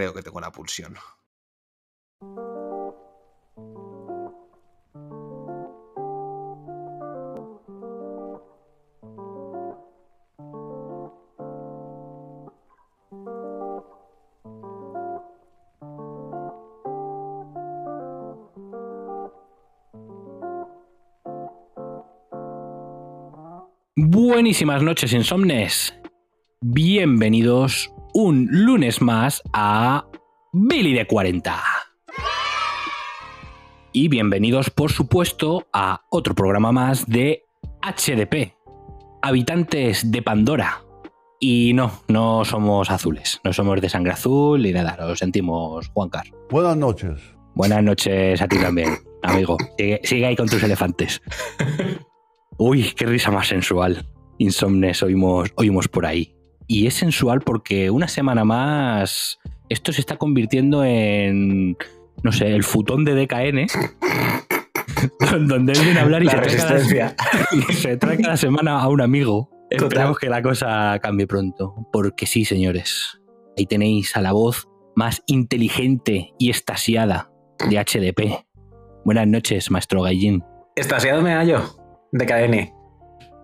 Creo 0.00 0.14
que 0.14 0.22
tengo 0.22 0.40
la 0.40 0.50
pulsión. 0.50 0.96
Buenísimas 23.96 24.82
noches, 24.82 25.12
insomnes. 25.12 25.94
Bienvenidos 26.62 27.92
un 28.12 28.48
lunes 28.50 29.00
más 29.00 29.42
a 29.52 30.06
Billy 30.52 30.92
de 30.94 31.06
40. 31.06 31.62
Y 33.92 34.08
bienvenidos, 34.08 34.70
por 34.70 34.92
supuesto, 34.92 35.66
a 35.72 36.02
otro 36.10 36.34
programa 36.34 36.72
más 36.72 37.06
de 37.06 37.44
HDP, 37.82 38.54
Habitantes 39.22 40.10
de 40.10 40.22
Pandora. 40.22 40.82
Y 41.40 41.72
no, 41.72 41.90
no 42.08 42.44
somos 42.44 42.90
azules, 42.90 43.40
no 43.44 43.52
somos 43.52 43.80
de 43.80 43.88
sangre 43.88 44.12
azul 44.12 44.64
y 44.66 44.72
nada, 44.72 44.96
lo 45.00 45.16
sentimos, 45.16 45.88
Juancar. 45.88 46.26
Buenas 46.50 46.76
noches. 46.76 47.20
Buenas 47.54 47.82
noches 47.82 48.40
a 48.40 48.46
ti 48.46 48.58
también, 48.58 48.98
amigo. 49.22 49.56
Sigue, 49.78 50.00
sigue 50.04 50.26
ahí 50.26 50.36
con 50.36 50.48
tus 50.48 50.62
elefantes. 50.62 51.22
Uy, 52.58 52.92
qué 52.94 53.06
risa 53.06 53.30
más 53.30 53.48
sensual. 53.48 54.06
Insomnes 54.38 55.02
oímos, 55.02 55.50
oímos 55.56 55.88
por 55.88 56.06
ahí. 56.06 56.34
Y 56.72 56.86
es 56.86 56.94
sensual 56.94 57.40
porque 57.40 57.90
una 57.90 58.06
semana 58.06 58.44
más 58.44 59.40
esto 59.68 59.92
se 59.92 60.00
está 60.00 60.18
convirtiendo 60.18 60.84
en, 60.84 61.76
no 62.22 62.30
sé, 62.30 62.54
el 62.54 62.62
futón 62.62 63.04
de 63.04 63.16
DKN. 63.16 63.66
donde 65.48 65.72
él 65.72 65.80
viene 65.82 65.98
a 65.98 66.02
hablar 66.04 66.22
y 66.22 66.26
La 66.26 66.30
se 66.30 66.38
trae, 66.38 66.56
cada, 66.56 66.70
resistencia. 66.70 67.16
se 67.72 67.96
trae 67.96 68.18
cada 68.18 68.36
semana 68.36 68.80
a 68.80 68.86
un 68.86 69.00
amigo. 69.00 69.50
Total. 69.68 69.88
Esperamos 69.88 70.18
que 70.20 70.28
la 70.28 70.42
cosa 70.42 70.96
cambie 71.02 71.26
pronto. 71.26 71.74
Porque 71.92 72.26
sí, 72.26 72.44
señores. 72.44 73.20
Ahí 73.58 73.66
tenéis 73.66 74.16
a 74.16 74.20
la 74.20 74.30
voz 74.30 74.68
más 74.94 75.24
inteligente 75.26 76.34
y 76.38 76.50
estasiada 76.50 77.32
de 77.68 77.78
HDP. 77.84 78.46
Buenas 79.04 79.26
noches, 79.26 79.72
maestro 79.72 80.02
Gallín. 80.02 80.44
Estasiado 80.76 81.20
me 81.20 81.32
hallo 81.32 81.64
de 82.12 82.26
KN. 82.26 82.54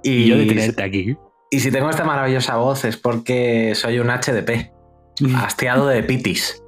Y, 0.04 0.10
Y 0.10 0.26
yo 0.26 0.38
de 0.38 0.46
tenerte 0.46 0.84
aquí. 0.84 1.16
Y 1.50 1.60
si 1.60 1.70
tengo 1.70 1.90
esta 1.90 2.04
maravillosa 2.04 2.56
voz 2.56 2.84
es 2.84 2.96
porque 2.96 3.74
soy 3.74 3.98
un 3.98 4.08
HDP, 4.08 4.72
hastiado 5.36 5.86
de 5.86 6.02
pitis. 6.02 6.62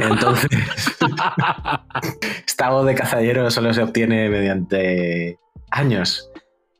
Entonces, 0.00 0.50
esta 2.46 2.70
voz 2.70 2.86
de 2.86 2.94
cazallero 2.94 3.50
solo 3.50 3.72
se 3.72 3.82
obtiene 3.82 4.28
mediante 4.28 5.38
años 5.70 6.30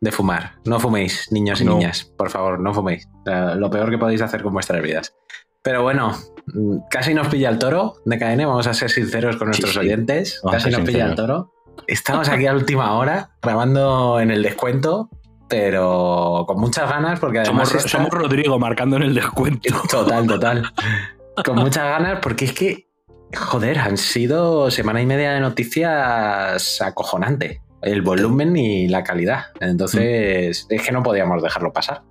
de 0.00 0.12
fumar. 0.12 0.52
No 0.64 0.80
fuméis, 0.80 1.30
niños 1.30 1.60
y 1.60 1.64
No. 1.64 1.74
niñas, 1.74 2.12
por 2.16 2.30
favor, 2.30 2.60
no 2.60 2.72
fuméis. 2.72 3.08
Lo 3.24 3.70
peor 3.70 3.90
que 3.90 3.98
podéis 3.98 4.22
hacer 4.22 4.42
con 4.42 4.52
vuestras 4.52 4.82
vidas. 4.82 5.14
Pero 5.62 5.82
bueno, 5.82 6.16
mm, 6.54 6.78
casi 6.90 7.12
nos 7.12 7.28
pilla 7.28 7.50
el 7.50 7.58
toro 7.58 7.96
de 8.06 8.18
KN, 8.18 8.46
vamos 8.46 8.66
a 8.66 8.74
ser 8.74 8.90
sinceros 8.90 9.36
con 9.36 9.48
nuestros 9.48 9.72
sí. 9.72 9.78
oyentes. 9.78 10.40
Vamos 10.42 10.62
Casi 10.62 10.74
nos 10.74 10.86
pilla 10.86 11.06
el 11.06 11.14
toro. 11.14 11.52
Estamos 11.86 12.28
aquí 12.28 12.46
a 12.46 12.54
última 12.54 12.94
hora, 12.94 13.30
grabando 13.42 14.20
en 14.20 14.30
el 14.30 14.42
descuento, 14.42 15.10
pero 15.50 16.44
con 16.46 16.58
muchas 16.58 16.88
ganas, 16.88 17.20
porque 17.20 17.40
además. 17.40 17.68
Somos, 17.86 18.08
Rodrigo 18.10 18.58
marcando 18.58 18.96
en 18.96 19.02
el 19.02 19.14
descuento. 19.14 19.68
Total, 19.90 20.26
total. 20.26 20.72
Con 21.44 21.56
muchas 21.56 21.84
ganas, 21.84 22.18
porque 22.20 22.44
es 22.46 22.52
que, 22.52 22.88
joder, 23.34 23.78
han 23.78 23.96
sido 23.96 24.70
semana 24.70 25.00
y 25.00 25.06
media 25.06 25.32
de 25.32 25.40
noticias 25.40 26.80
acojonante. 26.82 27.62
El 27.82 28.02
volumen 28.02 28.56
y 28.56 28.88
la 28.88 29.02
calidad. 29.04 29.44
Entonces, 29.60 30.66
es 30.68 30.82
que 30.82 30.92
no 30.92 31.02
podíamos 31.02 31.42
dejarlo 31.42 31.72
pasar. 31.72 32.02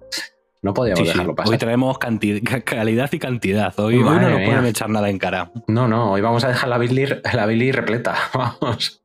No 0.63 0.73
podíamos 0.73 1.01
Sí, 1.01 1.05
dejarlo 1.07 1.31
Hoy 1.33 1.35
pasar. 1.35 1.57
traemos 1.59 1.99
canti- 1.99 2.41
ca- 2.41 2.61
calidad 2.61 3.09
y 3.11 3.19
cantidad. 3.19 3.77
Hoy, 3.79 3.97
hoy 3.97 4.03
no 4.03 4.19
nos 4.19 4.37
mía. 4.39 4.45
pueden 4.47 4.65
echar 4.65 4.89
nada 4.89 5.09
en 5.09 5.19
cara. 5.19 5.51
No, 5.67 5.87
no, 5.87 6.11
hoy 6.11 6.21
vamos 6.21 6.43
a 6.43 6.47
dejar 6.47 6.69
la 6.69 6.77
Billy, 6.79 7.05
la 7.33 7.45
Billy 7.45 7.71
repleta. 7.71 8.15
Vamos. 8.33 9.03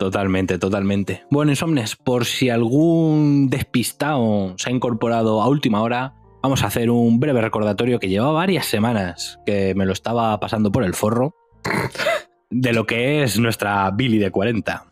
Totalmente, 0.00 0.56
totalmente. 0.56 1.24
Bueno, 1.30 1.52
Insomnes, 1.52 1.94
por 1.94 2.24
si 2.24 2.48
algún 2.48 3.50
despistado 3.50 4.54
se 4.56 4.70
ha 4.70 4.72
incorporado 4.72 5.42
a 5.42 5.46
última 5.46 5.82
hora, 5.82 6.14
vamos 6.42 6.62
a 6.62 6.68
hacer 6.68 6.90
un 6.90 7.20
breve 7.20 7.42
recordatorio 7.42 7.98
que 7.98 8.08
lleva 8.08 8.32
varias 8.32 8.64
semanas 8.64 9.38
que 9.44 9.74
me 9.74 9.84
lo 9.84 9.92
estaba 9.92 10.40
pasando 10.40 10.72
por 10.72 10.84
el 10.84 10.94
forro 10.94 11.34
de 12.48 12.72
lo 12.72 12.86
que 12.86 13.22
es 13.22 13.38
nuestra 13.38 13.90
Billy 13.90 14.16
de 14.16 14.30
40. 14.30 14.86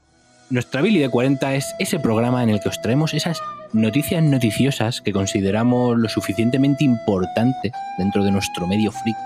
Nuestra 0.51 0.83
Billy 0.83 0.99
de 0.99 1.09
40 1.09 1.55
es 1.55 1.75
ese 1.79 1.99
programa 1.99 2.43
en 2.43 2.51
el 2.51 2.61
que 2.61 2.69
os 2.69 2.83
traemos 2.83 3.15
esas 3.15 3.41
noticias 3.73 4.23
noticiosas 4.23 5.01
que 5.01 5.15
consideramos 5.15 5.97
lo 5.97 6.11
suficientemente 6.11 6.85
importantes 6.85 7.73
dentro 7.97 8.23
de 8.25 8.31
nuestro 8.31 8.67
medio 8.67 8.93
freak 8.93 9.17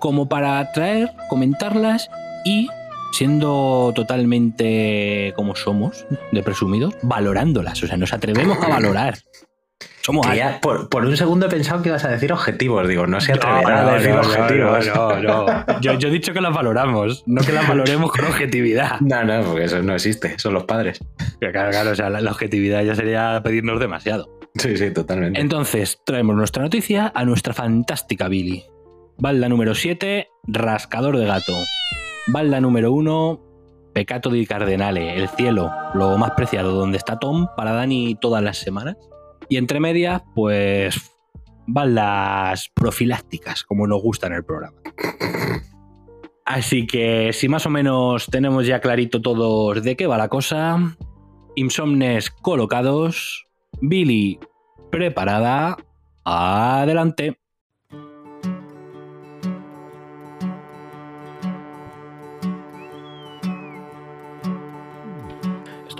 como 0.00 0.28
para 0.28 0.70
traer, 0.72 1.12
comentarlas 1.28 2.10
y 2.44 2.68
siendo 3.12 3.92
totalmente 3.94 5.32
como 5.36 5.56
somos, 5.56 6.06
de 6.32 6.42
presumidos, 6.42 6.94
valorándolas. 7.02 7.82
O 7.82 7.86
sea, 7.86 7.96
nos 7.96 8.12
atrevemos 8.12 8.58
a 8.62 8.68
valorar. 8.68 9.18
Somos 10.02 10.26
Que 10.26 10.36
ya 10.36 10.60
por, 10.60 10.88
por 10.88 11.04
un 11.04 11.16
segundo 11.16 11.46
he 11.46 11.48
pensado 11.48 11.82
que 11.82 11.88
ibas 11.90 12.04
a 12.04 12.08
decir 12.08 12.32
objetivos. 12.32 12.86
Digo, 12.88 13.06
no 13.06 13.20
se 13.20 13.32
atreverá 13.32 13.82
No, 13.82 13.88
a 13.90 13.94
decir 13.94 14.10
no, 14.14 14.20
objetivos. 14.20 14.86
no, 14.86 15.20
no, 15.22 15.44
no. 15.46 15.80
Yo, 15.80 15.94
yo 15.94 16.08
he 16.08 16.10
dicho 16.10 16.32
que 16.32 16.40
las 16.40 16.54
valoramos, 16.54 17.22
no 17.26 17.42
que 17.42 17.52
las 17.52 17.66
valoremos 17.68 18.10
con 18.10 18.24
objetividad. 18.26 18.96
No, 19.00 19.24
no, 19.24 19.42
porque 19.44 19.64
eso 19.64 19.82
no 19.82 19.94
existe, 19.94 20.38
son 20.38 20.54
los 20.54 20.64
padres. 20.64 21.00
Claro, 21.40 21.70
claro, 21.70 21.90
o 21.90 21.94
sea, 21.94 22.10
la, 22.10 22.20
la 22.20 22.30
objetividad 22.30 22.82
ya 22.82 22.94
sería 22.94 23.40
pedirnos 23.42 23.78
demasiado. 23.80 24.38
Sí, 24.56 24.76
sí, 24.76 24.90
totalmente. 24.90 25.40
Entonces, 25.40 26.00
traemos 26.04 26.34
nuestra 26.36 26.62
noticia 26.62 27.12
a 27.14 27.24
nuestra 27.24 27.54
fantástica 27.54 28.28
Billy. 28.28 28.64
Balda 29.18 29.48
número 29.48 29.74
7, 29.74 30.28
rascador 30.48 31.18
de 31.18 31.26
gato. 31.26 31.52
Balda 32.32 32.60
número 32.60 32.92
1, 32.92 33.40
pecato 33.92 34.30
di 34.30 34.46
cardenale, 34.46 35.16
el 35.16 35.28
cielo, 35.30 35.72
lo 35.94 36.16
más 36.16 36.30
preciado, 36.32 36.72
donde 36.72 36.96
está 36.96 37.18
Tom 37.18 37.48
para 37.56 37.72
Dani 37.72 38.16
todas 38.20 38.40
las 38.40 38.58
semanas. 38.58 38.96
Y 39.48 39.56
entre 39.56 39.80
medias, 39.80 40.22
pues, 40.36 41.12
baldas 41.66 42.70
profilácticas, 42.72 43.64
como 43.64 43.88
nos 43.88 44.00
gusta 44.00 44.28
en 44.28 44.34
el 44.34 44.44
programa. 44.44 44.76
Así 46.44 46.86
que 46.86 47.32
si 47.32 47.48
más 47.48 47.66
o 47.66 47.70
menos 47.70 48.26
tenemos 48.26 48.64
ya 48.64 48.80
clarito 48.80 49.20
todos 49.20 49.82
de 49.82 49.96
qué 49.96 50.06
va 50.06 50.16
la 50.16 50.28
cosa, 50.28 50.96
insomnes 51.56 52.30
colocados, 52.30 53.48
Billy 53.80 54.38
preparada, 54.92 55.78
adelante. 56.24 57.39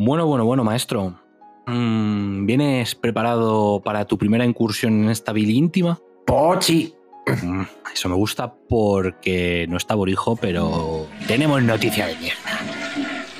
Bueno, 0.00 0.26
bueno, 0.26 0.44
bueno, 0.44 0.62
maestro. 0.62 1.18
Mm, 1.66 2.46
¿vienes 2.46 2.94
preparado 2.94 3.82
para 3.84 4.04
tu 4.04 4.16
primera 4.16 4.44
incursión 4.44 5.02
en 5.04 5.10
esta 5.10 5.32
vida 5.32 5.50
íntima? 5.50 5.98
Pochi. 6.24 6.94
Mm, 7.42 7.62
Eso 7.92 8.08
me 8.08 8.14
gusta 8.14 8.54
porque 8.68 9.66
no 9.68 9.76
está 9.76 9.96
Borijo, 9.96 10.36
pero 10.36 11.06
tenemos 11.26 11.60
noticia 11.64 12.06
de 12.06 12.16
mierda. 12.16 12.38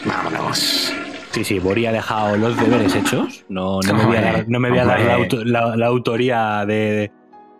Vámonos. 0.05 0.93
Sí, 1.31 1.45
sí, 1.45 1.61
Bori 1.61 1.87
ha 1.87 1.93
dejado 1.93 2.37
los 2.37 2.57
deberes 2.57 2.93
hechos. 2.97 3.45
No, 3.49 3.79
no 3.81 3.95
me 3.95 4.05
voy 4.07 4.17
a 4.17 4.21
dar, 4.23 4.49
no 4.49 4.59
me 4.59 4.71
voy 4.71 4.79
a 4.81 4.85
dar 4.85 5.01
la, 5.01 5.15
auto- 5.15 5.45
la- 5.45 5.77
la 5.77 5.87
autoría 5.87 6.65
de, 6.67 7.13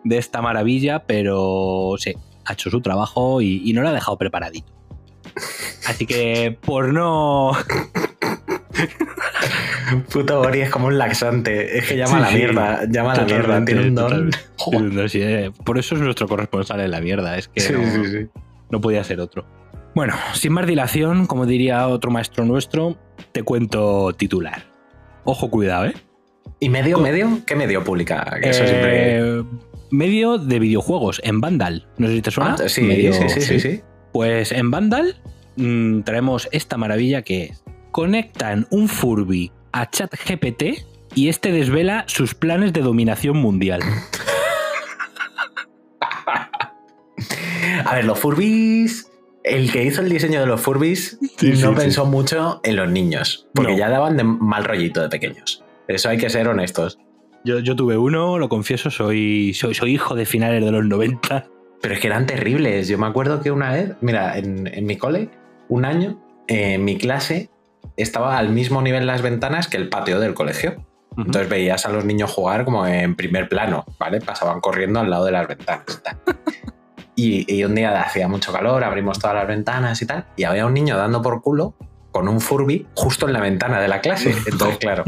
de 0.03 0.17
esta 0.17 0.41
maravilla, 0.41 1.05
pero 1.05 1.93
sí, 1.97 2.13
ha 2.43 2.51
hecho 2.53 2.69
su 2.69 2.81
trabajo 2.81 3.41
y, 3.41 3.61
y 3.63 3.71
no 3.71 3.81
lo 3.81 3.87
ha 3.87 3.93
dejado 3.93 4.17
preparadito. 4.17 4.73
Así 5.87 6.05
que 6.05 6.57
por 6.65 6.91
no... 6.91 7.51
Puto 10.11 10.39
Bori 10.39 10.61
es 10.61 10.69
como 10.69 10.87
un 10.87 10.97
laxante. 10.97 11.77
Es 11.77 11.87
que 11.87 11.97
llama 11.97 12.17
a 12.17 12.19
la 12.21 12.31
mierda. 12.31 12.81
Llama 12.89 13.13
a 13.13 13.17
la 13.17 13.25
mierda. 13.25 13.65
Tiene 13.65 13.81
un 13.87 13.95
don. 13.95 14.29
eh, 15.13 15.51
por 15.65 15.77
eso 15.77 15.95
es 15.95 16.01
nuestro 16.01 16.27
corresponsal 16.27 16.79
en 16.81 16.91
la 16.91 17.01
mierda. 17.01 17.37
Es 17.37 17.47
que 17.47 17.59
Sí, 17.61 17.73
no, 17.73 17.79
sí, 18.03 18.11
sí. 18.11 18.27
no 18.69 18.81
podía 18.81 19.03
ser 19.03 19.19
otro. 19.19 19.45
Bueno, 19.95 20.13
sin 20.33 20.53
más 20.53 20.67
dilación, 20.67 21.25
como 21.25 21.45
diría 21.45 21.87
otro 21.87 22.11
maestro 22.11 22.45
nuestro, 22.45 22.97
te 23.31 23.43
cuento 23.43 24.13
titular. 24.13 24.63
Ojo, 25.23 25.49
cuidado, 25.49 25.85
¿eh? 25.87 25.93
¿Y 26.59 26.69
medio, 26.69 26.99
medio? 26.99 27.39
¿Qué 27.45 27.55
medio 27.55 27.83
publica? 27.83 28.37
Que 28.41 28.49
eso 28.49 28.65
siempre. 28.65 29.17
Eh, 29.19 29.43
Medio 29.91 30.37
de 30.37 30.59
videojuegos, 30.59 31.19
en 31.23 31.41
Vandal. 31.41 31.87
No 31.97 32.07
sé 32.07 32.13
si 32.15 32.21
te 32.21 32.29
suena. 32.31 32.55
Ah, 32.63 32.69
sí, 32.69 32.81
Medio- 32.81 33.11
sí, 33.13 33.27
sí, 33.29 33.41
sí, 33.41 33.59
sí. 33.59 33.81
Pues 34.13 34.51
en 34.51 34.69
Vandal 34.69 35.15
mm, 35.55 36.01
traemos 36.01 36.47
esta 36.51 36.77
maravilla 36.77 37.23
que 37.23 37.45
es: 37.45 37.63
conectan 37.91 38.67
un 38.69 38.87
Furby 38.87 39.51
a 39.71 39.89
ChatGPT 39.89 40.63
y 41.15 41.29
este 41.29 41.51
desvela 41.51 42.03
sus 42.07 42.33
planes 42.35 42.73
de 42.73 42.81
dominación 42.81 43.37
mundial. 43.37 43.81
A 47.85 47.95
ver, 47.95 48.05
los 48.05 48.19
Furbis. 48.19 49.05
El 49.43 49.71
que 49.71 49.83
hizo 49.83 50.01
el 50.01 50.09
diseño 50.09 50.41
de 50.41 50.45
los 50.45 50.59
Furbis 50.61 51.17
Sí, 51.37 51.51
no 51.61 51.69
sí, 51.71 51.75
pensó 51.75 52.05
mucho 52.05 52.59
en 52.63 52.75
los 52.75 52.89
niños, 52.89 53.47
porque 53.55 53.71
No. 53.71 53.77
ya 53.77 53.89
daban 53.89 54.17
de 54.17 54.23
mal 54.25 54.65
rollito 54.65 55.01
de 55.01 55.09
pequeños. 55.09 55.63
Eso 55.87 56.09
hay 56.09 56.17
que 56.17 56.29
ser 56.29 56.47
honestos. 56.47 56.99
Yo, 57.45 57.59
yo 57.59 57.75
tuve 57.75 57.97
uno, 57.97 58.37
lo 58.37 58.49
confieso, 58.49 58.91
soy, 58.91 59.53
soy, 59.53 59.73
soy 59.73 59.93
hijo 59.93 60.13
de 60.13 60.25
finales 60.25 60.63
de 60.63 60.71
los 60.71 60.85
90. 60.85 61.47
Pero 61.81 61.93
es 61.93 61.99
que 62.01 62.07
eran 62.07 62.25
terribles. 62.25 62.89
Yo 62.89 62.97
me 62.97 63.07
acuerdo 63.07 63.41
que 63.41 63.49
una 63.49 63.71
vez, 63.71 63.93
mira, 64.01 64.37
en, 64.37 64.67
en 64.67 64.85
mi 64.85 64.97
cole, 64.97 65.29
un 65.69 65.85
año, 65.85 66.21
eh, 66.47 66.77
mi 66.77 66.97
clase 66.97 67.49
estaba 68.01 68.37
al 68.37 68.49
mismo 68.49 68.81
nivel 68.81 69.05
las 69.07 69.21
ventanas 69.21 69.67
que 69.67 69.77
el 69.77 69.89
patio 69.89 70.19
del 70.19 70.33
colegio. 70.33 70.85
Entonces 71.17 71.49
veías 71.49 71.85
a 71.85 71.89
los 71.89 72.05
niños 72.05 72.31
jugar 72.31 72.63
como 72.65 72.85
en 72.87 73.15
primer 73.15 73.49
plano, 73.49 73.85
¿vale? 73.99 74.21
Pasaban 74.21 74.61
corriendo 74.61 74.99
al 74.99 75.09
lado 75.09 75.25
de 75.25 75.31
las 75.31 75.47
ventanas. 75.47 75.85
y 75.87 76.03
tal. 76.03 76.17
Y, 77.15 77.53
y 77.53 77.65
un 77.65 77.75
día 77.75 77.99
hacía 78.01 78.29
mucho 78.29 78.53
calor, 78.53 78.81
abrimos 78.81 79.19
todas 79.19 79.35
las 79.35 79.45
ventanas 79.45 80.01
y 80.01 80.05
tal, 80.05 80.23
y 80.37 80.45
había 80.45 80.65
un 80.65 80.73
niño 80.73 80.95
dando 80.95 81.21
por 81.21 81.41
culo 81.41 81.73
con 82.11 82.29
un 82.29 82.39
Furby 82.39 82.87
justo 82.95 83.27
en 83.27 83.33
la 83.33 83.41
ventana 83.41 83.81
de 83.81 83.89
la 83.89 83.99
clase. 83.99 84.33
Entonces, 84.49 84.77
claro, 84.77 85.03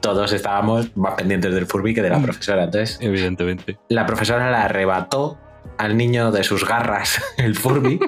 todos 0.00 0.32
estábamos 0.32 0.96
más 0.96 1.14
pendientes 1.14 1.54
del 1.54 1.66
Furby 1.66 1.94
que 1.94 2.02
de 2.02 2.10
la 2.10 2.18
profesora. 2.20 2.64
Entonces, 2.64 2.98
Evidentemente. 3.00 3.78
la 3.88 4.04
profesora 4.04 4.50
le 4.50 4.56
arrebató 4.56 5.38
al 5.76 5.96
niño 5.96 6.32
de 6.32 6.42
sus 6.42 6.66
garras 6.66 7.22
el 7.36 7.54
Furby, 7.54 8.00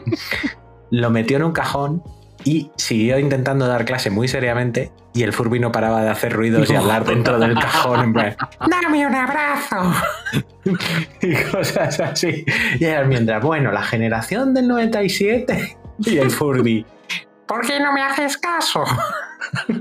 lo 0.91 1.11
metió 1.11 1.37
en 1.37 1.45
un 1.45 1.53
cajón 1.53 2.03
y 2.45 2.71
siguió 2.77 3.19
intentando 3.19 3.67
dar 3.67 3.85
clase 3.85 4.11
muy 4.11 4.29
seriamente 4.29 4.93
y 5.13 5.23
el 5.23 5.33
Furby 5.33 5.59
no 5.59 5.73
paraba 5.73 6.03
de 6.03 6.09
hacer 6.09 6.33
ruidos 6.33 6.71
y 6.71 6.75
hablar 6.75 7.05
dentro 7.05 7.39
del 7.39 7.55
cajón 7.55 8.01
en 8.01 8.13
plan 8.13 8.37
¡Dame 8.69 9.07
un 9.07 9.15
abrazo! 9.15 9.93
y 11.21 11.35
cosas 11.51 11.99
así. 12.01 12.45
Y 12.79 12.85
era 12.85 13.05
mientras, 13.05 13.43
bueno, 13.43 13.73
la 13.73 13.83
generación 13.83 14.55
del 14.55 14.69
97 14.69 15.77
y 15.99 16.19
el 16.19 16.31
Furby 16.31 16.87
¿Por 17.51 17.67
qué 17.67 17.81
no 17.81 17.93
me 17.93 18.01
haces 18.01 18.39
caso? 18.39 18.85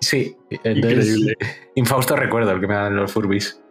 sí, 0.00 0.36
entonces, 0.50 1.06
Increíble. 1.06 1.36
infausto 1.76 2.16
recuerdo 2.16 2.50
el 2.50 2.60
que 2.60 2.66
me 2.66 2.74
dan 2.74 2.96
los 2.96 3.12
Furbis. 3.12 3.62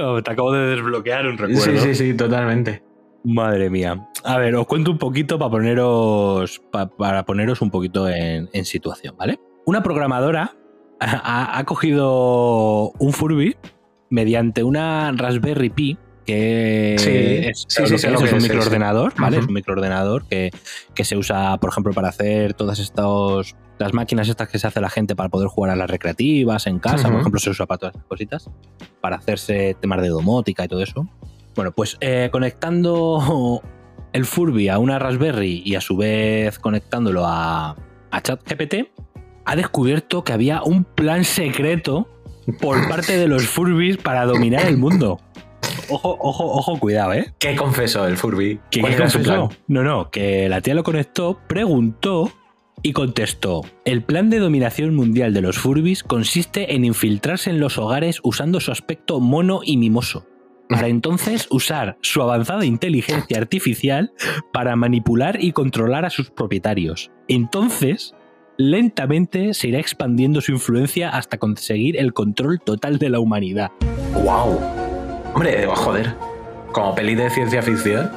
Oh, 0.00 0.22
te 0.22 0.30
acabo 0.30 0.52
de 0.52 0.76
desbloquear 0.76 1.26
un 1.26 1.36
recuerdo. 1.36 1.62
Sí, 1.64 1.78
sí, 1.78 1.94
sí, 1.96 2.14
totalmente. 2.14 2.84
Madre 3.24 3.68
mía. 3.70 4.08
A 4.24 4.38
ver, 4.38 4.54
os 4.54 4.66
cuento 4.66 4.90
un 4.90 4.98
poquito 4.98 5.38
para 5.38 5.50
poneros, 5.50 6.60
pa- 6.70 6.88
para 6.88 7.24
poneros 7.24 7.60
un 7.60 7.70
poquito 7.70 8.08
en, 8.08 8.48
en 8.52 8.64
situación, 8.64 9.14
¿vale? 9.18 9.38
Una 9.66 9.82
programadora 9.82 10.56
ha, 11.00 11.58
ha 11.58 11.64
cogido 11.64 12.90
un 12.98 13.12
Furby 13.12 13.56
mediante 14.10 14.62
una 14.62 15.12
Raspberry 15.14 15.68
Pi, 15.70 15.98
que 16.24 16.96
Sí, 16.98 17.48
es, 17.48 17.64
sí, 17.68 17.80
lo 17.82 17.86
sí, 17.88 17.92
que 17.94 17.98
sé 17.98 18.06
es, 18.08 18.12
lo 18.12 18.18
que 18.20 18.24
es 18.26 18.32
un 18.32 18.42
microordenador. 18.42 19.12
¿vale? 19.18 19.38
Es 19.38 19.46
un 19.46 19.54
microordenador 19.54 20.26
que, 20.26 20.50
que 20.94 21.04
se 21.04 21.16
usa, 21.16 21.56
por 21.58 21.70
ejemplo, 21.70 21.92
para 21.92 22.08
hacer 22.08 22.54
todas 22.54 22.78
estas 22.78 23.56
las 23.78 23.92
máquinas 23.94 24.28
estas 24.28 24.48
que 24.48 24.58
se 24.58 24.66
hace 24.66 24.80
la 24.80 24.90
gente 24.90 25.14
para 25.14 25.28
poder 25.28 25.46
jugar 25.48 25.70
a 25.70 25.76
las 25.76 25.88
recreativas 25.88 26.66
en 26.66 26.80
casa, 26.80 27.08
por 27.10 27.20
ejemplo, 27.20 27.38
se 27.38 27.50
usa 27.50 27.64
para 27.64 27.78
todas 27.78 27.94
estas 27.94 28.08
cositas, 28.08 28.50
para 29.00 29.16
hacerse 29.16 29.76
temas 29.80 30.02
de 30.02 30.08
domótica 30.08 30.64
y 30.64 30.68
todo 30.68 30.82
eso. 30.82 31.06
Bueno, 31.58 31.72
pues 31.72 31.96
eh, 32.00 32.28
conectando 32.30 33.60
el 34.12 34.26
Furby 34.26 34.68
a 34.68 34.78
una 34.78 35.00
Raspberry 35.00 35.60
y 35.64 35.74
a 35.74 35.80
su 35.80 35.96
vez 35.96 36.56
conectándolo 36.60 37.24
a, 37.26 37.74
a 38.12 38.22
ChatGPT, 38.22 38.92
ha 39.44 39.56
descubierto 39.56 40.22
que 40.22 40.32
había 40.32 40.62
un 40.62 40.84
plan 40.84 41.24
secreto 41.24 42.08
por 42.60 42.88
parte 42.88 43.16
de 43.16 43.26
los 43.26 43.48
Furbis 43.48 43.96
para 43.96 44.24
dominar 44.24 44.66
el 44.66 44.76
mundo. 44.76 45.18
Ojo, 45.88 46.16
ojo, 46.20 46.44
ojo, 46.44 46.78
cuidado, 46.78 47.14
¿eh? 47.14 47.34
¿Qué 47.40 47.56
confesó 47.56 48.06
el 48.06 48.16
Furby? 48.16 48.60
¿Qué 48.70 48.80
¿Cuál 48.80 48.92
qué 48.92 48.98
era 48.98 49.10
su 49.10 49.18
confesó? 49.18 49.48
plan? 49.48 49.58
No, 49.66 49.82
no, 49.82 50.10
que 50.12 50.48
la 50.48 50.60
tía 50.60 50.74
lo 50.74 50.84
conectó, 50.84 51.40
preguntó 51.48 52.30
y 52.84 52.92
contestó. 52.92 53.62
El 53.84 54.04
plan 54.04 54.30
de 54.30 54.38
dominación 54.38 54.94
mundial 54.94 55.34
de 55.34 55.40
los 55.40 55.58
Furbis 55.58 56.04
consiste 56.04 56.76
en 56.76 56.84
infiltrarse 56.84 57.50
en 57.50 57.58
los 57.58 57.78
hogares 57.78 58.20
usando 58.22 58.60
su 58.60 58.70
aspecto 58.70 59.18
mono 59.18 59.62
y 59.64 59.76
mimoso. 59.76 60.24
Para 60.68 60.88
entonces 60.88 61.46
usar 61.50 61.96
su 62.02 62.20
avanzada 62.20 62.64
inteligencia 62.64 63.38
artificial 63.38 64.12
para 64.52 64.76
manipular 64.76 65.42
y 65.42 65.52
controlar 65.52 66.04
a 66.04 66.10
sus 66.10 66.30
propietarios. 66.30 67.10
Entonces, 67.26 68.14
lentamente 68.58 69.54
se 69.54 69.68
irá 69.68 69.78
expandiendo 69.78 70.40
su 70.40 70.52
influencia 70.52 71.10
hasta 71.10 71.38
conseguir 71.38 71.96
el 71.96 72.12
control 72.12 72.60
total 72.60 72.98
de 72.98 73.08
la 73.08 73.20
humanidad. 73.20 73.70
¡Wow! 74.12 74.60
Hombre, 75.34 75.66
joder. 75.66 76.14
Como 76.72 76.94
peli 76.94 77.14
de 77.14 77.30
ciencia 77.30 77.62
ficción. 77.62 78.10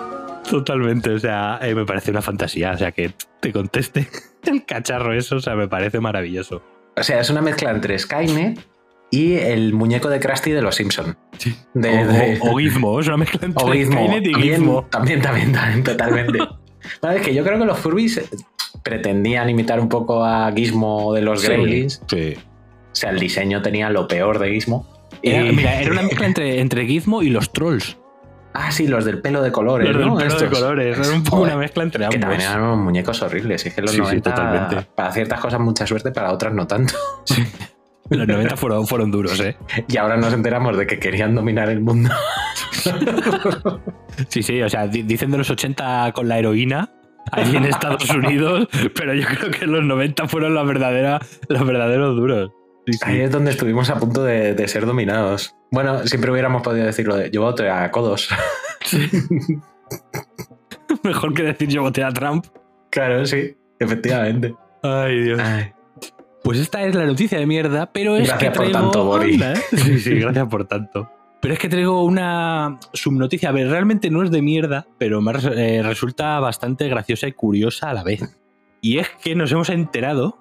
Totalmente, 0.49 1.11
o 1.11 1.19
sea, 1.19 1.59
eh, 1.61 1.73
me 1.75 1.85
parece 1.85 2.11
una 2.11 2.21
fantasía, 2.21 2.71
o 2.71 2.77
sea, 2.77 2.91
que 2.91 3.13
te 3.39 3.53
conteste 3.53 4.07
el 4.43 4.65
cacharro 4.65 5.13
eso, 5.13 5.37
o 5.37 5.39
sea, 5.39 5.55
me 5.55 5.67
parece 5.67 5.99
maravilloso. 5.99 6.61
O 6.97 7.03
sea, 7.03 7.21
es 7.21 7.29
una 7.29 7.41
mezcla 7.41 7.71
entre 7.71 7.97
Skynet 7.97 8.59
y 9.11 9.33
el 9.33 9.73
muñeco 9.73 10.09
de 10.09 10.19
Krusty 10.19 10.51
de 10.51 10.61
los 10.61 10.75
Simpson. 10.75 11.17
De, 11.73 11.89
o, 11.89 12.07
de- 12.07 12.39
o- 12.41 12.51
o 12.53 12.57
Gizmo, 12.57 12.99
es 12.99 13.07
una 13.07 13.17
mezcla 13.17 13.39
entre 13.43 13.63
o 13.63 13.71
Gizmo. 13.71 13.93
Skynet 13.93 14.25
y 14.27 14.31
También, 14.31 14.55
Gizmo. 14.55 14.85
también, 14.89 15.21
también, 15.21 15.51
también, 15.51 15.83
totalmente. 15.83 16.39
Es 17.15 17.21
que 17.21 17.33
yo 17.35 17.43
creo 17.43 17.59
que 17.59 17.65
los 17.65 17.77
Furbies 17.77 18.17
eh, 18.17 18.25
pretendían 18.81 19.47
imitar 19.49 19.79
un 19.79 19.87
poco 19.87 20.25
a 20.25 20.51
Gizmo 20.51 21.13
de 21.13 21.21
los 21.21 21.43
Gremlins. 21.43 22.01
Sí. 22.07 22.35
O 22.37 22.95
sea, 22.95 23.11
el 23.11 23.19
diseño 23.19 23.61
tenía 23.61 23.89
lo 23.91 24.07
peor 24.07 24.39
de 24.39 24.49
Gizmo. 24.51 24.87
Era, 25.21 25.45
Y- 25.45 25.55
Mira, 25.55 25.79
era 25.79 25.91
una 25.91 26.01
mezcla 26.03 26.25
entre, 26.25 26.59
entre 26.59 26.85
Gizmo 26.87 27.21
y 27.21 27.29
los 27.29 27.53
trolls. 27.53 27.97
Ah, 28.53 28.71
sí, 28.71 28.87
los 28.87 29.05
del 29.05 29.21
pelo 29.21 29.41
de 29.43 29.51
colores, 29.51 29.87
Los 29.89 29.97
del 29.97 30.07
¿no? 30.07 30.17
pelo 30.17 30.37
de 30.39 30.47
colores, 30.49 30.97
era 30.97 31.15
un 31.15 31.23
poco 31.23 31.43
una 31.43 31.55
mezcla 31.55 31.83
entre 31.83 31.99
Que 31.99 32.05
ambos. 32.05 32.19
también 32.19 32.41
eran 32.41 32.61
unos 32.63 32.79
muñecos 32.79 33.21
horribles. 33.21 33.65
Es 33.65 33.73
que 33.73 33.81
los 33.81 33.91
Sí, 33.91 33.97
sí, 33.97 34.01
90, 34.01 34.29
totalmente. 34.33 34.87
para 34.95 35.11
ciertas 35.11 35.39
cosas 35.39 35.59
mucha 35.61 35.85
suerte, 35.87 36.11
para 36.11 36.31
otras 36.33 36.53
no 36.53 36.65
tanto. 36.67 36.95
Los 38.11 38.27
90 38.27 38.55
fueron, 38.57 38.85
fueron 38.87 39.09
duros, 39.11 39.39
¿eh? 39.39 39.57
Y 39.87 39.97
ahora 39.97 40.17
nos 40.17 40.33
enteramos 40.33 40.77
de 40.77 40.85
que 40.85 40.99
querían 40.99 41.33
dominar 41.33 41.69
el 41.69 41.79
mundo. 41.79 42.09
Sí, 44.27 44.43
sí, 44.43 44.61
o 44.61 44.69
sea, 44.69 44.87
di- 44.87 45.03
dicen 45.03 45.31
de 45.31 45.37
los 45.37 45.49
80 45.49 46.11
con 46.13 46.27
la 46.27 46.37
heroína 46.39 46.89
allí 47.31 47.55
en 47.57 47.63
Estados 47.65 48.09
Unidos, 48.09 48.67
pero 48.95 49.13
yo 49.13 49.25
creo 49.27 49.51
que 49.51 49.65
los 49.67 49.83
90 49.83 50.27
fueron 50.27 50.53
la 50.55 50.63
verdadera, 50.63 51.19
los 51.49 51.65
verdaderos 51.65 52.15
duros. 52.15 52.51
Sí, 52.87 52.93
sí. 52.93 52.99
Ahí 53.03 53.19
es 53.21 53.31
donde 53.31 53.51
estuvimos 53.51 53.89
a 53.89 53.95
punto 53.99 54.23
de, 54.23 54.53
de 54.55 54.67
ser 54.67 54.85
dominados. 54.85 55.55
Bueno, 55.71 56.05
siempre 56.07 56.31
hubiéramos 56.31 56.63
podido 56.63 56.85
decirlo 56.85 57.15
de 57.15 57.29
yo 57.31 57.41
voto 57.43 57.63
a 57.71 57.89
codos. 57.91 58.27
Mejor 61.03 61.33
que 61.33 61.43
decir 61.43 61.69
yo 61.69 61.81
voté 61.81 62.03
a 62.03 62.11
Trump. 62.11 62.45
claro, 62.89 63.25
sí, 63.25 63.55
efectivamente. 63.79 64.53
Ay, 64.83 65.19
Dios. 65.23 65.39
Ay, 65.41 65.71
Pues 66.43 66.59
esta 66.59 66.83
es 66.83 66.95
la 66.95 67.05
noticia 67.05 67.37
de 67.39 67.45
mierda, 67.45 67.91
pero 67.91 68.15
es 68.17 68.27
Gracias 68.27 68.39
que 68.39 68.57
por 68.57 68.65
traigo... 68.69 68.79
tanto, 68.79 69.03
Bori. 69.05 69.39
¿eh? 69.41 69.53
Sí, 69.75 69.99
sí, 69.99 70.15
gracias 70.15 70.47
por 70.47 70.65
tanto. 70.67 71.09
Pero 71.39 71.53
es 71.53 71.59
que 71.59 71.69
traigo 71.69 72.03
una 72.03 72.79
subnoticia. 72.93 73.49
A 73.49 73.51
ver, 73.51 73.67
realmente 73.69 74.09
no 74.11 74.23
es 74.23 74.31
de 74.31 74.41
mierda, 74.41 74.85
pero 74.97 75.21
eh, 75.55 75.81
resulta 75.83 76.39
bastante 76.39 76.87
graciosa 76.87 77.27
y 77.27 77.31
curiosa 77.33 77.89
a 77.89 77.93
la 77.93 78.03
vez. 78.03 78.37
Y 78.81 78.97
es 78.99 79.09
que 79.23 79.35
nos 79.35 79.51
hemos 79.51 79.69
enterado 79.69 80.37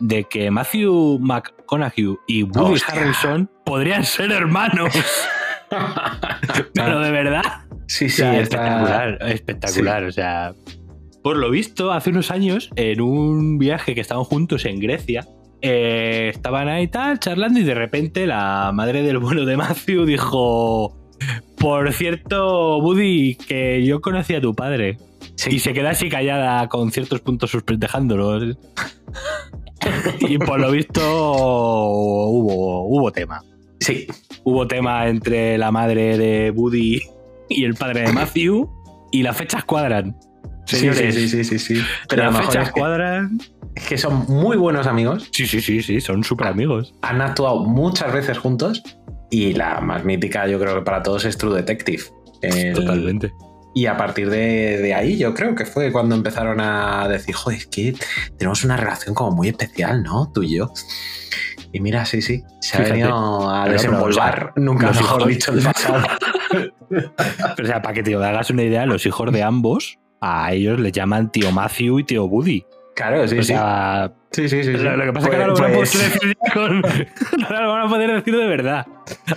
de 0.00 0.24
que 0.24 0.50
Matthew 0.50 1.18
McConaughey 1.20 2.16
y 2.26 2.42
Woody 2.42 2.74
Hostia. 2.74 2.94
Harrelson 2.94 3.50
podrían 3.64 4.04
ser 4.04 4.32
hermanos. 4.32 4.92
Pero 6.74 7.00
de 7.00 7.10
verdad. 7.10 7.42
Sí, 7.86 8.06
O 8.06 8.08
sí, 8.08 8.16
sea, 8.16 8.40
está- 8.40 8.56
espectacular, 9.10 9.18
espectacular. 9.30 10.04
O 10.04 10.12
sea, 10.12 10.54
por 11.22 11.36
lo 11.36 11.50
visto, 11.50 11.92
hace 11.92 12.10
unos 12.10 12.30
años, 12.30 12.70
en 12.76 13.00
un 13.00 13.58
viaje 13.58 13.94
que 13.94 14.00
estaban 14.00 14.24
juntos 14.24 14.64
en 14.66 14.78
Grecia, 14.80 15.26
eh, 15.66 16.30
estaban 16.34 16.68
ahí 16.68 16.88
tal, 16.88 17.18
charlando, 17.18 17.58
y 17.58 17.64
de 17.64 17.74
repente 17.74 18.26
la 18.26 18.70
madre 18.74 19.02
del 19.02 19.18
bueno 19.18 19.44
de 19.44 19.56
Matthew 19.56 20.04
dijo: 20.04 20.94
Por 21.58 21.92
cierto, 21.92 22.78
Woody, 22.78 23.36
que 23.36 23.84
yo 23.84 24.00
conocí 24.00 24.34
a 24.34 24.40
tu 24.40 24.54
padre. 24.54 24.98
Sí. 25.36 25.56
Y 25.56 25.58
se 25.58 25.72
queda 25.72 25.90
así 25.90 26.10
callada 26.10 26.68
con 26.68 26.92
ciertos 26.92 27.20
puntos 27.20 27.50
suspendejándolos. 27.50 28.56
y 30.20 30.38
por 30.38 30.60
lo 30.60 30.70
visto 30.70 31.00
hubo, 31.02 32.86
hubo 32.86 33.10
tema. 33.10 33.42
Sí, 33.80 34.06
Hubo 34.44 34.66
tema 34.66 35.08
entre 35.08 35.56
la 35.56 35.70
madre 35.70 36.18
de 36.18 36.50
Woody 36.50 37.00
y 37.48 37.64
el 37.64 37.74
padre 37.74 38.02
de 38.02 38.12
Matthew. 38.12 38.70
Y 39.10 39.22
las 39.22 39.36
fechas 39.36 39.64
cuadran. 39.64 40.14
sí, 40.66 40.92
sí, 40.92 41.28
sí, 41.28 41.44
sí, 41.44 41.58
sí. 41.58 41.82
Pero 42.08 42.30
las 42.30 42.46
fechas 42.46 42.70
cuadran. 42.70 43.38
Es 43.74 43.86
que 43.88 43.98
son 43.98 44.24
muy 44.28 44.56
buenos 44.56 44.86
amigos, 44.86 45.28
Sí, 45.32 45.46
sí, 45.46 45.60
sí, 45.60 45.82
sí, 45.82 46.00
son 46.00 46.22
súper 46.24 46.46
amigos. 46.48 46.94
han 47.02 47.20
actuado 47.20 47.64
muchas 47.64 48.12
veces 48.12 48.38
juntos 48.38 48.82
y 49.30 49.52
la 49.54 49.80
más 49.80 50.04
mítica 50.04 50.46
yo 50.46 50.58
creo 50.60 50.74
que 50.76 50.82
para 50.82 51.02
todos 51.02 51.24
es 51.24 51.36
True 51.38 51.54
Detective. 51.56 52.02
El- 52.42 52.74
Totalmente. 52.74 53.32
Y 53.76 53.86
a 53.86 53.96
partir 53.96 54.30
de, 54.30 54.78
de 54.78 54.94
ahí 54.94 55.18
yo 55.18 55.34
creo 55.34 55.56
que 55.56 55.66
fue 55.66 55.90
cuando 55.90 56.14
empezaron 56.14 56.60
a 56.60 57.08
decir, 57.08 57.34
joder, 57.34 57.58
es 57.58 57.66
que 57.66 57.94
tenemos 58.38 58.62
una 58.64 58.76
relación 58.76 59.16
como 59.16 59.32
muy 59.32 59.48
especial, 59.48 60.04
¿no? 60.04 60.30
Tú 60.32 60.44
y 60.44 60.56
yo. 60.58 60.70
Y 61.72 61.80
mira, 61.80 62.04
sí, 62.04 62.22
sí, 62.22 62.44
se 62.60 62.76
Fíjate. 62.76 62.90
ha 62.90 62.92
venido 62.94 63.50
a 63.50 63.68
desenvolver, 63.68 64.52
nunca 64.54 64.86
los 64.86 64.96
mejor 64.98 65.20
hijos- 65.22 65.28
dicho 65.28 65.52
el 65.52 65.62
pasado. 65.64 66.06
Pero, 66.88 67.12
o 67.62 67.66
sea, 67.66 67.82
para 67.82 67.94
que 67.94 68.04
te 68.04 68.14
hagas 68.14 68.50
una 68.50 68.62
idea, 68.62 68.86
los 68.86 69.04
hijos 69.06 69.32
de 69.32 69.42
ambos, 69.42 69.98
a 70.20 70.52
ellos 70.52 70.78
les 70.78 70.92
llaman 70.92 71.32
tío 71.32 71.50
Matthew 71.50 71.98
y 71.98 72.04
tío 72.04 72.26
Woody. 72.26 72.64
Claro, 72.96 73.26
sí, 73.26 73.38
o 73.38 73.42
sí. 73.42 73.48
sea, 73.48 74.12
Sí, 74.30 74.48
sí, 74.48 74.62
sí. 74.64 74.72
sí. 74.76 74.82
Lo, 74.82 74.96
lo 74.96 75.04
que 75.04 75.12
pasa 75.12 75.26
es 75.28 75.30
que 75.34 75.36
ahora 75.42 75.48
lo 75.48 75.54
van 75.58 75.72
a 75.72 75.76
pues- 75.76 75.92
poder 75.92 76.10
decir 76.12 76.36
ya 76.46 76.52
con. 76.52 76.82
ahora 77.44 77.60
lo 77.62 77.72
van 77.72 77.82
a 77.82 77.88
poder 77.88 78.12
decir 78.14 78.36
de 78.36 78.46
verdad. 78.46 78.86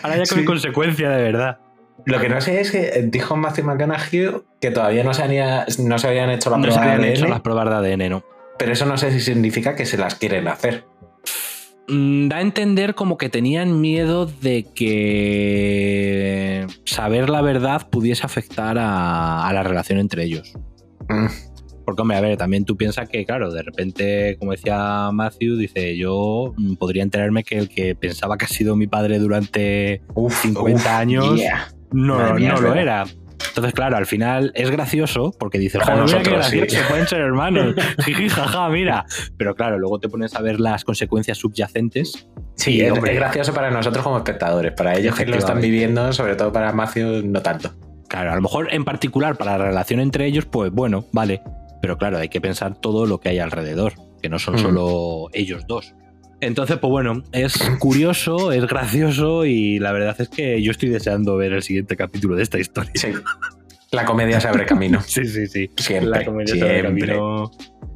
Ahora 0.04 0.18
ya 0.18 0.24
con 0.26 0.40
Sí. 0.40 0.46
consecuencia 0.46 1.10
de 1.10 1.24
verdad. 1.24 1.58
Lo 2.06 2.20
que 2.22 2.30
no 2.30 2.40
sé 2.40 2.62
es 2.62 2.72
que 2.72 3.02
dijo 3.08 3.36
Matthew 3.36 3.66
McConaughey 3.66 4.30
que 4.62 4.72
todavía 4.72 5.04
no 5.04 5.14
se, 5.14 5.24
había- 5.24 5.66
no 5.80 5.98
se 6.00 6.08
habían 6.08 6.30
hecho 6.30 6.50
la 6.50 6.58
No 6.58 6.64
se 6.64 6.70
prueba 6.70 6.86
de 6.86 6.92
habían 6.94 7.12
hecho 7.12 7.24
ADN, 7.26 7.30
las 7.32 7.42
pruebas 7.42 7.70
de 7.70 7.76
ADN, 7.76 8.10
¿no? 8.10 8.24
pero 8.60 8.72
eso 8.72 8.86
no 8.86 8.98
sé 8.98 9.12
si 9.12 9.20
significa 9.20 9.76
que 9.76 9.86
se 9.86 9.98
las 9.98 10.16
quieren 10.16 10.48
hacer. 10.48 10.86
Mm, 11.90 12.28
Da 12.30 12.38
a 12.38 12.42
entender 12.42 12.96
como 12.96 13.18
que 13.18 13.30
tenían 13.30 13.82
miedo 13.82 14.26
de 14.26 14.66
que 14.74 16.68
saber 16.86 17.30
la 17.30 17.42
verdad 17.42 17.88
pudiese 17.90 18.26
afectar 18.26 18.78
a, 18.80 19.48
a 19.48 19.54
la 19.54 19.64
relación 19.64 20.00
entre 20.00 20.24
ellos. 20.24 20.54
Mm, 21.10 21.28
Porque, 21.88 22.01
hombre, 22.01 22.17
a 22.17 22.22
ver, 22.22 22.36
también 22.36 22.65
tú 22.65 22.75
piensas 22.75 23.08
que, 23.08 23.25
claro, 23.25 23.50
de 23.50 23.63
repente, 23.63 24.36
como 24.39 24.51
decía 24.51 25.10
Matthew, 25.13 25.56
dice, 25.56 25.96
yo 25.96 26.53
mm, 26.58 26.74
podría 26.74 27.01
enterarme 27.01 27.46
que 27.46 27.58
el 27.58 27.70
que 27.70 27.96
pensaba 27.96 28.38
que 28.38 28.44
ha 28.44 28.50
sido 28.50 28.75
mi 28.75 28.88
padre 28.88 29.20
durante 29.20 30.01
uf, 30.13 30.41
50 30.41 30.75
uf, 30.75 30.86
años 30.86 31.38
yeah. 31.38 31.70
no, 31.94 32.34
mía, 32.34 32.51
no 32.51 32.60
lo 32.60 32.75
era. 32.75 33.06
Entonces, 33.48 33.74
claro, 33.74 33.96
al 33.96 34.06
final 34.06 34.51
es 34.53 34.70
gracioso 34.70 35.34
porque 35.39 35.60
dices, 35.60 35.82
joder, 35.82 36.03
mira 36.03 36.24
qué 36.24 36.29
nosotros, 36.32 36.48
sí. 36.48 36.58
gracioso, 36.58 36.89
pueden 36.89 37.08
ser 37.08 37.22
hermanos. 37.22 37.74
Jiji, 38.03 38.27
jaja, 38.27 38.67
mira. 38.67 39.06
Pero 39.38 39.56
claro, 39.56 39.79
luego 39.79 39.98
te 39.98 40.10
pones 40.10 40.36
a 40.36 40.41
ver 40.41 40.60
las 40.60 40.84
consecuencias 40.84 41.38
subyacentes. 41.38 42.27
Sí, 42.56 42.82
es, 42.82 42.91
hombre, 42.91 43.13
es 43.13 43.17
gracioso 43.17 43.53
para 43.53 43.72
nosotros 43.72 44.03
como 44.03 44.17
espectadores. 44.17 44.74
Para 44.74 44.98
ellos 44.98 45.15
que 45.15 45.25
lo 45.25 45.38
están 45.38 45.62
viviendo, 45.62 46.12
sobre 46.12 46.36
todo 46.36 46.51
para 46.51 46.74
Matthew, 46.74 47.24
no 47.24 47.41
tanto. 47.41 47.72
Claro, 48.10 48.34
a 48.34 48.36
lo 48.36 48.41
mejor 48.41 48.74
en 48.74 48.84
particular 48.84 49.38
para 49.38 49.58
la 49.58 49.65
relación 49.67 50.01
entre 50.01 50.25
ellos, 50.25 50.46
pues 50.46 50.70
bueno, 50.70 51.06
vale. 51.13 51.41
Pero 51.81 51.98
claro, 51.98 52.17
hay 52.17 52.29
que 52.29 52.41
pensar 52.41 52.75
todo 52.79 53.05
lo 53.05 53.19
que 53.19 53.29
hay 53.29 53.39
alrededor, 53.39 53.93
que 54.22 54.29
no 54.29 54.39
son 54.39 54.55
Mm. 54.55 54.60
solo 54.60 55.27
ellos 55.34 55.65
dos. 55.67 55.93
Entonces, 56.39 56.77
pues 56.77 56.91
bueno, 56.91 57.24
es 57.31 57.57
curioso, 57.79 58.51
es 58.51 58.65
gracioso 58.67 59.46
y 59.46 59.79
la 59.79 59.91
verdad 59.91 60.15
es 60.19 60.29
que 60.29 60.62
yo 60.62 60.72
estoy 60.72 60.89
deseando 60.89 61.36
ver 61.38 61.53
el 61.53 61.63
siguiente 61.63 61.96
capítulo 61.98 62.36
de 62.36 62.43
esta 62.43 62.60
historia. 62.60 62.91
Sí. 62.96 63.07
La 63.91 64.05
comedia 64.05 64.39
se 64.39 64.48
abre 64.48 64.65
camino. 64.65 65.00
Sí, 65.05 65.25
sí, 65.25 65.48
sí. 65.48 65.69
Siempre. 65.77 66.10
la 66.19 66.25
comedia 66.25 66.53
se 66.53 66.62
abre 66.62 66.81
siempre. 66.81 67.07
camino 67.07 67.51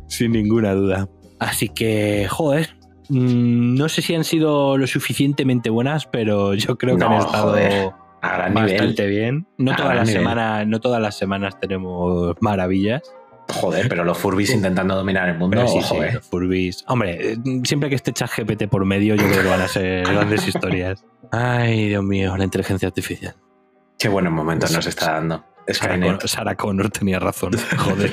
sin 0.07 0.31
ninguna 0.31 0.73
duda. 0.73 1.07
Así 1.39 1.69
que, 1.69 2.27
joder, 2.29 2.75
mm, 3.09 3.75
no 3.75 3.89
sé 3.89 4.01
si 4.01 4.15
han 4.15 4.23
sido 4.23 4.77
lo 4.77 4.87
suficientemente 4.87 5.69
buenas, 5.69 6.05
pero 6.07 6.53
yo 6.55 6.77
creo 6.77 6.95
que 6.97 7.03
No, 7.03 7.11
han 7.11 7.19
estado 7.25 7.49
joder, 7.51 7.91
A 8.21 8.37
gran 8.37 8.53
nivel. 8.55 8.71
bastante 8.71 9.07
bien. 9.07 9.47
No 9.57 9.71
A 9.73 9.75
todas, 9.75 9.95
las 9.95 10.09
semanas, 10.09 10.65
no 10.67 10.79
todas 10.79 11.01
las 11.01 11.15
semanas 11.17 11.59
tenemos 11.59 12.35
maravillas. 12.41 13.01
Joder, 13.51 13.89
pero 13.89 14.03
los 14.03 14.17
Furbis 14.17 14.51
intentando 14.51 14.95
dominar 14.95 15.29
el 15.29 15.37
mundo, 15.37 15.57
Pero 15.57 15.67
sí, 15.67 15.81
sí, 15.81 15.95
eh. 15.97 16.13
los 16.13 16.25
Furbies. 16.25 16.83
Hombre, 16.87 17.33
eh, 17.33 17.37
siempre 17.63 17.89
que 17.89 17.95
esté 17.95 18.13
ChatGPT 18.13 18.67
por 18.67 18.85
medio, 18.85 19.15
yo 19.15 19.27
creo 19.27 19.43
que 19.43 19.49
van 19.49 19.61
a 19.61 19.67
ser 19.67 20.03
grandes 20.11 20.47
historias. 20.47 21.03
Ay, 21.31 21.89
Dios 21.89 22.03
mío, 22.03 22.35
la 22.37 22.43
inteligencia 22.43 22.87
artificial. 22.87 23.35
Qué 23.97 24.09
buenos 24.09 24.33
momentos 24.33 24.71
nos 24.71 24.85
está 24.87 25.13
dando. 25.13 25.45
Connor, 25.79 26.27
Sarah 26.27 26.55
Connor 26.55 26.89
tenía 26.89 27.19
razón. 27.19 27.51
Joder. 27.77 28.11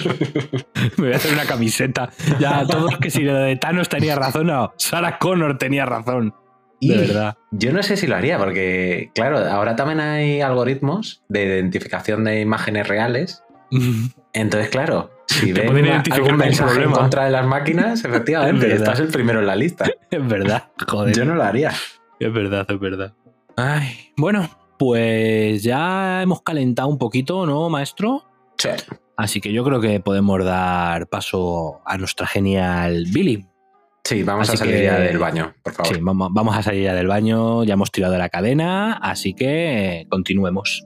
Me 0.97 1.04
voy 1.04 1.12
a 1.12 1.16
hacer 1.16 1.33
una 1.33 1.47
camiseta. 1.47 2.11
Ya, 2.38 2.64
todos 2.66 2.99
que 2.99 3.11
si 3.11 3.23
lo 3.23 3.35
de 3.35 3.57
Thanos 3.57 3.88
tenía 3.88 4.14
razón, 4.14 4.49
no. 4.49 4.75
Sarah 4.76 5.18
Connor 5.18 5.59
tenía 5.59 5.87
razón. 5.87 6.35
Y 6.80 6.90
De 6.90 6.99
verdad. 6.99 7.37
Yo 7.50 7.73
no 7.73 7.83
sé 7.83 7.97
si 7.97 8.07
lo 8.07 8.14
haría, 8.14 8.38
porque, 8.38 9.11
claro, 9.14 9.38
ahora 9.38 9.75
también 9.75 10.00
hay 10.00 10.40
algoritmos 10.40 11.25
de 11.28 11.45
identificación 11.45 12.25
de 12.25 12.40
imágenes 12.40 12.87
reales. 12.87 13.42
Entonces, 14.33 14.71
claro, 14.71 15.11
si 15.28 15.52
ven 15.52 15.66
pueden 15.66 15.87
identificar 15.87 16.20
algún 16.20 16.37
mensaje 16.38 16.70
en 16.70 16.76
problema. 16.76 16.99
contra 16.99 17.25
de 17.26 17.30
las 17.30 17.47
máquinas, 17.47 18.04
efectivamente, 18.04 18.66
Es 18.66 18.75
estás 18.75 18.99
el 19.00 19.08
primero 19.08 19.40
en 19.40 19.47
la 19.47 19.56
lista. 19.56 19.85
Es 20.11 20.26
verdad, 20.26 20.70
joder. 20.88 21.14
Yo 21.14 21.25
no 21.25 21.35
lo 21.35 21.42
haría. 21.44 21.73
Es 22.18 22.32
verdad, 22.32 22.66
es 22.68 22.80
verdad. 22.80 23.14
Ay, 23.56 24.12
bueno, 24.16 24.49
pues 24.78 25.62
ya 25.62 26.23
hemos 26.23 26.42
calentado 26.42 26.88
un 26.88 26.99
poquito, 26.99 27.44
¿no, 27.47 27.68
maestro? 27.68 28.25
Sí. 28.56 28.70
Así 29.16 29.40
que 29.40 29.52
yo 29.52 29.64
creo 29.64 29.80
que 29.80 30.00
podemos 30.00 30.44
dar 30.44 31.08
paso 31.08 31.80
a 31.85 31.99
nuestra 31.99 32.26
genial 32.26 33.04
Billy. 33.12 33.44
Sí, 34.04 34.23
vamos 34.23 34.49
Así 34.49 34.56
a 34.56 34.58
salir 34.61 34.76
que- 34.76 34.85
ya 34.85 34.99
del 34.99 35.18
baño, 35.18 35.54
por 35.62 35.73
favor. 35.75 35.94
Sí, 35.94 36.00
vamos, 36.00 36.28
vamos 36.32 36.56
a 36.56 36.62
salir 36.62 36.85
ya 36.85 36.94
del 36.94 37.08
baño, 37.08 37.64
ya 37.64 37.75
hemos 37.75 37.90
tirado 37.92 38.12
de 38.14 38.18
la 38.20 38.28
cadena, 38.30 38.94
así 38.94 39.35
que 39.35 40.06
continuemos. 40.08 40.85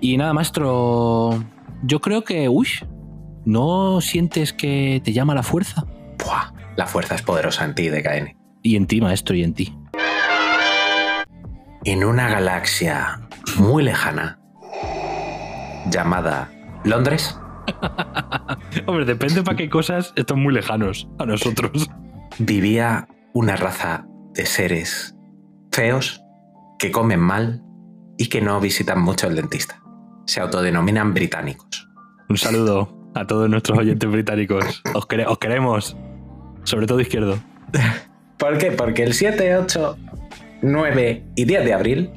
Y 0.00 0.16
nada, 0.16 0.32
maestro, 0.32 1.44
yo 1.82 2.00
creo 2.00 2.24
que, 2.24 2.48
uy, 2.48 2.68
¿no 3.44 4.00
sientes 4.00 4.52
que 4.52 5.00
te 5.04 5.12
llama 5.12 5.34
la 5.34 5.42
fuerza? 5.42 5.84
Buah, 6.24 6.52
la 6.76 6.86
fuerza 6.86 7.14
es 7.14 7.22
poderosa 7.22 7.64
en 7.64 7.74
ti, 7.74 7.88
DKN. 7.88 8.36
Y 8.62 8.76
en 8.76 8.86
ti, 8.86 9.00
maestro, 9.00 9.34
y 9.34 9.42
en 9.42 9.54
ti. 9.54 9.76
En 11.84 12.04
una 12.04 12.28
galaxia 12.28 13.20
muy 13.58 13.82
lejana 13.82 14.38
llamada 15.90 16.50
Londres, 16.84 17.38
Hombre, 18.86 19.04
depende 19.04 19.42
para 19.42 19.56
qué 19.56 19.68
cosas 19.68 20.12
están 20.16 20.40
muy 20.40 20.52
lejanos 20.54 21.08
a 21.18 21.26
nosotros. 21.26 21.88
vivía 22.38 23.08
una 23.32 23.56
raza 23.56 24.06
de 24.34 24.46
seres 24.46 25.14
feos 25.72 26.22
que 26.78 26.90
comen 26.90 27.20
mal 27.20 27.62
y 28.16 28.28
que 28.28 28.40
no 28.40 28.60
visitan 28.60 29.00
mucho 29.00 29.26
el 29.26 29.36
dentista. 29.36 29.82
Se 30.28 30.40
autodenominan 30.40 31.14
británicos. 31.14 31.88
Un 32.28 32.36
saludo 32.36 33.10
a 33.14 33.26
todos 33.26 33.48
nuestros 33.48 33.78
oyentes 33.78 34.10
británicos. 34.10 34.82
Os, 34.94 35.06
quere- 35.06 35.24
os 35.26 35.38
queremos. 35.38 35.96
Sobre 36.64 36.86
todo 36.86 37.00
izquierdo. 37.00 37.38
¿Por 38.36 38.58
qué? 38.58 38.70
Porque 38.72 39.04
el 39.04 39.14
7, 39.14 39.56
8, 39.56 39.96
9 40.60 41.24
y 41.34 41.44
10 41.46 41.64
de 41.64 41.72
abril 41.72 42.10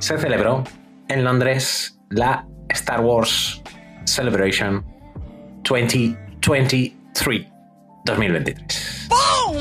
se 0.00 0.18
celebró 0.18 0.64
en 1.08 1.22
Londres 1.22 2.00
la 2.10 2.46
Star 2.70 3.00
Wars 3.00 3.62
Celebration 4.06 4.84
2023. 5.62 7.46
2023. 8.04 9.08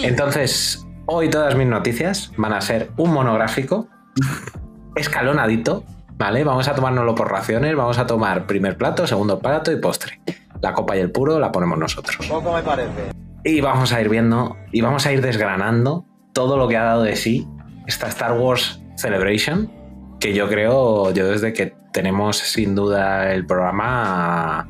Entonces, 0.01 0.83
hoy 1.05 1.29
todas 1.29 1.55
mis 1.55 1.67
noticias 1.67 2.31
van 2.37 2.53
a 2.53 2.61
ser 2.61 2.89
un 2.97 3.13
monográfico 3.13 3.87
escalonadito, 4.95 5.83
¿vale? 6.21 6.43
Vamos 6.43 6.67
a 6.67 6.75
tomárnoslo 6.75 7.15
por 7.15 7.31
raciones, 7.31 7.75
vamos 7.75 7.97
a 7.97 8.05
tomar 8.05 8.45
primer 8.45 8.77
plato, 8.77 9.07
segundo 9.07 9.39
plato 9.39 9.71
y 9.71 9.77
postre. 9.77 10.21
La 10.61 10.71
copa 10.71 10.95
y 10.95 10.99
el 10.99 11.11
puro 11.11 11.39
la 11.39 11.51
ponemos 11.51 11.79
nosotros. 11.79 12.27
Poco 12.27 12.53
me 12.53 12.61
parece. 12.61 13.11
Y 13.43 13.59
vamos 13.59 13.91
a 13.91 13.99
ir 13.99 14.07
viendo 14.07 14.55
y 14.71 14.81
vamos 14.81 15.07
a 15.07 15.11
ir 15.11 15.21
desgranando 15.23 16.05
todo 16.31 16.57
lo 16.57 16.67
que 16.67 16.77
ha 16.77 16.83
dado 16.83 17.01
de 17.01 17.15
sí 17.15 17.47
esta 17.87 18.07
Star 18.07 18.37
Wars 18.37 18.79
Celebration 18.97 19.71
que 20.19 20.35
yo 20.35 20.47
creo, 20.47 21.11
yo 21.11 21.27
desde 21.27 21.53
que 21.53 21.73
tenemos 21.91 22.37
sin 22.37 22.75
duda 22.75 23.33
el 23.33 23.47
programa 23.47 24.69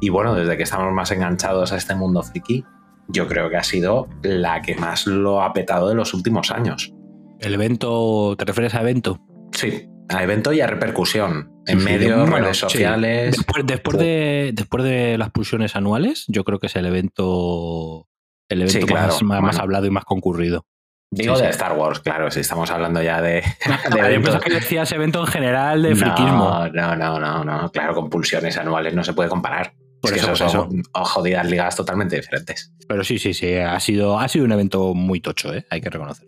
y 0.00 0.10
bueno, 0.10 0.36
desde 0.36 0.56
que 0.56 0.62
estamos 0.62 0.92
más 0.92 1.10
enganchados 1.10 1.72
a 1.72 1.76
este 1.76 1.96
mundo 1.96 2.22
friki, 2.22 2.64
yo 3.08 3.26
creo 3.26 3.50
que 3.50 3.56
ha 3.56 3.64
sido 3.64 4.06
la 4.22 4.62
que 4.62 4.76
más 4.76 5.08
lo 5.08 5.42
ha 5.42 5.52
petado 5.52 5.88
de 5.88 5.96
los 5.96 6.14
últimos 6.14 6.52
años. 6.52 6.94
¿El 7.40 7.54
evento, 7.54 8.36
te 8.38 8.44
refieres 8.44 8.76
a 8.76 8.82
evento? 8.82 9.18
Sí, 9.50 9.88
a 10.08 10.22
evento 10.22 10.52
y 10.52 10.60
a 10.60 10.66
repercusión. 10.66 11.50
En 11.66 11.82
medios, 11.82 12.28
redes 12.28 12.58
sociales. 12.58 13.36
Después, 13.64 13.96
de, 13.96 14.52
después 14.54 14.84
de 14.84 15.16
las 15.16 15.30
pulsiones 15.30 15.76
anuales, 15.76 16.24
yo 16.28 16.44
creo 16.44 16.58
que 16.58 16.66
es 16.66 16.76
el 16.76 16.84
evento, 16.84 18.06
el 18.50 18.62
evento 18.62 19.24
más, 19.24 19.58
hablado 19.58 19.86
y 19.86 19.90
más 19.90 20.04
concurrido. 20.04 20.66
Digo 21.10 21.38
de 21.38 21.48
Star 21.48 21.72
Wars, 21.78 22.00
claro, 22.00 22.30
si 22.30 22.40
estamos 22.40 22.70
hablando 22.70 23.00
ya 23.00 23.22
de. 23.22 23.42
de 23.92 24.22
yo 24.22 24.40
que 24.40 24.52
decías 24.52 24.90
evento 24.92 25.20
en 25.20 25.26
general 25.26 25.82
de 25.82 25.94
friquismo. 25.94 26.68
No, 26.72 26.96
no, 26.96 27.18
no, 27.18 27.44
no, 27.44 27.70
claro, 27.70 27.94
con 27.94 28.10
pulsiones 28.10 28.58
anuales 28.58 28.94
no 28.94 29.04
se 29.04 29.14
puede 29.14 29.28
comparar. 29.28 29.74
Por 30.02 30.12
eso, 30.12 30.36
son 30.36 30.82
jodidas 30.92 31.48
ligas 31.48 31.76
totalmente 31.76 32.16
diferentes. 32.16 32.74
Pero 32.86 33.02
sí, 33.04 33.18
sí, 33.18 33.32
sí, 33.32 33.54
ha 33.54 33.80
sido, 33.80 34.18
ha 34.18 34.28
sido 34.28 34.44
un 34.44 34.52
evento 34.52 34.92
muy 34.92 35.20
tocho, 35.20 35.54
¿eh? 35.54 35.64
hay 35.70 35.80
que 35.80 35.88
reconocer. 35.88 36.26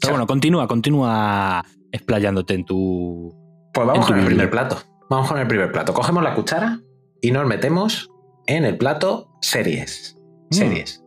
Pero 0.00 0.12
bueno, 0.12 0.26
continúa, 0.28 0.68
continúa 0.68 1.64
explayándote 1.92 2.54
en 2.54 2.64
tu. 2.64 3.34
Pues 3.72 3.86
vamos 3.86 4.06
con 4.06 4.18
el 4.18 4.26
primer 4.26 4.50
plato. 4.50 4.78
Vamos 5.08 5.28
con 5.28 5.38
el 5.38 5.46
primer 5.46 5.72
plato. 5.72 5.94
Cogemos 5.94 6.22
la 6.22 6.34
cuchara 6.34 6.80
y 7.20 7.30
nos 7.30 7.46
metemos 7.46 8.10
en 8.46 8.64
el 8.64 8.76
plato 8.76 9.30
series. 9.40 10.16
Mm. 10.50 10.54
Series. 10.54 11.04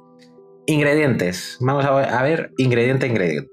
Ingredientes. 0.67 1.57
Vamos 1.61 1.85
a 1.85 2.21
ver 2.21 2.51
ingrediente, 2.57 3.07
ingrediente. 3.07 3.49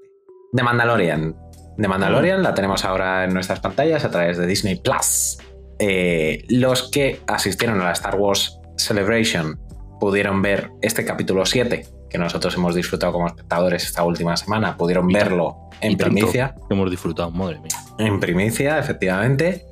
De 0.51 0.63
Mandalorian. 0.63 1.35
De 1.77 1.87
Mandalorian 1.87 2.43
la 2.43 2.53
tenemos 2.53 2.85
ahora 2.85 3.25
en 3.25 3.33
nuestras 3.33 3.59
pantallas 3.59 4.05
a 4.05 4.11
través 4.11 4.37
de 4.37 4.47
Disney 4.47 4.75
Plus. 4.75 5.37
Eh, 5.79 6.45
los 6.49 6.89
que 6.89 7.21
asistieron 7.27 7.81
a 7.81 7.85
la 7.85 7.91
Star 7.91 8.15
Wars 8.15 8.59
Celebration 8.77 9.59
pudieron 9.99 10.41
ver 10.41 10.71
este 10.81 11.05
capítulo 11.05 11.45
7, 11.45 11.85
que 12.17 12.23
nosotros 12.23 12.55
hemos 12.55 12.73
disfrutado 12.73 13.13
como 13.13 13.27
espectadores 13.27 13.83
esta 13.83 14.03
última 14.03 14.35
semana, 14.35 14.75
pudieron 14.75 15.07
verlo 15.07 15.69
en 15.81 15.95
primicia. 15.95 16.55
hemos 16.69 16.89
disfrutado, 16.89 17.31
madre 17.31 17.59
mía. 17.59 17.77
En 17.99 18.19
primicia, 18.19 18.79
efectivamente. 18.79 19.65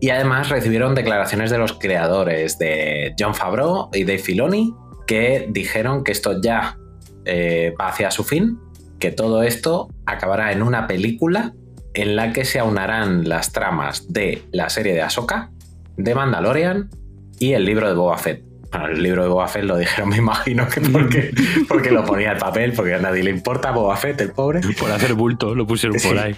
Y 0.00 0.10
además 0.10 0.48
recibieron 0.50 0.94
declaraciones 0.94 1.50
de 1.50 1.58
los 1.58 1.72
creadores 1.72 2.58
de 2.58 3.14
John 3.18 3.34
Favreau 3.34 3.88
y 3.92 4.04
Dave 4.04 4.18
Filoni, 4.18 4.74
que 5.06 5.46
dijeron 5.50 6.04
que 6.04 6.12
esto 6.12 6.40
ya 6.40 6.78
eh, 7.24 7.74
va 7.80 7.88
hacia 7.88 8.10
su 8.10 8.24
fin, 8.24 8.58
que 8.98 9.10
todo 9.10 9.42
esto 9.42 9.88
acabará 10.04 10.52
en 10.52 10.62
una 10.62 10.86
película 10.86 11.54
en 11.94 12.14
la 12.14 12.32
que 12.32 12.44
se 12.44 12.58
aunarán 12.58 13.28
las 13.28 13.52
tramas 13.52 14.12
de 14.12 14.42
la 14.52 14.68
serie 14.68 14.92
de 14.92 15.02
Ahsoka, 15.02 15.50
de 15.96 16.14
Mandalorian 16.14 16.90
y 17.38 17.52
el 17.52 17.64
libro 17.64 17.88
de 17.88 17.94
Boba 17.94 18.18
Fett. 18.18 18.45
Bueno, 18.78 18.94
el 18.94 19.02
libro 19.02 19.22
de 19.22 19.28
Boba 19.28 19.48
Fett 19.48 19.64
lo 19.64 19.76
dijeron, 19.76 20.08
me 20.10 20.16
imagino 20.16 20.68
que 20.68 20.80
porque, 20.80 21.32
porque 21.68 21.90
lo 21.90 22.04
ponía 22.04 22.32
el 22.32 22.38
papel, 22.38 22.72
porque 22.72 22.94
a 22.94 22.98
nadie 22.98 23.22
le 23.22 23.30
importa 23.30 23.70
Boba 23.70 23.96
Fett, 23.96 24.20
el 24.20 24.32
pobre. 24.32 24.60
Por 24.78 24.90
hacer 24.90 25.14
bulto, 25.14 25.54
lo 25.54 25.66
pusieron 25.66 25.98
por 26.00 26.18
ahí. 26.18 26.36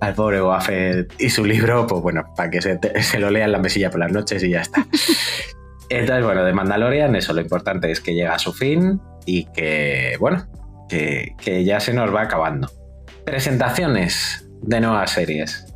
Al 0.00 0.14
pobre 0.14 0.40
Boba 0.40 0.60
Fett 0.60 1.14
y 1.18 1.30
su 1.30 1.44
libro, 1.44 1.86
pues 1.86 2.02
bueno, 2.02 2.24
para 2.36 2.50
que 2.50 2.60
se, 2.60 2.78
se 3.02 3.18
lo 3.18 3.30
lea 3.30 3.44
en 3.44 3.52
la 3.52 3.58
mesilla 3.58 3.90
por 3.90 4.00
las 4.00 4.12
noches 4.12 4.42
y 4.42 4.50
ya 4.50 4.60
está. 4.60 4.86
Entonces, 5.88 6.24
bueno, 6.24 6.44
de 6.44 6.52
Mandalorian, 6.52 7.16
eso 7.16 7.32
lo 7.32 7.40
importante 7.40 7.90
es 7.90 8.00
que 8.00 8.14
llega 8.14 8.34
a 8.34 8.38
su 8.38 8.52
fin 8.52 9.00
y 9.26 9.46
que, 9.46 10.16
bueno, 10.20 10.46
que, 10.88 11.64
ya 11.64 11.80
se 11.80 11.92
nos 11.92 12.14
va 12.14 12.22
acabando. 12.22 12.70
Presentaciones 13.24 14.48
de 14.62 14.80
nuevas 14.80 15.10
series. 15.10 15.66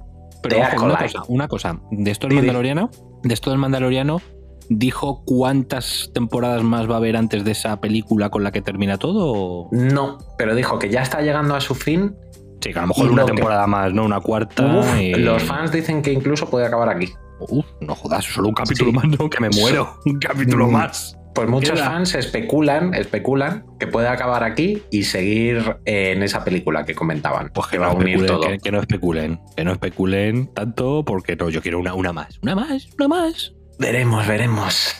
Pero 0.40 0.58
una, 0.58 0.96
cosa, 0.98 1.22
una 1.26 1.48
cosa, 1.48 1.80
de 1.90 2.10
esto 2.10 2.28
del 2.28 2.36
Mandaloriano, 2.36 2.90
de 3.22 3.34
esto 3.34 3.50
del 3.50 3.58
Mandaloriano, 3.58 4.20
¿dijo 4.68 5.22
cuántas 5.24 6.10
temporadas 6.14 6.62
más 6.62 6.88
va 6.88 6.94
a 6.94 6.96
haber 6.98 7.16
antes 7.16 7.44
de 7.44 7.52
esa 7.52 7.80
película 7.80 8.30
con 8.30 8.44
la 8.44 8.52
que 8.52 8.62
termina 8.62 8.98
todo? 8.98 9.68
No, 9.72 10.18
pero 10.38 10.54
dijo 10.54 10.78
que 10.78 10.90
ya 10.90 11.02
está 11.02 11.20
llegando 11.20 11.54
a 11.54 11.60
su 11.60 11.74
fin. 11.74 12.16
Sí, 12.60 12.72
que 12.72 12.78
a 12.78 12.82
lo 12.82 12.88
mejor 12.88 13.10
una 13.10 13.26
temporada 13.26 13.66
más, 13.66 13.92
¿no? 13.92 14.04
Una 14.04 14.20
cuarta. 14.20 14.84
Los 15.16 15.42
fans 15.42 15.70
dicen 15.70 16.02
que 16.02 16.12
incluso 16.12 16.48
puede 16.48 16.66
acabar 16.66 16.88
aquí. 16.88 17.12
Uf, 17.40 17.66
no 17.80 17.94
jodas, 17.94 18.24
solo 18.24 18.48
un 18.48 18.54
capítulo 18.54 18.92
más, 18.92 19.06
no, 19.06 19.28
que 19.28 19.40
me 19.40 19.50
muero. 19.50 19.98
Un 20.06 20.18
capítulo 20.18 20.68
mm, 20.68 20.72
más. 20.72 21.18
Pues 21.34 21.48
muchos 21.48 21.80
fans 21.80 22.14
especulan, 22.14 22.94
especulan 22.94 23.66
que 23.80 23.88
puede 23.88 24.06
acabar 24.06 24.44
aquí 24.44 24.84
y 24.92 25.02
seguir 25.02 25.78
en 25.84 26.22
esa 26.22 26.44
película 26.44 26.84
que 26.84 26.94
comentaban. 26.94 27.50
Pues 27.52 27.66
que, 27.66 27.78
no, 27.78 27.90
especulen, 27.90 28.26
todo. 28.26 28.40
Que, 28.62 28.70
no 28.70 28.78
especulen, 28.78 29.40
que 29.56 29.64
no 29.64 29.72
especulen 29.72 30.54
tanto 30.54 31.04
porque 31.04 31.34
no, 31.34 31.50
yo 31.50 31.60
quiero 31.60 31.80
una, 31.80 31.94
una 31.94 32.12
más, 32.12 32.38
una 32.40 32.54
más, 32.54 32.88
una 32.96 33.08
más. 33.08 33.52
Veremos, 33.78 34.26
veremos. 34.26 34.94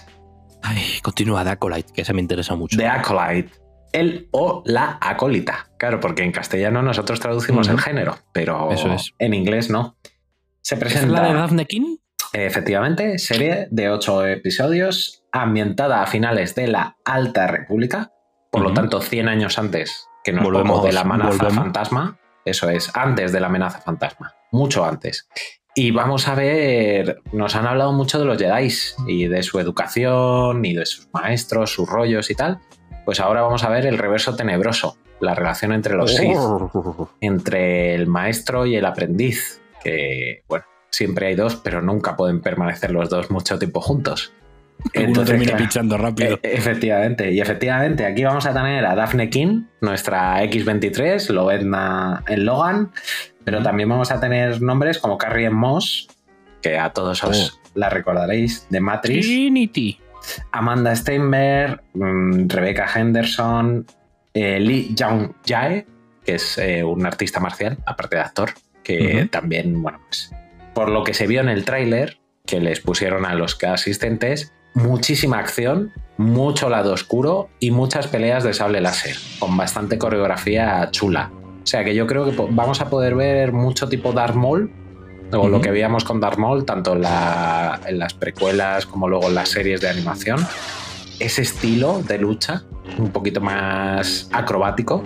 Ay, 0.63 1.01
continúa 1.03 1.45
The 1.45 1.51
Acolyte, 1.51 1.93
que 1.93 2.05
se 2.05 2.13
me 2.13 2.21
interesa 2.21 2.55
mucho. 2.55 2.77
The 2.77 2.87
Acolyte. 2.87 3.53
El 3.93 4.29
o 4.33 4.63
la 4.67 4.99
acólita. 5.01 5.69
Claro, 5.79 6.01
porque 6.01 6.25
en 6.25 6.33
castellano 6.33 6.83
nosotros 6.83 7.21
traducimos 7.21 7.69
el 7.69 7.79
género, 7.79 8.19
pero 8.33 8.71
en 9.19 9.35
inglés 9.35 9.71
no. 9.71 9.97
Se 10.63 10.77
presenta. 10.77 11.07
¿Es 11.07 11.13
la 11.13 11.29
de 11.29 11.35
Daphne 11.35 11.67
King? 11.67 11.97
Efectivamente, 12.33 13.19
serie 13.19 13.69
de 13.71 13.91
ocho 13.91 14.27
episodios 14.27 15.23
ambientada 15.31 16.03
a 16.03 16.07
finales 16.07 16.57
de 16.57 16.67
la 16.67 16.97
Alta 17.05 17.47
República, 17.47 18.11
por 18.51 18.63
lo 18.63 18.73
tanto 18.73 19.01
100 19.01 19.29
años 19.29 19.59
antes 19.59 20.09
que 20.25 20.33
nos 20.33 20.43
volvemos 20.43 20.83
de 20.83 20.93
la 20.93 21.03
amenaza 21.03 21.51
fantasma. 21.51 22.19
Eso 22.45 22.69
es, 22.69 22.91
antes 22.95 23.31
de 23.33 23.39
la 23.39 23.47
amenaza 23.47 23.81
fantasma, 23.81 24.35
mucho 24.51 24.85
antes. 24.85 25.29
Y 25.77 25.91
vamos 25.91 26.29
a 26.29 26.37
ver, 26.37 27.21
nos 27.33 27.57
han 27.57 27.67
hablado 27.67 27.93
mucho 27.93 28.21
de 28.21 28.25
los 28.25 28.39
Jedi 28.39 28.73
y 29.09 29.27
de 29.27 29.43
su 29.43 29.59
educación 29.59 30.65
y 30.65 30.75
de 30.75 30.87
sus 30.87 31.09
maestros, 31.13 31.73
sus 31.73 31.89
rollos 31.89 32.31
y 32.31 32.37
tal. 32.37 32.61
Pues 33.05 33.19
ahora 33.19 33.43
vamos 33.43 33.65
a 33.65 33.71
ver 33.71 33.85
el 33.87 33.99
reverso 33.99 34.37
tenebroso, 34.37 34.97
la 35.21 35.35
relación 35.35 35.73
entre 35.73 35.97
los 35.97 36.15
Sith, 36.15 36.37
oh. 36.37 37.11
entre 37.21 37.95
el 37.95 38.07
maestro 38.07 38.67
y 38.67 38.77
el 38.77 38.85
aprendiz, 38.85 39.61
que 39.83 40.45
bueno, 40.49 40.65
siempre 40.91 41.27
hay 41.27 41.35
dos, 41.35 41.57
pero 41.57 41.83
nunca 41.83 42.17
pueden 42.17 42.41
permanecer 42.41 42.93
los 42.93 43.11
dos 43.11 43.33
mucho 43.33 43.59
tiempo 43.59 43.81
juntos. 43.81 44.33
Uno 44.95 45.25
termina 45.25 45.57
pinchando 45.57 45.97
rápido. 45.97 46.39
E, 46.43 46.55
efectivamente, 46.55 47.33
y 47.33 47.41
efectivamente, 47.41 48.05
aquí 48.05 48.23
vamos 48.25 48.47
a 48.47 48.53
tener 48.53 48.85
a 48.85 48.95
Daphne 48.95 49.31
King, 49.31 49.65
nuestra 49.81 50.43
X23, 50.45 51.31
Loedna 51.31 52.23
en 52.29 52.45
Logan, 52.45 52.93
pero 53.45 53.63
también 53.63 53.89
vamos 53.89 54.11
a 54.11 54.21
tener 54.21 54.61
nombres 54.63 54.99
como 54.99 55.19
Carrie 55.19 55.51
Moss, 55.51 56.09
que 56.63 56.79
a 56.79 56.91
todos 56.93 57.23
os 57.25 57.53
oh. 57.53 57.71
la 57.75 57.91
recordaréis, 57.91 58.67
de 58.71 58.81
Matrix. 58.81 59.27
Trinity. 59.27 60.01
Amanda 60.53 60.95
Steinberg, 60.97 61.83
mm, 61.93 62.49
Rebecca 62.49 62.89
Henderson, 62.95 63.87
eh, 64.33 64.59
Lee 64.59 64.95
Jung 64.99 65.33
Jae, 65.47 65.87
que 66.25 66.37
es 66.37 66.59
eh, 66.59 66.83
un 66.83 67.05
artista 67.05 67.41
marcial, 67.41 67.79
aparte 67.87 68.17
de 68.17 68.23
actor, 68.23 68.51
que 68.83 69.29
también, 69.31 69.83
bueno, 69.83 70.01
pues 70.07 70.31
por 70.75 70.91
lo 70.91 71.05
que 71.05 71.15
se 71.15 71.27
vio 71.27 71.41
en 71.41 71.49
el 71.49 71.65
tráiler 71.65 72.19
que 72.47 72.61
les 72.61 72.81
pusieron 72.81 73.25
a 73.25 73.35
los 73.35 73.63
asistentes, 73.65 74.53
muchísima 74.75 75.39
acción, 75.39 75.93
mucho 76.19 76.69
lado 76.69 76.93
oscuro 76.93 77.49
y 77.61 77.71
muchas 77.71 78.07
peleas 78.07 78.45
de 78.45 78.53
sable 78.53 78.81
láser, 78.81 79.17
con 79.39 79.57
bastante 79.57 79.99
coreografía 79.99 80.89
chula. 80.91 81.31
O 81.65 81.67
sea 81.67 81.83
que 81.83 81.95
yo 81.95 82.07
creo 82.07 82.27
que 82.27 82.37
vamos 82.51 82.83
a 82.83 82.91
poder 82.91 83.15
ver 83.15 83.53
mucho 83.53 83.89
tipo 83.89 84.13
Darth 84.13 84.35
Maul, 84.35 84.71
o 85.33 85.49
lo 85.49 85.63
que 85.63 85.71
veíamos 85.71 86.05
con 86.05 86.21
Darth 86.21 86.37
Maul, 86.37 86.67
tanto 86.67 86.93
en, 86.93 87.01
las 87.01 88.15
precuelas 88.15 88.85
como 88.85 89.09
luego 89.09 89.29
en 89.29 89.35
las 89.35 89.49
series 89.49 89.81
de 89.81 89.89
animación. 89.89 90.47
Ese 91.19 91.41
estilo 91.41 92.03
de 92.03 92.19
lucha, 92.19 92.65
un 92.99 93.11
poquito 93.11 93.41
más 93.41 94.29
acrobático, 94.31 95.03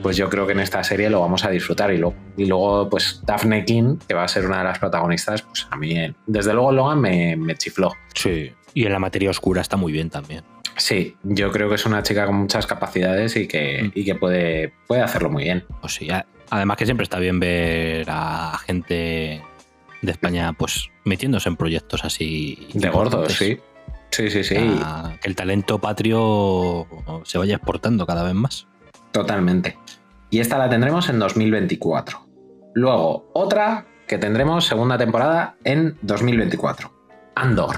pues 0.00 0.16
yo 0.16 0.30
creo 0.30 0.46
que 0.46 0.52
en 0.52 0.60
esta 0.60 0.82
serie 0.82 1.10
lo 1.10 1.20
vamos 1.20 1.44
a 1.44 1.50
disfrutar. 1.50 1.92
Y 1.92 1.98
luego, 1.98 2.16
y 2.38 2.46
luego 2.46 2.88
pues 2.88 3.20
Daphne 3.26 3.66
King, 3.66 3.98
que 4.08 4.14
va 4.14 4.24
a 4.24 4.28
ser 4.28 4.46
una 4.46 4.58
de 4.58 4.64
las 4.64 4.78
protagonistas, 4.78 5.42
pues 5.42 5.68
a 5.70 5.76
mí, 5.76 5.94
desde 6.26 6.54
luego 6.54 6.72
Logan 6.72 7.00
me, 7.00 7.36
me 7.36 7.54
chifló. 7.54 7.92
Sí, 8.14 8.50
y 8.72 8.86
en 8.86 8.92
la 8.92 8.98
materia 8.98 9.28
oscura 9.28 9.60
está 9.60 9.76
muy 9.76 9.92
bien 9.92 10.08
también. 10.08 10.42
Sí, 10.76 11.16
yo 11.22 11.52
creo 11.52 11.68
que 11.68 11.74
es 11.74 11.86
una 11.86 12.02
chica 12.02 12.26
con 12.26 12.36
muchas 12.36 12.66
capacidades 12.66 13.36
y 13.36 13.46
que, 13.46 13.84
mm. 13.84 13.92
y 13.94 14.04
que 14.04 14.14
puede, 14.14 14.72
puede 14.86 15.02
hacerlo 15.02 15.30
muy 15.30 15.44
bien. 15.44 15.64
Pues 15.80 15.94
sí, 15.94 16.08
además 16.50 16.76
que 16.76 16.84
siempre 16.84 17.04
está 17.04 17.18
bien 17.18 17.40
ver 17.40 18.06
a 18.08 18.58
gente 18.66 19.42
de 20.02 20.10
España 20.10 20.52
pues 20.52 20.88
metiéndose 21.04 21.48
en 21.48 21.56
proyectos 21.56 22.04
así. 22.04 22.68
De 22.74 22.88
gordos, 22.90 23.32
sí. 23.32 23.58
Sí, 24.10 24.28
sí, 24.28 24.44
sí. 24.44 24.54
que 24.54 25.28
el 25.28 25.34
talento 25.34 25.78
patrio 25.78 26.86
se 27.24 27.38
vaya 27.38 27.56
exportando 27.56 28.06
cada 28.06 28.22
vez 28.22 28.34
más. 28.34 28.66
Totalmente. 29.10 29.78
Y 30.28 30.40
esta 30.40 30.58
la 30.58 30.68
tendremos 30.68 31.08
en 31.08 31.18
2024. 31.18 32.26
Luego, 32.74 33.30
otra 33.32 33.86
que 34.06 34.18
tendremos 34.18 34.66
segunda 34.66 34.98
temporada 34.98 35.56
en 35.64 35.96
2024. 36.02 36.92
Andor. 37.34 37.76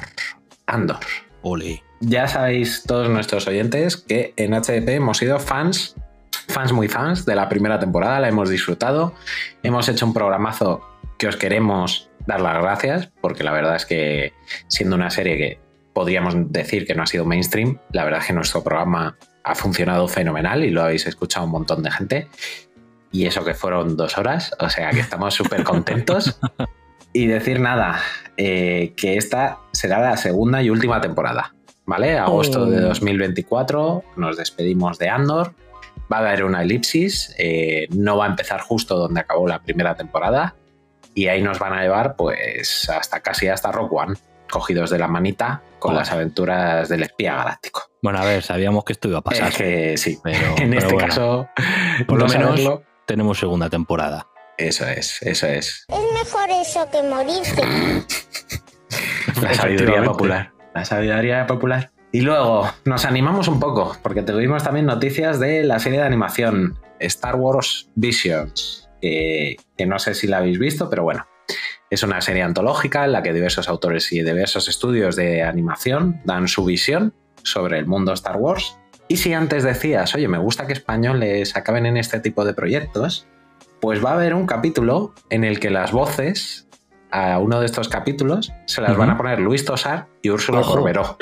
Andor. 0.66 0.98
Ole. 1.42 1.82
Ya 2.06 2.28
sabéis 2.28 2.82
todos 2.86 3.08
nuestros 3.08 3.46
oyentes 3.46 3.96
que 3.96 4.34
en 4.36 4.52
HDP 4.52 4.90
hemos 4.90 5.16
sido 5.16 5.38
fans, 5.38 5.96
fans 6.48 6.70
muy 6.72 6.86
fans 6.86 7.24
de 7.24 7.34
la 7.34 7.48
primera 7.48 7.78
temporada, 7.78 8.20
la 8.20 8.28
hemos 8.28 8.50
disfrutado. 8.50 9.14
Hemos 9.62 9.88
hecho 9.88 10.04
un 10.04 10.12
programazo 10.12 10.82
que 11.16 11.28
os 11.28 11.36
queremos 11.36 12.10
dar 12.26 12.42
las 12.42 12.60
gracias, 12.62 13.10
porque 13.22 13.42
la 13.42 13.52
verdad 13.52 13.76
es 13.76 13.86
que 13.86 14.34
siendo 14.68 14.96
una 14.96 15.08
serie 15.08 15.38
que 15.38 15.60
podríamos 15.94 16.34
decir 16.52 16.86
que 16.86 16.94
no 16.94 17.04
ha 17.04 17.06
sido 17.06 17.24
mainstream, 17.24 17.78
la 17.92 18.04
verdad 18.04 18.20
es 18.20 18.26
que 18.26 18.32
nuestro 18.34 18.62
programa 18.62 19.16
ha 19.42 19.54
funcionado 19.54 20.06
fenomenal 20.06 20.62
y 20.62 20.70
lo 20.70 20.82
habéis 20.82 21.06
escuchado 21.06 21.46
un 21.46 21.52
montón 21.52 21.82
de 21.82 21.90
gente. 21.90 22.28
Y 23.12 23.24
eso 23.24 23.46
que 23.46 23.54
fueron 23.54 23.96
dos 23.96 24.18
horas, 24.18 24.54
o 24.60 24.68
sea 24.68 24.90
que 24.90 25.00
estamos 25.00 25.32
súper 25.34 25.64
contentos. 25.64 26.38
y 27.14 27.28
decir 27.28 27.60
nada, 27.60 28.02
eh, 28.36 28.92
que 28.94 29.16
esta 29.16 29.60
será 29.72 30.00
la 30.00 30.18
segunda 30.18 30.62
y 30.62 30.68
última 30.68 31.00
temporada. 31.00 31.54
¿Vale? 31.86 32.18
Agosto 32.18 32.66
de 32.66 32.80
2024 32.80 34.04
nos 34.16 34.36
despedimos 34.36 34.98
de 34.98 35.08
Andor. 35.08 35.54
Va 36.12 36.18
a 36.18 36.20
haber 36.20 36.44
una 36.44 36.62
elipsis, 36.62 37.34
eh, 37.38 37.86
no 37.90 38.16
va 38.16 38.26
a 38.26 38.28
empezar 38.28 38.60
justo 38.60 38.96
donde 38.96 39.20
acabó 39.20 39.46
la 39.46 39.60
primera 39.60 39.94
temporada. 39.94 40.54
Y 41.14 41.28
ahí 41.28 41.42
nos 41.42 41.58
van 41.58 41.72
a 41.74 41.82
llevar, 41.82 42.16
pues, 42.16 42.88
hasta 42.88 43.20
casi 43.20 43.48
hasta 43.48 43.70
Rock 43.70 43.92
One, 43.92 44.16
cogidos 44.50 44.90
de 44.90 44.98
la 44.98 45.08
manita 45.08 45.62
con 45.78 45.94
las 45.94 46.10
aventuras 46.10 46.88
del 46.88 47.02
espía 47.02 47.36
galáctico. 47.36 47.82
Bueno, 48.02 48.18
a 48.18 48.24
ver, 48.24 48.42
sabíamos 48.42 48.84
que 48.84 48.94
esto 48.94 49.08
iba 49.08 49.18
a 49.18 49.22
pasar. 49.22 49.48
Es 49.48 49.56
que 49.56 49.96
sí, 49.96 50.18
pero, 50.22 50.56
en 50.58 50.74
este 50.74 50.96
caso, 50.96 51.48
por 52.06 52.18
lo 52.18 52.26
menos 52.26 52.80
tenemos 53.06 53.38
segunda 53.38 53.68
temporada. 53.68 54.26
Eso 54.56 54.86
es, 54.86 55.20
eso 55.22 55.46
es. 55.46 55.84
Es 55.88 56.24
mejor 56.24 56.48
eso 56.50 56.88
que 56.90 57.02
morirse. 57.02 57.62
la 59.42 59.54
sabiduría 59.54 60.04
popular. 60.04 60.53
La 60.74 60.84
sabiduría 60.84 61.46
popular. 61.46 61.92
Y 62.12 62.20
luego 62.20 62.68
nos 62.84 63.04
animamos 63.04 63.48
un 63.48 63.58
poco, 63.58 63.96
porque 64.02 64.22
tuvimos 64.22 64.62
también 64.62 64.86
noticias 64.86 65.40
de 65.40 65.64
la 65.64 65.78
serie 65.78 66.00
de 66.00 66.04
animación 66.04 66.78
Star 67.00 67.36
Wars 67.36 67.90
Visions, 67.94 68.88
que, 69.00 69.56
que 69.76 69.86
no 69.86 69.98
sé 69.98 70.14
si 70.14 70.26
la 70.26 70.38
habéis 70.38 70.58
visto, 70.58 70.88
pero 70.88 71.02
bueno, 71.02 71.26
es 71.90 72.02
una 72.02 72.20
serie 72.20 72.42
antológica 72.42 73.04
en 73.04 73.12
la 73.12 73.22
que 73.22 73.32
diversos 73.32 73.68
autores 73.68 74.12
y 74.12 74.22
diversos 74.22 74.68
estudios 74.68 75.16
de 75.16 75.42
animación 75.42 76.20
dan 76.24 76.48
su 76.48 76.64
visión 76.64 77.14
sobre 77.42 77.78
el 77.78 77.86
mundo 77.86 78.12
Star 78.12 78.36
Wars. 78.36 78.78
Y 79.06 79.18
si 79.18 79.32
antes 79.32 79.64
decías, 79.64 80.14
oye, 80.14 80.28
me 80.28 80.38
gusta 80.38 80.66
que 80.66 80.72
españoles 80.72 81.56
acaben 81.56 81.86
en 81.86 81.96
este 81.96 82.20
tipo 82.20 82.44
de 82.44 82.54
proyectos, 82.54 83.26
pues 83.80 84.04
va 84.04 84.10
a 84.10 84.14
haber 84.14 84.34
un 84.34 84.46
capítulo 84.46 85.14
en 85.30 85.44
el 85.44 85.60
que 85.60 85.70
las 85.70 85.92
voces 85.92 86.63
a 87.14 87.38
uno 87.38 87.60
de 87.60 87.66
estos 87.66 87.88
capítulos 87.88 88.52
se 88.66 88.80
las 88.80 88.96
van 88.96 89.10
a 89.10 89.16
poner 89.16 89.38
Luis 89.38 89.64
Tosar 89.64 90.08
y 90.20 90.30
Úrsula 90.30 90.62
Corberó. 90.62 91.16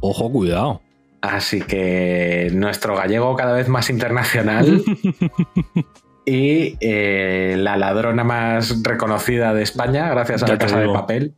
Ojo, 0.00 0.30
cuidado. 0.30 0.82
Así 1.20 1.62
que 1.62 2.50
nuestro 2.52 2.96
gallego 2.96 3.36
cada 3.36 3.52
vez 3.52 3.68
más 3.68 3.88
internacional 3.88 4.82
y 6.26 6.76
eh, 6.80 7.54
la 7.58 7.76
ladrona 7.76 8.24
más 8.24 8.82
reconocida 8.82 9.54
de 9.54 9.62
España, 9.62 10.10
gracias 10.10 10.42
a 10.42 10.48
la 10.48 10.58
Casa 10.58 10.80
de 10.80 10.88
Papel, 10.88 11.34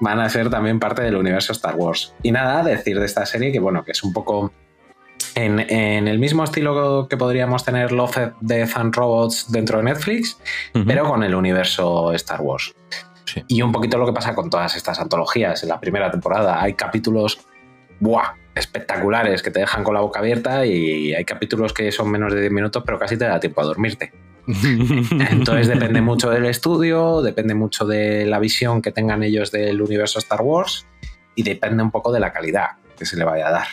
van 0.00 0.20
a 0.20 0.30
ser 0.30 0.48
también 0.48 0.80
parte 0.80 1.02
del 1.02 1.16
universo 1.16 1.52
Star 1.52 1.76
Wars. 1.76 2.14
Y 2.22 2.32
nada, 2.32 2.62
decir 2.62 2.98
de 2.98 3.04
esta 3.04 3.26
serie 3.26 3.52
que, 3.52 3.60
bueno, 3.60 3.84
que 3.84 3.92
es 3.92 4.02
un 4.02 4.14
poco 4.14 4.50
en, 5.34 5.60
el 6.08 6.18
mismo 6.18 6.42
estilo 6.42 7.06
que 7.06 7.18
podríamos 7.18 7.64
tener 7.64 7.92
Love, 7.92 8.32
Death 8.40 8.76
and 8.76 8.94
Robots 8.94 9.52
dentro 9.52 9.76
de 9.78 9.84
Netflix, 9.84 10.38
pero 10.86 11.06
con 11.06 11.22
el 11.22 11.34
universo 11.34 12.12
Star 12.12 12.40
Wars. 12.40 12.74
Y 13.48 13.62
un 13.62 13.72
poquito 13.72 13.98
lo 13.98 14.06
que 14.06 14.12
pasa 14.12 14.34
con 14.34 14.50
todas 14.50 14.76
estas 14.76 14.98
antologías. 15.00 15.62
En 15.62 15.68
la 15.68 15.80
primera 15.80 16.10
temporada 16.10 16.62
hay 16.62 16.74
capítulos 16.74 17.40
¡buah! 18.00 18.34
espectaculares 18.54 19.42
que 19.42 19.50
te 19.50 19.60
dejan 19.60 19.82
con 19.82 19.94
la 19.94 20.00
boca 20.00 20.20
abierta 20.20 20.66
y 20.66 21.14
hay 21.14 21.24
capítulos 21.24 21.72
que 21.72 21.90
son 21.90 22.10
menos 22.10 22.34
de 22.34 22.40
10 22.40 22.52
minutos, 22.52 22.82
pero 22.84 22.98
casi 22.98 23.16
te 23.16 23.24
da 23.24 23.40
tiempo 23.40 23.60
a 23.62 23.64
dormirte. 23.64 24.12
Entonces 24.46 25.68
depende 25.68 26.00
mucho 26.00 26.28
del 26.28 26.46
estudio, 26.46 27.22
depende 27.22 27.54
mucho 27.54 27.86
de 27.86 28.26
la 28.26 28.38
visión 28.38 28.82
que 28.82 28.90
tengan 28.90 29.22
ellos 29.22 29.52
del 29.52 29.80
universo 29.80 30.18
Star 30.18 30.42
Wars 30.42 30.86
y 31.34 31.42
depende 31.42 31.82
un 31.82 31.90
poco 31.90 32.12
de 32.12 32.20
la 32.20 32.32
calidad 32.32 32.70
que 32.98 33.06
se 33.06 33.16
le 33.16 33.24
vaya 33.24 33.48
a 33.48 33.52
dar. 33.52 33.66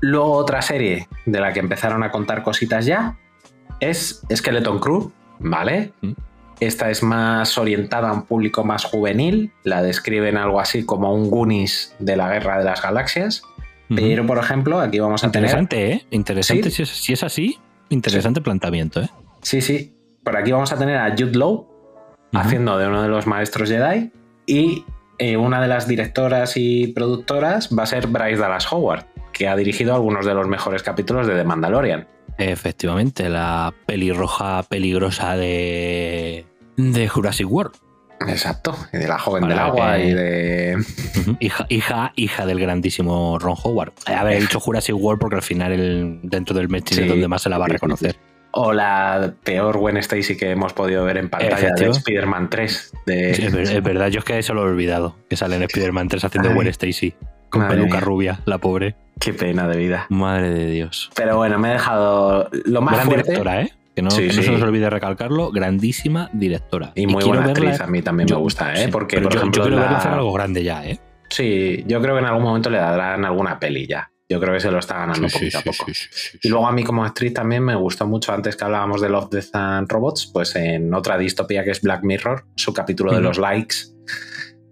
Luego 0.00 0.32
otra 0.32 0.62
serie 0.62 1.08
de 1.26 1.40
la 1.40 1.52
que 1.52 1.60
empezaron 1.60 2.02
a 2.02 2.10
contar 2.10 2.42
cositas 2.42 2.86
ya 2.86 3.18
es 3.80 4.22
Skeleton 4.32 4.78
Crew, 4.78 5.12
¿vale? 5.40 5.92
Esta 6.62 6.90
es 6.90 7.02
más 7.02 7.58
orientada 7.58 8.10
a 8.10 8.12
un 8.12 8.22
público 8.22 8.62
más 8.62 8.84
juvenil, 8.84 9.50
la 9.64 9.82
describen 9.82 10.36
algo 10.36 10.60
así 10.60 10.86
como 10.86 11.12
un 11.12 11.28
Goonies 11.28 11.96
de 11.98 12.14
la 12.14 12.28
Guerra 12.28 12.58
de 12.58 12.64
las 12.64 12.80
Galaxias. 12.80 13.42
Pero, 13.88 14.24
por 14.24 14.38
ejemplo, 14.38 14.78
aquí 14.78 15.00
vamos 15.00 15.24
a 15.24 15.26
interesante, 15.26 15.76
tener... 15.76 15.92
¿eh? 15.96 16.06
Interesante, 16.12 16.70
si, 16.70 17.12
es, 17.12 17.24
así, 17.24 17.58
interesante 17.88 18.40
planteamiento, 18.40 19.00
¿eh? 19.02 19.10
Sí, 19.42 19.60
sí. 19.60 19.92
Por 20.22 20.36
aquí 20.36 20.52
vamos 20.52 20.72
a 20.72 20.78
tener 20.78 20.98
a 20.98 21.10
Jude 21.10 21.36
Law 21.36 21.66
haciendo 22.32 22.78
de 22.78 22.86
uno 22.86 23.02
de 23.02 23.08
los 23.08 23.26
maestros 23.26 23.68
Jedi 23.68 24.12
y 24.46 24.84
eh, 25.18 25.36
una 25.36 25.60
de 25.60 25.66
las 25.66 25.88
directoras 25.88 26.56
y 26.56 26.86
productoras 26.86 27.76
va 27.76 27.82
a 27.82 27.86
ser 27.86 28.06
Bryce 28.06 28.40
Dallas 28.40 28.72
Howard, 28.72 29.04
que 29.32 29.48
ha 29.48 29.56
dirigido 29.56 29.96
algunos 29.96 30.24
de 30.24 30.34
los 30.34 30.46
mejores 30.46 30.84
capítulos 30.84 31.26
de 31.26 31.34
The 31.34 31.42
Mandalorian. 31.42 32.06
Efectivamente, 32.38 33.28
la 33.28 33.74
pelirroja 33.84 34.62
peligrosa 34.62 35.36
de, 35.36 36.46
de 36.76 37.08
Jurassic 37.08 37.50
World. 37.50 37.74
Exacto, 38.28 38.76
y 38.92 38.98
de 38.98 39.08
la 39.08 39.18
joven 39.18 39.48
del 39.48 39.58
agua 39.58 39.98
y 39.98 40.12
de. 40.14 40.76
hija, 41.40 41.66
hija, 41.68 42.12
hija 42.16 42.46
del 42.46 42.60
grandísimo 42.60 43.38
Ron 43.38 43.56
Howard. 43.62 43.92
Haber 44.06 44.40
dicho 44.40 44.60
Jurassic 44.60 44.94
World 44.96 45.20
porque 45.20 45.36
al 45.36 45.42
final 45.42 45.72
el, 45.72 46.20
dentro 46.22 46.54
del 46.54 46.68
mes 46.68 46.84
es 46.90 47.08
donde 47.08 47.26
más 47.28 47.42
se 47.42 47.48
la 47.48 47.58
va 47.58 47.66
a 47.66 47.68
reconocer. 47.68 48.16
O 48.54 48.72
la 48.72 49.32
peor 49.42 49.78
Gwen 49.78 49.96
Stacy 49.96 50.36
que 50.36 50.50
hemos 50.50 50.74
podido 50.74 51.04
ver 51.04 51.16
en 51.16 51.30
pantalla 51.30 51.72
de 51.72 51.88
Spider-Man 51.88 52.50
3. 52.50 52.92
es, 53.06 53.82
verdad, 53.82 54.08
yo 54.08 54.18
es 54.18 54.24
que 54.26 54.38
eso 54.38 54.52
lo 54.52 54.66
he 54.66 54.70
olvidado. 54.70 55.16
Que 55.30 55.36
sale 55.36 55.56
en 55.56 55.62
Spider-Man 55.62 56.08
3 56.08 56.24
haciendo 56.24 56.54
Gwen 56.54 56.68
Stacy. 56.68 57.14
Con 57.48 57.66
peluca 57.68 58.00
rubia, 58.00 58.40
la 58.44 58.58
pobre. 58.58 58.94
Qué 59.18 59.32
pena 59.32 59.68
de 59.68 59.76
vida. 59.76 60.06
Madre 60.10 60.50
de 60.50 60.66
Dios. 60.70 61.10
Pero 61.14 61.36
bueno, 61.36 61.58
me 61.58 61.70
he 61.70 61.72
dejado 61.72 62.48
lo 62.64 62.80
más 62.82 62.94
Gran 62.94 63.06
fuerte. 63.06 63.30
directora, 63.30 63.62
¿eh? 63.62 63.72
Que 63.94 64.02
no, 64.02 64.10
se 64.10 64.26
nos 64.26 64.62
olvide 64.62 64.88
recalcarlo, 64.88 65.50
grandísima 65.50 66.30
directora. 66.32 66.92
Y 66.94 67.06
muy 67.06 67.24
buena 67.24 67.44
actriz, 67.44 67.80
a 67.80 67.86
mí 67.86 68.00
también 68.00 68.28
me 68.30 68.36
gusta, 68.36 68.74
¿eh? 68.74 68.88
Porque, 68.88 69.20
por 69.20 69.32
yo, 69.32 69.38
ejemplo, 69.38 69.62
quiero 69.62 69.76
verla 69.76 69.98
hacer 69.98 70.12
algo 70.12 70.32
grande 70.32 70.64
ya, 70.64 70.86
¿eh? 70.86 70.98
Sí, 71.28 71.84
yo 71.86 72.00
creo 72.00 72.14
que 72.14 72.20
en 72.20 72.26
algún 72.26 72.42
momento 72.42 72.70
le 72.70 72.78
darán 72.78 73.24
alguna 73.24 73.58
peli 73.58 73.86
ya. 73.86 74.10
Yo 74.28 74.40
creo 74.40 74.54
que 74.54 74.60
se 74.60 74.70
lo 74.70 74.78
está 74.78 74.96
ganando 74.98 75.28
poquito 75.28 75.58
a 75.58 75.62
poco. 75.62 75.86
y 76.42 76.48
luego 76.48 76.66
a 76.66 76.72
mí 76.72 76.84
como 76.84 77.04
actriz 77.04 77.34
también 77.34 77.62
me 77.62 77.74
gustó 77.74 78.06
mucho, 78.06 78.32
antes 78.32 78.56
que 78.56 78.64
hablábamos 78.64 79.02
de 79.02 79.10
Love, 79.10 79.28
Death 79.30 79.54
and 79.54 79.92
Robots, 79.92 80.30
pues 80.32 80.56
en 80.56 80.92
otra 80.94 81.18
distopía 81.18 81.64
que 81.64 81.70
es 81.70 81.82
Black 81.82 82.02
Mirror, 82.02 82.46
su 82.56 82.72
capítulo 82.72 83.12
de 83.12 83.20
los 83.20 83.36
likes, 83.36 83.76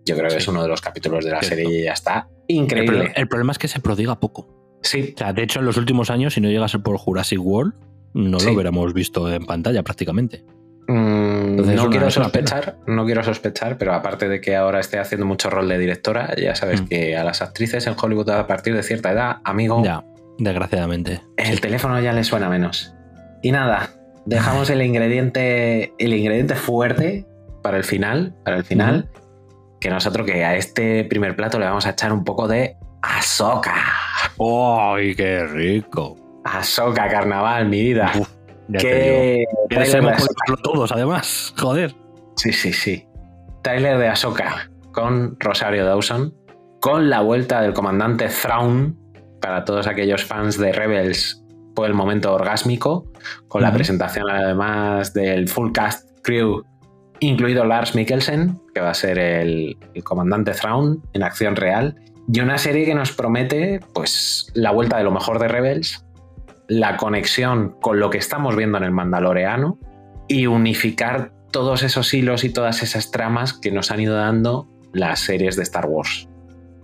yo 0.06 0.16
creo 0.16 0.30
que 0.30 0.37
es 0.38 0.48
uno 0.48 0.62
de 0.62 0.68
los 0.68 0.80
capítulos 0.80 1.24
de 1.24 1.30
la 1.30 1.42
serie 1.42 1.80
y 1.80 1.85
ya 1.85 1.92
está 1.92 2.28
increíble. 2.48 3.12
El, 3.14 3.28
problema 3.28 3.52
es 3.52 3.59
que 3.59 3.68
se 3.68 3.80
prodiga 3.80 4.18
poco. 4.18 4.78
Sí. 4.83 5.12
O 5.14 5.18
sea, 5.18 5.33
de 5.33 5.42
hecho, 5.42 5.61
en 5.61 5.66
los 5.66 5.76
últimos 5.76 6.11
años, 6.11 6.35
si 6.35 6.40
no 6.40 6.48
llega 6.48 6.64
a 6.64 6.68
ser 6.68 6.83
por 6.83 6.96
Jurassic 6.96 7.40
World, 7.40 7.74
no 8.14 8.38
lo 8.38 8.53
hubiéramos 8.53 8.92
visto 8.92 9.33
en 9.33 9.44
pantalla 9.46 9.83
prácticamente. 9.83 10.44
Mm, 10.88 11.75
no 11.77 11.88
quiero 11.88 12.11
sospechar, 12.11 12.79
no 12.87 13.05
quiero 13.05 13.23
sospechar, 13.23 13.79
pero 13.79 13.94
aparte 13.94 14.29
de 14.29 14.40
que 14.40 14.57
ahora 14.57 14.81
esté 14.81 14.99
haciendo 14.99 15.25
mucho 15.25 15.49
rol 15.49 15.68
de 15.68 15.79
directora, 15.79 16.35
ya 16.37 16.57
sabes 16.57 16.83
mm. 16.83 16.87
que 16.87 17.16
a 17.16 17.23
las 17.23 17.42
actrices 17.42 17.87
en 17.87 17.94
Hollywood 18.01 18.31
a 18.31 18.46
partir 18.46 18.75
de 18.75 18.83
cierta 18.83 19.12
edad, 19.12 19.37
amigo. 19.44 19.85
Ya, 19.85 20.05
desgraciadamente. 20.38 21.20
El 21.37 21.61
teléfono 21.61 22.01
ya 22.01 22.12
le 22.12 22.25
suena 22.25 22.49
menos. 22.49 22.92
Y 23.42 23.53
nada, 23.53 23.90
dejamos 24.27 24.68
el 24.70 24.83
ingrediente, 24.83 25.94
el 25.99 26.12
ingrediente 26.12 26.57
fuerte 26.57 27.25
para 27.62 27.77
el 27.77 27.85
final, 27.85 28.35
para 28.44 28.57
el 28.57 28.64
final, 28.64 29.09
que 29.81 29.90
nosotros 29.90 30.27
que 30.27 30.44
a 30.44 30.57
este 30.57 31.05
primer 31.05 31.37
plato 31.37 31.59
le 31.59 31.66
vamos 31.66 31.87
a 31.87 31.90
echar 31.90 32.12
un 32.12 32.25
poco 32.25 32.49
de 32.49 32.77
Ahsoka. 33.03 33.77
¡Ay, 34.38 35.14
qué 35.14 35.44
rico! 35.44 36.16
Ahsoka, 36.44 37.09
carnaval, 37.09 37.68
mi 37.68 37.83
vida. 37.83 38.12
que 38.79 39.44
Queremos 39.68 40.26
todos, 40.62 40.92
además. 40.92 41.55
Joder. 41.59 41.94
Sí, 42.37 42.53
sí, 42.53 42.72
sí. 42.72 43.07
Trailer 43.62 43.98
de 43.98 44.09
Ahsoka 44.09 44.70
con 44.92 45.37
Rosario 45.38 45.85
Dawson, 45.85 46.35
con 46.81 47.11
la 47.11 47.20
vuelta 47.20 47.61
del 47.61 47.74
comandante 47.74 48.29
Thrawn 48.29 48.96
para 49.40 49.64
todos 49.64 49.87
aquellos 49.87 50.24
fans 50.24 50.59
de 50.59 50.72
Rebels 50.72 51.44
fue 51.74 51.87
el 51.87 51.94
momento 51.94 52.35
orgásmico, 52.35 53.11
con 53.48 53.62
la 53.62 53.72
presentación 53.72 54.29
además 54.29 55.14
del 55.14 55.48
full 55.48 55.72
cast 55.72 56.09
crew, 56.22 56.64
incluido 57.20 57.64
Lars 57.64 57.94
Mikkelsen, 57.94 58.61
que 58.74 58.81
va 58.81 58.90
a 58.90 58.94
ser 58.94 59.18
el, 59.18 59.79
el 59.94 60.05
comandante 60.05 60.53
Thrawn 60.53 61.03
en 61.12 61.22
acción 61.22 61.57
real, 61.57 61.96
y 62.33 62.40
una 62.40 62.59
serie 62.59 62.85
que 62.85 62.94
nos 62.94 63.12
promete 63.12 63.81
pues 63.94 64.50
la 64.55 64.72
vuelta 64.72 64.98
de 64.98 65.05
lo 65.05 65.11
mejor 65.11 65.38
de 65.38 65.48
Rebels, 65.48 66.05
la 66.70 66.96
conexión 66.96 67.74
con 67.80 67.98
lo 67.98 68.11
que 68.11 68.18
estamos 68.18 68.54
viendo 68.54 68.78
en 68.78 68.85
el 68.85 68.92
Mandaloreano 68.92 69.80
y 70.28 70.46
unificar 70.46 71.33
todos 71.50 71.83
esos 71.83 72.14
hilos 72.14 72.44
y 72.44 72.50
todas 72.50 72.85
esas 72.85 73.11
tramas 73.11 73.52
que 73.52 73.72
nos 73.72 73.90
han 73.90 73.98
ido 73.98 74.14
dando 74.14 74.68
las 74.92 75.18
series 75.18 75.56
de 75.56 75.64
Star 75.64 75.87
Wars. 75.87 76.28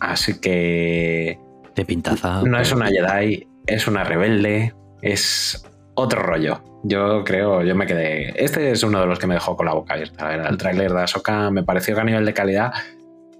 Así 0.01 0.41
que... 0.41 1.39
De 1.77 1.85
pintaza. 1.85 2.43
No 2.43 2.59
es 2.59 2.73
una 2.73 2.89
Jedi, 2.89 3.47
es 3.67 3.87
una 3.87 4.03
rebelde, 4.03 4.75
es 5.03 5.65
otro 5.95 6.21
rollo. 6.21 6.65
Yo 6.83 7.23
creo, 7.23 7.63
yo 7.63 7.77
me 7.77 7.87
quedé. 7.87 8.33
Este 8.43 8.73
es 8.73 8.83
uno 8.83 9.01
de 9.01 9.07
los 9.07 9.21
que 9.21 9.29
me 9.29 9.35
dejó 9.35 9.57
con 9.57 9.67
la 9.67 9.75
boca 9.75 9.95
abierta. 9.95 10.35
Era 10.35 10.49
el 10.49 10.57
tráiler 10.57 10.93
de 10.93 11.03
Ahsoka 11.03 11.53
me 11.53 11.63
pareció 11.63 11.95
que 11.95 12.01
a 12.01 12.05
nivel 12.05 12.25
de 12.25 12.35
calidad 12.35 12.73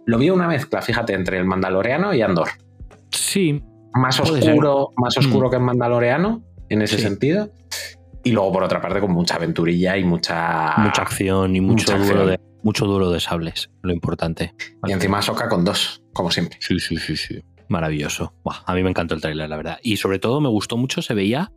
lo 0.05 0.19
vi 0.19 0.31
una 0.31 0.47
mezcla, 0.47 0.81
fíjate, 0.81 1.13
entre 1.15 1.39
el 1.39 1.45
Mandaloriano 1.45 2.15
y 2.15 2.23
Andor. 2.23 2.51
Sí. 3.11 3.65
Más 3.99 4.21
oscuro, 4.21 4.91
más 4.97 5.17
oscuro 5.17 5.49
Mm. 5.49 5.51
que 5.51 5.57
el 5.57 5.63
Mandaloriano, 5.63 6.43
en 6.69 6.83
ese 6.83 6.97
Sí. 6.97 7.03
sentido. 7.03 7.51
Y 8.25 8.33
luego, 8.33 8.53
por 8.53 8.63
otra 8.65 8.81
parte, 8.81 9.01
con 9.01 9.13
mucha 9.13 9.37
aventurilla 9.37 9.97
y 9.97 10.05
mucha. 10.05 10.75
mucha 10.79 11.03
acción 11.03 11.55
y 11.55 11.61
mucho 11.61 11.97
duro, 11.97 12.27
de, 12.27 12.41
mucho 12.63 12.87
duro 12.87 13.11
de 13.11 13.21
sables, 13.21 13.71
lo 13.83 13.93
importante. 13.93 14.53
Y 14.87 14.93
encima 14.93 15.19
Ahsoka 15.19 15.49
con 15.49 15.65
dos, 15.65 16.03
como 16.13 16.31
siempre. 16.31 16.59
Sí, 16.61 16.79
sí, 16.81 16.97
sí, 16.97 17.17
sí. 17.17 17.41
Maravilloso. 17.69 18.35
Buah, 18.45 18.63
a 18.67 18.75
mí 18.75 18.83
me 18.83 18.91
encantó 18.91 19.15
el 19.15 19.21
tráiler, 19.21 19.49
la 19.49 19.57
verdad. 19.57 19.79
Y 19.83 19.97
sobre 19.97 20.19
todo 20.19 20.41
me 20.41 20.49
gustó 20.49 20.77
mucho, 20.77 21.03
se 21.03 21.15
veía 21.15 21.53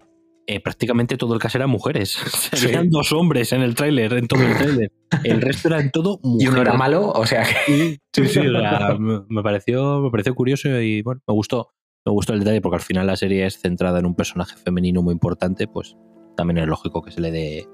eh, 0.52 0.60
prácticamente 0.60 1.15
todo 1.15 1.36
el 1.36 1.39
cast 1.39 1.56
eran 1.58 1.69
mujeres. 1.69 2.10
Se 2.34 2.58
Sí. 2.58 2.65
veían 2.67 2.89
dos 2.89 3.12
hombres 3.13 3.52
en 3.54 3.62
el 3.62 3.75
tráiler, 3.75 4.13
en 4.13 4.28
todo 4.28 4.41
el 4.41 4.58
tráiler. 4.58 4.91
El 5.23 5.41
resto 5.41 5.67
era 5.67 5.80
en 5.80 5.91
todo 5.91 6.19
mujeres. 6.23 6.43
Y 6.43 6.47
uno 6.52 6.62
era 6.62 6.73
malo, 6.73 7.08
o 7.12 7.23
sea 7.28 7.43
que. 7.43 7.99
Sí, 8.13 8.25
sí, 8.28 8.39
o 8.47 8.60
sea, 8.60 8.95
me 8.97 9.43
pareció, 9.43 9.99
me 10.02 10.10
pareció 10.10 10.34
curioso 10.34 10.67
y 10.82 11.04
bueno, 11.04 11.21
me 11.28 11.34
gustó. 11.36 11.69
Me 12.05 12.12
gustó 12.12 12.33
el 12.33 12.39
detalle 12.39 12.62
porque 12.62 12.77
al 12.77 12.81
final 12.81 13.07
la 13.07 13.15
serie 13.15 13.45
es 13.45 13.59
centrada 13.59 13.99
en 13.99 14.05
un 14.05 14.15
personaje 14.15 14.55
femenino 14.55 15.01
muy 15.01 15.13
importante, 15.13 15.67
pues 15.67 15.95
también 16.35 16.57
es 16.59 16.67
lógico 16.67 17.01
que 17.01 17.12
se 17.12 17.21
le 17.21 17.31
dé 17.31 17.67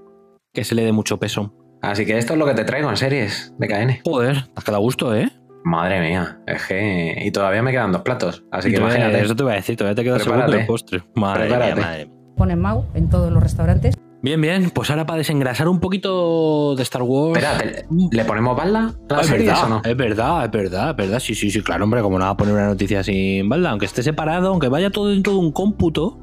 que 0.53 0.63
se 0.63 0.73
le 0.73 0.83
dé 0.83 0.91
mucho 0.91 1.17
peso. 1.19 1.53
Así 1.81 2.05
que 2.05 2.17
esto 2.17 2.33
es 2.33 2.39
lo 2.39 2.45
que 2.45 2.53
te 2.53 2.63
traigo 2.63 2.89
en 2.89 2.97
series 2.97 3.53
de 3.59 3.67
KN. 3.67 4.01
Joder, 4.03 4.43
te 4.45 4.51
has 4.55 4.63
quedado 4.63 4.77
a 4.77 4.81
gusto, 4.81 5.13
¿eh? 5.13 5.29
Madre 5.63 5.99
mía, 5.99 6.39
es 6.47 6.65
que. 6.65 7.21
Y 7.23 7.31
todavía 7.31 7.61
me 7.61 7.71
quedan 7.71 7.91
dos 7.91 8.01
platos. 8.01 8.43
Así 8.51 8.71
que 8.71 8.77
imagínate. 8.77 9.21
Eso 9.21 9.35
te 9.35 9.43
voy 9.43 9.51
a 9.53 9.55
decir, 9.55 9.75
todavía 9.75 9.95
te 9.95 10.03
queda 10.03 10.15
el 10.15 10.21
segundo 10.21 10.51
del 10.51 10.65
postre. 10.65 11.03
Madre 11.15 11.47
Prepárate. 11.47 11.75
mía, 11.75 11.85
madre 11.85 12.05
mía. 12.05 12.15
Ponen 12.37 12.59
Mau 12.59 12.85
en 12.93 13.09
todos 13.09 13.31
los 13.31 13.41
restaurantes. 13.41 13.95
Bien, 14.21 14.41
bien, 14.41 14.71
pues 14.71 14.89
ahora 14.89 15.05
para 15.05 15.17
desengrasar 15.19 15.67
un 15.67 15.79
poquito 15.79 16.75
de 16.75 16.81
Star 16.83 17.03
Wars. 17.03 17.43
Espérate, 17.43 17.85
¿le 18.11 18.25
ponemos 18.25 18.57
balda 18.57 18.91
Ah, 19.09 19.19
es 19.21 19.29
verdad, 19.29 19.63
o 19.65 19.69
no? 19.69 19.81
es 19.85 19.95
verdad, 19.97 20.45
es 20.45 20.51
verdad, 20.51 20.89
es 20.91 20.95
verdad. 20.95 21.19
Sí, 21.19 21.35
sí, 21.35 21.51
sí, 21.51 21.61
claro, 21.61 21.83
hombre, 21.83 22.01
como 22.01 22.17
no 22.17 22.25
va 22.25 22.31
a 22.31 22.37
poner 22.37 22.55
una 22.55 22.65
noticia 22.67 23.03
sin 23.03 23.47
balda, 23.49 23.69
aunque 23.69 23.85
esté 23.85 24.01
separado, 24.01 24.49
aunque 24.49 24.67
vaya 24.67 24.89
todo 24.89 25.09
dentro 25.09 25.33
de 25.33 25.39
un 25.39 25.51
cómputo, 25.51 26.17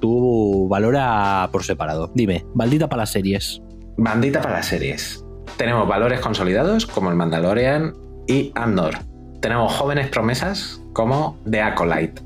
tú 0.00 0.68
valora 0.68 1.48
por 1.50 1.64
separado. 1.64 2.12
Dime, 2.14 2.44
baldita 2.54 2.88
para 2.88 3.02
las 3.02 3.10
series. 3.10 3.60
Bandita 3.96 4.40
para 4.40 4.54
las 4.58 4.66
series. 4.66 5.24
Tenemos 5.56 5.88
valores 5.88 6.20
consolidados 6.20 6.86
como 6.86 7.10
el 7.10 7.16
Mandalorian 7.16 7.92
y 8.28 8.52
Andor. 8.54 8.94
Tenemos 9.40 9.72
jóvenes 9.74 10.08
promesas 10.08 10.80
como 10.92 11.36
The 11.50 11.60
Acolyte. 11.60 12.22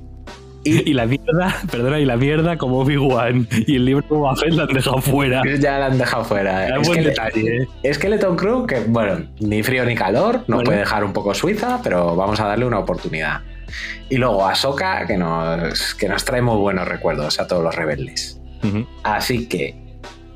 Y, 0.66 0.92
la 0.94 1.06
mierda, 1.06 1.56
perdona, 1.70 1.98
y 2.00 2.04
la 2.04 2.16
mierda 2.16 2.56
como 2.58 2.80
Obi-Wan 2.80 3.48
y 3.66 3.76
el 3.76 3.84
libro 3.84 4.02
de 4.02 4.08
Boba 4.08 4.36
Fett 4.36 4.52
la 4.52 4.64
han 4.64 4.72
dejado 4.74 5.00
fuera. 5.00 5.42
Ya 5.58 5.78
la 5.78 5.86
han 5.86 5.98
dejado 5.98 6.24
fuera. 6.24 6.68
Es 6.68 6.88
Es 6.88 6.94
que 6.94 7.02
detalle, 7.02 7.68
¿eh? 7.82 7.94
Skeleton 7.94 8.36
Crew, 8.36 8.66
que 8.66 8.80
bueno, 8.80 9.26
ni 9.40 9.62
frío 9.62 9.84
ni 9.84 9.94
calor, 9.94 10.36
nos 10.38 10.46
Bueno. 10.46 10.64
puede 10.64 10.78
dejar 10.80 11.04
un 11.04 11.12
poco 11.12 11.34
suiza, 11.34 11.80
pero 11.82 12.16
vamos 12.16 12.40
a 12.40 12.46
darle 12.46 12.64
una 12.66 12.78
oportunidad. 12.78 13.42
Y 14.08 14.16
luego 14.16 14.46
Ahsoka, 14.46 15.06
que 15.06 15.16
nos, 15.16 15.94
que 15.94 16.08
nos 16.08 16.24
trae 16.24 16.42
muy 16.42 16.56
buenos 16.56 16.86
recuerdos 16.86 17.40
a 17.40 17.46
todos 17.46 17.62
los 17.62 17.74
rebeldes. 17.74 18.40
Así 19.04 19.48
que, 19.48 19.76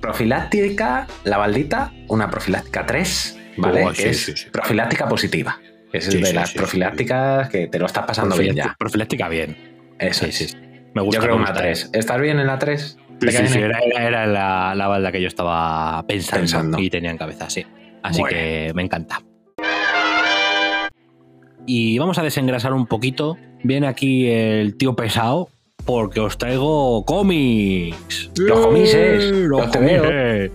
profiláctica, 0.01 1.07
la 1.25 1.39
baldita, 1.39 1.93
una 2.09 2.31
profiláctica 2.31 2.87
3, 2.87 3.39
¿vale? 3.59 3.85
Oh, 3.85 3.93
que 3.93 4.11
es 4.11 4.25
sí, 4.25 4.33
sí. 4.37 4.47
profiláctica 4.51 5.09
positiva. 5.09 5.59
Es 5.93 6.09
de 6.09 6.33
las 6.33 6.53
profilácticas 6.53 7.49
que 7.49 7.67
te 7.67 7.79
lo 7.79 7.87
estás 7.87 8.07
pasando 8.07 8.37
bien 8.37 8.55
ya. 8.55 8.77
Profiláctica 8.79 9.29
bien. 9.29 9.70
Eso 10.01 10.25
Sí, 10.27 10.45
es. 10.45 10.51
sí. 10.51 10.57
Me 10.95 11.03
gusta. 11.03 11.19
Yo 11.21 11.23
creo 11.25 11.37
una 11.37 11.47
gusta. 11.47 11.61
3. 11.63 11.91
¿Estás 11.93 12.21
bien 12.21 12.39
en 12.41 12.47
la 12.47 12.59
3? 12.59 12.99
Sí, 13.21 13.29
sí, 13.47 13.59
era, 13.59 13.79
era- 13.81 14.27
la, 14.27 14.75
la 14.75 14.89
balda 14.89 15.13
que 15.13 15.21
yo 15.21 15.29
estaba 15.29 16.03
pensando, 16.07 16.41
Pensando. 16.41 16.79
y 16.79 16.89
tenía 16.91 17.11
en 17.11 17.19
cabeza, 17.19 17.51
sí. 17.51 17.65
Así 18.03 18.23
que 18.25 18.73
me 18.75 18.83
encanta. 18.83 19.21
Y 21.67 21.99
vamos 21.99 22.19
a 22.19 22.23
desengrasar 22.23 22.73
un 22.73 22.87
poquito. 22.87 23.37
Viene 23.63 23.87
aquí 23.87 24.27
el 24.29 24.77
tío 24.77 24.97
pesado 24.97 25.49
porque 25.85 26.21
os 26.21 26.39
traigo 26.39 27.05
cómics. 27.05 28.31
Los 28.37 28.61
comises, 28.67 29.25
¡Eh! 29.25 29.31
los 29.47 29.67
comises. 29.69 30.51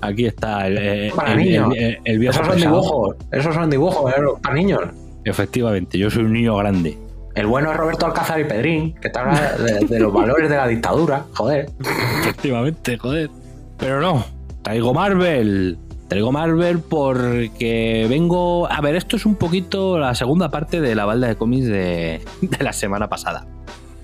Aquí 0.00 0.26
está 0.26 0.66
el, 0.66 0.78
el- 0.78 1.12
Para 1.12 1.32
el- 1.32 1.38
niños. 1.38 1.72
el- 2.04 2.18
viejo 2.18 2.32
Esos 2.34 2.46
son 2.46 2.54
pesado. 2.54 2.74
dibujos. 2.80 3.16
Esos 3.32 3.54
son 3.54 3.70
dibujos 3.70 4.12
para 4.40 4.54
niños. 4.54 4.80
Efectivamente, 5.24 5.98
yo 5.98 6.10
soy 6.10 6.24
un 6.24 6.32
niño 6.32 6.56
grande. 6.56 6.96
El 7.34 7.46
bueno 7.46 7.72
es 7.72 7.76
Roberto 7.76 8.06
Alcázar 8.06 8.40
y 8.40 8.44
Pedrín, 8.44 8.94
que 8.94 9.10
te 9.10 9.18
habla 9.18 9.56
de, 9.56 9.98
los 9.98 10.12
valores 10.12 10.48
de 10.48 10.56
la 10.56 10.68
dictadura. 10.68 11.24
Joder. 11.34 11.68
Efectivamente, 12.20 12.96
joder. 12.96 13.30
Pero 13.76 14.00
no, 14.00 14.24
traigo 14.62 14.94
Marvel. 14.94 15.78
Traigo 16.08 16.30
Marvel 16.30 16.78
porque 16.78 18.06
vengo. 18.08 18.70
A 18.70 18.80
ver, 18.80 18.94
esto 18.94 19.16
es 19.16 19.26
un 19.26 19.34
poquito 19.34 19.98
la 19.98 20.14
segunda 20.14 20.50
parte 20.50 20.80
de 20.80 20.94
la 20.94 21.06
balda 21.06 21.26
de 21.26 21.34
cómics 21.34 21.66
de, 21.66 22.20
de 22.40 22.64
la 22.64 22.72
semana 22.72 23.08
pasada. 23.08 23.46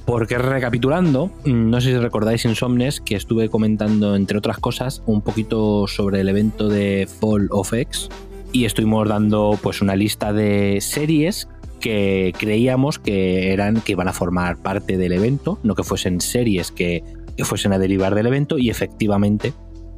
Porque 0.07 0.37
recapitulando, 0.38 1.31
no 1.45 1.81
sé 1.81 1.90
si 1.90 1.99
recordáis 1.99 2.45
Insomnes 2.45 3.01
que 3.01 3.14
estuve 3.14 3.49
comentando, 3.49 4.16
entre 4.16 4.38
otras 4.38 4.59
cosas, 4.59 5.05
un 5.07 5.23
poquito 5.23 5.87
sobre 5.87 6.21
el 6.23 6.29
evento 6.29 6.69
de 6.69 7.09
Fall 7.21 7.47
of 7.53 7.73
X. 7.73 8.09
Y 8.51 8.64
estuvimos 8.64 9.09
dando 9.09 9.57
pues 9.62 9.83
una 9.83 9.95
lista 9.95 10.33
de 10.33 10.79
series 10.81 11.47
que 11.81 12.33
creíamos 12.38 12.99
que 12.99 13.53
eran 13.53 13.81
que 13.81 13.93
iban 13.93 14.09
a 14.09 14.12
formar 14.12 14.59
parte 14.62 14.97
del 14.97 15.12
evento, 15.12 15.59
no 15.62 15.75
que 15.75 15.83
fuesen 15.83 16.21
series 16.21 16.71
que, 16.71 17.03
que 17.37 17.45
fuesen 17.45 17.73
a 17.73 17.79
derivar 17.79 18.14
del 18.14 18.27
evento, 18.27 18.59
y 18.59 18.71
efectivamente 18.71 19.53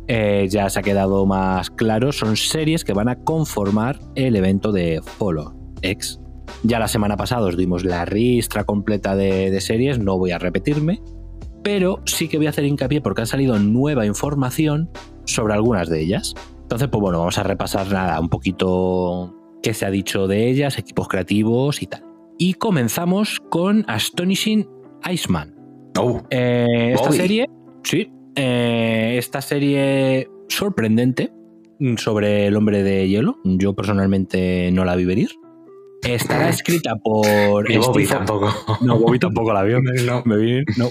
eh, 0.08 0.46
ya 0.48 0.70
se 0.70 0.78
ha 0.78 0.82
quedado 0.82 1.26
más 1.26 1.70
claro, 1.70 2.12
son 2.12 2.36
series 2.36 2.84
que 2.84 2.92
van 2.92 3.08
a 3.08 3.16
conformar 3.16 3.98
el 4.14 4.36
evento 4.36 4.72
de 4.72 5.00
Follow 5.02 5.54
X. 5.82 6.18
Ya 6.62 6.78
la 6.78 6.88
semana 6.88 7.16
pasada 7.16 7.46
os 7.46 7.56
dimos 7.56 7.84
la 7.84 8.04
ristra 8.04 8.64
completa 8.64 9.16
de, 9.16 9.50
de 9.50 9.60
series, 9.60 9.98
no 9.98 10.16
voy 10.18 10.30
a 10.30 10.38
repetirme, 10.38 11.02
pero 11.62 12.00
sí 12.04 12.28
que 12.28 12.36
voy 12.36 12.46
a 12.46 12.50
hacer 12.50 12.64
hincapié 12.64 13.00
porque 13.00 13.22
ha 13.22 13.26
salido 13.26 13.58
nueva 13.58 14.06
información 14.06 14.90
sobre 15.24 15.54
algunas 15.54 15.88
de 15.88 16.00
ellas. 16.00 16.34
Entonces, 16.62 16.88
pues 16.88 17.00
bueno, 17.00 17.18
vamos 17.18 17.38
a 17.38 17.42
repasar 17.42 17.90
nada, 17.92 18.18
un 18.18 18.28
poquito 18.28 19.41
qué 19.62 19.74
se 19.74 19.86
ha 19.86 19.90
dicho 19.90 20.26
de 20.26 20.48
ellas, 20.48 20.78
equipos 20.78 21.08
creativos 21.08 21.82
y 21.82 21.86
tal. 21.86 22.04
Y 22.38 22.54
comenzamos 22.54 23.40
con 23.50 23.84
Astonishing 23.88 24.68
Iceman. 25.10 25.54
Oh, 25.98 26.22
Eh, 26.30 26.92
esta 26.94 27.12
serie, 27.12 27.46
sí, 27.84 28.10
eh, 28.36 29.14
esta 29.18 29.40
serie 29.42 30.28
sorprendente 30.48 31.32
sobre 31.96 32.46
el 32.46 32.56
hombre 32.56 32.82
de 32.82 33.08
hielo. 33.08 33.36
Yo 33.44 33.74
personalmente 33.74 34.70
no 34.72 34.84
la 34.84 34.96
vi 34.96 35.04
venir. 35.04 35.30
Estará 36.02 36.48
escrita 36.48 36.96
por. 36.96 37.70
y 37.70 37.76
Bobby 37.76 38.06
tampoco. 38.06 38.50
No, 38.80 38.98
Bobby 38.98 39.18
tampoco 39.18 39.52
la 39.52 39.62
vio. 39.62 39.78
No. 40.06 40.22
Me 40.24 40.36
vi- 40.36 40.64
no. 40.76 40.88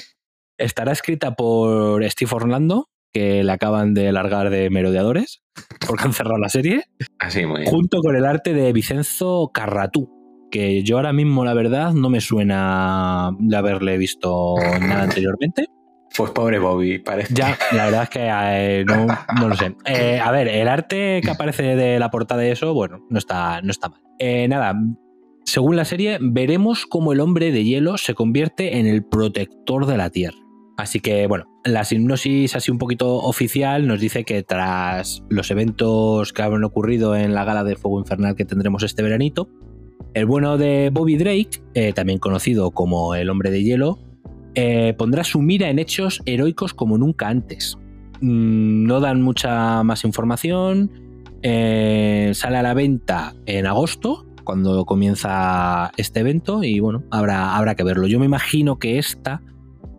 Estará 0.58 0.92
escrita 0.92 1.34
por 1.36 2.08
Steve 2.10 2.32
Orlando, 2.34 2.88
que 3.14 3.44
le 3.44 3.52
acaban 3.52 3.94
de 3.94 4.12
largar 4.12 4.50
de 4.50 4.70
Merodeadores, 4.70 5.42
porque 5.88 6.04
han 6.06 6.14
cerrado 6.14 6.38
la 6.38 6.50
serie 6.50 6.86
Así, 7.20 7.46
muy 7.46 7.62
bien. 7.62 7.72
junto 7.72 8.02
con 8.02 8.16
el 8.16 8.26
arte 8.26 8.54
de 8.54 8.72
Vicenzo 8.74 9.52
Carratú, 9.54 10.10
que 10.50 10.84
yo 10.84 10.98
ahora 10.98 11.14
mismo, 11.14 11.46
la 11.46 11.54
verdad, 11.54 11.94
no 11.94 12.10
me 12.10 12.22
suena 12.22 13.32
de 13.40 13.58
haberle 13.58 13.98
visto 13.98 14.56
nada 14.82 15.04
anteriormente. 15.04 15.68
Pues 16.16 16.32
pobre 16.32 16.60
Bobby, 16.60 17.00
parece. 17.00 17.34
Ya, 17.34 17.58
la 17.72 17.86
verdad 17.86 18.04
es 18.04 18.10
que 18.10 18.20
eh, 18.30 18.86
no, 18.86 19.08
no 19.40 19.48
lo 19.48 19.56
sé. 19.56 19.76
Eh, 19.86 20.20
a 20.20 20.30
ver, 20.32 20.50
el 20.50 20.68
arte 20.68 21.22
que 21.24 21.32
aparece 21.32 21.78
de 21.78 22.00
la 22.00 22.12
portada 22.12 22.42
de 22.42 22.52
eso, 22.52 22.74
bueno, 22.74 23.00
no 23.10 23.18
está, 23.18 23.62
no 23.62 23.72
está 23.72 23.88
mal. 23.90 24.02
Eh, 24.20 24.46
nada, 24.50 24.76
según 25.46 25.78
la 25.78 25.86
serie, 25.86 26.18
veremos 26.22 26.86
cómo 26.86 27.14
el 27.14 27.22
hombre 27.22 27.52
de 27.52 27.64
hielo 27.64 27.98
se 27.98 28.14
convierte 28.14 28.78
en 28.78 28.88
el 28.88 29.06
protector 29.06 29.86
de 29.86 29.98
la 29.98 30.10
Tierra. 30.10 30.38
Así 30.78 31.00
que, 31.00 31.28
bueno, 31.28 31.46
la 31.64 31.84
hipnosis 31.90 32.56
así 32.56 32.72
un 32.72 32.78
poquito 32.78 33.18
oficial 33.18 33.88
nos 33.88 34.00
dice 34.00 34.24
que 34.24 34.42
tras 34.42 35.24
los 35.30 35.52
eventos 35.52 36.34
que 36.34 36.42
han 36.42 36.64
ocurrido 36.64 37.16
en 37.16 37.34
la 37.34 37.44
gala 37.44 37.64
del 37.64 37.78
fuego 37.78 38.00
infernal 38.00 38.36
que 38.36 38.46
tendremos 38.46 38.82
este 38.84 39.04
veranito, 39.04 39.50
el 40.14 40.26
bueno 40.26 40.58
de 40.58 40.90
Bobby 40.92 41.18
Drake, 41.18 41.62
eh, 41.74 41.94
también 41.94 42.20
conocido 42.20 42.72
como 42.72 43.16
el 43.16 43.30
hombre 43.30 43.52
de 43.52 43.64
hielo, 43.64 44.00
eh, 44.56 44.94
pondrá 44.98 45.24
su 45.24 45.42
mira 45.42 45.70
en 45.70 45.80
hechos 45.80 46.22
heroicos 46.26 46.74
como 46.74 46.98
nunca 46.98 47.28
antes. 47.28 47.78
Mm, 48.22 48.86
no 48.86 49.00
dan 49.00 49.22
mucha 49.22 49.84
más 49.84 50.04
información. 50.04 50.92
eh, 51.44 52.32
sale 52.36 52.58
a 52.58 52.62
la 52.62 52.76
venta 52.76 53.34
en 53.48 53.66
agosto, 53.66 54.28
cuando 54.44 54.86
comienza 54.86 55.92
este 55.98 56.20
evento, 56.20 56.64
y 56.64 56.80
bueno, 56.80 57.04
habrá, 57.10 57.56
habrá 57.56 57.74
que 57.74 57.84
verlo. 57.84 58.06
Yo 58.06 58.20
me 58.20 58.26
imagino 58.26 58.78
que 58.78 59.00
esta, 59.00 59.42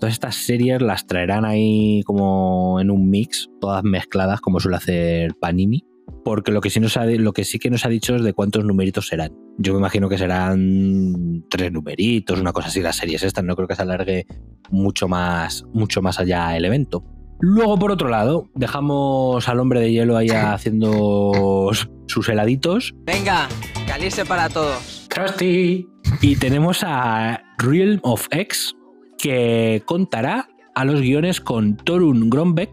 todas 0.02 0.14
estas 0.14 0.34
series 0.34 0.82
las 0.82 1.06
traerán 1.06 1.44
ahí 1.44 2.02
como 2.04 2.80
en 2.80 2.90
un 2.90 3.08
mix, 3.08 3.48
todas 3.60 3.84
mezcladas, 3.84 4.40
como 4.40 4.58
suele 4.58 4.78
hacer 4.78 5.36
Panini. 5.40 5.84
Porque 6.24 6.50
lo 6.50 6.60
que, 6.60 6.70
sí 6.70 6.80
nos 6.80 6.96
ha, 6.96 7.04
lo 7.04 7.32
que 7.32 7.44
sí 7.44 7.60
que 7.60 7.70
nos 7.70 7.86
ha 7.86 7.88
dicho 7.88 8.16
es 8.16 8.24
de 8.24 8.32
cuántos 8.32 8.64
numeritos 8.64 9.06
serán. 9.06 9.32
Yo 9.58 9.72
me 9.74 9.78
imagino 9.78 10.08
que 10.08 10.18
serán 10.18 11.44
tres 11.48 11.70
numeritos, 11.70 12.40
una 12.40 12.52
cosa 12.52 12.66
así 12.66 12.80
las 12.80 12.96
series 12.96 13.22
estas. 13.22 13.44
No 13.44 13.54
creo 13.54 13.68
que 13.68 13.76
se 13.76 13.82
alargue 13.82 14.26
mucho 14.70 15.06
más, 15.06 15.64
mucho 15.72 16.02
más 16.02 16.18
allá 16.18 16.56
el 16.56 16.64
evento. 16.64 17.04
Luego, 17.38 17.78
por 17.78 17.92
otro 17.92 18.08
lado, 18.08 18.50
dejamos 18.56 19.48
al 19.48 19.60
hombre 19.60 19.78
de 19.78 19.92
hielo 19.92 20.16
ahí 20.16 20.30
haciendo 20.30 21.70
sus 22.08 22.28
heladitos. 22.28 22.92
Venga, 23.04 23.48
calice 23.86 24.24
para 24.24 24.48
todos. 24.48 25.06
Trusty. 25.08 25.86
Y 26.20 26.34
tenemos 26.34 26.82
a 26.84 27.40
Realm 27.58 28.00
of 28.02 28.26
X, 28.32 28.74
que 29.22 29.82
contará 29.86 30.48
a 30.74 30.84
los 30.84 31.00
guiones 31.00 31.40
con 31.40 31.76
Torun 31.76 32.28
Grombeck, 32.28 32.70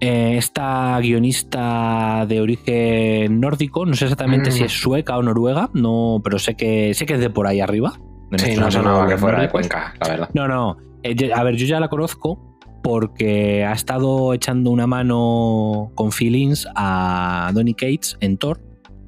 eh, 0.00 0.34
esta 0.36 0.98
guionista 1.00 2.26
de 2.28 2.40
origen 2.40 3.38
nórdico, 3.40 3.86
no 3.86 3.94
sé 3.94 4.06
exactamente 4.06 4.50
Mm. 4.50 4.52
si 4.52 4.64
es 4.64 4.72
sueca 4.72 5.16
o 5.16 5.22
noruega, 5.22 5.70
no, 5.74 6.20
pero 6.24 6.40
sé 6.40 6.56
que 6.56 6.92
sé 6.94 7.06
que 7.06 7.14
es 7.14 7.20
de 7.20 7.30
por 7.30 7.46
ahí 7.46 7.60
arriba. 7.60 7.92
Sí, 8.36 8.50
estos 8.50 8.58
no 8.64 8.70
sonaba 8.70 8.94
que 8.96 9.02
nórdicos. 9.02 9.20
fuera 9.20 9.40
de 9.42 9.48
Cuenca, 9.50 9.94
la 10.00 10.08
verdad. 10.08 10.30
No, 10.34 10.48
no. 10.48 10.76
eh, 11.04 11.30
a 11.34 11.42
ver, 11.44 11.54
yo 11.56 11.66
ya 11.66 11.78
la 11.78 11.88
conozco 11.88 12.58
porque 12.82 13.64
ha 13.64 13.72
estado 13.72 14.34
echando 14.34 14.70
una 14.70 14.88
mano 14.88 15.92
con 15.94 16.10
feelings 16.10 16.66
a 16.74 17.50
Donny 17.54 17.74
Cates 17.74 18.16
en 18.20 18.38
Thor 18.38 18.60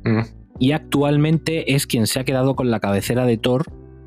Mm. 0.04 0.20
y 0.61 0.72
actualmente 0.72 1.74
es 1.74 1.87
quien 1.88 2.07
se 2.07 2.20
ha 2.20 2.24
quedado 2.24 2.54
con 2.54 2.70
la 2.70 2.78
cabecera 2.78 3.26
de 3.26 3.37
Thor 3.38 3.64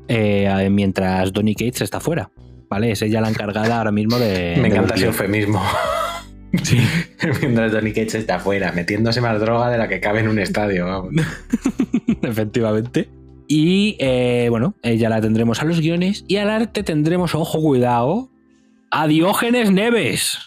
eh, 0.08 0.68
mientras 0.70 1.32
Donny 1.34 1.54
Cates 1.54 1.82
está 1.82 2.00
fuera. 2.00 2.30
¿Vale? 2.68 2.92
Es 2.92 3.02
ella 3.02 3.20
la 3.20 3.28
encargada 3.28 3.78
ahora 3.78 3.92
mismo 3.92 4.18
de. 4.18 4.56
Me 4.56 4.68
de 4.68 4.68
encanta 4.68 4.94
ese 4.94 5.06
eufemismo. 5.06 5.62
Sí. 6.62 6.80
Mientras 7.40 7.72
Donny 7.72 7.92
Cage 7.92 8.16
está 8.18 8.36
afuera, 8.36 8.72
metiéndose 8.72 9.20
más 9.20 9.38
droga 9.38 9.68
de 9.68 9.76
la 9.76 9.86
que 9.86 10.00
cabe 10.00 10.20
en 10.20 10.28
un 10.28 10.38
estadio. 10.38 10.86
vamos. 10.86 11.12
Efectivamente. 12.22 13.10
Y 13.46 13.96
eh, 13.98 14.46
bueno, 14.50 14.74
ella 14.82 15.10
la 15.10 15.20
tendremos 15.20 15.60
a 15.60 15.66
los 15.66 15.80
guiones 15.80 16.24
y 16.26 16.36
al 16.36 16.50
arte 16.50 16.82
tendremos, 16.82 17.34
ojo, 17.34 17.60
cuidado, 17.60 18.30
a 18.90 19.06
Diógenes 19.06 19.70
Neves. 19.70 20.38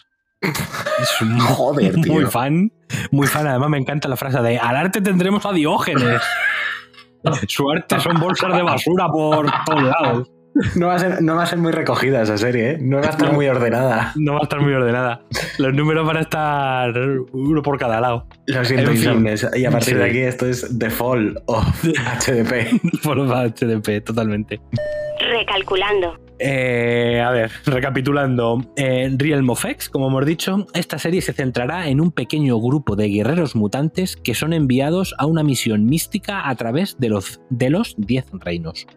Es 0.42 1.22
un 1.22 1.40
Joder, 1.40 1.94
tío. 2.02 2.14
muy 2.14 2.26
fan, 2.26 2.72
muy 3.12 3.28
fan. 3.28 3.46
Además, 3.48 3.70
me 3.70 3.78
encanta 3.78 4.08
la 4.08 4.18
frase 4.18 4.42
de 4.42 4.58
al 4.58 4.76
arte 4.76 5.02
tendremos 5.02 5.46
a 5.46 5.52
Diógenes. 5.52 6.22
Su 7.48 7.70
arte 7.70 8.00
son 8.00 8.20
bolsas 8.20 8.56
de 8.56 8.64
basura 8.64 9.08
por 9.08 9.52
todos 9.66 9.84
lados. 9.84 10.32
No 10.76 10.88
va, 10.88 10.96
a 10.96 11.00
ser, 11.00 11.22
no 11.22 11.36
va 11.36 11.44
a 11.44 11.46
ser 11.46 11.60
muy 11.60 11.72
recogida 11.72 12.22
esa 12.22 12.38
serie, 12.38 12.72
¿eh? 12.72 12.78
No 12.82 12.98
va 12.98 13.08
a 13.08 13.10
estar 13.10 13.28
No. 13.30 13.34
muy 13.34 13.48
ordenada. 13.48 14.12
No 14.16 14.34
va 14.34 14.40
a 14.40 14.44
estar 14.44 14.60
muy 14.62 14.74
ordenada. 14.74 15.22
Los 15.58 15.74
números 15.74 16.06
van 16.08 16.18
a 16.18 16.22
estar 16.22 16.94
uno 17.32 17.62
por 17.62 17.78
cada 17.78 18.00
lado. 18.02 18.28
Lo 18.48 18.64
siento. 18.66 18.92
Insomnes. 18.92 19.48
Y 19.56 19.66
a 19.66 19.72
partir 19.72 19.98
de 19.98 20.04
Sí. 20.04 20.10
aquí 20.10 20.20
esto 20.20 20.46
es 20.48 20.78
The 20.78 20.90
Fall 20.90 21.42
of 21.46 21.66
HDP. 21.84 22.80
Por 23.04 23.18
los 23.18 23.30
HDP, 23.32 24.02
totalmente. 24.04 24.60
Recalculando. 25.20 26.18
Eh, 26.44 27.22
a 27.24 27.30
ver, 27.30 27.52
recapitulando, 27.66 28.60
en 28.76 29.20
Realm 29.20 29.48
of 29.52 29.64
X, 29.64 29.90
como 29.90 30.08
hemos 30.08 30.26
dicho, 30.26 30.66
esta 30.74 30.98
serie 30.98 31.22
se 31.22 31.34
centrará 31.34 31.88
en 31.88 32.02
un 32.02 32.12
pequeño 32.12 32.60
grupo 32.60 32.96
de 32.96 33.10
guerreros 33.10 33.56
mutantes 33.56 34.16
que 34.16 34.34
son 34.34 34.52
enviados 34.54 35.14
a 35.20 35.28
una 35.28 35.44
misión 35.44 35.86
mística 35.86 36.50
a 36.50 36.56
través 36.56 36.98
de 36.98 37.10
los 37.10 37.40
de 37.52 37.70
los 37.70 37.94
Diez 37.98 38.26
Reinos. 38.34 38.88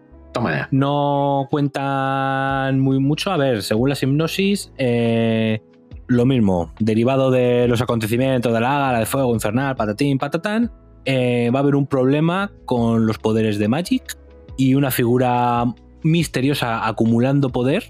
No 0.71 1.49
cuentan 1.51 2.81
muy 2.81 2.99
mucho, 2.99 3.31
a 3.31 3.37
ver, 3.37 3.63
según 3.63 3.91
la 3.91 3.97
hipnosis, 4.01 4.73
eh, 4.79 5.61
lo 6.07 6.27
mismo, 6.27 6.73
derivado 6.79 7.31
de 7.31 7.67
los 7.69 7.81
acontecimientos 7.81 8.53
de 8.53 8.61
la 8.61 8.77
Ágara, 8.77 8.99
de 8.99 9.07
Fuego 9.07 9.33
Infernal, 9.33 9.77
patatín, 9.77 10.19
patatán, 10.19 10.71
eh, 11.05 11.51
va 11.55 11.61
a 11.61 11.63
haber 11.63 11.77
un 11.77 11.87
problema 11.87 12.51
con 12.65 13.07
los 13.07 13.19
poderes 13.19 13.59
de 13.59 13.69
Magic 13.69 14.19
y 14.57 14.75
una 14.75 14.91
figura 14.91 15.65
misteriosa 16.03 16.87
acumulando 16.87 17.51
poder 17.51 17.85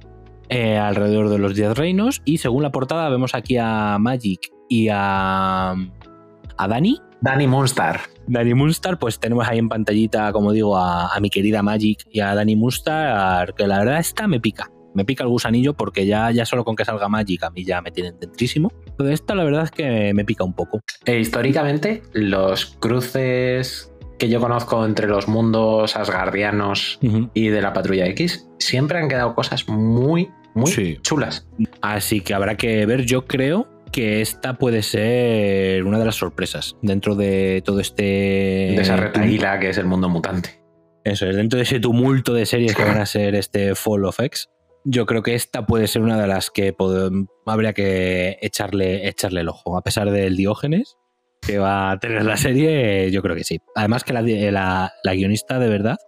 eh, 0.48 0.76
alrededor 0.76 1.28
de 1.30 1.38
los 1.38 1.54
10 1.54 1.76
reinos. 1.76 2.22
Y 2.24 2.38
según 2.38 2.62
la 2.62 2.70
portada, 2.70 3.08
vemos 3.08 3.34
aquí 3.34 3.56
a 3.58 3.98
Magic 3.98 4.52
y 4.68 4.88
a, 4.90 5.72
a 5.72 6.68
Dani. 6.68 7.00
Danny 7.24 7.46
Moonstar. 7.46 8.00
Dani 8.26 8.52
Moonstar, 8.52 8.98
pues 8.98 9.18
tenemos 9.18 9.48
ahí 9.48 9.56
en 9.58 9.70
pantallita, 9.70 10.30
como 10.30 10.52
digo, 10.52 10.76
a, 10.76 11.08
a 11.08 11.20
mi 11.20 11.30
querida 11.30 11.62
Magic 11.62 12.04
y 12.12 12.20
a 12.20 12.34
Dani 12.34 12.54
Moonstar, 12.54 13.54
que 13.54 13.66
la 13.66 13.78
verdad 13.78 13.98
esta 13.98 14.28
me 14.28 14.40
pica. 14.40 14.70
Me 14.92 15.06
pica 15.06 15.24
el 15.24 15.30
gusanillo 15.30 15.72
porque 15.72 16.04
ya, 16.04 16.30
ya 16.32 16.44
solo 16.44 16.66
con 16.66 16.76
que 16.76 16.84
salga 16.84 17.08
Magic 17.08 17.42
a 17.44 17.48
mí 17.50 17.64
ya 17.64 17.80
me 17.80 17.90
tienen 17.92 18.18
dentrísimo. 18.20 18.70
Pero 18.98 19.08
esta 19.08 19.34
la 19.34 19.42
verdad 19.44 19.64
es 19.64 19.70
que 19.70 20.12
me 20.12 20.26
pica 20.26 20.44
un 20.44 20.52
poco. 20.52 20.80
E 21.06 21.18
históricamente, 21.18 22.02
los 22.12 22.66
cruces 22.78 23.90
que 24.18 24.28
yo 24.28 24.38
conozco 24.38 24.84
entre 24.84 25.08
los 25.08 25.26
mundos 25.26 25.96
asgardianos 25.96 26.98
y 27.32 27.48
de 27.48 27.62
la 27.62 27.72
Patrulla 27.72 28.06
X 28.08 28.50
siempre 28.58 28.98
han 28.98 29.08
quedado 29.08 29.34
cosas 29.34 29.66
muy, 29.66 30.28
muy 30.54 30.70
Sí. 30.70 30.98
chulas. 31.00 31.48
Así 31.80 32.20
que 32.20 32.34
habrá 32.34 32.58
que 32.58 32.84
ver, 32.84 33.06
yo 33.06 33.24
creo 33.26 33.66
que 33.94 34.20
esta 34.20 34.58
puede 34.58 34.82
ser 34.82 35.84
una 35.84 36.00
de 36.00 36.04
las 36.04 36.16
sorpresas 36.16 36.76
dentro 36.82 37.14
de 37.14 37.62
todo 37.64 37.78
este... 37.78 38.02
de 38.02 38.78
esa 38.80 38.96
que 39.60 39.70
es 39.70 39.78
el 39.78 39.86
mundo 39.86 40.08
mutante. 40.08 40.60
Eso 41.04 41.26
es, 41.28 41.36
dentro 41.36 41.58
de 41.58 41.62
ese 41.62 41.78
tumulto 41.78 42.34
de 42.34 42.44
series 42.44 42.74
que 42.74 42.82
van 42.82 42.98
a 42.98 43.06
ser 43.06 43.36
este 43.36 43.76
Fall 43.76 44.04
of 44.04 44.18
X, 44.18 44.48
yo 44.84 45.06
creo 45.06 45.22
que 45.22 45.34
esta 45.36 45.64
puede 45.64 45.86
ser 45.86 46.02
una 46.02 46.20
de 46.20 46.26
las 46.26 46.50
que 46.50 46.74
habría 47.46 47.72
que 47.72 48.36
echarle, 48.42 49.06
echarle 49.08 49.42
el 49.42 49.48
ojo. 49.48 49.76
A 49.76 49.82
pesar 49.82 50.10
del 50.10 50.36
Diógenes 50.36 50.96
que 51.40 51.58
va 51.58 51.92
a 51.92 51.98
tener 52.00 52.24
la 52.24 52.36
serie, 52.36 53.12
yo 53.12 53.22
creo 53.22 53.36
que 53.36 53.44
sí. 53.44 53.60
Además 53.76 54.02
que 54.02 54.12
la, 54.12 54.22
la- 54.22 54.92
la 55.04 55.14
guionista 55.14 55.60
de 55.60 55.68
verdad 55.68 55.98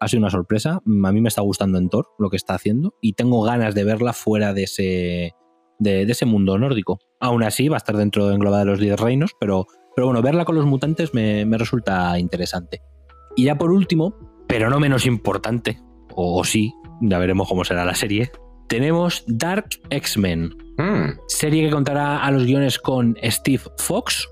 ha 0.00 0.08
sido 0.08 0.20
una 0.20 0.30
sorpresa. 0.30 0.78
A 1.04 1.12
mí 1.12 1.20
me 1.20 1.28
está 1.28 1.42
gustando 1.42 1.76
en 1.78 1.90
Thor 1.90 2.06
lo 2.18 2.30
que 2.30 2.36
está 2.36 2.54
haciendo 2.54 2.94
y 3.02 3.12
tengo 3.12 3.42
ganas 3.42 3.74
de 3.74 3.84
verla 3.84 4.12
fuera 4.14 4.54
de 4.54 4.62
ese, 4.62 5.32
de, 5.78 6.06
de 6.06 6.12
ese 6.12 6.26
mundo 6.26 6.58
nórdico. 6.58 6.98
Aún 7.20 7.42
así, 7.42 7.68
va 7.68 7.76
a 7.76 7.78
estar 7.78 7.96
dentro 7.96 8.26
de 8.26 8.34
englobada 8.34 8.64
de 8.64 8.70
los 8.70 8.80
10 8.80 8.98
reinos, 9.00 9.32
pero, 9.38 9.66
pero 9.94 10.06
bueno, 10.06 10.22
verla 10.22 10.44
con 10.44 10.54
los 10.54 10.66
mutantes 10.66 11.14
me, 11.14 11.44
me 11.44 11.58
resulta 11.58 12.18
interesante. 12.18 12.82
Y 13.36 13.44
ya 13.44 13.56
por 13.56 13.72
último, 13.72 14.16
pero 14.46 14.70
no 14.70 14.80
menos 14.80 15.06
importante, 15.06 15.80
o, 16.14 16.40
o 16.40 16.44
sí, 16.44 16.72
ya 17.00 17.18
veremos 17.18 17.48
cómo 17.48 17.64
será 17.64 17.84
la 17.84 17.94
serie, 17.94 18.30
tenemos 18.68 19.24
Dark 19.26 19.68
X-Men, 19.90 20.54
Mm, 20.76 21.20
serie 21.28 21.64
que 21.64 21.70
contará 21.70 22.24
a 22.24 22.30
los 22.32 22.44
guiones 22.44 22.78
con 22.78 23.16
Steve 23.22 23.62
Fox 23.78 24.28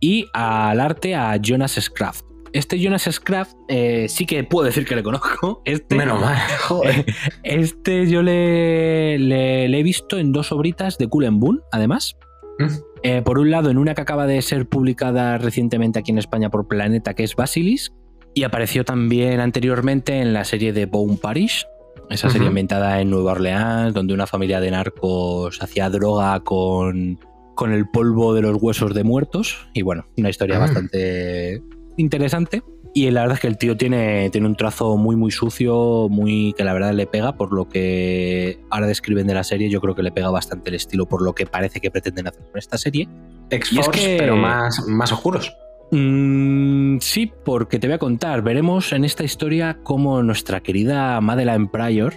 y 0.00 0.26
al 0.32 0.80
arte 0.80 1.14
a 1.14 1.36
Jonas 1.40 1.78
Scraft. 1.80 2.25
Este 2.56 2.80
Jonas 2.80 3.08
Scraft 3.10 3.54
eh, 3.68 4.06
sí 4.08 4.24
que 4.26 4.42
puedo 4.44 4.66
decir 4.66 4.86
que 4.86 4.96
le 4.96 5.02
conozco. 5.02 5.62
Este, 5.64 5.94
menos 5.96 6.20
mal. 6.20 6.36
Joder. 6.68 7.04
este 7.42 8.08
yo 8.08 8.22
le, 8.22 9.18
le- 9.18 9.68
le 9.68 9.78
he 9.78 9.82
visto 9.82 10.18
en 10.18 10.32
dos 10.32 10.52
obritas 10.52 10.98
de 10.98 11.08
Cool 11.08 11.26
and 11.26 11.40
Boon, 11.40 11.60
además. 11.72 12.16
Mm. 12.58 12.66
Eh, 13.02 13.22
por 13.22 13.38
un 13.38 13.50
lado, 13.50 13.70
en 13.70 13.78
una 13.78 13.94
que 13.94 14.00
acaba 14.00 14.26
de 14.26 14.40
ser 14.42 14.66
publicada 14.68 15.38
recientemente 15.38 15.98
aquí 15.98 16.10
en 16.10 16.18
España 16.18 16.50
por 16.50 16.66
Planeta, 16.66 17.14
que 17.14 17.22
es 17.24 17.36
Basilis, 17.36 17.92
y 18.34 18.42
apareció 18.44 18.84
también 18.84 19.40
anteriormente 19.40 20.20
en 20.20 20.32
la 20.32 20.44
serie 20.44 20.72
de 20.72 20.86
Bone 20.86 21.18
Parish, 21.20 21.66
esa 22.10 22.28
serie 22.30 22.42
Ujú. 22.46 22.48
ambientada 22.50 23.00
en 23.00 23.10
Nueva 23.10 23.32
Orleans, 23.32 23.92
donde 23.94 24.14
una 24.14 24.26
familia 24.26 24.60
de 24.60 24.70
narcos 24.70 25.62
hacía 25.62 25.90
droga 25.90 26.40
con, 26.40 27.18
con 27.54 27.72
el 27.72 27.88
polvo 27.88 28.32
de 28.34 28.42
los 28.42 28.56
huesos 28.60 28.94
de 28.94 29.04
muertos. 29.04 29.68
Y 29.74 29.82
bueno, 29.82 30.06
una 30.16 30.30
historia 30.30 30.56
Ah. 30.56 30.60
bastante 30.60 31.62
interesante. 31.96 32.62
Y 32.94 33.10
la 33.10 33.20
verdad 33.20 33.34
es 33.34 33.40
que 33.40 33.46
el 33.48 33.58
tío 33.58 33.76
tiene, 33.76 34.30
tiene 34.30 34.46
un 34.46 34.56
trazo 34.56 34.96
muy, 34.96 35.16
muy 35.16 35.30
sucio, 35.30 36.08
muy 36.08 36.54
que 36.56 36.64
la 36.64 36.72
verdad 36.72 36.94
le 36.94 37.06
pega, 37.06 37.36
por 37.36 37.52
lo 37.52 37.68
que 37.68 38.58
ahora 38.70 38.86
describen 38.86 39.26
de 39.26 39.34
la 39.34 39.44
serie, 39.44 39.68
yo 39.68 39.82
creo 39.82 39.94
que 39.94 40.02
le 40.02 40.12
pega 40.12 40.30
bastante 40.30 40.70
el 40.70 40.76
estilo, 40.76 41.04
por 41.04 41.20
lo 41.20 41.34
que 41.34 41.44
parece 41.44 41.80
que 41.80 41.90
pretenden 41.90 42.26
hacer 42.28 42.42
con 42.50 42.58
esta 42.58 42.78
serie. 42.78 43.06
X-Force, 43.50 43.90
que- 44.00 44.16
pero 44.18 44.36
más, 44.36 44.82
más 44.88 45.12
oscuros. 45.12 45.54
Mm, 45.90 46.98
sí, 47.00 47.30
porque 47.44 47.78
te 47.78 47.86
voy 47.86 47.94
a 47.94 47.98
contar, 47.98 48.40
veremos 48.42 48.92
en 48.92 49.04
esta 49.04 49.24
historia 49.24 49.78
cómo 49.82 50.22
nuestra 50.22 50.60
querida 50.60 51.20
Madeline 51.20 51.68
Pryor 51.68 52.14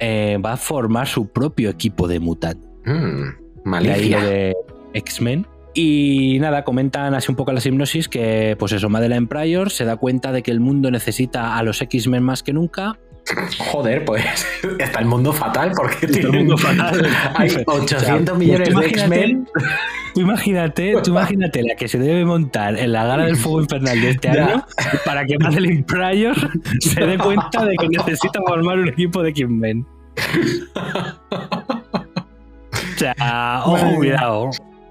eh, 0.00 0.38
va 0.44 0.52
a 0.54 0.56
formar 0.56 1.06
su 1.08 1.28
propio 1.28 1.68
equipo 1.70 2.08
de 2.08 2.20
mutantes. 2.20 2.68
Mm, 2.86 3.68
malicia. 3.68 4.20
de 4.22 4.56
X-Men. 4.94 5.46
Y 5.74 6.38
nada, 6.40 6.64
comentan 6.64 7.14
así 7.14 7.30
un 7.30 7.36
poco 7.36 7.52
las 7.52 7.64
hipnosis 7.66 8.08
que, 8.08 8.56
pues 8.58 8.72
eso, 8.72 8.88
Madeleine 8.88 9.26
Pryor 9.26 9.70
se 9.70 9.84
da 9.84 9.96
cuenta 9.96 10.32
de 10.32 10.42
que 10.42 10.50
el 10.50 10.60
mundo 10.60 10.90
necesita 10.90 11.56
a 11.56 11.62
los 11.62 11.80
X-Men 11.82 12.22
más 12.22 12.42
que 12.42 12.52
nunca. 12.52 12.98
Joder, 13.58 14.04
pues 14.06 14.24
está 14.78 15.00
el 15.00 15.04
mundo 15.06 15.32
fatal 15.34 15.72
porque 15.76 16.06
el 16.06 16.12
tienen- 16.12 16.34
mundo 16.34 16.56
fatal. 16.56 17.06
hay 17.36 17.48
O 17.66 17.86
sea, 17.86 17.98
800 17.98 18.38
millones 18.38 18.70
tú 18.70 18.78
de 18.80 18.86
X-Men. 18.86 19.46
Tú 20.14 20.20
imagínate, 20.22 20.94
tú 21.04 21.10
imagínate 21.10 21.62
la 21.62 21.76
que 21.76 21.86
se 21.86 21.98
debe 21.98 22.24
montar 22.24 22.76
en 22.78 22.90
la 22.90 23.04
gala 23.04 23.26
del 23.26 23.36
fuego 23.36 23.60
infernal 23.60 24.00
de 24.00 24.10
este 24.10 24.28
Ya. 24.32 24.46
año 24.46 24.64
para 25.04 25.24
que 25.26 25.38
Madeleine 25.38 25.84
Pryor 25.84 26.34
se 26.80 27.04
dé 27.04 27.18
cuenta 27.18 27.64
de 27.66 27.76
que 27.76 27.88
necesita 27.88 28.40
formar 28.46 28.78
un 28.78 28.88
equipo 28.88 29.22
de 29.22 29.30
X-Men. 29.30 29.86
O 32.72 32.98
sea, 32.98 33.62
ojo, 33.64 33.94
cuidado. 33.96 34.50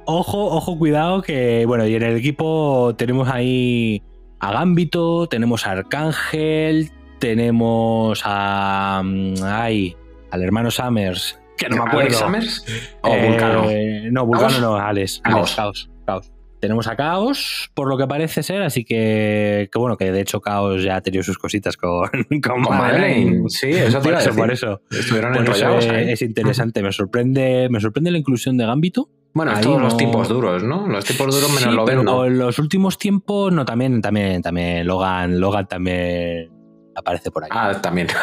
Ojo, 0.09 0.45
ojo, 0.45 0.77
cuidado, 0.77 1.21
que 1.21 1.65
bueno, 1.65 1.85
y 1.85 1.93
en 1.95 2.03
el 2.03 2.15
equipo 2.15 2.95
tenemos 2.97 3.27
ahí 3.29 4.01
a 4.39 4.53
Gambito, 4.53 5.27
tenemos 5.27 5.67
a 5.67 5.71
Arcángel, 5.71 6.91
tenemos 7.19 8.21
a. 8.23 9.01
mm, 9.03 9.33
Ay, 9.43 9.95
al 10.31 10.43
hermano 10.43 10.71
Summers 10.71 11.37
que 11.57 11.67
no 11.69 11.77
me 11.77 11.81
¿Alex 11.81 11.91
acuerdo. 11.91 12.17
Summers 12.19 12.65
o 13.01 13.07
Eh, 13.13 13.27
Vulcano? 13.27 13.63
No, 14.11 14.25
Vulcano 14.27 14.47
¿Caos? 14.49 14.61
no, 14.61 14.75
Alex. 14.77 15.21
Alex, 15.23 15.55
Caos. 15.55 15.89
Caos. 16.05 16.31
Tenemos 16.59 16.87
a 16.87 16.95
Caos, 16.95 17.69
por 17.75 17.87
lo 17.89 17.97
que 17.97 18.07
parece 18.07 18.41
ser, 18.43 18.61
así 18.63 18.83
que, 18.85 19.69
que 19.71 19.77
bueno, 19.79 19.95
que 19.97 20.11
de 20.11 20.21
hecho 20.21 20.39
Caos 20.39 20.83
ya 20.83 20.95
ha 20.95 21.01
tenido 21.01 21.23
sus 21.23 21.37
cositas 21.37 21.75
con, 21.77 22.07
con, 22.41 22.63
Con 22.63 22.77
Madeleine. 22.77 23.43
Sí, 23.49 23.71
eso 23.71 23.99
te 23.99 24.09
Por 24.09 24.17
eso, 24.19 24.33
por 24.35 24.51
eso. 24.51 24.81
Estuvieron 24.89 25.33
Por 25.33 25.49
eso 25.49 25.77
es, 25.79 25.85
es 25.85 26.21
interesante, 26.21 26.81
me 26.81 26.91
sorprende, 26.91 27.67
me 27.69 27.79
sorprende 27.79 28.09
la 28.11 28.17
inclusión 28.19 28.55
de 28.57 28.65
Gambito. 28.65 29.09
Bueno, 29.33 29.51
ahí 29.55 29.61
todos 29.61 29.81
los 29.81 29.93
no- 29.93 29.97
tipos 29.97 30.27
duros, 30.29 30.63
¿no? 30.63 30.87
Los 30.87 31.05
tipos 31.05 31.27
duros 31.27 31.49
menos 31.49 31.63
Sí, 31.63 31.69
lo 31.71 31.85
pero 31.85 32.25
en 32.25 32.37
los 32.39 32.57
últimos 32.59 32.97
tiempos, 32.97 33.51
no, 33.53 33.65
también, 33.65 34.01
también, 34.01 34.41
también, 34.41 34.87
Logan, 34.87 35.39
Logan 35.39 35.67
también 35.67 36.49
aparece 36.95 37.29
por 37.29 37.43
ahí. 37.43 37.49
Ah, 37.53 37.79
también. 37.81 38.07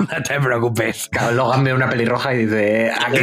No 0.00 0.22
te 0.22 0.40
preocupes. 0.40 1.08
Claro, 1.12 1.32
Logan 1.34 1.62
ve 1.62 1.72
una 1.74 1.88
pelirroja 1.88 2.34
y 2.34 2.46
dice: 2.46 2.90
Aquí, 2.90 3.18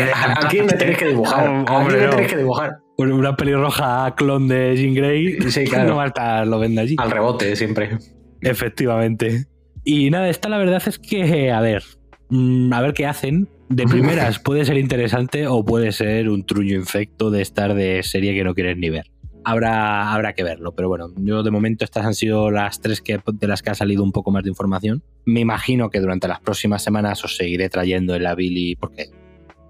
aquí 0.45 0.61
me 0.61 0.73
tenéis 0.73 0.97
que 0.97 1.07
dibujar. 1.07 1.47
Aquí 1.67 1.73
Hombre, 1.73 1.97
me 1.97 2.03
no. 2.05 2.09
tenéis 2.11 2.29
que 2.31 2.37
dibujar. 2.37 2.77
Una 2.97 3.35
pelirroja 3.35 4.13
clon 4.15 4.47
de 4.47 4.75
Jean 4.77 4.93
Grey. 4.93 5.37
Sí, 5.49 5.65
claro. 5.65 5.95
No 5.95 6.45
lo 6.45 6.59
vende 6.59 6.81
allí. 6.81 6.95
Al 6.99 7.11
rebote, 7.11 7.55
siempre. 7.55 7.97
Efectivamente. 8.41 9.45
Y 9.83 10.09
nada, 10.11 10.29
esta 10.29 10.47
la 10.47 10.57
verdad 10.57 10.81
es 10.85 10.99
que, 10.99 11.51
a 11.51 11.59
ver, 11.59 11.83
mm, 12.29 12.71
a 12.71 12.81
ver 12.81 12.93
qué 12.93 13.05
hacen. 13.07 13.49
De 13.73 13.85
primeras 13.87 14.37
puede 14.37 14.65
ser 14.65 14.77
interesante 14.77 15.47
o 15.47 15.65
puede 15.65 15.91
ser 15.91 16.29
un 16.29 16.45
truño 16.45 16.75
infecto 16.75 17.31
de 17.31 17.41
estar 17.41 17.73
de 17.73 18.03
serie 18.03 18.35
que 18.35 18.43
no 18.43 18.53
quieres 18.53 18.77
ni 18.77 18.91
ver. 18.91 19.09
Habrá, 19.45 20.13
habrá 20.13 20.33
que 20.33 20.43
verlo, 20.43 20.73
pero 20.75 20.89
bueno, 20.89 21.11
yo 21.17 21.41
de 21.41 21.49
momento 21.49 21.83
estas 21.83 22.05
han 22.05 22.13
sido 22.13 22.51
las 22.51 22.81
tres 22.81 23.01
que, 23.01 23.19
de 23.33 23.47
las 23.47 23.63
que 23.63 23.71
ha 23.71 23.75
salido 23.75 24.03
un 24.03 24.11
poco 24.11 24.29
más 24.29 24.43
de 24.43 24.49
información. 24.49 25.03
Me 25.25 25.39
imagino 25.39 25.89
que 25.89 25.99
durante 25.99 26.27
las 26.27 26.39
próximas 26.39 26.83
semanas 26.83 27.25
os 27.25 27.35
seguiré 27.35 27.67
trayendo 27.67 28.13
el 28.13 28.27
Billy 28.35 28.75
porque 28.75 29.09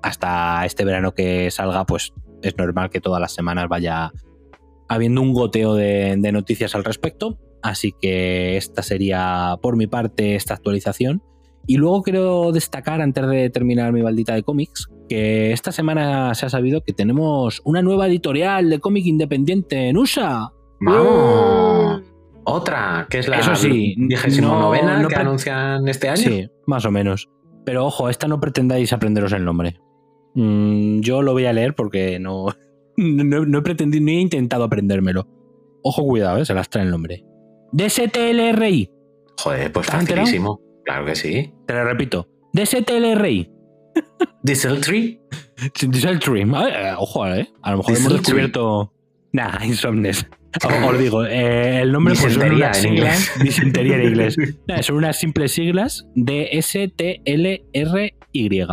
hasta 0.02 0.66
este 0.66 0.84
verano 0.84 1.14
que 1.14 1.50
salga, 1.50 1.86
pues 1.86 2.14
es 2.42 2.58
normal 2.58 2.90
que 2.90 3.00
todas 3.00 3.22
las 3.22 3.34
semanas 3.34 3.70
vaya 3.70 4.12
habiendo 4.90 5.22
un 5.22 5.32
goteo 5.32 5.76
de, 5.76 6.16
de 6.18 6.32
noticias 6.34 6.76
al 6.76 6.84
respecto. 6.84 7.40
Así 7.62 7.94
que 8.00 8.58
esta 8.58 8.84
sería 8.84 9.56
por 9.62 9.78
mi 9.78 9.88
parte 9.88 10.36
esta 10.36 10.56
actualización. 10.56 11.24
Y 11.66 11.78
luego 11.78 12.02
quiero 12.04 12.52
destacar, 12.52 13.02
antes 13.02 13.26
de 13.28 13.50
terminar 13.50 13.94
mi 13.94 14.02
baldita 14.02 14.34
de 14.36 14.44
cómics, 14.44 14.90
que 15.08 15.52
esta 15.54 15.72
semana 15.72 16.34
se 16.36 16.46
ha 16.46 16.50
sabido 16.50 16.82
que 16.82 16.92
tenemos 16.94 17.62
una 17.64 17.82
nueva 17.82 18.08
editorial 18.08 18.70
de 18.70 18.80
cómic 18.80 19.06
independiente 19.06 19.88
en 19.90 19.98
USA. 19.98 20.52
¡Vamos! 20.82 22.02
Otra, 22.46 23.08
que 23.10 23.20
es 23.20 23.28
la 23.30 23.40
Eso 23.40 23.56
sí, 23.56 23.96
vigésimo 23.98 24.50
no- 24.50 24.60
novena 24.62 25.00
no 25.02 25.08
que 25.08 25.16
anuncian 25.16 25.88
este 25.88 26.10
año. 26.10 26.18
Sí, 26.22 26.48
más 26.68 26.84
o 26.86 26.92
menos. 26.92 27.30
Pero 27.66 27.86
ojo, 27.86 28.10
esta 28.10 28.28
no 28.28 28.42
pretendáis 28.42 28.92
aprenderos 28.92 29.32
el 29.32 29.46
nombre. 29.46 29.80
Mm, 30.36 31.00
yo 31.00 31.22
lo 31.22 31.32
voy 31.32 31.46
a 31.46 31.54
leer 31.54 31.74
porque 31.76 32.20
no, 32.20 32.48
no, 32.98 33.46
no 33.46 33.58
he 33.58 33.62
pretendido 33.62 34.04
ni 34.04 34.18
he 34.18 34.22
intentado 34.22 34.66
aprendérmelo. 34.66 35.26
Ojo, 35.84 36.04
cuidado, 36.06 36.40
¿eh? 36.40 36.46
se 36.46 36.54
las 36.54 36.70
trae 36.70 36.84
el 36.84 36.92
nombre. 36.92 37.24
DSTLRI. 37.72 38.90
Joder, 39.42 39.72
pues 39.72 39.88
¿Te 39.88 39.94
has 39.96 40.00
enterado? 40.02 40.60
Claro 40.86 41.06
que 41.06 41.16
sí. 41.16 41.54
Te 41.66 41.74
lo 41.74 41.86
repito. 41.86 42.28
DSTLRI. 42.54 43.50
Diesel 44.44 44.82
Tree. 44.82 45.20
Diesel. 45.88 46.20
Ah, 46.54 46.70
eh, 46.70 46.94
ojo, 46.98 47.28
¿eh? 47.28 47.50
A 47.62 47.72
lo 47.72 47.78
mejor 47.78 47.98
hemos 47.98 48.14
descubierto. 48.14 48.94
Nah, 49.32 49.64
Insomnes. 49.66 50.28
Os 50.88 51.00
digo, 51.00 51.26
eh, 51.26 51.82
el 51.82 51.92
nombre 51.92 52.14
pues, 52.20 52.34
son 52.34 52.52
unas 52.52 52.78
en 52.78 52.84
siglas. 52.84 52.86
inglés. 52.86 53.32
Disentería 53.44 53.96
en 53.96 54.04
inglés. 54.04 54.38
Nah, 54.68 54.84
son 54.84 54.98
unas 54.98 55.18
simples 55.18 55.52
siglas 55.52 56.06
de 56.16 56.50
S-T-L-R-Y. 56.52 58.68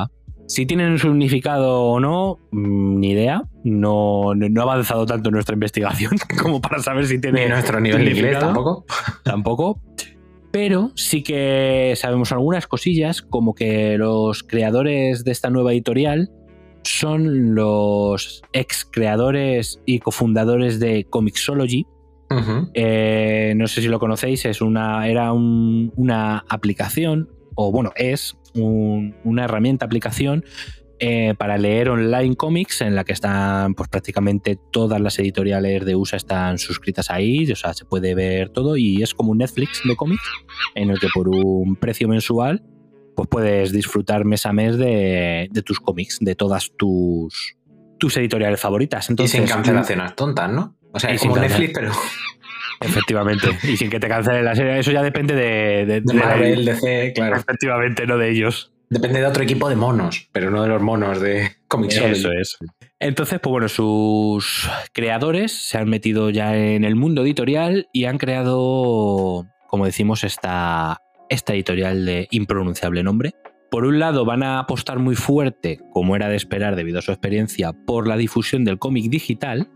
Si 0.47 0.67
tienen 0.67 0.91
un 0.91 0.99
significado 0.99 1.83
o 1.83 2.01
no, 2.01 2.39
mm, 2.51 2.99
ni 2.99 3.13
idea. 3.13 3.45
No, 3.65 4.35
no, 4.35 4.61
ha 4.61 4.65
avanzado 4.65 5.07
tanto 5.07 5.31
nuestra 5.31 5.55
investigación 5.55 6.13
como 6.43 6.61
para 6.61 6.81
saber 6.81 7.07
si 7.07 7.21
tiene. 7.21 7.45
Ni 7.45 7.51
nuestro 7.51 7.81
nivel 7.81 8.05
de 8.05 8.11
inglés 8.11 8.39
tampoco. 8.39 8.85
Tampoco. 9.23 9.81
Pero 10.53 10.91
sí 10.97 11.23
que 11.23 11.95
sabemos 11.97 12.33
algunas 12.33 12.67
cosillas, 12.67 13.23
como 13.23 13.55
que 13.55 13.97
los 13.99 14.43
creadores 14.43 15.23
de 15.25 15.31
esta 15.33 15.49
nueva 15.51 15.73
editorial 15.73 16.31
son 16.83 17.55
los 17.55 18.43
ex 18.53 18.85
creadores 18.91 19.81
y 19.87 19.99
cofundadores 20.01 20.81
de 20.81 21.05
Comixology. 21.09 21.87
Eh, 22.75 23.55
no 23.57 23.67
sé 23.69 23.83
si 23.83 23.89
lo 23.89 23.99
conocéis, 23.99 24.45
es 24.45 24.61
una, 24.61 25.07
era 25.09 25.33
un- 25.33 25.93
una 25.97 26.45
aplicación, 26.49 27.29
o 27.55 27.71
bueno, 27.71 27.93
es 27.97 28.37
un- 28.55 29.15
una 29.25 29.45
herramienta 29.45 29.85
aplicación 29.87 30.45
eh, 31.01 31.35
para 31.39 31.57
leer 31.59 31.89
online 31.89 32.37
cómics 32.37 32.83
en 32.83 32.95
la 32.95 33.05
que 33.05 33.13
están 33.15 33.75
pues 33.75 33.89
prácticamente 33.89 34.59
todas 34.71 35.01
las 35.01 35.19
editoriales 35.19 35.85
de 35.87 35.95
USA 35.97 36.17
están 36.19 36.59
suscritas 36.59 37.11
ahí, 37.11 37.51
o 37.51 37.57
sea, 37.57 37.73
se 37.75 37.85
puede 37.87 38.15
ver 38.15 38.51
todo 38.51 38.77
y 38.77 39.03
es 39.03 39.15
como 39.15 39.33
un 39.33 39.39
Netflix 39.39 39.81
de 39.85 39.97
cómics 39.97 40.23
en 40.75 40.91
el 40.91 40.99
que 41.01 41.09
por 41.15 41.29
un 41.29 41.77
precio 41.77 42.07
mensual 42.07 42.63
pues 43.17 43.29
puedes 43.29 43.73
disfrutar 43.73 44.25
mes 44.25 44.45
a 44.47 44.53
mes 44.53 44.77
de, 44.79 45.49
de 45.51 45.63
tus 45.63 45.81
cómics, 45.81 46.19
de 46.21 46.35
todas 46.35 46.71
tus, 46.77 47.57
tus 47.99 48.17
editoriales 48.17 48.61
favoritas. 48.61 49.11
Entonces, 49.11 49.35
y 49.35 49.39
sin 49.39 49.47
cancelaciones 49.49 50.15
tontas, 50.15 50.51
¿no? 50.51 50.77
O 50.93 50.99
sea, 51.01 51.11
es 51.13 51.21
como 51.23 51.37
Netflix, 51.37 51.73
pero 51.75 51.93
Efectivamente, 52.83 53.47
y 53.65 53.77
sin 53.77 53.91
que 53.91 54.01
te 54.01 54.09
cancele 54.09 54.43
la 54.43 54.55
serie, 54.55 54.79
eso 54.79 54.91
ya 54.91 55.03
depende 55.03 55.35
de, 55.35 55.85
de- 55.85 56.01
de 56.01 56.01
de 56.01 56.15
Marvel, 56.15 56.65
DC, 56.65 57.13
claro. 57.15 57.37
Efectivamente, 57.37 58.07
no 58.07 58.17
de 58.17 58.31
ellos. 58.31 58.73
Depende 58.91 59.21
de 59.21 59.27
otro 59.27 59.45
equipo 59.45 59.69
de 59.69 59.77
monos, 59.77 60.29
pero 60.33 60.51
no 60.51 60.63
de 60.63 60.69
los 60.69 60.83
monos 60.83 61.21
de 61.21 61.53
Comixology. 61.69 62.13
Eso 62.13 62.33
es. 62.33 62.59
Entonces, 62.99 63.39
pues 63.39 63.51
bueno, 63.53 63.69
sus 63.69 64.69
creadores 64.93 65.53
se 65.53 65.79
han 65.79 65.89
metido 65.89 66.29
ya 66.31 66.57
en 66.57 66.83
el 66.83 66.97
mundo 66.97 67.23
editorial 67.23 67.89
y 67.93 68.07
han 68.07 68.19
creado, 68.19 69.47
como 69.69 69.85
decimos, 69.87 70.25
esta, 70.25 70.99
esta 71.29 71.55
editorial 71.55 72.05
de 72.05 72.27
impronunciable 72.33 73.05
nombre. 73.05 73.35
Por 73.71 73.85
un 73.85 74.01
lado, 74.01 74.25
van 74.25 74.43
a 74.43 74.59
apostar 74.59 74.99
muy 74.99 75.15
fuerte, 75.15 75.79
como 75.93 76.17
era 76.17 76.29
de 76.29 76.35
esperar 76.35 76.75
debido 76.75 76.99
a 76.99 77.03
su 77.03 77.13
experiencia, 77.13 77.73
por 77.73 78.09
la 78.09 78.17
difusión 78.17 78.65
del 78.65 78.81
cómic 78.81 79.09
digital, 79.09 79.69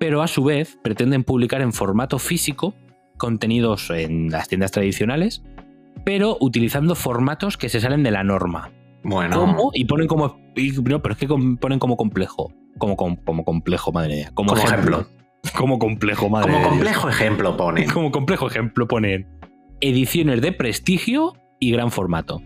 pero 0.00 0.22
a 0.22 0.28
su 0.28 0.44
vez 0.44 0.78
pretenden 0.82 1.24
publicar 1.24 1.60
en 1.60 1.74
formato 1.74 2.18
físico 2.18 2.74
contenidos 3.18 3.90
en 3.90 4.30
las 4.30 4.48
tiendas 4.48 4.72
tradicionales, 4.72 5.42
pero 6.04 6.36
utilizando 6.40 6.94
formatos 6.94 7.56
que 7.56 7.68
se 7.68 7.80
salen 7.80 8.02
de 8.02 8.10
la 8.10 8.24
norma. 8.24 8.70
Bueno, 9.04 9.36
¿Cómo? 9.36 9.70
Y 9.74 9.84
ponen 9.84 10.06
como. 10.06 10.38
y- 10.54 10.72
no, 10.82 11.02
pero 11.02 11.14
es 11.14 11.18
que 11.18 11.26
ponen 11.60 11.78
como 11.78 11.96
complejo. 11.96 12.52
Como, 12.78 12.96
com- 12.96 13.16
como 13.16 13.44
complejo, 13.44 13.92
madre 13.92 14.14
mía. 14.14 14.30
Como, 14.34 14.54
Como 14.54 14.62
ejemplo. 14.64 15.06
Como 15.56 15.78
complejo, 15.80 16.28
madre 16.28 16.46
como 16.52 16.58
de 16.58 16.62
Dios. 16.62 16.70
complejo 16.76 17.08
ejemplo 17.08 17.56
pone. 17.56 17.86
Como 17.86 18.12
complejo 18.12 18.46
ejemplo 18.46 18.86
ponen 18.86 19.26
ediciones 19.80 20.40
de 20.40 20.52
prestigio 20.52 21.32
y 21.58 21.72
gran 21.72 21.90
formato. 21.90 22.40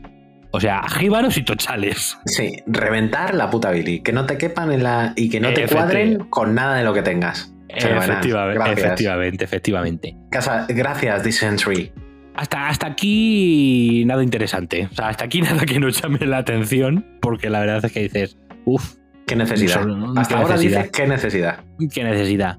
O 0.50 0.60
sea, 0.60 0.82
jíbaros 0.88 1.36
y 1.36 1.42
tochales. 1.42 2.16
Sí, 2.24 2.56
reventar 2.66 3.34
la 3.34 3.50
puta 3.50 3.70
Billy. 3.70 4.00
Que 4.00 4.12
no 4.14 4.24
te 4.24 4.38
quepan 4.38 4.72
en 4.72 4.82
la. 4.82 5.12
y 5.14 5.28
que 5.28 5.40
no 5.40 5.52
te 5.52 5.68
cuadren 5.68 6.20
con 6.30 6.54
nada 6.54 6.76
de 6.78 6.84
lo 6.84 6.94
que 6.94 7.02
tengas. 7.02 7.52
Efectivamente, 7.68 8.72
efectivamente, 8.80 9.44
efectivamente. 9.44 10.16
Casa- 10.30 10.66
Gracias, 10.68 11.22
Dysentery. 11.22 11.92
Hasta, 12.36 12.68
hasta 12.68 12.86
aquí 12.86 14.04
nada 14.06 14.22
interesante. 14.22 14.88
O 14.90 14.94
sea, 14.94 15.08
hasta 15.08 15.24
aquí 15.24 15.40
nada 15.42 15.64
que 15.64 15.80
nos 15.80 16.00
llame 16.00 16.18
la 16.26 16.38
atención, 16.38 17.04
porque 17.20 17.50
la 17.50 17.60
verdad 17.60 17.84
es 17.84 17.92
que 17.92 18.00
dices, 18.02 18.36
uff, 18.64 18.96
¿Qué 19.26 19.34
necesidad? 19.34 19.80
Solo- 19.82 20.12
Hasta 20.16 20.36
¿qué 20.36 20.40
ahora 20.42 20.54
necesidad? 20.56 20.78
dices 20.82 20.92
qué 20.92 21.06
necesidad. 21.08 21.64
qué 21.92 22.04
necesidad. 22.04 22.58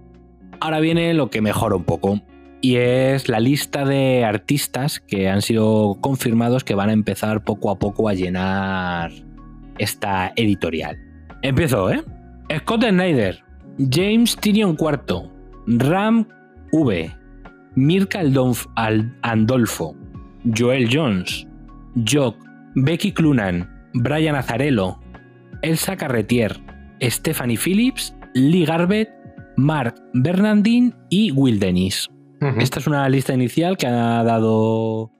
Ahora 0.59 0.79
viene 0.81 1.13
lo 1.13 1.29
que 1.29 1.41
mejora 1.41 1.75
un 1.75 1.83
poco. 1.85 2.21
Y 2.59 2.75
es 2.77 3.29
la 3.29 3.39
lista 3.39 3.85
de 3.85 4.25
artistas 4.25 4.99
que 4.99 5.29
han 5.29 5.41
sido 5.43 5.95
confirmados 6.01 6.63
que 6.65 6.73
van 6.75 6.89
a 6.89 6.93
empezar 6.93 7.43
poco 7.43 7.69
a 7.71 7.77
poco 7.79 8.09
a 8.09 8.13
llenar 8.15 9.11
esta 9.77 10.33
editorial. 10.35 10.97
Empiezo, 11.43 11.91
¿eh? 11.91 12.03
Scott 12.59 12.83
Snyder, 12.83 13.43
James 13.77 14.35
Tyrion 14.37 14.75
IV, 14.77 15.29
Ram 15.67 16.25
V, 16.71 17.15
Mirka 17.77 18.21
Aldonf- 18.21 18.67
Al- 18.75 19.15
Andolfo, 19.21 19.95
Joel 20.57 20.89
Jones, 20.91 21.47
Jock, 22.11 22.35
Becky 22.73 23.11
Clunan, 23.11 23.69
Brian 23.93 24.35
Azarello, 24.35 24.99
Elsa 25.61 25.95
Carretier, 25.95 26.57
Stephanie 27.01 27.57
Phillips, 27.57 28.15
Lee 28.33 28.65
Garbett, 28.65 29.09
Mark 29.57 29.93
Bernardin 30.13 30.95
y 31.09 31.31
Will 31.31 31.59
Dennis. 31.59 32.09
Esta 32.59 32.79
es 32.79 32.87
una 32.87 33.07
lista 33.09 33.33
inicial 33.33 33.77
que 33.77 33.85
ha 33.87 34.23
dado, 34.23 35.11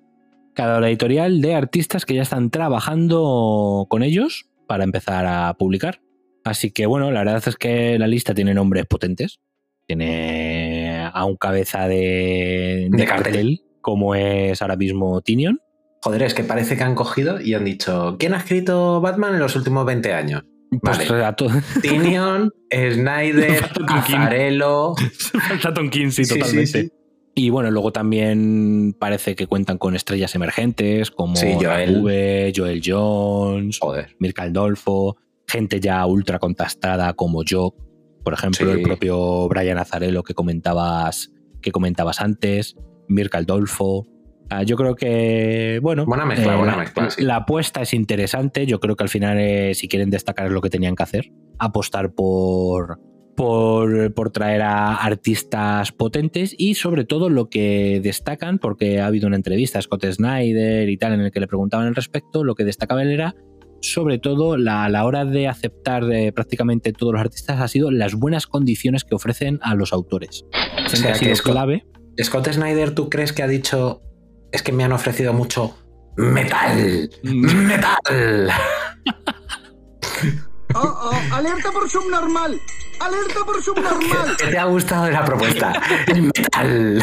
la 0.55 0.88
editorial 0.88 1.41
de 1.41 1.53
artistas 1.53 2.05
que 2.05 2.16
ya 2.16 2.24
están 2.24 2.49
trabajando 2.49 3.86
con 3.88 4.01
ellos 4.01 4.47
para 4.68 4.84
empezar 4.84 5.28
a 5.28 5.53
publicar. 5.53 6.01
Así 6.43 6.72
que 6.72 6.88
bueno, 6.88 7.12
la 7.12 7.20
verdad 7.24 7.43
es 7.47 7.55
que 7.55 7.99
la 7.99 8.08
lista 8.08 8.34
tiene 8.34 8.53
nombres 8.55 8.86
potentes. 8.88 9.39
Tiene 9.88 10.76
a 11.18 11.26
un 11.26 11.36
cabeza 11.36 11.88
de, 11.88 12.88
de 12.89 12.97
De 12.97 13.05
cartel. 13.05 13.24
cartel, 13.34 13.61
como 13.82 14.15
es 14.15 14.61
ahora 14.61 14.76
mismo 14.76 15.22
Tinion. 15.22 15.59
Joder, 16.03 16.24
es 16.24 16.34
que 16.34 16.43
parece 16.43 16.78
que 16.78 16.84
han 16.84 16.95
cogido 16.95 17.41
y 17.41 17.53
han 17.53 17.65
dicho, 17.65 18.15
¿quién 18.20 18.34
ha 18.34 18.38
escrito 18.38 19.01
Batman 19.01 19.34
en 19.34 19.39
los 19.39 19.55
últimos 19.55 19.86
20 19.86 20.13
años? 20.13 20.43
Pues 20.82 21.09
Vale. 21.09 21.36
Tinion, 21.82 22.51
Snyder. 22.72 23.65
Azarello. 23.88 24.95
Falta 25.49 25.74
Tom 25.74 25.89
King, 25.89 26.09
sí, 26.09 26.24
Sí, 26.24 26.34
sí, 26.34 26.39
totalmente. 26.39 26.82
sí. 26.84 26.91
Y 27.36 27.51
bueno, 27.51 27.70
luego 27.70 27.91
también 27.91 28.95
parece 28.97 29.36
que 29.36 29.45
cuentan 29.45 29.78
con 29.78 29.95
estrellas 29.95 30.34
emergentes 30.34 31.11
como 31.11 31.36
Joel. 31.36 32.01
V, 32.01 32.51
Joel 32.55 32.82
Jones, 32.84 33.78
Joder. 33.80 34.15
Mirka 34.20 34.41
Aldolfo, 34.43 35.18
gente 35.47 35.80
ya 35.80 36.03
ultra 36.07 36.39
contrastada 36.39 37.13
como 37.13 37.43
yo, 37.43 37.76
por 38.28 38.34
ejemplo, 38.34 38.65
Sí. 38.73 38.78
el 38.80 38.82
propio 38.82 39.47
Brian 39.47 39.78
Azarello 39.78 40.21
que 40.21 40.34
comentabas, 40.34 41.32
que 41.61 41.71
comentabas 41.71 42.19
antes, 42.19 42.75
Mirka 43.07 43.38
Aldolfo. 43.38 44.05
Ah, 44.49 44.63
yo 44.63 44.75
creo 44.75 44.95
que, 44.95 45.80
bueno, 45.82 46.05
Buena 46.05 46.25
mezcla, 46.25 46.57
buena 46.57 46.73
la, 46.73 46.78
mezcla, 46.80 47.09
sí. 47.09 47.23
la 47.23 47.38
apuesta 47.38 47.82
es 47.82 47.93
interesante. 47.93 48.65
Yo 48.65 48.82
creo 48.82 48.97
que 48.97 49.03
al 49.05 49.09
final, 49.09 49.38
eh, 49.39 49.73
si 49.75 49.88
quieren 49.88 50.09
destacar, 50.09 50.47
es 50.47 50.51
lo 50.51 50.59
que 50.59 50.69
tenían 50.69 50.97
que 50.97 51.03
hacer. 51.03 51.32
Apostar 51.57 52.15
por, 52.15 52.99
por, 53.38 54.13
por 54.13 54.30
traer 54.32 54.61
a 54.63 54.95
artistas 54.95 55.93
potentes 55.93 56.53
y 56.57 56.75
sobre 56.75 57.05
todo 57.05 57.30
lo 57.30 57.49
que 57.49 58.01
destacan, 58.03 58.59
porque 58.59 58.99
ha 58.99 59.05
habido 59.05 59.28
una 59.28 59.38
entrevista 59.38 59.80
a 59.80 59.82
Scott 59.82 60.03
Snyder 60.05 60.89
y 60.89 60.97
tal 60.97 61.13
en 61.13 61.21
el 61.21 61.32
que 61.32 61.39
le 61.39 61.47
preguntaban 61.47 61.88
al 61.88 61.95
respecto, 61.95 62.43
lo 62.43 62.55
que 62.55 62.65
destacaban 62.65 63.07
era 63.07 63.36
sobre 63.82 64.17
todo 64.19 64.57
la, 64.57 64.86
a 64.86 64.89
la 64.89 65.05
hora 65.05 65.25
de 65.25 65.47
aceptar 65.47 66.05
de 66.05 66.32
prácticamente 66.32 66.93
todos 66.93 67.13
los 67.13 67.21
artistas 67.21 67.59
ha 67.61 67.67
sido 67.67 67.91
las 67.91 68.15
buenas 68.15 68.47
condiciones 68.47 69.03
que 69.03 69.15
ofrecen 69.15 69.59
a 69.61 69.75
los 69.75 69.93
autores. 69.93 70.43
Dicen 70.84 70.99
sea, 70.99 71.01
que 71.01 71.07
ha 71.09 71.13
que 71.13 71.19
sido 71.25 71.36
Scott- 71.36 71.51
clave. 71.53 71.86
Scott 72.23 72.47
Snyder, 72.51 72.91
¿tú 72.95 73.09
crees 73.09 73.34
que 73.34 73.43
ha 73.43 73.47
dicho, 73.47 74.01
es 74.51 74.63
que 74.63 74.71
me 74.71 74.84
han 74.84 74.91
ofrecido 74.91 75.34
mucho 75.34 75.78
metal? 76.17 77.09
¡Metal! 77.23 78.49
Oh, 80.75 80.80
oh, 81.11 81.34
alerta 81.36 81.71
por 81.71 81.89
subnormal. 81.89 82.59
Alerta 82.99 83.39
por 83.45 83.61
subnormal. 83.63 84.36
¿Qué 84.38 84.47
te 84.47 84.57
ha 84.57 84.65
gustado 84.65 85.05
de 85.05 85.11
la 85.11 85.23
propuesta? 85.23 85.73
El 86.07 86.23
metal. 86.38 87.01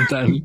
Metal. 0.00 0.44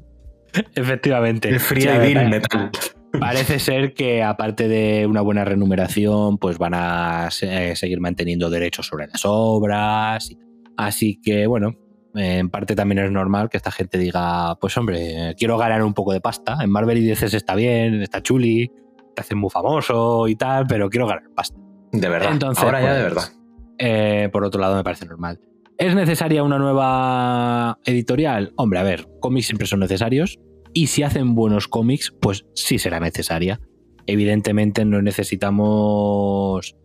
Efectivamente. 0.76 1.50
El 1.50 1.60
Sí, 1.60 1.66
freediving 1.66 2.14
pa- 2.16 2.24
metal. 2.30 2.72
Parece 3.20 3.60
ser 3.60 3.94
que 3.94 4.24
aparte 4.24 4.68
de 4.68 5.06
una 5.06 5.22
buena 5.22 5.44
remuneración, 5.46 6.38
pues 6.38 6.58
van 6.58 6.74
a 6.74 7.30
se- 7.32 7.76
seguir 7.76 8.00
manteniendo 8.00 8.50
derechos 8.50 8.88
sobre 8.88 9.08
las 9.08 9.22
obras. 9.26 10.36
Así 10.78 11.20
que 11.22 11.46
bueno, 11.46 11.76
en 12.16 12.50
parte 12.50 12.76
también 12.76 13.00
es 13.00 13.12
normal 13.12 13.50
que 13.50 13.58
esta 13.58 13.72
gente 13.72 13.98
diga, 13.98 14.56
pues 14.60 14.76
hombre, 14.78 15.36
quiero 15.38 15.58
ganar 15.58 15.84
un 15.84 15.94
poco 15.94 16.14
de 16.14 16.22
pasta. 16.22 16.58
En 16.62 16.70
Marvel 16.72 16.98
y 17.00 17.06
DC 17.06 17.26
está 17.38 17.54
bien, 17.56 18.02
está 18.02 18.22
chuli, 18.24 18.72
te 19.16 19.22
hacen 19.22 19.38
muy 19.38 19.50
famoso 19.50 20.28
y 20.28 20.36
tal, 20.36 20.66
pero 20.68 20.90
quiero 20.90 21.06
ganar 21.08 21.30
pasta. 21.36 21.60
De 21.92 22.08
verdad. 22.10 22.32
Entonces, 22.32 22.64
Ahora 22.64 22.82
ya 22.82 22.94
de 22.94 23.02
pues, 23.10 23.14
verdad. 23.16 23.30
eh, 23.78 24.30
por 24.32 24.46
otro 24.46 24.62
lado, 24.62 24.76
me 24.76 24.84
parece 24.84 25.06
normal. 25.06 25.40
¿Es 25.78 25.96
necesaria 25.96 26.44
una 26.44 26.58
nueva 26.60 27.78
editorial? 27.86 28.54
Hombre, 28.56 28.80
a 28.80 28.84
ver, 28.84 29.08
cómics 29.20 29.48
siempre 29.48 29.68
son 29.68 29.80
necesarios. 29.82 30.40
Y 30.74 30.88
si 30.88 31.04
hacen 31.04 31.36
buenos 31.36 31.68
cómics, 31.68 32.14
pues 32.22 32.46
sí 32.56 32.80
será 32.80 33.00
necesaria. 33.00 33.60
Evidentemente 34.06 34.86
no 34.86 35.02
necesitamos... 35.02 36.76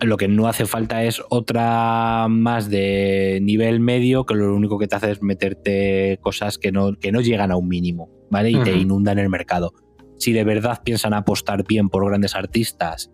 Lo 0.00 0.16
que 0.16 0.28
no 0.28 0.46
hace 0.46 0.64
falta 0.64 1.02
es 1.02 1.20
otra 1.28 2.28
más 2.28 2.70
de 2.70 3.40
nivel 3.42 3.80
medio 3.80 4.24
que 4.26 4.34
lo 4.34 4.54
único 4.54 4.78
que 4.78 4.86
te 4.86 4.94
hace 4.94 5.10
es 5.10 5.22
meterte 5.22 6.18
cosas 6.20 6.56
que 6.56 6.70
no, 6.70 6.94
que 6.94 7.10
no 7.10 7.20
llegan 7.20 7.50
a 7.50 7.56
un 7.56 7.66
mínimo, 7.66 8.08
¿vale? 8.30 8.50
Y 8.50 8.62
te 8.62 8.70
Ujú. 8.74 8.82
inundan 8.82 9.18
el 9.18 9.28
mercado. 9.28 9.72
Si 10.16 10.32
de 10.32 10.44
verdad 10.44 10.82
piensan 10.84 11.14
apostar 11.14 11.64
bien 11.66 11.88
por 11.88 12.06
grandes 12.06 12.36
artistas 12.36 13.10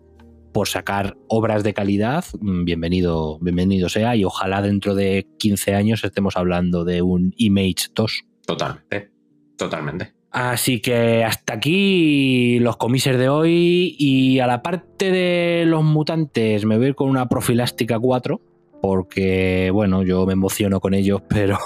por 0.53 0.67
sacar 0.67 1.17
obras 1.27 1.63
de 1.63 1.73
calidad, 1.73 2.23
mm, 2.39 2.65
bienvenido, 2.65 3.39
bienvenido 3.41 3.89
sea 3.89 4.15
y 4.15 4.23
ojalá 4.23 4.61
dentro 4.61 4.95
de 4.95 5.27
15 5.39 5.73
años 5.73 6.03
estemos 6.03 6.37
hablando 6.37 6.85
de 6.85 7.01
un 7.01 7.33
Image 7.35 7.87
2. 7.95 8.23
Totalmente. 8.45 9.11
Totalmente. 9.57 10.14
Así 10.35 10.81
que 10.81 11.23
hasta 11.23 11.53
aquí 11.53 12.59
los 12.59 12.75
comises 12.75 13.17
de 13.17 13.29
hoy 13.29 13.95
y 13.97 14.39
a 14.39 14.47
la 14.47 14.61
parte 14.61 15.09
de 15.09 15.63
los 15.65 15.81
mutantes 15.81 16.65
me 16.65 16.75
voy 16.75 16.87
a 16.87 16.89
ir 16.89 16.95
con 16.95 17.09
una 17.09 17.29
profilástica 17.29 17.97
4 17.97 18.41
porque 18.81 19.69
bueno, 19.71 20.03
yo 20.03 20.25
me 20.25 20.33
emociono 20.33 20.81
con 20.81 20.93
ellos, 20.93 21.21
pero, 21.29 21.57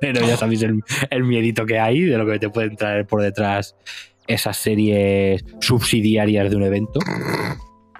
pero 0.00 0.26
ya 0.26 0.36
sabéis 0.36 0.62
el, 0.62 0.80
el 1.08 1.22
miedito 1.22 1.64
que 1.64 1.78
hay 1.78 2.00
de 2.00 2.18
lo 2.18 2.26
que 2.26 2.40
te 2.40 2.50
pueden 2.50 2.74
traer 2.74 3.06
por 3.06 3.22
detrás 3.22 3.76
esas 4.26 4.56
series 4.56 5.44
subsidiarias 5.60 6.50
de 6.50 6.56
un 6.56 6.64
evento. 6.64 6.98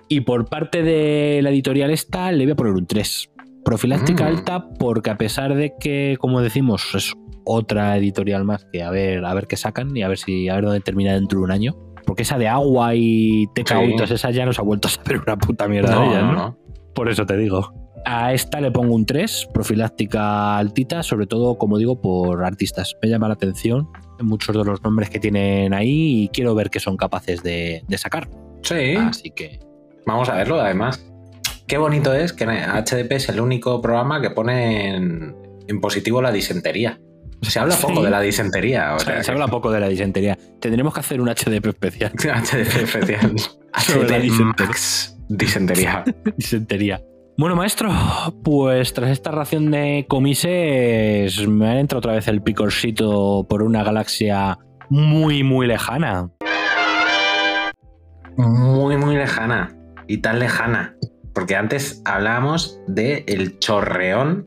Y 0.08 0.22
por 0.22 0.46
parte 0.48 0.82
de 0.82 1.38
la 1.40 1.50
editorial 1.50 1.92
esta, 1.92 2.32
le 2.32 2.46
voy 2.46 2.52
a 2.52 2.56
poner 2.56 2.72
un 2.72 2.86
3. 2.86 3.30
Profilástica 3.64 4.24
Mm. 4.24 4.26
alta, 4.26 4.68
porque 4.76 5.10
a 5.10 5.16
pesar 5.16 5.54
de 5.54 5.72
que, 5.78 6.16
como 6.18 6.40
decimos, 6.42 6.96
es 6.96 7.14
otra 7.50 7.96
editorial 7.96 8.44
más 8.44 8.64
que 8.72 8.82
a 8.82 8.90
ver, 8.90 9.24
a 9.24 9.34
ver 9.34 9.46
qué 9.46 9.56
sacan 9.56 9.96
y 9.96 10.02
a 10.02 10.08
ver 10.08 10.18
si 10.18 10.48
a 10.48 10.54
ver 10.56 10.64
dónde 10.64 10.80
termina 10.80 11.14
dentro 11.14 11.38
de 11.38 11.44
un 11.44 11.50
año. 11.50 11.76
Porque 12.06 12.22
esa 12.22 12.38
de 12.38 12.48
agua 12.48 12.94
y 12.94 13.46
TKO 13.54 13.84
y 13.84 13.98
Sí. 13.98 14.14
esas 14.14 14.34
ya 14.34 14.44
nos 14.46 14.58
ha 14.58 14.62
vuelto 14.62 14.88
a 14.88 14.90
saber 14.90 15.20
una 15.20 15.36
puta 15.36 15.68
mierda 15.68 15.90
de 15.90 15.94
No, 15.96 16.10
ellas, 16.10 16.22
no, 16.22 16.32
¿no? 16.32 16.38
no. 16.38 16.58
Por 16.94 17.08
eso 17.08 17.24
te 17.26 17.36
digo. 17.36 17.72
A 18.06 18.32
esta 18.32 18.60
le 18.60 18.70
pongo 18.70 18.94
un 18.94 19.04
3, 19.04 19.48
profiláctica 19.52 20.56
altita, 20.56 21.02
sobre 21.02 21.26
todo, 21.26 21.58
como 21.58 21.76
digo, 21.78 22.00
por 22.00 22.42
artistas. 22.44 22.96
Me 23.02 23.08
llama 23.08 23.28
la 23.28 23.34
atención 23.34 23.88
muchos 24.20 24.56
de 24.56 24.64
los 24.64 24.82
nombres 24.82 25.08
que 25.10 25.18
tienen 25.20 25.72
ahí 25.74 26.24
y 26.24 26.28
quiero 26.28 26.54
ver 26.54 26.70
qué 26.70 26.80
son 26.80 26.96
capaces 26.96 27.42
de, 27.42 27.82
de 27.86 27.98
sacar. 27.98 28.28
Sí. 28.62 28.94
Así 28.96 29.30
que 29.30 29.60
Vamos 30.06 30.28
a 30.30 30.34
verlo, 30.34 30.58
además. 30.60 31.06
Qué 31.66 31.76
bonito 31.78 32.12
es 32.14 32.32
que 32.32 32.46
HDP 32.46 33.12
es 33.12 33.28
el 33.28 33.40
único 33.40 33.80
programa 33.80 34.20
que 34.20 34.30
pone 34.30 34.96
en, 34.96 35.36
en 35.68 35.80
positivo 35.80 36.20
la 36.22 36.32
disentería. 36.32 36.98
Se 37.42 37.58
habla 37.58 37.74
Sí. 37.74 37.86
poco 37.86 38.02
de 38.02 38.10
la 38.10 38.20
disentería. 38.20 38.94
O 38.94 38.98
se, 38.98 39.06
sea, 39.06 39.22
se 39.22 39.30
habla 39.32 39.48
poco 39.48 39.70
de 39.70 39.80
la 39.80 39.88
disentería. 39.88 40.36
Tendremos 40.60 40.92
que 40.94 41.00
hacer 41.00 41.20
un 41.20 41.28
HDP 41.28 41.66
especial. 41.68 42.12
HDP 42.14 42.82
especial. 42.82 43.32
HDP 43.72 44.20
disentería. 44.20 44.66
Max 44.66 45.16
disentería. 45.28 46.04
disentería. 46.36 47.00
Bueno, 47.38 47.56
maestro, 47.56 47.90
pues 48.44 48.92
tras 48.92 49.10
esta 49.10 49.30
ración 49.30 49.70
de 49.70 50.04
comises 50.08 51.46
me 51.48 51.68
ha 51.68 51.80
entrado 51.80 52.00
otra 52.00 52.12
vez 52.12 52.28
el 52.28 52.42
picorcito 52.42 53.46
por 53.48 53.62
una 53.62 53.82
galaxia 53.82 54.58
muy, 54.90 55.42
muy 55.42 55.66
lejana. 55.66 56.28
Muy, 58.36 58.96
muy 58.96 59.16
lejana. 59.16 59.74
Y 60.06 60.18
tan 60.18 60.38
lejana. 60.38 60.96
Porque 61.34 61.56
antes 61.56 62.02
hablábamos 62.04 62.78
de 62.88 63.24
el 63.28 63.58
chorreón 63.58 64.46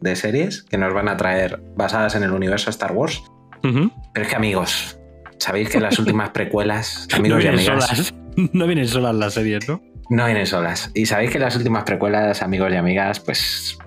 de 0.00 0.16
series 0.16 0.62
que 0.62 0.78
nos 0.78 0.92
van 0.92 1.08
a 1.08 1.16
traer 1.16 1.60
basadas 1.76 2.14
en 2.14 2.22
el 2.22 2.32
universo 2.32 2.70
Star 2.70 2.92
Wars. 2.92 3.22
Pero 3.62 3.90
es 4.14 4.28
que 4.28 4.36
amigos, 4.36 4.98
sabéis 5.38 5.68
que 5.68 5.80
las 5.80 5.98
últimas 6.00 6.30
precuelas, 6.30 7.06
No 7.10 7.16
amigos 7.18 7.40
y 7.40 7.48
vienen 7.48 7.58
amigas, 7.60 7.86
solas. 7.86 8.14
No 8.52 8.66
vienen 8.66 8.88
solas 8.88 9.14
las 9.14 9.34
series, 9.34 9.68
¿no? 9.68 9.82
no 10.10 10.26
vienen 10.26 10.46
solas. 10.46 10.90
Y 10.92 11.06
sabéis 11.06 11.30
que 11.30 11.38
las 11.38 11.56
últimas 11.56 11.84
precuelas, 11.84 12.42
amigos 12.42 12.72
y 12.72 12.76
amigas, 12.76 13.20
pues 13.20 13.78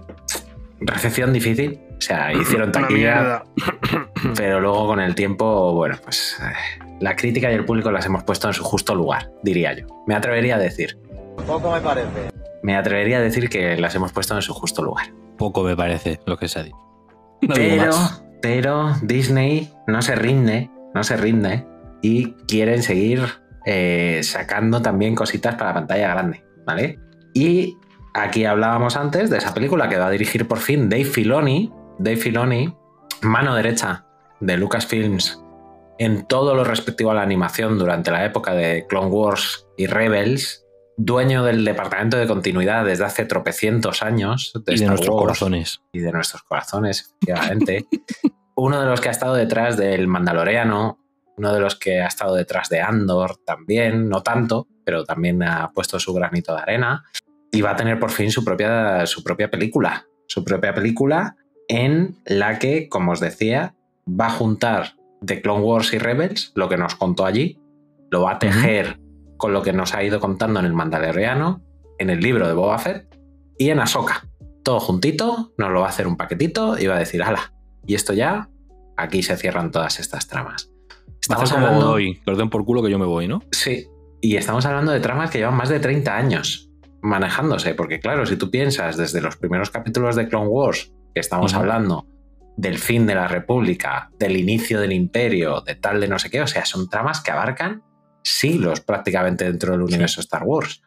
recepción 0.80 1.34
difícil. 1.34 1.80
O 1.98 2.02
sea, 2.02 2.34
hicieron 2.42 2.72
taquilla, 2.72 3.44
pero 4.36 4.60
luego 4.60 4.88
con 4.88 5.00
el 5.00 5.14
tiempo, 5.14 5.74
bueno, 5.74 5.98
pues 6.04 6.38
la 7.00 7.16
crítica 7.16 7.52
y 7.52 7.56
el 7.56 7.66
público 7.66 7.92
las 7.92 8.06
hemos 8.06 8.24
puesto 8.24 8.48
en 8.48 8.54
su 8.54 8.64
justo 8.64 8.96
lugar, 8.96 9.32
diría 9.44 9.74
yo. 9.74 9.86
Me 10.08 10.16
atrevería 10.16 10.56
a 10.56 10.60
decir. 10.60 10.98
Poco 11.46 11.72
me 11.72 11.82
parece. 11.82 12.30
Me 12.64 12.78
atrevería 12.78 13.18
a 13.18 13.22
decir 13.22 13.50
que 13.50 13.76
las 13.78 13.94
hemos 13.96 14.14
puesto 14.14 14.36
en 14.36 14.42
su 14.42 14.54
justo 14.54 14.82
lugar. 14.82 15.08
Poco 15.38 15.64
me 15.64 15.76
parece 15.76 16.20
lo 16.26 16.38
que 16.38 16.48
se 16.48 16.60
ha 16.60 16.64
dicho. 16.64 16.78
No 17.42 17.56
Pero, 18.42 18.94
Disney 19.02 19.72
no 19.88 20.02
se 20.02 20.16
rinde, 20.16 20.70
no 20.94 21.04
se 21.04 21.18
rinde 21.18 21.66
y 22.02 22.34
quieren 22.48 22.84
seguir 22.84 23.22
eh, 23.66 24.22
sacando 24.24 24.82
también 24.82 25.16
cositas 25.16 25.56
para 25.56 25.70
la 25.70 25.74
pantalla 25.76 26.10
grande, 26.10 26.44
¿vale? 26.66 27.00
Y 27.34 27.78
aquí 28.14 28.46
hablábamos 28.46 28.96
antes 28.96 29.30
de 29.30 29.38
esa 29.38 29.54
película 29.54 29.90
que 29.90 29.98
va 29.98 30.08
a 30.08 30.12
dirigir 30.12 30.48
por 30.48 30.60
fin 30.60 30.90
Dave 30.90 31.06
Filoni, 31.06 31.72
Dave 32.00 32.18
Filoni, 32.18 32.76
mano 33.22 33.56
derecha 33.56 34.06
de 34.40 34.58
Lucasfilms 34.58 35.44
en 36.00 36.26
todo 36.26 36.56
lo 36.56 36.64
respectivo 36.64 37.12
a 37.12 37.14
la 37.14 37.22
animación 37.22 37.78
durante 37.78 38.12
la 38.12 38.26
época 38.26 38.54
de 38.54 38.86
Clone 38.88 39.08
Wars 39.08 39.68
y 39.78 39.88
Rebels, 39.88 40.63
dueño 40.98 41.44
del 41.44 41.66
departamento 41.66 42.18
de 42.18 42.28
continuidad 42.28 42.86
desde 42.86 43.06
hace 43.06 43.26
tropecientos 43.26 44.04
años 44.04 44.54
de, 44.66 44.76
Y 44.76 44.80
de 44.80 44.88
nuestros 44.88 45.16
Wars 45.16 45.22
corazones. 45.22 45.82
y 45.92 46.00
de 46.00 46.12
nuestros 46.12 46.44
corazones, 46.44 47.02
efectivamente. 47.02 47.88
uno 48.56 48.80
de 48.80 48.88
los 48.88 49.02
que 49.02 49.10
ha 49.10 49.12
estado 49.12 49.36
detrás 49.36 49.78
del 49.78 50.08
Mandaloriano, 50.08 51.00
uno 51.38 51.54
de 51.54 51.60
los 51.60 51.76
que 51.76 52.02
ha 52.02 52.08
estado 52.08 52.36
detrás 52.36 52.70
de 52.70 52.82
Andor 52.82 53.38
también, 53.46 54.10
no 54.10 54.22
tanto, 54.22 54.68
pero 54.86 55.04
también 55.04 55.42
ha 55.44 55.72
puesto 55.72 56.00
su 56.00 56.14
granito 56.14 56.56
de 56.56 56.62
arena. 56.62 57.04
Y 57.52 57.62
va 57.62 57.72
a 57.72 57.76
tener 57.76 58.00
por 58.00 58.12
fin 58.12 58.32
su 58.32 58.44
propia, 58.44 59.06
su 59.06 59.24
propia 59.24 59.50
película. 59.50 60.06
Su 60.28 60.44
propia 60.44 60.74
película 60.74 61.36
en 61.68 62.18
la 62.26 62.60
que, 62.60 62.90
como 62.90 63.12
os 63.12 63.20
decía, 63.20 63.76
va 64.08 64.28
a 64.28 64.32
juntar 64.32 64.96
de 65.22 65.42
Clone 65.42 65.64
Wars 65.64 65.94
y 65.94 65.98
Rebels, 65.98 66.52
lo 66.56 66.68
que 66.68 66.78
nos 66.78 66.96
contó 66.96 67.26
allí, 67.26 67.60
lo 68.12 68.24
va 68.24 68.34
a 68.34 68.40
tejer 68.40 69.00
con 69.44 69.52
lo 69.52 69.62
que 69.62 69.74
nos 69.74 69.94
ha 69.94 70.02
ido 70.02 70.22
contando 70.22 70.62
en 70.62 70.66
el 70.66 70.72
Mandaloriano, 70.72 71.62
en 71.98 72.10
el 72.10 72.22
libro 72.22 72.48
de 72.48 72.54
Boba 72.54 72.80
Fett 72.80 73.14
y 73.58 73.72
en 73.72 73.82
Ahsoka. 73.82 74.26
Todo 74.64 74.80
juntito, 74.80 75.52
nos 75.58 75.70
lo 75.70 75.82
va 75.82 75.88
a 75.88 75.90
hacer 75.90 76.08
un 76.08 76.16
paquetito 76.16 76.80
y 76.80 76.88
va 76.88 76.96
a 76.96 77.00
decir, 77.00 77.22
ala, 77.22 77.54
y 77.86 77.96
esto 77.96 78.14
ya, 78.14 78.48
aquí 78.96 79.22
se 79.22 79.36
cierran 79.36 79.70
todas 79.70 80.00
estas 80.00 80.30
tramas. 80.30 80.72
Estamos 81.22 81.52
hablando 81.52 81.92
hoy, 81.92 82.22
que 82.24 82.46
por 82.46 82.64
culo 82.64 82.82
que 82.82 82.90
yo 82.90 82.98
me 82.98 83.06
voy, 83.06 83.28
¿no? 83.28 83.42
Sí, 83.52 83.86
y 84.22 84.38
estamos 84.38 84.66
hablando 84.66 84.94
de 84.94 85.02
tramas 85.02 85.30
que 85.30 85.40
llevan 85.40 85.58
más 85.58 85.68
de 85.68 85.82
30 85.82 86.16
años 86.16 86.72
manejándose, 87.02 87.76
porque 87.76 88.00
claro, 88.00 88.26
si 88.26 88.38
tú 88.38 88.50
piensas 88.50 88.96
desde 88.96 89.20
los 89.20 89.36
primeros 89.36 89.72
capítulos 89.72 90.16
de 90.16 90.30
Clone 90.30 90.48
Wars, 90.48 90.94
que 91.14 91.20
estamos 91.20 91.54
hablando 91.54 92.08
del 92.56 92.78
fin 92.78 93.06
de 93.06 93.16
la 93.16 93.28
República, 93.28 94.10
del 94.18 94.38
inicio 94.38 94.80
del 94.80 94.94
imperio, 94.94 95.60
de 95.60 95.76
tal 95.76 96.00
de 96.00 96.08
no 96.08 96.18
sé 96.18 96.30
qué, 96.30 96.42
o 96.42 96.48
sea, 96.48 96.64
son 96.64 96.88
tramas 96.88 97.20
que 97.20 97.32
abarcan 97.32 97.84
siglos 98.24 98.82
prácticamente 98.82 99.46
dentro 99.46 99.74
del 99.74 99.82
universo 99.82 100.22
Star 100.22 100.44
Wars. 100.44 100.82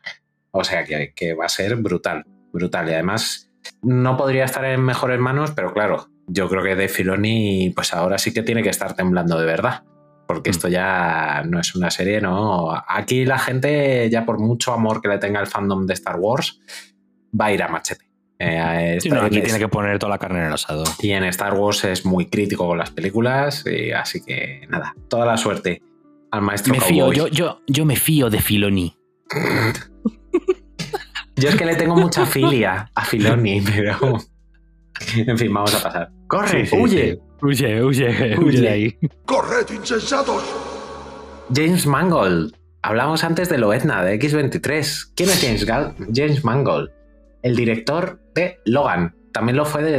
O 0.50 0.64
sea 0.64 0.84
que, 0.84 1.12
que, 1.14 1.34
va 1.34 1.46
a 1.46 1.50
ser 1.50 1.76
brutal, 1.76 2.24
brutal. 2.52 2.88
Y 2.88 2.94
además 2.94 3.50
no 3.82 4.16
podría 4.16 4.44
estar 4.44 4.64
en 4.64 4.82
mejores 4.82 5.20
manos, 5.20 5.52
pero 5.52 5.72
claro, 5.72 6.08
yo 6.26 6.48
creo 6.48 6.62
que 6.62 6.74
de 6.74 6.88
Filoni 6.88 7.72
pues 7.74 7.92
ahora 7.92 8.18
sí 8.18 8.32
que 8.32 8.42
tiene 8.42 8.62
que 8.62 8.70
estar 8.70 8.94
temblando 8.94 9.38
de 9.38 9.46
verdad. 9.46 9.84
Porque 10.26 10.50
esto 10.50 10.66
ya 10.66 11.44
no 11.46 11.60
es 11.60 11.76
una 11.76 11.88
serie, 11.90 12.20
¿no? 12.20 12.74
Aquí 12.88 13.24
la 13.24 13.38
gente, 13.38 14.10
ya 14.10 14.26
por 14.26 14.40
mucho 14.40 14.72
amor 14.72 15.00
que 15.00 15.06
le 15.06 15.18
tenga 15.18 15.38
el 15.38 15.46
fandom 15.46 15.86
de 15.86 15.94
Star 15.94 16.16
Wars, 16.18 16.60
va 17.38 17.46
a 17.46 17.52
ir 17.52 17.62
a 17.62 17.68
machete. 17.68 18.06
Eh, 18.38 18.98
sí, 19.00 19.08
no, 19.08 19.22
aquí 19.22 19.40
tiene 19.40 19.58
que 19.58 19.68
poner 19.68 19.98
toda 20.00 20.10
la 20.10 20.18
carne 20.18 20.40
en 20.40 20.46
el 20.46 20.52
asado. 20.52 20.82
Y 21.00 21.12
en 21.12 21.22
Star 21.24 21.54
Wars 21.54 21.84
es 21.84 22.04
muy 22.04 22.26
crítico 22.26 22.66
con 22.66 22.76
las 22.76 22.90
películas, 22.90 23.64
y 23.66 23.92
así 23.92 24.20
que 24.24 24.66
nada, 24.68 24.94
toda 25.08 25.26
la 25.26 25.36
suerte 25.36 25.80
al 26.30 26.42
maestro 26.42 26.74
me 26.74 26.80
fío, 26.80 27.12
yo, 27.12 27.28
yo, 27.28 27.60
yo 27.66 27.84
me 27.84 27.96
fío 27.96 28.30
de 28.30 28.40
Filoni. 28.40 28.96
yo 31.36 31.48
es 31.48 31.56
que 31.56 31.64
le 31.64 31.76
tengo 31.76 31.96
mucha 31.96 32.26
filia 32.26 32.90
a 32.94 33.04
Filoni, 33.04 33.60
pero. 33.62 34.18
En 35.14 35.38
fin, 35.38 35.52
vamos 35.52 35.74
a 35.74 35.82
pasar. 35.82 36.10
¡Corre! 36.26 36.68
¡Huye! 36.72 37.20
Huye, 37.42 37.82
huye, 37.82 38.38
huye 38.38 38.68
ahí. 38.68 38.98
¡Corred, 39.26 39.68
insensatos! 39.70 40.42
James 41.54 41.86
Mangold. 41.86 42.56
Hablamos 42.82 43.24
antes 43.24 43.48
de 43.48 43.58
Loetna, 43.58 44.02
de 44.02 44.18
X23. 44.18 45.12
¿Quién 45.14 45.28
es 45.28 45.42
James, 45.42 45.64
Gal 45.64 45.94
James 46.14 46.44
Mangold? 46.44 46.90
El 47.42 47.54
director 47.54 48.20
de 48.34 48.58
Logan. 48.64 49.14
También 49.36 49.58
lo 49.58 49.66
fue 49.66 49.82
de 49.82 49.98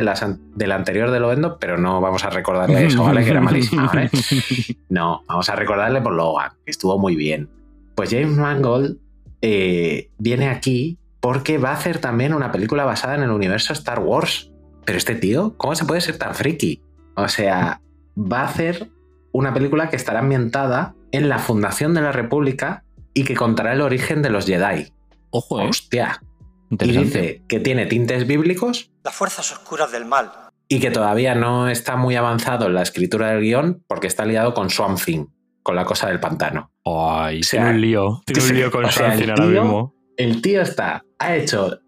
del 0.55 0.71
anterior 0.71 1.11
de 1.11 1.19
Loendo, 1.19 1.59
pero 1.59 1.77
no 1.77 2.01
vamos 2.01 2.23
a 2.23 2.31
recordarle 2.31 2.87
eso, 2.87 3.03
¿vale? 3.03 3.23
Que 3.23 3.29
era 3.29 3.39
malísimo, 3.39 3.85
¿vale? 3.85 4.09
No, 4.89 5.21
vamos 5.27 5.47
a 5.49 5.55
recordarle 5.55 6.01
por 6.01 6.13
Logan, 6.13 6.53
que 6.65 6.71
estuvo 6.71 6.97
muy 6.97 7.15
bien. 7.15 7.47
Pues 7.93 8.09
James 8.09 8.35
Mangold 8.35 8.97
eh, 9.43 10.09
viene 10.17 10.49
aquí 10.49 10.97
porque 11.19 11.59
va 11.59 11.69
a 11.69 11.73
hacer 11.73 11.99
también 11.99 12.33
una 12.33 12.51
película 12.51 12.83
basada 12.83 13.13
en 13.13 13.21
el 13.21 13.29
universo 13.29 13.73
Star 13.73 13.99
Wars. 13.99 14.51
Pero 14.85 14.97
este 14.97 15.13
tío, 15.13 15.53
¿cómo 15.55 15.75
se 15.75 15.85
puede 15.85 16.01
ser 16.01 16.17
tan 16.17 16.33
friki? 16.33 16.81
O 17.15 17.27
sea, 17.27 17.79
va 18.17 18.39
a 18.39 18.45
hacer 18.45 18.89
una 19.33 19.53
película 19.53 19.91
que 19.91 19.97
estará 19.97 20.21
ambientada 20.21 20.95
en 21.11 21.29
la 21.29 21.37
fundación 21.37 21.93
de 21.93 22.01
la 22.01 22.11
República 22.11 22.85
y 23.13 23.23
que 23.23 23.35
contará 23.35 23.73
el 23.73 23.81
origen 23.81 24.23
de 24.23 24.31
los 24.31 24.47
Jedi. 24.47 24.91
Ojo, 25.29 25.61
¿eh? 25.61 25.67
Hostia. 25.69 26.23
Y 26.69 26.97
dice 26.97 27.41
que 27.47 27.59
tiene 27.59 27.85
tintes 27.85 28.27
bíblicos. 28.27 28.91
Las 29.03 29.15
fuerzas 29.15 29.51
oscuras 29.51 29.91
del 29.91 30.05
mal. 30.05 30.31
Y 30.67 30.79
que 30.79 30.91
todavía 30.91 31.33
no 31.33 31.69
está 31.69 31.95
muy 31.95 32.15
avanzado 32.15 32.67
en 32.67 32.73
la 32.73 32.81
escritura 32.81 33.29
del 33.29 33.41
guion 33.41 33.83
porque 33.87 34.07
está 34.07 34.25
liado 34.25 34.53
con 34.53 34.69
Swamp 34.69 34.99
Thing, 35.03 35.27
con 35.63 35.75
la 35.75 35.85
cosa 35.85 36.07
del 36.07 36.19
pantano. 36.19 36.71
Ay, 36.83 37.41
tiene 37.41 37.69
un 37.69 37.81
lío. 37.81 38.21
Tiene 38.25 38.43
un 38.43 38.53
lío 38.53 38.71
con 38.71 38.91
Swamp 38.91 39.15
Thing 39.15 39.29
ahora 39.29 39.45
mismo. 39.45 39.93
El 40.17 40.41
tío 40.41 40.61
está, 40.61 41.05
ha 41.19 41.35
hecho 41.35 41.79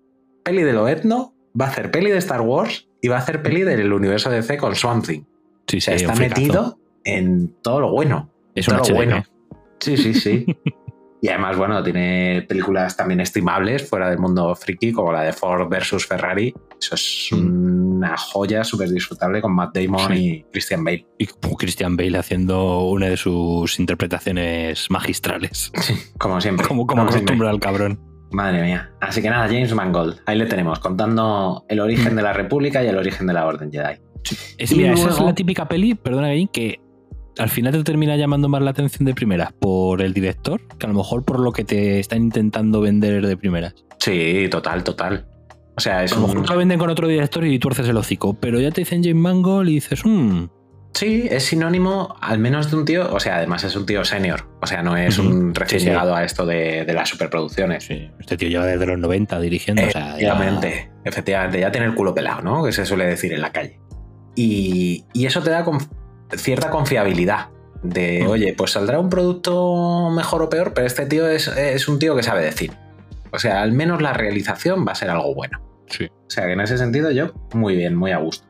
peli 0.43 0.61
de 0.63 0.73
lo 0.73 0.87
etno, 0.87 1.33
va 1.59 1.65
a 1.65 1.69
hacer 1.69 1.91
peli 1.91 2.11
de 2.11 2.19
Star 2.19 2.41
Wars 2.41 2.87
y 3.01 3.07
va 3.07 3.17
a 3.17 3.19
hacer 3.19 3.41
peli 3.41 3.63
del 3.63 3.91
universo 3.91 4.29
DC 4.29 4.57
con 4.57 4.75
Swamp 4.75 5.05
Thing. 5.05 5.23
Sí, 5.67 5.77
o 5.77 5.81
sea, 5.81 5.95
está 5.95 6.15
metido 6.15 6.79
en 7.03 7.53
todo 7.61 7.81
lo 7.81 7.91
bueno. 7.91 8.31
Es 8.55 8.65
todo 8.65 8.77
lo 8.77 8.95
bueno. 8.95 9.23
Sí, 9.79 9.97
sí, 9.97 10.13
sí. 10.13 10.45
y 11.21 11.27
además, 11.27 11.57
bueno, 11.57 11.83
tiene 11.83 12.45
películas 12.47 12.95
también 12.95 13.19
estimables 13.19 13.87
fuera 13.89 14.09
del 14.09 14.19
mundo 14.19 14.55
friki, 14.55 14.93
como 14.93 15.11
la 15.11 15.23
de 15.23 15.33
Ford 15.33 15.67
versus 15.69 16.05
Ferrari. 16.05 16.53
Eso 16.79 16.95
es 16.95 17.31
una 17.33 18.15
joya 18.15 18.63
súper 18.63 18.89
disfrutable 18.89 19.41
con 19.41 19.53
Matt 19.53 19.75
Damon 19.75 20.15
y 20.15 20.43
Christian 20.43 20.83
Bale. 20.83 21.05
Y 21.17 21.25
Christian 21.25 21.97
Bale 21.97 22.17
haciendo 22.17 22.83
una 22.83 23.07
de 23.07 23.17
sus 23.17 23.79
interpretaciones 23.79 24.89
magistrales. 24.89 25.71
Sí, 25.81 25.95
como 26.17 26.39
siempre. 26.39 26.65
Como, 26.65 26.87
como, 26.87 27.01
acostumbra 27.01 27.49
al 27.49 27.59
cabrón. 27.59 27.99
Madre 28.31 28.61
mía. 28.61 28.91
Así 29.01 29.21
que 29.21 29.29
nada, 29.29 29.47
James 29.47 29.73
Mangold, 29.73 30.21
ahí 30.25 30.37
le 30.37 30.45
tenemos, 30.45 30.79
contando 30.79 31.65
el 31.67 31.79
origen 31.79 32.15
de 32.15 32.21
la 32.21 32.31
República 32.31 32.83
y 32.83 32.87
el 32.87 32.97
origen 32.97 33.27
de 33.27 33.33
la 33.33 33.45
Orden 33.45 33.71
Jedi. 33.71 33.99
Es, 34.57 34.75
mira, 34.75 34.93
esa 34.93 35.09
es 35.09 35.19
la 35.19 35.33
típica 35.33 35.67
peli, 35.67 35.95
perdona, 35.95 36.27
Gallín, 36.27 36.47
que 36.47 36.79
al 37.39 37.49
final 37.49 37.73
te 37.73 37.83
termina 37.83 38.15
llamando 38.17 38.49
más 38.49 38.61
la 38.61 38.71
atención 38.71 39.05
de 39.05 39.13
primeras 39.13 39.53
por 39.53 40.01
el 40.01 40.13
director 40.13 40.61
que 40.77 40.85
a 40.85 40.89
lo 40.89 40.95
mejor 40.95 41.23
por 41.23 41.39
lo 41.39 41.51
que 41.51 41.63
te 41.63 41.99
están 41.99 42.23
intentando 42.23 42.81
vender 42.81 43.25
de 43.25 43.37
primeras. 43.37 43.73
Sí, 43.99 44.47
total, 44.51 44.83
total. 44.83 45.25
O 45.75 45.81
sea, 45.81 46.03
es 46.03 46.11
a 46.11 46.15
lo 46.15 46.27
mejor 46.27 46.43
te 46.43 46.51
lo 46.51 46.57
venden 46.57 46.77
con 46.77 46.89
otro 46.89 47.07
director 47.07 47.45
y 47.45 47.57
tuerces 47.57 47.87
el 47.87 47.95
hocico, 47.95 48.33
pero 48.33 48.59
ya 48.59 48.71
te 48.71 48.81
dicen 48.81 49.01
James 49.01 49.21
Mangold 49.21 49.69
y 49.69 49.75
dices, 49.75 50.05
mmm. 50.05 50.47
Sí, 50.93 51.27
es 51.29 51.43
sinónimo 51.43 52.15
al 52.19 52.39
menos 52.39 52.69
de 52.71 52.77
un 52.77 52.83
tío, 52.83 53.13
o 53.13 53.19
sea, 53.19 53.37
además 53.37 53.63
es 53.63 53.75
un 53.75 53.85
tío 53.85 54.03
senior, 54.03 54.49
o 54.59 54.67
sea, 54.67 54.81
no 54.81 54.97
es 54.97 55.19
un 55.19 55.53
recién 55.53 55.83
llegado 55.83 56.15
a 56.15 56.25
esto 56.25 56.45
de, 56.45 56.85
las 56.93 57.07
superproducciones. 57.07 57.85
Sí, 57.85 58.09
este 58.19 58.35
tío 58.35 58.49
lleva 58.49 58.65
desde 58.65 58.85
los 58.87 58.97
90 58.97 59.39
dirigiendo. 59.39 59.81
Efectivamente, 59.83 60.91
efectivamente, 61.05 61.59
ya 61.59 61.71
tiene 61.71 61.87
el 61.87 61.93
culo 61.93 62.13
pelado, 62.13 62.41
¿no? 62.41 62.63
Que 62.63 62.71
se 62.71 62.85
suele 62.85 63.05
decir 63.05 63.31
en 63.31 63.41
la 63.41 63.51
calle. 63.51 63.79
Y, 64.35 65.05
eso 65.13 65.41
te 65.41 65.51
da 65.51 65.63
cierta 66.37 66.69
confiabilidad 66.69 67.49
de, 67.83 68.27
oye, 68.27 68.53
pues 68.57 68.71
saldrá 68.71 68.99
un 68.99 69.09
producto 69.09 70.09
mejor 70.11 70.41
o 70.43 70.49
peor, 70.49 70.73
pero 70.73 70.85
este 70.85 71.05
tío 71.05 71.27
es, 71.27 71.87
un 71.87 71.99
tío 71.99 72.15
que 72.15 72.23
sabe 72.23 72.43
decir. 72.43 72.73
O 73.31 73.39
sea, 73.39 73.61
al 73.61 73.71
menos 73.71 74.01
la 74.01 74.13
realización 74.13 74.85
va 74.87 74.93
a 74.93 74.95
ser 74.95 75.09
algo 75.09 75.33
bueno. 75.33 75.61
Sí. 75.87 76.05
O 76.05 76.29
sea, 76.29 76.45
que 76.45 76.53
en 76.53 76.61
ese 76.61 76.77
sentido 76.77 77.11
yo, 77.11 77.33
muy 77.53 77.75
bien, 77.75 77.95
muy 77.95 78.11
a 78.11 78.17
gusto. 78.17 78.47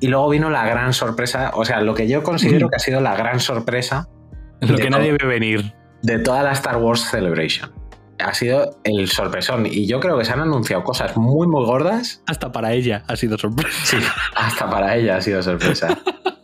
Y 0.00 0.08
luego 0.08 0.28
vino 0.28 0.50
la 0.50 0.66
gran 0.66 0.92
sorpresa, 0.92 1.52
o 1.54 1.64
sea, 1.64 1.80
lo 1.80 1.94
que 1.94 2.08
yo 2.08 2.22
considero 2.22 2.68
que 2.68 2.76
ha 2.76 2.78
sido 2.78 3.00
la 3.00 3.16
gran 3.16 3.40
sorpresa. 3.40 4.08
Lo 4.60 4.76
que 4.76 4.90
nadie 4.90 5.12
ve 5.12 5.26
venir. 5.26 5.74
De 6.02 6.18
toda 6.18 6.42
la 6.42 6.52
Star 6.52 6.76
Wars 6.78 7.08
Celebration. 7.10 7.70
Ha 8.18 8.34
sido 8.34 8.78
el 8.84 9.08
sorpresón. 9.08 9.66
Y 9.66 9.86
yo 9.86 10.00
creo 10.00 10.18
que 10.18 10.24
se 10.24 10.32
han 10.32 10.40
anunciado 10.40 10.84
cosas 10.84 11.16
muy, 11.16 11.46
muy 11.46 11.64
gordas. 11.64 12.22
Hasta 12.26 12.52
para 12.52 12.72
ella 12.72 13.04
ha 13.08 13.16
sido 13.16 13.38
sorpresa. 13.38 13.78
Sí, 13.84 13.96
hasta 14.34 14.68
para 14.68 14.96
ella 14.96 15.16
ha 15.16 15.20
sido 15.20 15.42
sorpresa. 15.42 15.98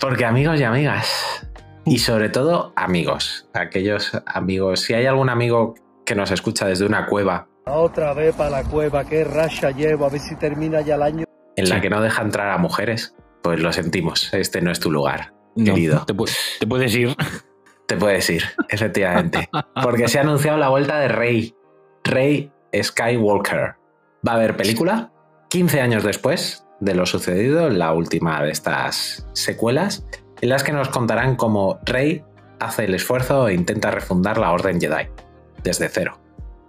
Porque 0.00 0.24
amigos 0.24 0.60
y 0.60 0.64
amigas, 0.64 1.48
y 1.84 1.98
sobre 1.98 2.28
todo 2.28 2.72
amigos, 2.76 3.48
aquellos 3.54 4.12
amigos, 4.26 4.80
si 4.80 4.94
hay 4.94 5.06
algún 5.06 5.30
amigo 5.30 5.74
que 6.04 6.14
nos 6.14 6.30
escucha 6.30 6.66
desde 6.66 6.86
una 6.86 7.06
cueva. 7.06 7.48
Otra 7.66 8.12
vez 8.14 8.34
para 8.34 8.50
la 8.50 8.62
cueva, 8.62 9.04
qué 9.04 9.24
racha 9.24 9.70
llevo, 9.70 10.06
a 10.06 10.08
ver 10.10 10.20
si 10.20 10.36
termina 10.36 10.80
ya 10.80 10.94
el 10.96 11.02
año 11.02 11.26
en 11.56 11.68
la 11.68 11.80
que 11.80 11.90
no 11.90 12.00
deja 12.00 12.22
entrar 12.22 12.50
a 12.50 12.58
mujeres, 12.58 13.14
pues 13.42 13.60
lo 13.60 13.72
sentimos, 13.72 14.32
este 14.34 14.60
no 14.60 14.70
es 14.70 14.78
tu 14.78 14.90
lugar, 14.90 15.32
querido. 15.56 16.04
Te, 16.04 16.14
puedes 16.14 16.94
ir. 16.94 17.16
Te 17.86 17.96
puedes 17.96 18.28
ir, 18.28 18.44
efectivamente. 18.68 19.48
Porque 19.82 20.08
se 20.08 20.18
ha 20.18 20.22
anunciado 20.22 20.58
la 20.58 20.68
vuelta 20.68 20.98
de 20.98 21.08
Rey, 21.08 21.54
Rey 22.04 22.52
Skywalker. 22.74 23.76
Va 24.26 24.32
a 24.32 24.34
haber 24.34 24.56
película 24.56 25.12
15 25.48 25.80
años 25.80 26.04
después 26.04 26.65
de 26.80 26.94
lo 26.94 27.06
sucedido 27.06 27.66
en 27.66 27.78
la 27.78 27.92
última 27.92 28.42
de 28.42 28.50
estas 28.50 29.26
secuelas, 29.32 30.04
en 30.40 30.48
las 30.48 30.62
que 30.62 30.72
nos 30.72 30.88
contarán 30.88 31.36
cómo 31.36 31.78
Rey 31.84 32.22
hace 32.60 32.84
el 32.84 32.94
esfuerzo 32.94 33.48
e 33.48 33.54
intenta 33.54 33.90
refundar 33.90 34.38
la 34.38 34.52
Orden 34.52 34.80
Jedi 34.80 35.08
desde 35.62 35.88
cero. 35.88 36.18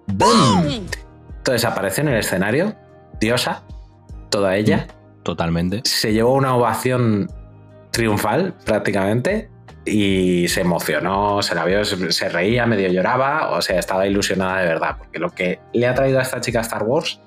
Entonces 0.08 1.66
aparece 1.66 2.02
en 2.02 2.10
el 2.10 2.20
escenario, 2.20 2.76
diosa, 3.20 3.64
toda 4.30 4.56
ella. 4.56 4.88
Totalmente. 5.24 5.82
Se 5.84 6.14
llevó 6.14 6.34
una 6.34 6.56
ovación 6.56 7.30
triunfal 7.92 8.54
prácticamente 8.66 9.50
y 9.86 10.48
se 10.50 10.62
emocionó, 10.62 11.42
se 11.42 11.56
la 11.56 11.66
vio, 11.66 11.84
se 11.86 12.30
reía, 12.30 12.66
medio 12.66 12.90
lloraba, 12.90 13.52
o 13.52 13.62
sea, 13.62 13.80
estaba 13.80 14.08
ilusionada 14.08 14.62
de 14.62 14.68
verdad, 14.68 14.98
porque 14.98 15.20
lo 15.20 15.30
que 15.30 15.60
le 15.74 15.88
ha 15.88 15.94
traído 15.94 16.20
a 16.20 16.22
esta 16.22 16.42
chica 16.42 16.62
Star 16.62 16.84
Wars 16.84 17.22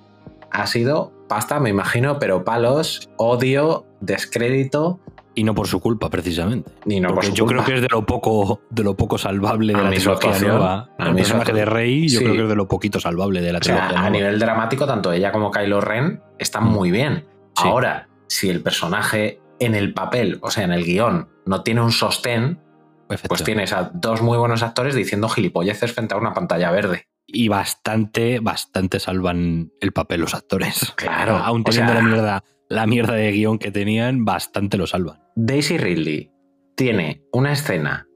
ha 0.50 0.66
sido 0.66 1.12
pasta, 1.30 1.60
me 1.60 1.70
imagino, 1.70 2.18
pero 2.18 2.44
palos, 2.44 3.08
odio, 3.16 3.86
descrédito. 4.00 4.98
Y 5.36 5.44
no 5.44 5.54
por 5.54 5.68
su 5.68 5.78
culpa, 5.78 6.10
precisamente. 6.10 6.72
Ni 6.84 6.98
no 6.98 7.14
por 7.14 7.24
su 7.24 7.32
yo 7.32 7.46
creo 7.46 7.64
que 7.64 7.76
es 7.76 7.82
de 7.82 7.88
lo 7.88 8.04
poco, 8.04 8.62
de 8.68 8.82
lo 8.82 8.96
poco 8.96 9.16
salvable 9.16 9.72
de 9.72 9.82
la 9.82 9.90
trilogía 9.90 10.38
nueva. 10.40 10.90
El 10.98 11.14
personaje 11.14 11.52
de 11.52 11.64
Rey, 11.64 12.08
yo 12.08 12.18
creo 12.18 12.34
que 12.34 12.42
es 12.42 12.48
de 12.48 12.56
lo 12.56 12.66
poquito 12.66 12.98
salvable 12.98 13.40
de 13.40 13.52
la 13.52 13.60
trilogía 13.60 14.04
A 14.04 14.10
nivel 14.10 14.40
dramático, 14.40 14.86
tanto 14.86 15.12
ella 15.12 15.30
como 15.30 15.52
Kylo 15.52 15.80
Ren 15.80 16.20
están 16.38 16.64
mm. 16.64 16.72
muy 16.72 16.90
bien. 16.90 17.26
Ahora, 17.54 18.08
si 18.26 18.50
el 18.50 18.60
personaje 18.60 19.40
en 19.60 19.76
el 19.76 19.94
papel, 19.94 20.40
o 20.42 20.50
sea, 20.50 20.64
en 20.64 20.72
el 20.72 20.84
guion, 20.84 21.28
no 21.46 21.62
tiene 21.62 21.80
un 21.80 21.92
sostén, 21.92 22.58
Pues 23.06 23.44
tienes 23.44 23.72
a 23.72 23.92
dos 23.94 24.20
muy 24.20 24.36
buenos 24.36 24.64
actores 24.64 24.96
diciendo 24.96 25.28
gilipolleces 25.28 25.92
frente 25.92 26.14
a 26.14 26.18
una 26.18 26.34
pantalla 26.34 26.72
verde. 26.72 27.06
Y 27.32 27.48
bastante, 27.48 28.40
bastante 28.40 28.98
salvan 29.00 29.70
el 29.80 29.92
papel 29.92 30.20
los 30.20 30.34
actores. 30.34 30.92
Claro. 30.96 31.36
Aún 31.44 31.64
teniendo 31.64 31.94
la, 31.94 32.02
mierda, 32.02 32.44
la 32.68 32.86
mierda 32.86 33.14
de 33.14 33.30
guion 33.32 33.58
que 33.58 33.70
tenían, 33.70 34.24
bastante 34.24 34.76
lo 34.76 34.86
salvan. 34.86 35.20
Daisy 35.36 35.78
Ridley 35.78 36.30
tiene 36.76 37.22
una 37.32 37.52
escena 37.52 38.06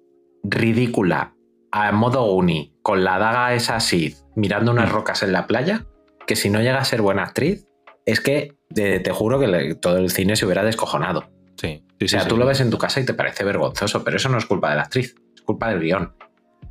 ridícula 0.43 1.35
a 1.73 1.91
modo 1.93 2.33
uni 2.33 2.75
con 2.83 3.03
la 3.05 3.19
daga 3.19 3.55
esa 3.55 3.81
Sith 3.81 4.17
mirando 4.37 4.73
unas 4.73 4.91
Mm. 4.91 4.93
rocas 4.93 5.23
en 5.23 5.33
la 5.33 5.47
playa 5.47 5.87
que 6.27 6.37
si 6.37 6.51
no 6.51 6.61
llega 6.61 6.79
a 6.79 6.85
ser 6.85 7.03
buena 7.03 7.23
actriz 7.25 7.67
es 8.07 8.21
que 8.21 8.55
te, 8.75 9.01
te 9.01 9.11
juro 9.11 9.39
que 9.41 9.47
le- 9.47 9.75
todo 9.75 9.99
el 9.99 10.11
cine 10.11 10.37
se 10.37 10.45
hubiera 10.45 10.65
descojonado. 10.65 11.31
Sí. 11.57 11.85
O 12.03 12.09
sea, 12.09 12.27
tú 12.29 12.37
lo 12.37 12.45
ves 12.47 12.61
en 12.61 12.71
tu 12.71 12.79
casa 12.79 13.01
y 13.01 13.05
te 13.07 13.15
parece 13.15 13.45
vergonzoso, 13.45 14.05
pero 14.05 14.17
eso 14.19 14.29
no 14.29 14.37
es 14.39 14.45
culpa 14.47 14.71
de 14.71 14.77
la 14.77 14.83
actriz, 14.83 15.15
es 15.35 15.43
culpa 15.43 15.71
del 15.71 15.81
guion. 15.81 16.13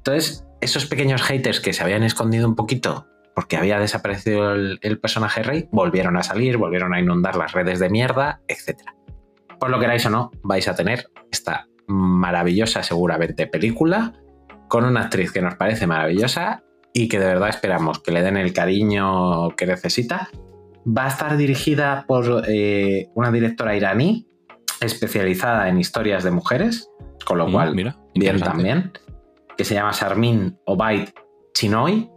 Entonces, 0.05 0.45
esos 0.59 0.85
pequeños 0.85 1.21
haters 1.21 1.61
que 1.61 1.71
se 1.71 1.81
habían 1.81 2.03
escondido 2.03 2.45
un 2.47 2.55
poquito 2.55 3.07
porque 3.35 3.55
había 3.55 3.79
desaparecido 3.79 4.53
el, 4.53 4.79
el 4.81 4.99
personaje 4.99 5.41
rey, 5.43 5.67
volvieron 5.71 6.17
a 6.17 6.23
salir, 6.23 6.57
volvieron 6.57 6.93
a 6.93 6.99
inundar 6.99 7.35
las 7.35 7.53
redes 7.53 7.79
de 7.79 7.89
mierda, 7.89 8.41
etc. 8.47 8.81
Por 9.59 9.69
lo 9.69 9.79
queráis 9.79 10.05
o 10.05 10.09
no, 10.09 10.29
vais 10.43 10.67
a 10.67 10.75
tener 10.75 11.09
esta 11.31 11.67
maravillosa, 11.87 12.83
seguramente, 12.83 13.47
película 13.47 14.13
con 14.67 14.85
una 14.85 15.03
actriz 15.03 15.31
que 15.31 15.41
nos 15.41 15.55
parece 15.55 15.87
maravillosa 15.87 16.63
y 16.93 17.07
que 17.07 17.19
de 17.19 17.25
verdad 17.25 17.49
esperamos 17.49 17.99
que 17.99 18.11
le 18.11 18.21
den 18.21 18.37
el 18.37 18.53
cariño 18.53 19.49
que 19.55 19.65
necesita. 19.65 20.29
Va 20.85 21.05
a 21.05 21.07
estar 21.07 21.37
dirigida 21.37 22.05
por 22.07 22.43
eh, 22.47 23.07
una 23.15 23.31
directora 23.31 23.75
iraní 23.75 24.27
especializada 24.81 25.69
en 25.69 25.79
historias 25.79 26.23
de 26.23 26.31
mujeres, 26.31 26.89
con 27.25 27.37
lo 27.37 27.47
Mm, 27.47 27.51
cual, 27.51 27.75
mira, 27.75 27.97
bien 28.15 28.39
también, 28.39 28.91
que 29.57 29.63
se 29.63 29.73
llama 29.75 29.93
Sarmin 29.93 30.57
Obaid 30.65 31.09
Chinoy. 31.53 32.09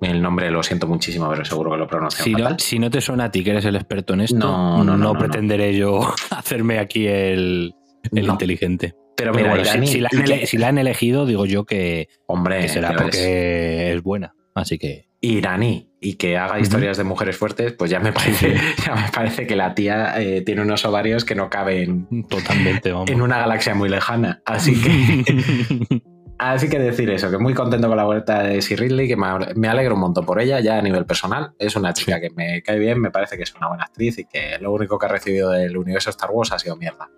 El 0.00 0.20
nombre 0.20 0.50
lo 0.50 0.62
siento 0.64 0.88
muchísimo, 0.88 1.28
pero 1.30 1.44
seguro 1.44 1.70
que 1.70 1.76
lo 1.76 1.86
pronuncio 1.86 2.24
Si 2.24 2.32
no, 2.34 2.58
si 2.58 2.78
no 2.80 2.90
te 2.90 3.00
suena 3.00 3.24
a 3.24 3.30
ti 3.30 3.44
que 3.44 3.50
eres 3.52 3.64
el 3.66 3.76
experto 3.76 4.14
en 4.14 4.22
esto, 4.22 4.36
No, 4.36 4.82
no, 4.82 4.96
no, 4.96 5.12
pretenderé 5.14 5.76
yo 5.76 6.00
hacerme 6.30 6.78
aquí 6.80 7.06
el, 7.06 7.72
el 8.10 8.24
inteligente. 8.26 8.94
Pero 9.16 9.30
Pero 9.32 9.44
mira, 9.54 9.62
bueno, 9.62 9.86
si- 9.86 10.00
la 10.00 10.08
han, 10.12 10.24
que- 10.24 10.32
ele- 10.34 10.46
si 10.46 10.58
la 10.58 10.68
han 10.68 10.78
elegido, 10.78 11.24
digo 11.24 11.46
yo 11.46 11.64
que, 11.64 12.08
hombre, 12.26 12.62
que 12.62 12.68
será 12.68 12.94
porque 12.96 13.92
es 13.92 14.02
buena. 14.02 14.34
Así 14.56 14.76
que 14.78 15.06
iraní 15.20 15.88
y 16.00 16.14
que 16.14 16.36
haga 16.36 16.58
historias 16.58 16.96
de 16.96 17.04
mujeres 17.04 17.36
fuertes, 17.36 17.72
pues 17.74 17.88
ya 17.88 18.00
me 18.00 18.10
parece, 18.12 18.56
ya 18.84 18.96
me 18.96 19.08
parece 19.14 19.46
que 19.46 19.54
la 19.54 19.72
tía 19.76 20.20
eh, 20.20 20.40
tiene 20.42 20.62
unos 20.62 20.84
ovarios 20.84 21.24
que 21.24 21.36
no 21.36 21.48
caben 21.48 22.08
totalmente, 22.28 22.90
vamos. 22.90 23.08
en 23.08 23.22
una 23.22 23.38
galaxia 23.38 23.76
muy 23.76 23.88
lejana. 23.88 24.42
Así 24.44 24.74
que, 24.82 26.02
así 26.50 26.68
que 26.68 26.78
decir 26.78 27.08
eso, 27.10 27.30
que 27.30 27.38
muy 27.38 27.54
contento 27.54 27.88
con 27.88 27.96
la 27.96 28.04
vuelta 28.04 28.42
de 28.42 28.48
Daisy 28.50 28.76
Ridley, 28.76 29.06
que 29.08 29.16
me, 29.16 29.68
alegro 29.68 29.94
un 29.94 30.00
montón 30.00 30.26
por 30.26 30.40
ella, 30.40 30.60
ya 30.60 30.78
a 30.78 30.82
nivel 30.82 31.06
personal. 31.06 31.52
Es 31.58 31.76
una 31.76 31.92
chica 31.92 32.20
que 32.20 32.30
me 32.30 32.62
cae 32.62 32.78
bien, 32.78 33.00
me 33.00 33.10
parece 33.10 33.36
que 33.36 33.44
es 33.44 33.54
una 33.54 33.68
buena 33.68 33.84
actriz 33.84 34.18
y 34.18 34.24
que 34.24 34.58
lo 34.60 34.72
único 34.72 34.98
que 34.98 35.06
ha 35.06 35.08
recibido 35.08 35.50
del 35.50 35.76
universo 35.76 36.10
Star 36.10 36.30
Wars 36.30 36.52
ha 36.52 36.58
sido 36.58 36.76
mierda. 36.76 37.08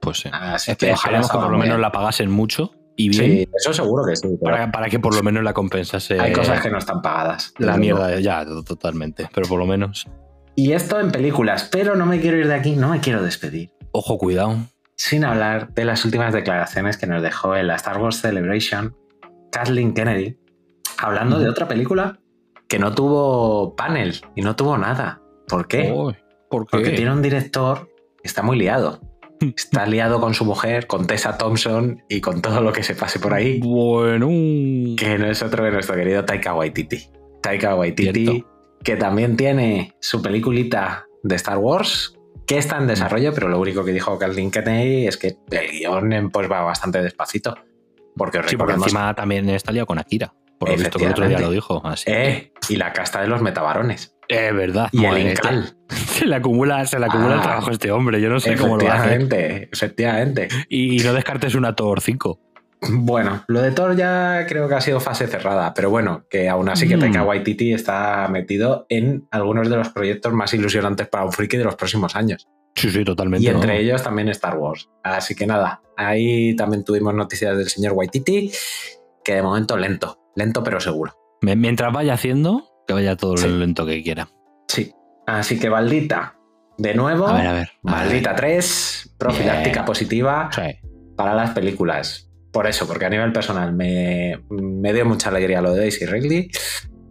pues 0.00 0.18
sí. 0.18 0.28
Así 0.32 0.72
Es 0.72 0.76
que 0.78 0.86
que 0.86 0.92
ojalá 0.92 1.18
esperemos 1.20 1.30
que 1.30 1.38
por 1.38 1.50
lo 1.50 1.58
menos 1.58 1.80
la 1.80 1.90
pagasen 1.92 2.30
mucho 2.30 2.72
y 2.96 3.08
bien 3.10 3.22
Sí, 3.24 3.48
eso 3.54 3.72
seguro 3.74 4.04
que 4.06 4.16
sí. 4.16 4.26
pero 4.42 4.56
para, 4.56 4.70
para 4.70 4.88
que 4.88 4.98
por 4.98 5.14
lo 5.14 5.22
menos 5.22 5.42
la 5.44 5.52
compensase 5.52 6.18
hay 6.18 6.32
cosas 6.32 6.60
que 6.62 6.70
no 6.70 6.78
están 6.78 7.02
pagadas. 7.02 7.52
la 7.58 7.76
mierda 7.76 8.18
ya, 8.20 8.44
to- 8.44 8.62
totalmente. 8.64 9.28
Pero 9.34 9.48
por 9.48 9.58
lo 9.58 9.66
menos, 9.66 10.06
Y 10.54 10.72
esto 10.72 10.98
en 10.98 11.10
películas, 11.12 11.68
pero 11.70 11.94
no 11.96 12.06
me 12.06 12.20
quiero 12.20 12.38
ir 12.38 12.48
de 12.48 12.54
aquí, 12.54 12.76
no 12.76 12.88
me 12.90 13.00
quiero 13.00 13.22
despedir. 13.22 13.70
ojo, 13.92 14.16
cuidado. 14.18 14.56
Sin 14.96 15.24
hablar 15.24 15.74
de 15.74 15.84
las 15.84 16.04
últimas 16.04 16.32
declaraciones 16.32 16.96
que 16.96 17.06
nos 17.06 17.22
dejó 17.22 17.54
en 17.54 17.66
la 17.66 17.76
Star 17.76 17.98
Wars 17.98 18.20
Celebration 18.20 18.96
Kathleen 19.52 19.92
Kennedy, 19.94 20.38
hablando 20.98 21.38
de 21.38 21.48
otra 21.48 21.68
película 21.68 22.18
que 22.68 22.78
no 22.78 22.94
tuvo 22.94 23.76
panel 23.76 24.20
y 24.34 24.42
no 24.42 24.56
tuvo 24.56 24.76
nada. 24.78 25.20
¿Por 25.48 25.68
qué? 25.68 25.92
Uy, 25.94 26.16
¿Por 26.50 26.64
qué? 26.66 26.70
Porque 26.70 26.90
tiene 26.90 27.12
un 27.12 27.22
director 27.22 27.88
que 28.22 28.26
está 28.26 28.42
muy 28.42 28.56
liado. 28.58 29.00
Está 29.40 29.84
liado 29.86 30.18
con 30.18 30.32
su 30.32 30.46
mujer, 30.46 30.86
con 30.86 31.06
Tessa 31.06 31.36
Thompson 31.36 32.02
y 32.08 32.22
con 32.22 32.40
todo 32.40 32.62
lo 32.62 32.72
que 32.72 32.82
se 32.82 32.94
pase 32.94 33.18
por 33.18 33.34
ahí. 33.34 33.60
Bueno, 33.60 34.28
que 34.96 35.18
no 35.18 35.26
es 35.26 35.42
otro 35.42 35.62
que 35.62 35.70
nuestro 35.70 35.94
querido 35.94 36.24
Taika 36.24 36.54
Waititi. 36.54 37.10
Taika 37.42 37.74
Waititi, 37.74 38.24
Cierto. 38.26 38.48
que 38.82 38.96
también 38.96 39.36
tiene 39.36 39.94
su 40.00 40.22
peliculita 40.22 41.04
de 41.22 41.36
Star 41.36 41.58
Wars, 41.58 42.15
que 42.46 42.58
está 42.58 42.78
en 42.78 42.86
desarrollo, 42.86 43.32
pero 43.34 43.48
lo 43.48 43.58
único 43.58 43.84
que 43.84 43.92
dijo 43.92 44.18
Kathleen 44.18 44.50
Kennedy 44.50 45.06
es 45.06 45.16
que 45.16 45.36
el 45.50 45.70
guion 45.70 46.30
pues, 46.30 46.50
va 46.50 46.62
bastante 46.62 47.02
despacito. 47.02 47.56
Porque 48.16 48.40
sí, 48.46 48.56
porque 48.56 48.74
encima 48.74 49.14
también 49.14 49.48
está 49.50 49.72
liado 49.72 49.86
con 49.86 49.98
Akira. 49.98 50.32
Por 50.58 50.70
lo 50.70 50.76
visto 50.76 50.98
que 50.98 51.04
el 51.04 51.10
otro 51.10 51.28
día 51.28 51.38
lo 51.38 51.50
dijo. 51.50 51.82
Así 51.84 52.06
que- 52.06 52.28
Eh, 52.28 52.52
y 52.70 52.76
la 52.76 52.92
casta 52.94 53.20
de 53.20 53.26
los 53.28 53.42
metabarones. 53.42 54.16
Es 54.28 54.54
verdad. 54.54 54.88
Y 54.90 55.04
el 55.04 55.18
Incal. 55.30 55.76
Se 55.88 56.24
le 56.24 56.34
acumula, 56.34 56.84
se 56.86 56.98
le 56.98 57.06
acumula 57.06 57.34
el 57.34 57.40
Ah. 57.40 57.42
trabajo 57.42 57.68
a 57.68 57.72
este 57.74 57.90
hombre. 57.92 58.20
Yo 58.22 58.30
no 58.30 58.40
sé 58.40 58.56
cómo 58.56 58.76
lo 58.78 58.90
hace. 58.90 59.14
Efectivamente, 59.14 59.68
efectivamente. 59.70 60.48
Y, 60.70 61.00
y 61.00 61.04
no 61.04 61.12
descartes 61.12 61.54
una 61.54 61.74
Thor 61.76 62.00
5. 62.00 62.40
Bueno, 62.82 63.42
lo 63.48 63.62
de 63.62 63.72
Thor 63.72 63.96
ya 63.96 64.44
creo 64.46 64.68
que 64.68 64.74
ha 64.74 64.80
sido 64.80 65.00
fase 65.00 65.26
cerrada, 65.26 65.72
pero 65.74 65.88
bueno, 65.90 66.24
que 66.28 66.48
aún 66.48 66.68
así 66.68 66.86
que 66.86 66.96
Mm. 66.96 67.00
Taika 67.00 67.22
Waititi 67.24 67.72
está 67.72 68.28
metido 68.28 68.86
en 68.88 69.26
algunos 69.30 69.70
de 69.70 69.76
los 69.76 69.88
proyectos 69.88 70.32
más 70.34 70.52
ilusionantes 70.54 71.08
para 71.08 71.24
un 71.24 71.32
friki 71.32 71.56
de 71.56 71.64
los 71.64 71.74
próximos 71.74 72.14
años. 72.16 72.46
Sí, 72.74 72.90
sí, 72.90 73.04
totalmente. 73.04 73.44
Y 73.44 73.48
entre 73.48 73.68
¿no? 73.74 73.78
ellos 73.80 74.02
también 74.02 74.28
Star 74.28 74.58
Wars. 74.58 74.88
Así 75.02 75.34
que 75.34 75.46
nada, 75.46 75.80
ahí 75.96 76.54
también 76.56 76.84
tuvimos 76.84 77.14
noticias 77.14 77.56
del 77.56 77.68
señor 77.70 77.94
Waititi, 77.94 78.52
que 79.24 79.34
de 79.34 79.42
momento 79.42 79.76
lento, 79.78 80.18
lento 80.36 80.62
pero 80.62 80.78
seguro. 80.78 81.14
Mientras 81.40 81.92
vaya 81.92 82.12
haciendo, 82.14 82.68
que 82.86 82.92
vaya 82.92 83.16
todo 83.16 83.36
Sí. 83.38 83.48
lo 83.48 83.56
lento 83.56 83.86
que 83.86 84.02
quiera. 84.02 84.28
Sí. 84.68 84.92
Así 85.26 85.58
que 85.58 85.70
Baldita, 85.70 86.36
de 86.76 86.94
nuevo, 86.94 87.26
A 87.26 87.32
ver, 87.32 87.46
a 87.46 87.52
ver. 87.52 87.52
a 87.52 87.54
ver. 87.54 87.70
Maldita 87.82 88.34
3, 88.36 89.14
profiláctica 89.18 89.84
positiva 89.86 90.50
Sí. 90.52 90.62
para 91.16 91.34
las 91.34 91.50
películas. 91.50 92.25
Por 92.56 92.66
eso, 92.66 92.86
porque 92.86 93.04
a 93.04 93.10
nivel 93.10 93.34
personal 93.34 93.74
me, 93.74 94.40
me 94.48 94.94
dio 94.94 95.04
mucha 95.04 95.28
alegría 95.28 95.60
lo 95.60 95.74
de 95.74 95.80
Daisy 95.80 96.06
Ridley 96.06 96.50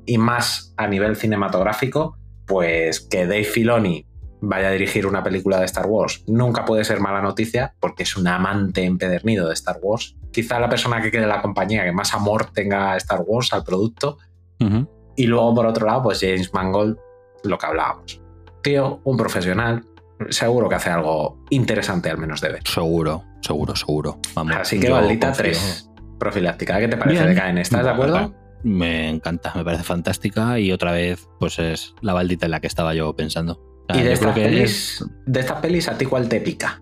y 0.03 0.17
más 0.17 0.73
a 0.75 0.87
nivel 0.87 1.15
cinematográfico, 1.15 2.17
pues 2.47 2.99
que 2.99 3.27
Dave 3.27 3.43
Filoni 3.43 4.07
vaya 4.41 4.69
a 4.69 4.71
dirigir 4.71 5.05
una 5.05 5.21
película 5.21 5.59
de 5.59 5.65
Star 5.65 5.85
Wars 5.85 6.23
nunca 6.25 6.65
puede 6.65 6.83
ser 6.83 6.99
mala 6.99 7.21
noticia 7.21 7.75
porque 7.79 8.01
es 8.01 8.17
un 8.17 8.27
amante 8.27 8.85
empedernido 8.85 9.47
de 9.47 9.53
Star 9.53 9.77
Wars. 9.83 10.15
Quizá 10.31 10.59
la 10.59 10.67
persona 10.67 10.99
que 10.99 11.11
quede 11.11 11.21
en 11.21 11.29
la 11.29 11.43
compañía 11.43 11.83
que 11.83 11.91
más 11.91 12.15
amor 12.15 12.47
tenga 12.51 12.93
a 12.93 12.97
Star 12.97 13.21
Wars, 13.23 13.53
al 13.53 13.63
producto. 13.63 14.17
Y 15.15 15.27
luego, 15.27 15.53
por 15.53 15.67
otro 15.67 15.85
lado, 15.85 16.01
pues 16.01 16.21
James 16.21 16.55
Mangold, 16.55 16.97
lo 17.43 17.59
que 17.59 17.65
hablábamos. 17.67 18.19
Tío, 18.63 18.99
un 19.03 19.15
profesional, 19.15 19.85
seguro 20.29 20.69
que 20.69 20.75
hace 20.75 20.89
algo 20.89 21.43
interesante 21.49 22.09
al 22.09 22.17
menos 22.17 22.41
de 22.41 22.49
ver. 22.49 22.61
Seguro, 22.67 23.23
seguro, 23.41 23.75
seguro. 23.75 24.19
Vamos, 24.33 24.55
Así 24.55 24.79
que 24.79 24.89
confío. 24.89 25.31
3, 25.37 25.89
profiláctica. 26.19 26.79
¿Qué 26.79 26.87
te 26.87 26.97
parece 26.97 27.23
Bien. 27.23 27.35
de 27.35 27.41
Caen? 27.41 27.57
¿Estás 27.57 27.83
de 27.83 27.89
acuerdo? 27.89 28.33
Me 28.63 29.09
encanta, 29.09 29.51
me 29.55 29.63
parece 29.63 29.83
fantástica 29.83 30.57
y 30.59 30.71
otra 30.71 30.91
vez, 30.91 31.27
pues 31.39 31.59
es 31.59 31.93
la 32.01 32.13
baldita 32.13 32.45
en 32.45 32.51
la 32.51 32.59
que 32.61 32.67
estaba 32.67 32.93
yo 32.95 33.15
pensando. 33.15 33.61
O 33.87 33.93
sea, 33.93 34.01
Y 34.01 34.05
de 34.05 34.13
estas, 34.13 34.33
pelis, 34.33 34.61
es- 35.01 35.05
de 35.27 35.39
estas 35.39 35.59
pelis, 35.61 35.87
¿a 35.87 35.97
ti 35.97 36.05
cuál 36.05 36.27
te 36.27 36.39
pica? 36.41 36.81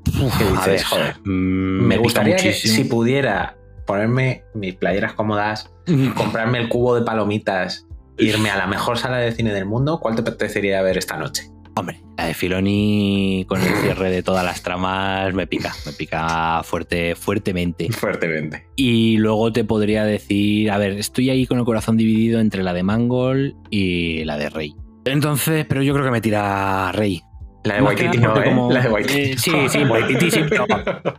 Ver, 0.65 0.81
Joder, 0.83 1.15
mm, 1.25 1.81
me 1.87 1.95
pica 1.95 2.01
gustaría 2.03 2.35
que 2.37 2.53
si 2.53 2.85
pudiera 2.85 3.57
ponerme 3.85 4.45
mis 4.53 4.75
playeras 4.75 5.11
cómodas, 5.13 5.69
comprarme 6.15 6.59
el 6.59 6.69
cubo 6.69 6.95
de 6.95 7.01
palomitas, 7.01 7.85
irme 8.17 8.49
a 8.51 8.55
la 8.57 8.67
mejor 8.67 8.97
sala 8.97 9.17
de 9.17 9.33
cine 9.33 9.51
del 9.53 9.65
mundo, 9.65 9.99
¿cuál 9.99 10.15
te 10.15 10.21
apetecería 10.21 10.81
ver 10.81 10.97
esta 10.97 11.17
noche? 11.17 11.49
Hombre, 11.75 12.01
la 12.17 12.25
de 12.27 12.33
Filoni 12.35 13.45
con 13.47 13.59
el 13.59 13.73
cierre 13.77 14.11
de 14.11 14.21
todas 14.21 14.45
las 14.45 14.61
tramas 14.61 15.33
me 15.33 15.47
pica, 15.47 15.73
me 15.87 15.91
pica 15.93 16.61
fuerte, 16.63 17.15
fuertemente. 17.15 17.91
Fuertemente. 17.91 18.67
Y 18.75 19.17
luego 19.17 19.51
te 19.51 19.63
podría 19.63 20.03
decir, 20.05 20.69
a 20.69 20.77
ver, 20.77 20.91
estoy 20.91 21.31
ahí 21.31 21.47
con 21.47 21.57
el 21.57 21.65
corazón 21.65 21.97
dividido 21.97 22.39
entre 22.39 22.61
la 22.61 22.73
de 22.73 22.83
Mangol 22.83 23.55
y 23.71 24.23
la 24.25 24.37
de 24.37 24.49
Rey. 24.49 24.75
Entonces, 25.05 25.65
pero 25.67 25.81
yo 25.81 25.93
creo 25.93 26.05
que 26.05 26.11
me 26.11 26.21
tira 26.21 26.91
Rey. 26.91 27.21
La 27.63 27.75
de 27.75 27.81
Waititi 27.81 28.17
no, 28.19 28.37
¿eh? 28.39 28.43
como- 28.45 28.71
La 28.71 28.81
de 28.81 28.89
Waititi. 28.89 29.19
Eh, 29.19 29.37
sí, 29.37 29.51
sí, 29.69 29.83
Waititi 29.83 30.29
sí, 30.31 30.41
pero 30.49 30.65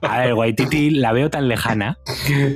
a 0.02 0.18
ver, 0.20 0.34
Waititi 0.34 0.90
la 0.90 1.12
veo 1.12 1.30
tan 1.30 1.48
lejana, 1.48 1.96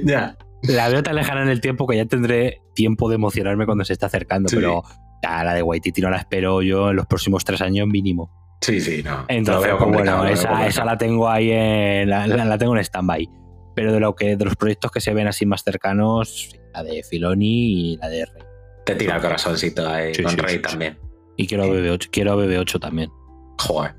ya. 0.04 0.36
la 0.62 0.88
veo 0.88 1.02
tan 1.02 1.16
lejana 1.16 1.42
en 1.42 1.48
el 1.48 1.60
tiempo 1.60 1.86
que 1.86 1.96
ya 1.96 2.04
tendré 2.04 2.60
tiempo 2.74 3.08
de 3.08 3.14
emocionarme 3.16 3.64
cuando 3.66 3.84
se 3.84 3.94
está 3.94 4.06
acercando, 4.06 4.48
Sí. 4.50 4.56
pero 4.56 4.82
ya 5.22 5.44
la 5.44 5.54
de 5.54 5.62
Waititi 5.62 6.00
no 6.00 6.10
la 6.10 6.18
espero 6.18 6.62
yo 6.62 6.90
en 6.90 6.96
los 6.96 7.06
próximos 7.06 7.44
tres 7.44 7.60
años 7.60 7.86
mínimo. 7.86 8.30
Sí, 8.60 8.80
sí, 8.80 9.02
no. 9.04 9.24
Entonces, 9.28 9.72
pues 9.78 9.90
bueno, 9.90 10.22
veo 10.22 10.32
esa, 10.32 10.84
la 10.84 10.98
tengo 10.98 11.28
ahí 11.28 11.50
en, 11.52 12.10
la, 12.10 12.26
la- 12.26 12.44
la 12.44 12.58
tengo 12.58 12.74
en 12.76 12.80
stand-by. 12.84 13.28
Pero 13.76 13.92
de 13.92 14.00
lo 14.00 14.14
que 14.16 14.36
de 14.36 14.44
los 14.44 14.56
proyectos 14.56 14.90
que 14.90 15.00
se 15.00 15.14
ven 15.14 15.28
así 15.28 15.46
más 15.46 15.62
cercanos, 15.62 16.50
la 16.74 16.82
de 16.82 17.02
Filoni 17.04 17.92
y 17.92 17.96
la 17.98 18.08
de 18.08 18.26
Rey. 18.26 18.42
Te 18.84 18.94
tira 18.96 19.16
el 19.16 19.22
corazoncito 19.22 19.88
ahí 19.88 20.12
Sí, 20.14 20.22
con 20.24 20.32
sí, 20.32 20.36
Rey 20.38 20.56
sí. 20.56 20.62
también. 20.62 20.98
Y 21.36 21.46
quiero 21.46 21.62
a 21.64 21.66
BB8, 21.68 22.08
quiero 22.10 22.32
a 22.32 22.36
BB8 22.36 22.80
también. 22.80 23.10
Joder. 23.58 23.94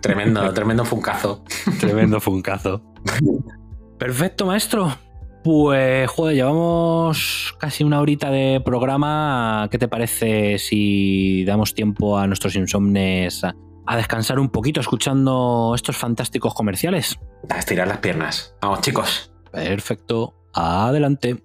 Tremendo, 0.00 0.52
tremendo 0.54 0.84
funcazo. 0.84 1.42
Tremendo 1.80 2.20
funcazo. 2.20 2.80
Perfecto, 3.98 4.46
maestro. 4.46 4.96
Pues, 5.44 6.10
joder, 6.10 6.36
llevamos 6.36 7.54
casi 7.58 7.84
una 7.84 8.00
horita 8.00 8.30
de 8.30 8.62
programa. 8.64 9.68
¿Qué 9.70 9.76
te 9.76 9.88
parece 9.88 10.58
si 10.58 11.44
damos 11.44 11.74
tiempo 11.74 12.16
a 12.16 12.26
nuestros 12.26 12.56
insomnes 12.56 13.44
a, 13.44 13.54
a 13.84 13.96
descansar 13.98 14.38
un 14.38 14.48
poquito 14.48 14.80
escuchando 14.80 15.72
estos 15.74 15.98
fantásticos 15.98 16.54
comerciales? 16.54 17.18
A 17.50 17.58
estirar 17.58 17.86
las 17.86 17.98
piernas. 17.98 18.56
Vamos, 18.62 18.80
chicos. 18.80 19.32
Perfecto. 19.52 20.34
Adelante. 20.54 21.44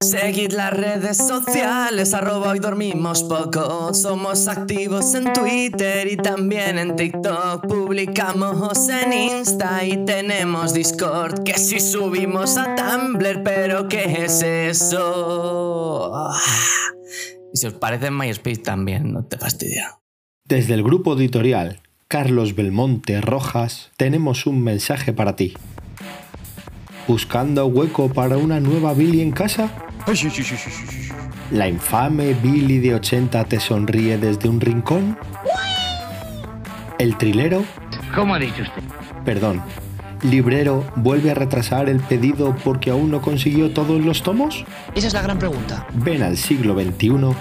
Seguid 0.00 0.52
las 0.52 0.72
redes 0.72 1.16
sociales, 1.16 2.12
arroba 2.12 2.50
hoy 2.50 2.58
dormimos 2.58 3.22
poco. 3.22 3.94
Somos 3.94 4.48
activos 4.48 5.14
en 5.14 5.32
Twitter 5.32 6.06
y 6.10 6.16
también 6.16 6.78
en 6.78 6.94
TikTok. 6.94 7.66
Publicamos 7.66 8.88
en 8.88 9.12
Insta 9.12 9.84
y 9.84 10.04
tenemos 10.04 10.74
Discord. 10.74 11.42
Que 11.44 11.54
si 11.54 11.80
subimos 11.80 12.58
a 12.58 12.74
Tumblr, 12.74 13.42
pero 13.42 13.88
¿qué 13.88 14.24
es 14.24 14.42
eso? 14.42 16.12
Y 17.52 17.56
si 17.56 17.66
os 17.66 17.74
parece 17.74 18.08
en 18.08 18.18
MySpace 18.18 18.60
también, 18.62 19.12
no 19.12 19.24
te 19.24 19.38
fastidia. 19.38 19.98
Desde 20.44 20.74
el 20.74 20.82
grupo 20.82 21.14
editorial 21.14 21.80
Carlos 22.08 22.54
Belmonte 22.54 23.20
Rojas 23.20 23.90
tenemos 23.96 24.46
un 24.46 24.62
mensaje 24.62 25.12
para 25.12 25.34
ti. 25.36 25.54
¿Buscando 27.06 27.66
hueco 27.66 28.08
para 28.08 28.38
una 28.38 28.60
nueva 28.60 28.94
Billy 28.94 29.20
en 29.20 29.30
casa? 29.30 29.70
¿La 31.50 31.68
infame 31.68 32.32
Billy 32.32 32.78
de 32.78 32.94
80 32.94 33.44
te 33.44 33.60
sonríe 33.60 34.16
desde 34.16 34.48
un 34.48 34.58
rincón? 34.58 35.18
¿El 36.98 37.16
trilero? 37.18 37.62
¿Cómo 38.14 38.34
ha 38.34 38.38
dicho 38.38 38.62
usted? 38.62 38.82
Perdón. 39.24 39.60
¿Librero 40.22 40.82
vuelve 40.96 41.30
a 41.30 41.34
retrasar 41.34 41.90
el 41.90 42.00
pedido 42.00 42.56
porque 42.64 42.90
aún 42.90 43.10
no 43.10 43.20
consiguió 43.20 43.72
todos 43.72 44.02
los 44.02 44.22
tomos? 44.22 44.64
Esa 44.94 45.08
es 45.08 45.12
la 45.12 45.20
gran 45.20 45.38
pregunta. 45.38 45.86
Ven 45.92 46.22
al 46.22 46.38
siglo 46.38 46.74
XXI 46.74 47.34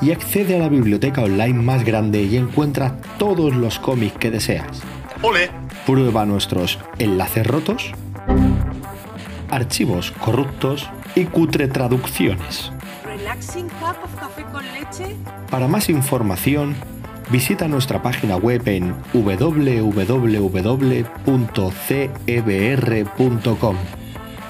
y 0.00 0.12
accede 0.12 0.56
a 0.56 0.60
la 0.60 0.70
biblioteca 0.70 1.20
online 1.20 1.62
más 1.62 1.84
grande 1.84 2.22
y 2.22 2.38
encuentra 2.38 2.96
todos 3.18 3.54
los 3.54 3.78
cómics 3.78 4.16
que 4.16 4.30
deseas. 4.30 4.80
¡Ole! 5.20 5.50
Prueba 5.84 6.24
nuestros 6.24 6.78
enlaces 6.98 7.46
rotos, 7.46 7.92
archivos 9.50 10.12
corruptos 10.12 10.88
y 11.14 11.24
cutre 11.24 11.68
traducciones. 11.68 12.72
Relaxing 13.04 13.68
cup 13.68 13.96
of 14.02 14.14
café 14.18 14.44
con 14.52 14.64
leche. 14.72 15.16
Para 15.50 15.68
más 15.68 15.88
información, 15.88 16.74
visita 17.30 17.68
nuestra 17.68 18.02
página 18.02 18.36
web 18.36 18.62
en 18.66 18.94
www.cebr.com. 19.12 20.16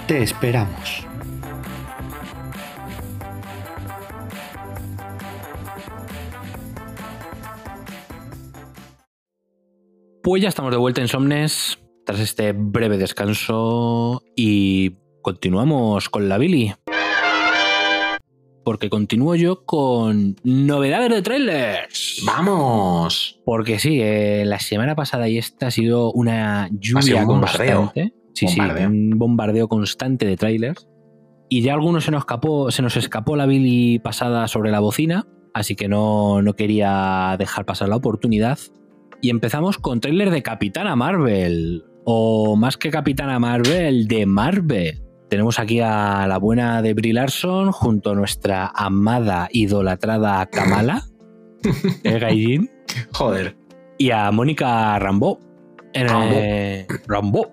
Te 0.07 0.23
esperamos. 0.23 1.07
Pues 10.23 10.43
ya 10.43 10.49
estamos 10.49 10.71
de 10.71 10.77
vuelta 10.77 11.01
en 11.01 11.09
Somnes 11.09 11.79
tras 12.11 12.23
este 12.23 12.51
breve 12.51 12.99
descanso 12.99 14.25
y 14.35 14.97
continuamos 15.23 16.09
con 16.09 16.29
la 16.29 16.39
Billy. 16.39 16.75
Porque 18.65 18.91
continúo 18.91 19.37
yo 19.37 19.65
con 19.65 20.35
novedades 20.43 21.11
de 21.11 21.23
trailers. 21.23 22.21
¡Vamos! 22.27 23.41
Porque 23.45 23.79
sí, 23.79 24.01
eh, 24.03 24.43
la 24.45 24.59
semana 24.59 24.97
pasada 24.97 25.29
y 25.29 25.39
esta 25.39 25.69
ha 25.69 25.71
sido 25.71 26.11
una 26.11 26.69
lluvia 26.73 27.03
sido 27.03 27.19
un 27.19 27.27
bombardeo. 27.27 27.77
constante. 27.77 28.15
Sí, 28.35 28.47
Bombardeo. 28.47 28.89
sí, 28.89 28.97
un 28.97 29.11
bombardeo 29.17 29.69
constante 29.69 30.27
de 30.27 30.37
trailers. 30.37 30.89
Y 31.49 31.63
ya 31.63 31.75
algunos 31.75 32.03
se 32.03 32.11
nos 32.11 32.23
escapó, 32.23 32.73
se 32.73 32.83
nos 32.83 32.97
escapó 32.97 33.37
la 33.37 33.47
Billy 33.47 34.01
pasada 34.01 34.49
sobre 34.49 34.73
la 34.73 34.81
bocina, 34.81 35.29
así 35.55 35.77
que 35.77 35.87
no, 35.87 36.43
no 36.43 36.55
quería 36.55 37.37
dejar 37.39 37.67
pasar 37.67 37.89
la 37.89 37.95
oportunidad. 37.95 38.59
Y 39.23 39.31
empezamos 39.31 39.79
con 39.79 40.01
trailer 40.01 40.31
de 40.31 40.43
Capitana 40.43 40.97
Marvel. 40.97 41.85
O 42.05 42.57
más 42.57 42.77
que 42.77 42.91
Capitana 42.91 43.39
Marvel, 43.39 44.09
de 44.09 44.27
Marvel. 44.27 45.03
Tenemos 45.29 45.59
aquí 45.59 45.81
a 45.81 46.27
la 46.27 46.39
buena 46.39 46.83
de 46.83 46.95
Brie 46.95 47.13
Larson 47.13 47.71
junto 47.71 48.11
a 48.11 48.15
nuestra 48.15 48.67
amada, 48.75 49.49
idolatrada 49.53 50.45
Kamala. 50.47 51.05
¿Eh, 52.05 52.19
Gaijin? 52.19 52.71
Joder. 53.13 53.57
Y 53.99 54.11
a 54.11 54.31
Mónica. 54.33 54.97
En, 54.97 55.01
Rambeau. 55.03 55.39
eh, 55.93 56.87
Rambeau. 57.07 57.53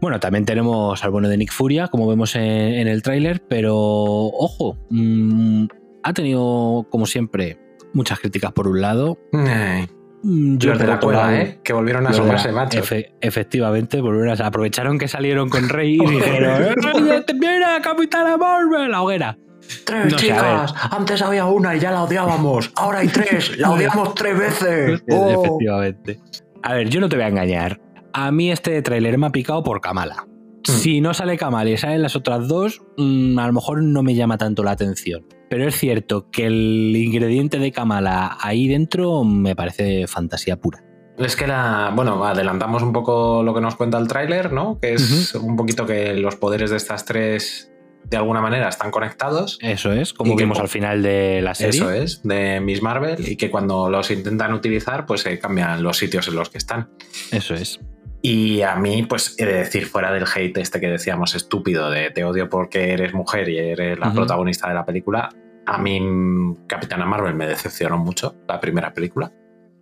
Bueno, 0.00 0.18
también 0.18 0.46
tenemos 0.46 1.04
al 1.04 1.10
bueno 1.10 1.28
de 1.28 1.36
Nick 1.36 1.52
Furia, 1.52 1.88
como 1.88 2.08
vemos 2.08 2.34
en, 2.34 2.42
en 2.42 2.88
el 2.88 3.02
tráiler, 3.02 3.42
pero 3.46 3.76
ojo, 3.76 4.78
mm, 4.88 5.66
ha 6.02 6.12
tenido, 6.14 6.86
como 6.90 7.04
siempre, 7.06 7.58
muchas 7.92 8.18
críticas 8.18 8.52
por 8.52 8.66
un 8.66 8.80
lado. 8.80 9.18
Ay, 9.32 9.86
Mm, 10.22 10.58
Los 10.62 10.78
de 10.78 10.86
la 10.86 11.00
cola, 11.00 11.40
¿eh? 11.40 11.60
Que 11.64 11.72
volvieron 11.72 12.06
a 12.06 12.10
asomarse, 12.10 12.52
macho. 12.52 12.78
efe- 12.80 13.12
efectivamente, 13.22 14.00
volvieron 14.02 14.38
a- 14.40 14.46
aprovecharon 14.46 14.98
que 14.98 15.08
salieron 15.08 15.48
con 15.48 15.68
Rey 15.68 15.94
y 15.94 15.98
dijeron: 16.10 16.74
"Eh, 17.08 17.24
¡Mira, 17.38 17.80
Capitana 17.82 18.36
Marvel! 18.36 18.90
La 18.90 19.02
hoguera. 19.02 19.38
Tres 19.86 20.10
No 20.12 20.16
chicas, 20.18 20.74
antes 20.90 21.22
había 21.22 21.46
una 21.46 21.76
y 21.76 21.80
ya 21.80 21.90
la 21.92 22.02
odiábamos. 22.02 22.72
Ahora 22.76 22.98
hay 22.98 23.08
tres, 23.08 23.56
la 23.58 23.70
odiamos 23.72 24.14
tres 24.14 24.36
veces. 24.38 25.02
Oh. 25.10 25.30
Efectivamente. 25.44 26.18
A 26.62 26.74
ver, 26.74 26.88
yo 26.90 27.00
no 27.00 27.08
te 27.08 27.16
voy 27.16 27.24
a 27.24 27.28
engañar. 27.28 27.80
A 28.12 28.30
mí 28.32 28.50
este 28.50 28.82
tráiler 28.82 29.16
me 29.16 29.26
ha 29.28 29.30
picado 29.30 29.62
por 29.62 29.80
Kamala. 29.80 30.26
Si 30.64 31.00
no 31.00 31.14
sale 31.14 31.38
Kamala 31.38 31.70
y 31.70 31.76
salen 31.78 32.02
las 32.02 32.16
otras 32.16 32.46
dos, 32.48 32.82
mm, 32.98 33.38
a 33.38 33.46
lo 33.46 33.52
mejor 33.54 33.82
no 33.82 34.02
me 34.02 34.14
llama 34.14 34.36
tanto 34.36 34.62
la 34.62 34.72
atención. 34.72 35.24
Pero 35.50 35.66
es 35.66 35.76
cierto 35.76 36.30
que 36.30 36.46
el 36.46 36.94
ingrediente 36.96 37.58
de 37.58 37.72
Kamala 37.72 38.38
ahí 38.40 38.68
dentro 38.68 39.24
me 39.24 39.56
parece 39.56 40.06
fantasía 40.06 40.56
pura. 40.56 40.84
Es 41.18 41.34
que 41.34 41.48
la. 41.48 41.92
Bueno, 41.94 42.24
adelantamos 42.24 42.82
un 42.82 42.92
poco 42.92 43.42
lo 43.42 43.52
que 43.52 43.60
nos 43.60 43.74
cuenta 43.74 43.98
el 43.98 44.06
tráiler, 44.06 44.52
¿no? 44.52 44.78
Que 44.80 44.94
es 44.94 45.34
un 45.34 45.56
poquito 45.56 45.84
que 45.84 46.14
los 46.14 46.36
poderes 46.36 46.70
de 46.70 46.76
estas 46.76 47.04
tres 47.04 47.70
de 48.04 48.16
alguna 48.16 48.40
manera 48.40 48.68
están 48.68 48.92
conectados. 48.92 49.58
Eso 49.60 49.92
es, 49.92 50.12
como 50.12 50.36
que 50.36 50.44
vimos 50.44 50.60
al 50.60 50.68
final 50.68 51.02
de 51.02 51.42
la 51.42 51.54
serie. 51.54 51.80
Eso 51.80 51.90
es, 51.90 52.22
de 52.22 52.60
Miss 52.60 52.80
Marvel, 52.80 53.16
y 53.18 53.36
que 53.36 53.50
cuando 53.50 53.90
los 53.90 54.10
intentan 54.10 54.54
utilizar, 54.54 55.04
pues 55.04 55.22
se 55.22 55.38
cambian 55.38 55.82
los 55.82 55.98
sitios 55.98 56.28
en 56.28 56.36
los 56.36 56.48
que 56.48 56.58
están. 56.58 56.90
Eso 57.32 57.54
es. 57.54 57.80
Y 58.22 58.62
a 58.62 58.76
mí, 58.76 59.04
pues 59.04 59.34
he 59.38 59.46
de 59.46 59.54
decir, 59.54 59.86
fuera 59.86 60.12
del 60.12 60.24
hate 60.24 60.58
este 60.58 60.78
que 60.78 60.88
decíamos 60.88 61.34
estúpido 61.34 61.90
de 61.90 62.10
te 62.10 62.24
odio 62.24 62.48
porque 62.48 62.92
eres 62.92 63.14
mujer 63.14 63.48
y 63.48 63.58
eres 63.58 63.98
la 63.98 64.12
protagonista 64.12 64.68
de 64.68 64.74
la 64.74 64.84
película, 64.84 65.30
a 65.70 65.78
mí 65.78 66.56
Capitana 66.66 67.06
Marvel 67.06 67.34
me 67.34 67.46
decepcionó 67.46 67.96
mucho 67.96 68.34
la 68.48 68.58
primera 68.58 68.92
película. 68.92 69.32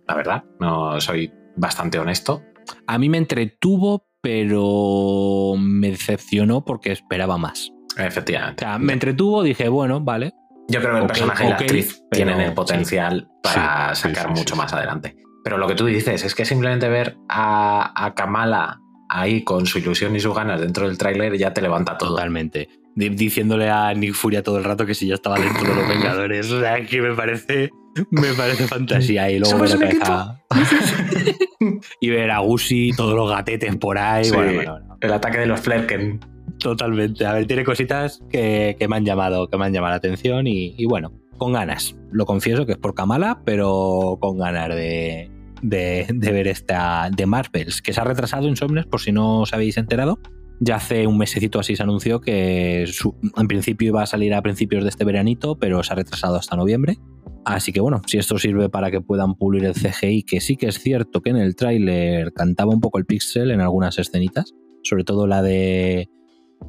La 0.07 0.15
verdad, 0.15 0.43
no 0.59 1.01
soy 1.01 1.31
bastante 1.55 1.97
honesto. 1.97 2.43
A 2.85 2.97
mí 2.99 3.09
me 3.09 3.17
entretuvo, 3.17 4.05
pero 4.21 5.55
me 5.57 5.89
decepcionó 5.91 6.63
porque 6.63 6.91
esperaba 6.91 7.37
más. 7.37 7.71
Efectivamente. 7.97 8.63
O 8.65 8.67
sea, 8.67 8.77
me 8.77 8.93
entretuvo, 8.93 9.41
dije, 9.43 9.67
bueno, 9.67 9.99
vale. 9.99 10.33
Yo 10.67 10.79
creo 10.79 10.93
que 10.93 10.99
el 10.99 11.07
personaje 11.07 11.45
y 11.45 11.49
la 11.49 11.55
actriz 11.55 12.03
pero 12.11 12.25
tienen 12.25 12.41
el 12.41 12.49
sí. 12.49 12.55
potencial 12.55 13.27
para 13.41 13.95
Sí, 13.95 14.03
sacar 14.03 14.27
sí, 14.27 14.39
mucho 14.39 14.55
más 14.55 14.71
adelante. 14.71 15.15
Pero 15.43 15.57
lo 15.57 15.67
que 15.67 15.73
tú 15.73 15.85
dices 15.85 16.23
es 16.23 16.35
que 16.35 16.45
simplemente 16.45 16.87
ver 16.87 17.17
a, 17.27 17.91
a 18.05 18.13
Kamala 18.13 18.79
ahí 19.09 19.43
con 19.43 19.65
su 19.65 19.79
ilusión 19.79 20.15
y 20.15 20.19
sus 20.19 20.35
ganas 20.35 20.61
dentro 20.61 20.87
del 20.87 20.99
tráiler 20.99 21.35
ya 21.37 21.51
te 21.53 21.61
levanta 21.61 21.97
todo. 21.97 22.11
Totalmente. 22.11 22.69
Di- 22.99 23.09
Diciéndole 23.15 23.69
a 23.69 23.93
Nick 23.93 24.13
Furia 24.13 24.43
todo 24.43 24.57
el 24.57 24.63
rato 24.63 24.85
que 24.85 24.93
si 24.93 25.07
ya 25.07 25.15
estaba 25.15 25.37
dentro 25.39 25.67
de 25.69 25.75
los 25.75 25.87
Vengadores. 25.87 26.51
O 26.51 26.59
sea, 26.59 26.85
que 26.85 27.01
me 27.01 27.13
parece, 27.15 27.69
me 28.11 28.33
parece 28.33 28.67
fantasía. 28.67 29.31
Y 29.31 29.39
luego 29.39 29.57
ver 29.59 29.71
a- 30.03 30.41
y 31.99 32.09
ver 32.09 32.31
a 32.31 32.39
Gusi, 32.39 32.91
todos 32.95 33.15
los 33.15 33.29
gatetes 33.29 33.75
por 33.77 33.97
ahí. 33.97 34.25
Sí, 34.25 34.31
Bueno, 34.35 34.53
bueno, 34.53 34.71
bueno, 34.73 34.97
El 35.01 35.13
ataque 35.13 35.37
de 35.39 35.45
los 35.45 35.59
Flerken. 35.59 36.19
totalmente. 36.59 37.25
A 37.25 37.33
ver, 37.33 37.45
tiene 37.47 37.63
cositas 37.63 38.21
que, 38.29 38.75
que 38.79 38.87
me 38.87 38.97
han 38.97 39.05
llamado, 39.05 39.47
que 39.49 39.57
me 39.57 39.65
han 39.65 39.73
llamado 39.73 39.91
la 39.91 39.97
atención 39.97 40.47
y, 40.47 40.75
y 40.77 40.85
bueno, 40.85 41.11
con 41.37 41.53
ganas. 41.53 41.95
Lo 42.11 42.25
confieso 42.25 42.65
que 42.65 42.73
es 42.73 42.77
por 42.77 42.93
Kamala, 42.95 43.41
pero 43.45 44.17
con 44.19 44.37
ganas 44.39 44.69
de, 44.69 45.31
de, 45.61 46.05
de 46.13 46.31
ver 46.31 46.47
esta 46.47 47.09
de 47.15 47.25
Marvels, 47.25 47.81
que 47.81 47.93
se 47.93 48.01
ha 48.01 48.03
retrasado 48.03 48.47
en 48.47 48.55
Somnes, 48.55 48.85
por 48.85 48.99
si 48.99 49.11
no 49.11 49.41
os 49.41 49.53
habéis 49.53 49.77
enterado. 49.77 50.19
Ya 50.59 50.75
hace 50.75 51.07
un 51.07 51.17
mesecito 51.17 51.59
así 51.59 51.75
se 51.75 51.83
anunció 51.83 52.19
que 52.19 52.85
su- 52.87 53.15
en 53.37 53.47
principio 53.47 53.87
iba 53.89 54.01
a 54.01 54.05
salir 54.05 54.33
a 54.33 54.41
principios 54.41 54.83
de 54.83 54.89
este 54.89 55.05
veranito, 55.05 55.55
pero 55.57 55.81
se 55.83 55.93
ha 55.93 55.95
retrasado 55.95 56.35
hasta 56.35 56.55
noviembre. 56.57 56.97
Así 57.45 57.71
que 57.71 57.79
bueno, 57.79 58.01
si 58.05 58.17
esto 58.17 58.37
sirve 58.37 58.69
para 58.69 58.91
que 58.91 58.99
puedan 59.01 59.35
pulir 59.35 59.63
el 59.65 59.73
CGI, 59.73 60.23
que 60.23 60.41
sí 60.41 60.57
que 60.57 60.67
es 60.67 60.75
cierto 60.79 61.21
que 61.21 61.29
en 61.29 61.37
el 61.37 61.55
tráiler 61.55 62.33
cantaba 62.33 62.73
un 62.73 62.81
poco 62.81 62.97
el 62.97 63.05
pixel 63.05 63.51
en 63.51 63.61
algunas 63.61 63.97
escenitas, 63.97 64.53
sobre 64.83 65.03
todo 65.05 65.25
la 65.27 65.41
de 65.41 66.09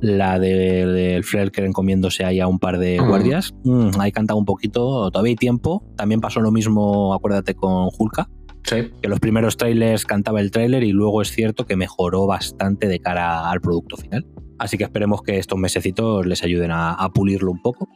la 0.01 0.39
de- 0.39 0.87
del 0.87 1.25
Flerken 1.25 1.73
comiéndose 1.73 2.25
ahí 2.25 2.39
a 2.39 2.47
un 2.47 2.61
par 2.61 2.79
de 2.79 3.01
Mm. 3.01 3.09
guardias. 3.09 3.53
Mm, 3.65 3.89
ahí 3.99 4.13
cantaba 4.13 4.39
un 4.39 4.45
poquito, 4.45 5.11
todavía 5.11 5.31
hay 5.31 5.37
tiempo. 5.37 5.83
También 5.97 6.21
pasó 6.21 6.41
lo 6.41 6.53
mismo, 6.53 7.13
acuérdate, 7.13 7.55
con 7.57 7.89
Hulka, 7.99 8.31
Sí. 8.65 8.91
que 9.01 9.09
los 9.09 9.21
primeros 9.21 9.57
trailers 9.57 10.05
cantaba 10.05 10.41
el 10.41 10.51
tráiler 10.51 10.85
y 10.85 10.93
luego 10.93 11.23
es 11.23 11.31
cierto 11.31 11.67
que 11.67 11.77
mejoró 11.77 12.27
bastante 12.27 12.89
de 12.89 13.01
cara 13.01 13.51
al 13.51 13.61
producto 13.61 13.97
final. 13.97 14.27
Así 14.59 14.77
que 14.77 14.85
esperemos 14.85 15.23
que 15.23 15.39
estos 15.39 15.59
mesecitos 15.59 16.27
les 16.27 16.43
ayuden 16.43 16.71
a, 16.71 16.93
a 16.93 17.09
pulirlo 17.11 17.51
un 17.51 17.63
poco. 17.63 17.89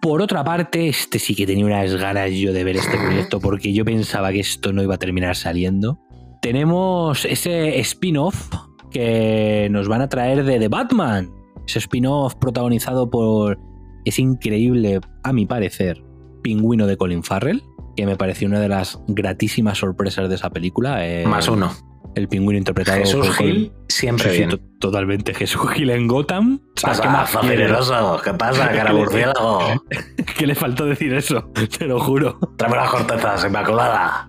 Por 0.00 0.22
otra 0.22 0.44
parte, 0.44 0.88
este 0.88 1.18
sí 1.18 1.34
que 1.34 1.46
tenía 1.46 1.66
unas 1.66 1.94
ganas 1.96 2.30
yo 2.32 2.52
de 2.52 2.64
ver 2.64 2.76
este 2.76 2.96
proyecto 3.04 3.40
porque 3.40 3.72
yo 3.72 3.84
pensaba 3.84 4.32
que 4.32 4.40
esto 4.40 4.72
no 4.72 4.82
iba 4.82 4.94
a 4.94 4.98
terminar 4.98 5.36
saliendo. 5.36 5.98
Tenemos 6.42 7.24
ese 7.24 7.78
spin-off 7.80 8.50
que 8.90 9.68
nos 9.70 9.88
van 9.88 10.02
a 10.02 10.08
traer 10.08 10.44
de 10.44 10.58
The 10.58 10.68
Batman. 10.68 11.30
Ese 11.66 11.78
spin-off 11.80 12.34
protagonizado 12.36 13.10
por 13.10 13.58
ese 14.04 14.22
increíble, 14.22 15.00
a 15.22 15.32
mi 15.32 15.46
parecer, 15.46 16.02
pingüino 16.42 16.86
de 16.86 16.96
Colin 16.96 17.22
Farrell, 17.22 17.62
que 18.00 18.06
me 18.06 18.16
pareció 18.16 18.48
una 18.48 18.60
de 18.60 18.68
las 18.68 18.98
gratísimas 19.08 19.78
sorpresas 19.78 20.28
de 20.28 20.34
esa 20.36 20.50
película. 20.50 21.06
Eh, 21.06 21.26
Más 21.26 21.48
uno. 21.48 21.70
El 22.16 22.26
pingüino 22.28 22.58
interpretado 22.58 22.98
Jesús 22.98 23.26
por 23.26 23.36
Gil, 23.36 23.72
siempre 23.88 24.30
Sí, 24.32 24.38
bien. 24.38 24.50
to- 24.50 24.58
Totalmente. 24.80 25.32
Jesús 25.32 25.60
Gil 25.70 25.90
en 25.90 26.08
Gotham. 26.08 26.58
Pasa, 26.82 27.02
¿qué 27.02 27.08
más 27.08 27.30
generoso. 27.30 28.20
¿Qué 28.24 28.34
pasa, 28.34 28.68
cara 28.72 28.92
murciélago? 28.92 29.60
¿Qué 30.38 30.46
le 30.46 30.54
faltó 30.56 30.86
decir 30.86 31.12
eso? 31.14 31.50
Te 31.78 31.86
lo 31.86 32.00
juro. 32.00 32.38
Tráeme 32.56 32.78
las 32.78 32.90
cortezas, 32.90 33.44
inmaculada. 33.44 34.28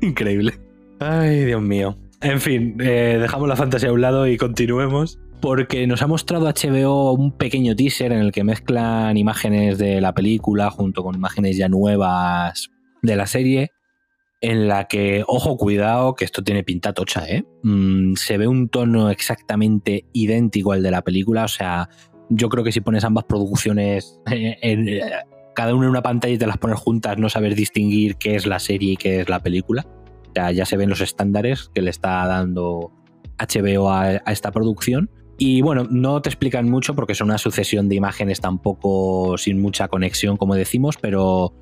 Increíble. 0.00 0.58
Ay, 1.00 1.44
Dios 1.44 1.60
mío. 1.60 1.96
En 2.22 2.40
fin, 2.40 2.76
eh, 2.80 3.18
dejamos 3.20 3.48
la 3.48 3.56
fantasía 3.56 3.90
a 3.90 3.92
un 3.92 4.00
lado 4.00 4.26
y 4.26 4.36
continuemos. 4.38 5.18
Porque 5.42 5.86
nos 5.86 6.00
ha 6.00 6.06
mostrado 6.06 6.46
HBO 6.48 7.12
un 7.12 7.32
pequeño 7.36 7.76
teaser 7.76 8.12
en 8.12 8.20
el 8.20 8.32
que 8.32 8.44
mezclan 8.44 9.18
imágenes 9.18 9.76
de 9.76 10.00
la 10.00 10.14
película 10.14 10.70
junto 10.70 11.02
con 11.02 11.14
imágenes 11.14 11.58
ya 11.58 11.68
nuevas 11.68 12.70
de 13.04 13.16
la 13.16 13.26
serie. 13.26 13.70
En 14.40 14.68
la 14.68 14.88
que, 14.88 15.24
ojo, 15.26 15.56
cuidado, 15.56 16.14
que 16.14 16.24
esto 16.24 16.42
tiene 16.42 16.64
pinta 16.64 16.92
tocha, 16.92 17.26
¿eh? 17.26 17.44
Mm, 17.62 18.14
se 18.16 18.36
ve 18.36 18.46
un 18.46 18.68
tono 18.68 19.08
exactamente 19.08 20.04
idéntico 20.12 20.72
al 20.72 20.82
de 20.82 20.90
la 20.90 21.02
película. 21.02 21.44
O 21.44 21.48
sea, 21.48 21.88
yo 22.28 22.48
creo 22.50 22.62
que 22.62 22.72
si 22.72 22.80
pones 22.80 23.04
ambas 23.04 23.24
producciones 23.24 24.20
en, 24.26 24.88
eh, 24.88 25.00
cada 25.54 25.74
una 25.74 25.84
en 25.84 25.90
una 25.90 26.02
pantalla 26.02 26.34
y 26.34 26.38
te 26.38 26.46
las 26.46 26.58
pones 26.58 26.78
juntas, 26.78 27.16
no 27.16 27.30
saber 27.30 27.54
distinguir 27.54 28.16
qué 28.16 28.34
es 28.34 28.46
la 28.46 28.58
serie 28.58 28.92
y 28.92 28.96
qué 28.96 29.20
es 29.20 29.28
la 29.28 29.40
película. 29.40 29.86
O 30.28 30.32
sea, 30.34 30.52
ya 30.52 30.66
se 30.66 30.76
ven 30.76 30.90
los 30.90 31.00
estándares 31.00 31.70
que 31.72 31.80
le 31.80 31.90
está 31.90 32.26
dando 32.26 32.90
HBO 33.38 33.90
a 33.90 34.16
esta 34.26 34.50
producción. 34.50 35.08
Y 35.36 35.62
bueno, 35.62 35.86
no 35.90 36.22
te 36.22 36.28
explican 36.28 36.68
mucho 36.68 36.94
porque 36.94 37.14
son 37.14 37.28
una 37.28 37.38
sucesión 37.38 37.88
de 37.88 37.96
imágenes 37.96 38.40
tampoco 38.40 39.36
sin 39.36 39.60
mucha 39.60 39.88
conexión, 39.88 40.36
como 40.36 40.54
decimos, 40.54 40.96
pero 41.00 41.52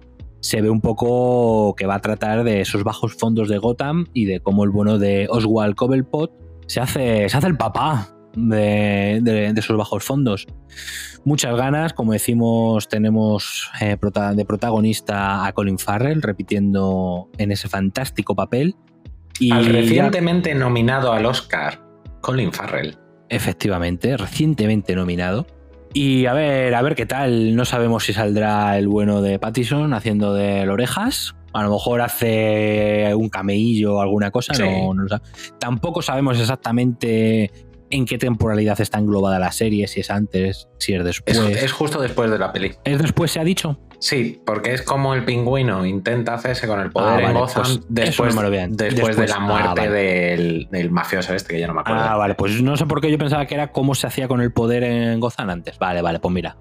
se 0.42 0.60
ve 0.60 0.68
un 0.68 0.80
poco 0.80 1.74
que 1.76 1.86
va 1.86 1.94
a 1.94 2.00
tratar 2.00 2.42
de 2.44 2.60
esos 2.60 2.82
bajos 2.84 3.14
fondos 3.14 3.48
de 3.48 3.56
Gotham 3.58 4.06
y 4.12 4.24
de 4.26 4.40
cómo 4.40 4.64
el 4.64 4.70
bueno 4.70 4.98
de 4.98 5.28
Oswald 5.30 5.74
Cobblepot 5.76 6.32
se 6.66 6.80
hace, 6.80 7.28
se 7.28 7.36
hace 7.36 7.46
el 7.46 7.56
papá 7.56 8.08
de, 8.34 9.20
de- 9.22 9.52
de 9.52 9.60
esos 9.60 9.76
bajos 9.76 10.02
fondos. 10.04 10.46
Muchas 11.24 11.54
ganas, 11.56 11.92
como 11.92 12.12
decimos, 12.12 12.88
tenemos 12.88 13.70
eh, 13.80 13.96
prota- 13.96 14.34
de 14.34 14.44
protagonista 14.44 15.46
a 15.46 15.52
Colin 15.52 15.78
Farrell 15.78 16.20
repitiendo 16.22 17.28
en 17.38 17.52
ese 17.52 17.68
fantástico 17.68 18.34
papel. 18.34 18.74
Y 19.38 19.52
Al 19.52 19.64
ya- 19.66 19.72
recientemente 19.72 20.54
nominado 20.54 21.12
al 21.12 21.24
Oscar, 21.26 21.80
Colin 22.20 22.52
Farrell. 22.52 22.96
Efectivamente, 23.28 24.16
recientemente 24.16 24.94
nominado. 24.96 25.46
Y 25.94 26.26
a 26.26 26.32
ver, 26.32 26.74
a 26.74 26.82
ver 26.82 26.94
qué 26.94 27.06
tal. 27.06 27.54
No 27.54 27.64
sabemos 27.64 28.04
si 28.04 28.12
saldrá 28.12 28.78
el 28.78 28.88
bueno 28.88 29.20
de 29.20 29.38
Pattison 29.38 29.92
haciendo 29.94 30.34
de 30.34 30.68
orejas. 30.68 31.34
A 31.52 31.62
lo 31.62 31.70
mejor 31.70 32.00
hace 32.00 33.14
un 33.14 33.28
cameillo 33.28 33.96
o 33.96 34.00
alguna 34.00 34.30
cosa. 34.30 34.54
Sí. 34.54 34.62
No, 34.62 34.94
no 34.94 35.06
Tampoco 35.58 36.00
sabemos 36.00 36.40
exactamente 36.40 37.50
en 37.92 38.04
qué 38.06 38.18
temporalidad 38.18 38.80
está 38.80 38.98
englobada 38.98 39.38
la 39.38 39.52
serie, 39.52 39.86
si 39.86 40.00
es 40.00 40.10
antes, 40.10 40.68
si 40.78 40.94
es 40.94 41.04
después. 41.04 41.36
Es, 41.38 41.62
es 41.62 41.72
justo 41.72 42.00
después 42.00 42.30
de 42.30 42.38
la 42.38 42.52
peli. 42.52 42.72
¿Es 42.84 42.98
después, 42.98 43.30
se 43.30 43.38
ha 43.40 43.44
dicho? 43.44 43.78
Sí, 44.00 44.42
porque 44.44 44.74
es 44.74 44.82
como 44.82 45.14
el 45.14 45.24
pingüino 45.24 45.86
intenta 45.86 46.34
hacerse 46.34 46.66
con 46.66 46.80
el 46.80 46.90
poder 46.90 47.08
Ah, 47.08 47.18
en 47.18 47.22
vale, 47.26 47.38
Gotham 47.38 47.62
pues 47.62 47.80
después, 47.88 48.34
no 48.34 48.40
me 48.40 48.46
lo 48.46 48.50
vean. 48.50 48.72
después 48.76 48.96
de 49.16 49.22
Después. 49.22 49.30
la 49.30 49.36
Ah, 49.36 49.40
muerte 49.40 49.80
vale. 49.88 49.90
del, 49.90 50.68
del 50.72 50.90
mafioso 50.90 51.32
este, 51.34 51.54
que 51.54 51.60
ya 51.60 51.68
no 51.68 51.74
me 51.74 51.82
acuerdo. 51.82 52.00
Ah, 52.02 52.16
vale, 52.16 52.34
pues 52.34 52.60
no 52.62 52.76
sé 52.76 52.84
por 52.86 53.00
qué 53.00 53.10
yo 53.10 53.18
pensaba 53.18 53.46
que 53.46 53.54
era 53.54 53.70
cómo 53.70 53.94
se 53.94 54.08
hacía 54.08 54.26
con 54.26 54.40
el 54.40 54.52
poder 54.52 54.82
en 54.82 55.20
Gozan 55.20 55.50
antes. 55.50 55.78
Vale, 55.78 56.02
vale, 56.02 56.18
pues 56.18 56.34
mira. 56.34 56.56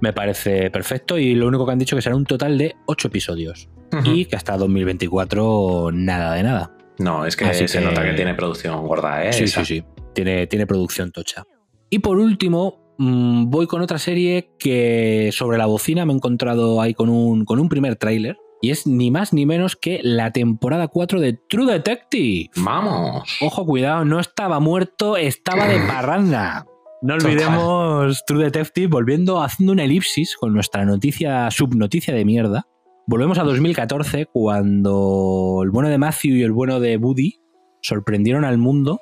Me 0.00 0.12
parece 0.12 0.70
perfecto 0.70 1.18
y 1.18 1.34
lo 1.34 1.48
único 1.48 1.64
que 1.66 1.72
han 1.72 1.78
dicho 1.78 1.96
que 1.96 2.02
será 2.02 2.14
un 2.14 2.26
total 2.26 2.58
de 2.58 2.76
8 2.86 3.08
episodios. 3.08 3.68
Y 4.04 4.26
que 4.26 4.36
hasta 4.36 4.56
2024 4.56 5.90
nada 5.92 6.34
de 6.34 6.42
nada. 6.42 6.70
No, 6.98 7.26
es 7.26 7.36
que 7.36 7.44
Así 7.44 7.66
se 7.68 7.78
que- 7.80 7.84
nota 7.84 8.04
que 8.04 8.12
tiene 8.12 8.34
producción 8.34 8.86
gorda, 8.86 9.24
¿eh? 9.24 9.32
Sí, 9.32 9.44
Esa. 9.44 9.64
sí, 9.64 9.78
sí. 9.80 9.84
Tiene, 10.14 10.46
tiene 10.46 10.66
producción 10.66 11.12
tocha. 11.12 11.44
Y 11.90 11.98
por 12.00 12.18
último, 12.18 12.94
mm, 12.98 13.50
voy 13.50 13.66
con 13.66 13.82
otra 13.82 13.98
serie 13.98 14.50
que 14.58 15.30
sobre 15.32 15.58
la 15.58 15.66
bocina 15.66 16.04
me 16.04 16.12
he 16.12 16.16
encontrado 16.16 16.80
ahí 16.80 16.94
con 16.94 17.08
un, 17.08 17.44
con 17.44 17.60
un 17.60 17.68
primer 17.68 17.96
tráiler. 17.96 18.36
Y 18.62 18.70
es 18.70 18.86
ni 18.86 19.10
más 19.10 19.34
ni 19.34 19.44
menos 19.44 19.76
que 19.76 20.00
la 20.02 20.32
temporada 20.32 20.88
4 20.88 21.20
de 21.20 21.38
True 21.48 21.70
Detective. 21.70 22.50
Vamos. 22.56 23.36
Ojo, 23.42 23.66
cuidado, 23.66 24.04
no 24.06 24.20
estaba 24.20 24.58
muerto, 24.58 25.16
estaba 25.16 25.66
de 25.66 25.78
parranda. 25.86 26.66
No 27.02 27.18
Total. 27.18 27.32
olvidemos 27.32 28.24
True 28.26 28.44
Detective 28.44 28.86
volviendo, 28.86 29.42
haciendo 29.42 29.74
una 29.74 29.84
elipsis 29.84 30.36
con 30.36 30.54
nuestra 30.54 30.86
noticia, 30.86 31.50
subnoticia 31.50 32.14
de 32.14 32.24
mierda. 32.24 32.66
Volvemos 33.06 33.38
a 33.38 33.42
2014 33.42 34.26
cuando 34.32 35.60
el 35.62 35.70
bueno 35.70 35.90
de 35.90 35.98
Matthew 35.98 36.36
y 36.36 36.42
el 36.42 36.52
bueno 36.52 36.80
de 36.80 36.96
Woody 36.96 37.34
sorprendieron 37.82 38.46
al 38.46 38.56
mundo 38.56 39.00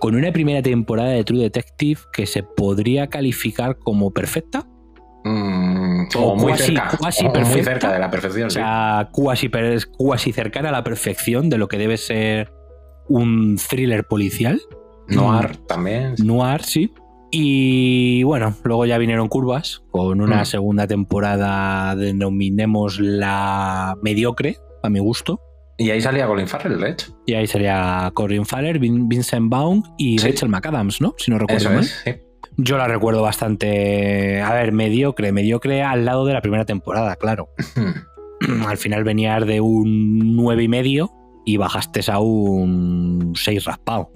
con 0.00 0.14
una 0.14 0.32
primera 0.32 0.62
temporada 0.62 1.10
de 1.10 1.24
True 1.24 1.42
Detective 1.42 2.00
que 2.12 2.26
se 2.26 2.42
podría 2.42 3.08
calificar 3.08 3.78
como 3.78 4.12
perfecta. 4.12 4.66
Mm, 5.24 6.06
O 6.16 6.20
o 6.20 6.34
muy 6.36 6.48
cuasi- 6.52 6.76
cerca. 6.76 6.96
cuasi 6.98 7.24
o 7.24 7.28
muy 7.30 7.38
perfecta. 7.38 7.64
cerca 7.64 7.92
de 7.92 7.98
la 7.98 8.10
perfección, 8.10 8.46
O 8.46 8.50
sí. 8.50 8.54
sea, 8.54 9.08
cuasi, 9.12 9.48
per- 9.48 9.86
cuasi 9.96 10.32
cercana 10.32 10.68
a 10.68 10.72
la 10.72 10.84
perfección 10.84 11.48
de 11.50 11.58
lo 11.58 11.66
que 11.68 11.78
debe 11.78 11.96
ser 11.96 12.52
un 13.08 13.56
thriller 13.56 14.04
policial. 14.06 14.60
Noir 15.08 15.56
también. 15.66 16.14
Noir, 16.22 16.62
sí. 16.62 16.92
Y 17.32 18.22
bueno, 18.22 18.54
luego 18.62 18.86
ya 18.86 18.98
vinieron 18.98 19.28
curvas 19.28 19.82
con 19.90 20.20
una 20.20 20.42
Mm. 20.42 20.46
segunda 20.46 20.86
temporada, 20.86 21.96
denominémosla 21.96 23.96
mediocre, 24.02 24.58
a 24.82 24.88
mi 24.90 25.00
gusto. 25.00 25.40
Y 25.78 25.90
ahí 25.90 26.00
salía 26.00 26.26
Colin 26.26 26.48
Farrell, 26.48 26.80
de 26.80 26.90
hecho. 26.90 27.18
Y 27.26 27.34
ahí 27.34 27.46
Corinne 28.14 28.44
Faller, 28.46 28.78
Vin- 28.78 29.08
Vincent 29.08 29.50
Vaughn 29.50 29.82
y 29.98 30.18
Sí. 30.18 30.28
Rachel 30.28 30.48
McAdams, 30.48 31.00
¿no? 31.02 31.14
Si 31.18 31.30
no 31.30 31.38
recuerdo 31.38 31.60
Eso 31.60 31.70
mal. 31.70 31.80
es, 31.80 32.00
sí. 32.04 32.14
Yo 32.56 32.78
la 32.78 32.88
recuerdo 32.88 33.20
bastante, 33.22 34.40
a 34.40 34.52
ver, 34.54 34.72
mediocre, 34.72 35.32
mediocre 35.32 35.82
al 35.82 36.06
lado 36.06 36.24
de 36.24 36.32
la 36.32 36.40
primera 36.40 36.64
temporada, 36.64 37.16
claro. 37.16 37.50
al 38.66 38.76
final 38.78 39.04
venías 39.04 39.46
de 39.46 39.60
un 39.60 40.36
nueve 40.36 40.62
y 40.62 40.68
medio 40.68 41.10
y 41.44 41.58
bajaste 41.58 42.00
a 42.10 42.18
un 42.18 43.32
6 43.36 43.64
raspado. 43.64 44.10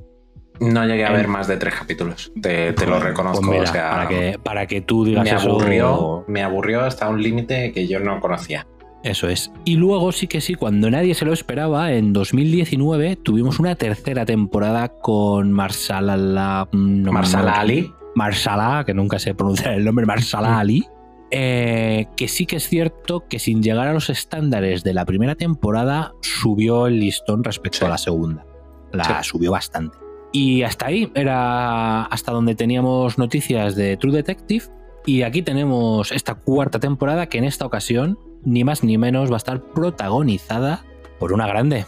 No 0.60 0.84
llegué 0.86 1.06
a 1.06 1.12
ver 1.12 1.26
más 1.28 1.46
de 1.48 1.56
tres 1.56 1.74
capítulos. 1.74 2.32
Te, 2.40 2.72
te 2.74 2.84
lo 2.86 2.92
Pues 2.92 3.04
reconozco. 3.04 3.42
mira, 3.50 3.62
o 3.62 3.66
sea, 3.66 3.90
para, 3.90 4.08
que, 4.08 4.38
para 4.42 4.66
que 4.66 4.80
tú 4.82 5.04
digas 5.06 5.24
me 5.24 5.30
eso. 5.30 5.50
aburrió, 5.50 6.24
me 6.28 6.42
aburrió 6.42 6.82
hasta 6.82 7.08
un 7.08 7.22
límite 7.22 7.72
que 7.72 7.86
yo 7.86 7.98
no 8.00 8.20
conocía. 8.20 8.66
Eso 9.02 9.28
es. 9.28 9.50
Y 9.64 9.76
luego 9.76 10.12
sí 10.12 10.26
que 10.26 10.40
sí, 10.42 10.54
cuando 10.54 10.90
nadie 10.90 11.14
se 11.14 11.24
lo 11.24 11.32
esperaba, 11.32 11.92
en 11.92 12.12
2019 12.12 13.16
tuvimos 13.16 13.58
una 13.58 13.74
tercera 13.74 14.26
temporada 14.26 14.88
con 14.88 15.52
Marsala... 15.52 16.68
No, 16.72 17.12
Marsala 17.12 17.52
no- 17.52 17.56
Ali. 17.60 17.92
Marsala, 18.14 18.82
que 18.84 18.92
nunca 18.92 19.18
sé 19.18 19.34
pronunciar 19.34 19.74
el 19.74 19.84
nombre, 19.84 20.04
Marsala 20.04 20.50
Mm. 20.50 20.58
Ali. 20.58 20.84
eh, 21.32 22.06
que 22.16 22.26
sí 22.26 22.44
que 22.44 22.56
es 22.56 22.68
cierto 22.68 23.24
que 23.28 23.38
sin 23.38 23.62
llegar 23.62 23.86
a 23.86 23.92
los 23.92 24.10
estándares 24.10 24.82
de 24.82 24.92
la 24.94 25.04
primera 25.04 25.36
temporada 25.36 26.12
subió 26.22 26.88
el 26.88 26.98
listón 26.98 27.44
respecto 27.44 27.78
Sí. 27.78 27.84
a 27.84 27.88
la 27.88 27.98
segunda. 27.98 28.44
La 28.92 29.04
Sí. 29.04 29.12
subió 29.30 29.52
bastante. 29.52 29.96
Y 30.32 30.62
hasta 30.64 30.86
ahí 30.86 31.10
era 31.14 32.02
hasta 32.06 32.32
donde 32.32 32.56
teníamos 32.56 33.16
noticias 33.16 33.76
de 33.76 33.96
True 33.96 34.12
Detective. 34.12 34.64
Y 35.06 35.22
aquí 35.22 35.42
tenemos 35.42 36.12
esta 36.12 36.34
cuarta 36.34 36.78
temporada 36.78 37.26
que 37.26 37.38
en 37.38 37.44
esta 37.44 37.64
ocasión, 37.66 38.18
ni 38.44 38.64
más 38.64 38.84
ni 38.84 38.98
menos, 38.98 39.30
va 39.30 39.34
a 39.34 39.38
estar 39.38 39.62
protagonizada 39.62 40.84
por 41.18 41.32
una 41.32 41.46
grande. 41.46 41.86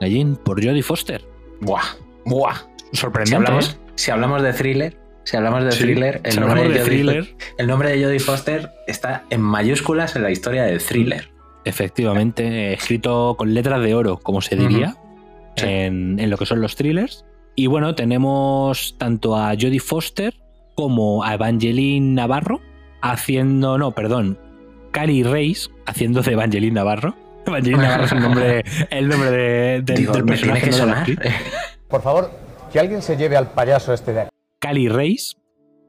Gallín, 0.00 0.36
por 0.36 0.64
Jodie 0.64 0.82
Foster. 0.82 1.24
Buah, 1.60 1.82
buah. 2.24 2.54
Sorprendente. 2.92 3.28
Si 3.30 3.34
hablamos, 3.34 3.70
¿eh? 3.70 3.92
si 3.94 4.10
hablamos 4.10 4.42
de 4.42 4.52
thriller, 4.52 4.98
si 5.24 5.36
hablamos 5.36 5.64
de 5.64 5.72
Sí. 5.72 5.78
thriller, 5.84 6.20
el 6.24 6.32
Si 6.32 6.40
nombre 6.40 6.60
hablamos 6.62 6.72
de, 6.72 6.78
de 6.78 6.84
Jodie, 6.84 7.04
thriller. 7.22 7.36
el 7.58 7.66
nombre 7.66 7.90
de 7.96 8.04
Jodie 8.04 8.20
Foster 8.20 8.70
está 8.86 9.24
en 9.30 9.40
mayúsculas 9.40 10.16
en 10.16 10.22
la 10.22 10.30
historia 10.30 10.62
de 10.64 10.78
thriller. 10.78 11.30
Efectivamente, 11.64 12.72
escrito 12.72 13.34
con 13.36 13.54
letras 13.54 13.80
de 13.82 13.94
oro, 13.94 14.18
como 14.18 14.40
se 14.40 14.56
diría, 14.56 14.96
Sí. 15.56 15.64
en, 15.66 16.18
en 16.20 16.30
lo 16.30 16.36
que 16.38 16.46
son 16.46 16.60
los 16.60 16.76
thrillers. 16.76 17.24
Y 17.56 17.66
bueno, 17.66 17.94
tenemos 17.96 18.94
tanto 18.98 19.36
a 19.36 19.48
Jodie 19.50 19.80
Foster 19.80 20.34
como 20.78 21.24
a 21.24 21.34
Evangeline 21.34 22.14
Navarro 22.14 22.60
haciendo, 23.02 23.78
no, 23.78 23.90
perdón, 23.96 24.38
Cari 24.92 25.24
Reis 25.24 25.72
haciendo 25.86 26.22
de 26.22 26.34
Evangeline 26.34 26.74
Navarro. 26.74 27.16
Evangeline 27.48 27.82
Navarro 27.82 28.04
es 28.04 28.12
el 28.12 28.20
nombre, 28.20 28.64
el 28.90 29.08
nombre 29.08 29.30
de- 29.32 29.82
del, 29.82 29.96
Digo, 29.96 30.12
personaje. 30.24 30.66
que 30.66 30.72
sonar. 30.72 31.06
Por 31.88 32.00
favor, 32.00 32.30
que 32.72 32.78
alguien 32.78 33.02
se 33.02 33.16
lleve 33.16 33.36
al 33.36 33.50
payaso 33.50 33.92
este 33.92 34.12
de 34.12 34.20
aquí. 34.20 34.30
Cali 34.60 34.88
Reis 34.88 35.36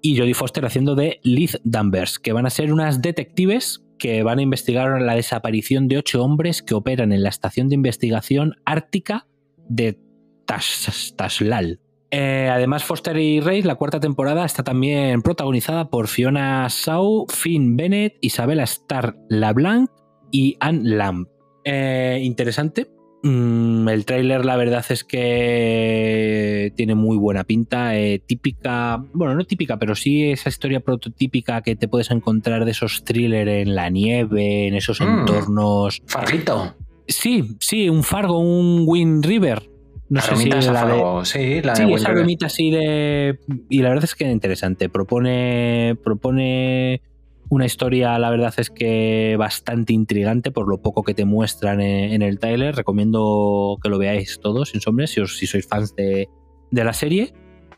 y 0.01 0.17
Jodie 0.17 0.33
Foster 0.33 0.65
haciendo 0.65 0.95
de 0.95 1.19
Liz 1.21 1.59
Danvers, 1.63 2.17
que 2.17 2.33
van 2.33 2.47
a 2.47 2.49
ser 2.49 2.73
unas 2.73 2.99
detectives 2.99 3.83
que 3.99 4.23
van 4.23 4.39
a 4.39 4.41
investigar 4.41 4.99
la 5.03 5.13
desaparición 5.13 5.87
de 5.87 5.99
ocho 5.99 6.23
hombres 6.23 6.63
que 6.63 6.73
operan 6.73 7.11
en 7.11 7.21
la 7.21 7.29
estación 7.29 7.69
de 7.69 7.75
investigación 7.75 8.55
ártica 8.65 9.27
de 9.67 9.99
Taslal. 10.47 11.79
Eh, 12.11 12.49
además, 12.51 12.83
Foster 12.83 13.17
y 13.17 13.39
Rey, 13.39 13.61
la 13.61 13.75
cuarta 13.75 13.99
temporada, 13.99 14.43
está 14.45 14.63
también 14.63 15.21
protagonizada 15.21 15.89
por 15.89 16.07
Fiona 16.07 16.65
Shaw, 16.69 17.27
Finn 17.29 17.77
Bennett, 17.77 18.15
Isabella 18.21 18.63
Star 18.63 19.15
LaBlanc 19.29 19.89
y 20.31 20.57
Anne 20.59 20.81
Lamb. 20.95 21.27
Eh, 21.63 22.19
interesante. 22.23 22.87
Mm, 23.21 23.89
el 23.89 24.05
tráiler, 24.05 24.45
la 24.45 24.55
verdad 24.55 24.85
es 24.89 25.03
que 25.03 26.71
tiene 26.75 26.95
muy 26.95 27.17
buena 27.17 27.43
pinta. 27.43 27.97
eh, 27.97 28.19
típica, 28.25 29.03
bueno, 29.13 29.35
no 29.35 29.43
típica, 29.45 29.77
pero 29.77 29.93
sí 29.95 30.31
esa 30.31 30.49
historia 30.49 30.79
prototípica 30.79 31.61
que 31.61 31.75
te 31.75 31.87
puedes 31.87 32.11
encontrar 32.11 32.65
de 32.65 32.71
esos 32.71 33.03
thrillers 33.03 33.51
en 33.67 33.75
la 33.75 33.89
nieve, 33.89 34.67
en 34.67 34.75
esos 34.75 35.01
Mm. 35.01 35.19
entornos. 35.19 36.01
Farguito. 36.07 36.75
Sí, 37.07 37.57
sí, 37.59 37.89
un 37.89 38.03
Fargo, 38.03 38.39
un 38.39 38.83
Wind 38.87 39.25
River. 39.25 39.69
No 40.09 40.21
sé 40.21 40.35
si 40.37 40.49
la 40.49 40.85
de, 40.85 41.25
sí, 41.25 41.61
la 41.61 41.73
de 41.73 41.77
sí, 41.77 41.85
Wind 41.85 41.97
esa 41.97 42.11
bromita 42.11 42.45
así 42.47 42.71
de. 42.71 43.39
Y 43.69 43.81
la 43.81 43.89
verdad 43.89 44.03
es 44.05 44.15
que 44.15 44.25
es 44.25 44.31
interesante. 44.31 44.89
Propone. 44.89 45.95
Propone 46.03 47.01
una 47.49 47.65
historia, 47.65 48.17
la 48.19 48.29
verdad 48.29 48.53
es 48.57 48.69
que 48.69 49.35
bastante 49.37 49.91
intrigante 49.93 50.51
por 50.51 50.67
lo 50.67 50.81
poco 50.83 51.01
que 51.03 51.15
te 51.15 51.25
muestran 51.25 51.81
en, 51.81 52.21
el 52.21 52.37
trailer. 52.39 52.75
Recomiendo 52.75 53.77
que 53.81 53.89
lo 53.89 53.97
veáis 53.97 54.39
todos, 54.39 54.69
sin 54.69 54.81
sombras, 54.81 55.09
si, 55.11 55.19
os- 55.21 55.37
si 55.37 55.47
sois 55.47 55.67
fans 55.67 55.95
de, 55.95 56.27
de 56.71 56.83
la 56.83 56.93
serie. 56.93 57.33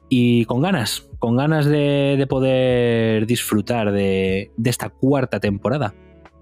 Y 0.09 0.43
con 0.45 0.61
ganas, 0.61 1.09
con 1.19 1.37
ganas 1.37 1.65
de, 1.65 2.15
de 2.17 2.27
poder 2.27 3.25
disfrutar 3.27 3.93
de, 3.93 4.51
de 4.57 4.69
esta 4.69 4.89
cuarta 4.89 5.39
temporada. 5.39 5.95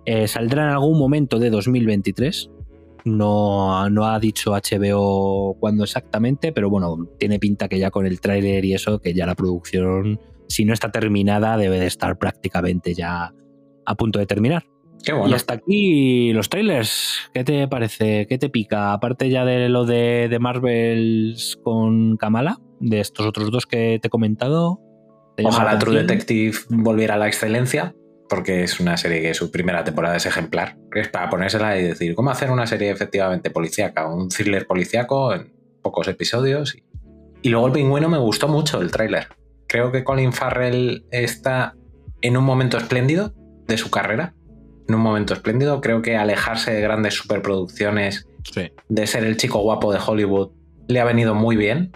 Eh, 0.05 0.27
saldrá 0.27 0.63
en 0.63 0.69
algún 0.69 0.97
momento 0.97 1.37
de 1.37 1.51
2023. 1.51 2.49
No, 3.05 3.89
no 3.89 4.05
ha 4.05 4.19
dicho 4.19 4.51
HBO 4.51 5.57
cuándo 5.59 5.83
exactamente, 5.83 6.51
pero 6.51 6.69
bueno, 6.69 7.07
tiene 7.17 7.39
pinta 7.39 7.67
que 7.67 7.79
ya 7.79 7.91
con 7.91 8.05
el 8.05 8.19
tráiler 8.19 8.63
y 8.65 8.73
eso, 8.73 8.99
que 8.99 9.13
ya 9.13 9.25
la 9.25 9.35
producción, 9.35 10.19
si 10.47 10.65
no 10.65 10.73
está 10.73 10.91
terminada, 10.91 11.57
debe 11.57 11.79
de 11.79 11.87
estar 11.87 12.17
prácticamente 12.17 12.93
ya 12.93 13.33
a 13.85 13.95
punto 13.95 14.19
de 14.19 14.25
terminar. 14.25 14.65
Qué 15.03 15.13
bueno. 15.13 15.29
Y 15.29 15.33
hasta 15.33 15.53
aquí 15.53 16.33
los 16.33 16.49
trailers. 16.49 17.29
¿Qué 17.33 17.43
te 17.43 17.67
parece? 17.67 18.27
¿Qué 18.27 18.37
te 18.37 18.49
pica? 18.49 18.93
Aparte 18.93 19.29
ya 19.29 19.45
de 19.45 19.69
lo 19.69 19.85
de, 19.85 20.27
de 20.29 20.39
Marvels 20.39 21.57
con 21.63 22.17
Kamala, 22.17 22.59
de 22.79 22.99
estos 22.99 23.25
otros 23.25 23.51
dos 23.51 23.65
que 23.65 23.99
te 24.01 24.07
he 24.07 24.09
comentado. 24.09 24.81
¿te 25.35 25.43
llama 25.43 25.55
Ojalá 25.55 25.79
True? 25.79 26.01
Detective 26.01 26.57
volviera 26.69 27.15
a 27.15 27.17
la 27.17 27.27
excelencia, 27.27 27.95
porque 28.29 28.63
es 28.63 28.79
una 28.79 28.95
serie 28.95 29.21
que 29.21 29.33
su 29.33 29.51
primera 29.51 29.83
temporada 29.83 30.15
es 30.15 30.25
ejemplar. 30.25 30.77
Es 30.93 31.09
para 31.09 31.29
ponérsela 31.29 31.77
y 31.77 31.83
decir 31.83 32.15
cómo 32.15 32.29
hacer 32.29 32.51
una 32.51 32.67
serie 32.67 32.91
efectivamente 32.91 33.49
policíaca, 33.49 34.07
un 34.07 34.29
thriller 34.29 34.67
policíaco 34.67 35.33
en 35.33 35.51
pocos 35.81 36.07
episodios. 36.07 36.77
Y, 37.41 37.49
luego 37.49 37.67
el 37.67 37.73
pingüino 37.73 38.07
me 38.07 38.17
gustó 38.17 38.47
mucho 38.47 38.81
el 38.81 38.91
tráiler. 38.91 39.27
Creo 39.67 39.91
que 39.91 40.03
Colin 40.03 40.33
Farrell 40.33 41.05
está 41.11 41.75
en 42.21 42.37
un 42.37 42.43
momento 42.43 42.77
espléndido 42.77 43.33
de 43.67 43.77
su 43.77 43.89
carrera. 43.89 44.33
En 44.87 44.95
un 44.95 45.01
momento 45.01 45.33
espléndido. 45.33 45.81
Creo 45.81 46.01
que 46.01 46.15
alejarse 46.15 46.71
de 46.71 46.81
grandes 46.81 47.15
superproducciones, 47.15 48.27
Sí. 48.51 48.71
de 48.87 49.07
ser 49.07 49.23
el 49.25 49.37
chico 49.37 49.59
guapo 49.59 49.91
de 49.91 49.99
Hollywood, 50.05 50.51
le 50.87 50.99
ha 50.99 51.05
venido 51.05 51.35
muy 51.35 51.55
bien. 51.55 51.91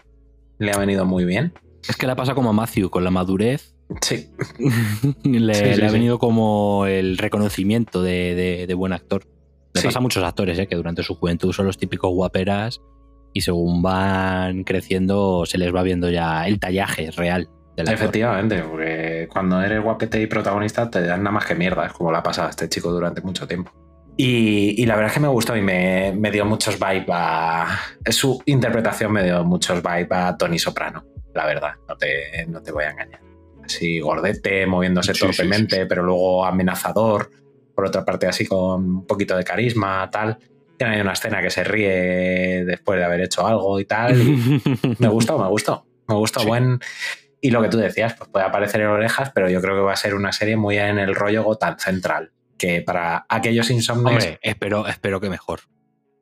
Le 0.59 0.71
ha 0.71 0.77
venido 0.77 1.05
muy 1.05 1.25
bien. 1.25 1.53
Es 1.87 1.97
que 1.97 2.07
la 2.07 2.15
pasa 2.15 2.35
como 2.35 2.49
a 2.51 2.53
Matthew, 2.53 2.89
con 2.89 3.03
la 3.03 3.11
madurez. 3.11 3.72
Sí, 4.01 4.29
le, 5.23 5.53
Sí, 5.53 5.73
sí, 5.73 5.81
le 5.81 5.87
ha 5.87 5.91
venido 5.91 6.19
como 6.19 6.85
el 6.85 7.17
reconocimiento 7.17 8.01
de, 8.01 8.35
de- 8.35 8.67
de 8.67 8.73
buen 8.73 8.93
actor. 8.93 9.23
Le 9.73 9.81
pasa 9.81 9.99
a 9.99 10.01
muchos 10.01 10.23
actores, 10.23 10.57
¿eh? 10.59 10.67
que 10.67 10.75
durante 10.75 11.01
su 11.03 11.15
juventud 11.15 11.51
son 11.51 11.65
los 11.65 11.77
típicos 11.77 12.11
guaperas 12.13 12.79
y 13.33 13.41
según 13.41 13.81
van 13.81 14.63
creciendo 14.63 15.45
se 15.47 15.57
les 15.57 15.73
va 15.73 15.81
viendo 15.81 16.09
ya 16.11 16.45
el 16.47 16.59
tallaje 16.59 17.09
real 17.11 17.49
del 17.75 17.87
actor. 17.89 17.93
Efectivamente, 18.05 18.61
porque 18.61 19.27
cuando 19.31 19.59
eres 19.61 19.81
guapete 19.81 20.21
y 20.21 20.27
protagonista 20.27 20.91
te 20.91 21.01
dan 21.01 21.23
nada 21.23 21.31
más 21.33 21.45
que 21.45 21.55
mierda, 21.55 21.87
es 21.87 21.93
como 21.93 22.11
la 22.11 22.19
ha 22.19 22.23
pasado 22.23 22.47
a 22.47 22.49
este 22.51 22.69
chico 22.69 22.91
durante 22.91 23.21
mucho 23.21 23.47
tiempo. 23.47 23.71
Y, 24.15 24.79
y 24.79 24.85
la 24.85 24.93
verdad 24.95 25.07
es 25.09 25.13
que 25.15 25.19
me 25.21 25.27
gustó 25.27 25.57
y 25.57 25.61
me, 25.63 26.13
me 26.15 26.29
dio 26.29 26.45
muchos 26.45 26.77
vibes 26.79 27.07
a. 27.09 27.79
Su 28.11 28.43
interpretación 28.45 29.11
me 29.11 29.23
dio 29.23 29.43
muchos 29.43 29.81
vibes 29.81 30.11
a 30.11 30.37
Tony 30.37 30.59
Soprano, 30.59 31.03
la 31.33 31.47
verdad, 31.47 31.71
no 31.89 31.95
te, 31.97 32.45
no 32.47 32.61
te 32.61 32.71
voy 32.71 32.83
a 32.83 32.91
engañar. 32.91 33.19
Así 33.63 33.99
gordete, 33.99 34.65
moviéndose 34.65 35.13
Sí, 35.13 35.19
sí, 35.19 35.25
torpemente, 35.25 35.85
pero 35.85 36.03
luego 36.03 36.45
amenazador, 36.45 37.29
por 37.75 37.85
otra 37.85 38.03
parte 38.05 38.27
así 38.27 38.45
con 38.45 38.83
un 38.83 39.07
poquito 39.07 39.35
de 39.37 39.43
carisma, 39.43 40.09
tal. 40.11 40.37
Tiene 40.77 40.95
ahí 40.95 41.01
una 41.01 41.13
escena 41.13 41.41
que 41.41 41.49
se 41.49 41.63
ríe 41.63 42.65
después 42.65 42.99
de 42.99 43.05
haber 43.05 43.21
hecho 43.21 43.45
algo 43.47 43.79
y 43.79 43.85
tal. 43.85 44.19
y- 44.19 44.61
me 44.99 45.07
gustó, 45.07 45.37
me 45.39 45.47
gustó. 45.47 45.85
Me 46.07 46.15
gustó. 46.15 46.45
Buen. 46.45 46.79
Y 47.39 47.51
lo 47.51 47.61
que 47.61 47.69
tú 47.69 47.77
decías, 47.77 48.13
pues 48.15 48.29
puede 48.29 48.45
aparecer 48.45 48.81
en 48.81 48.87
orejas, 48.87 49.31
pero 49.33 49.49
yo 49.49 49.61
creo 49.61 49.75
que 49.75 49.81
va 49.81 49.93
a 49.93 49.97
ser 49.97 50.15
una 50.15 50.31
serie 50.31 50.55
muy 50.57 50.77
en 50.77 50.97
el 50.99 51.13
rollo 51.15 51.43
Gotham 51.43 51.77
Central. 51.77 52.31
Que 52.57 52.81
para 52.81 53.25
aquellos 53.29 53.69
insomnes. 53.69 54.13
Hombre, 54.13 54.39
espero, 54.41 54.87
espero 54.87 55.19
que 55.19 55.29
mejor. 55.29 55.61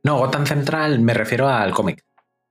No, 0.03 0.17
Gotham 0.17 0.45
Central 0.47 0.99
me 0.99 1.13
refiero 1.13 1.47
al 1.47 1.71
cómic. 1.73 2.03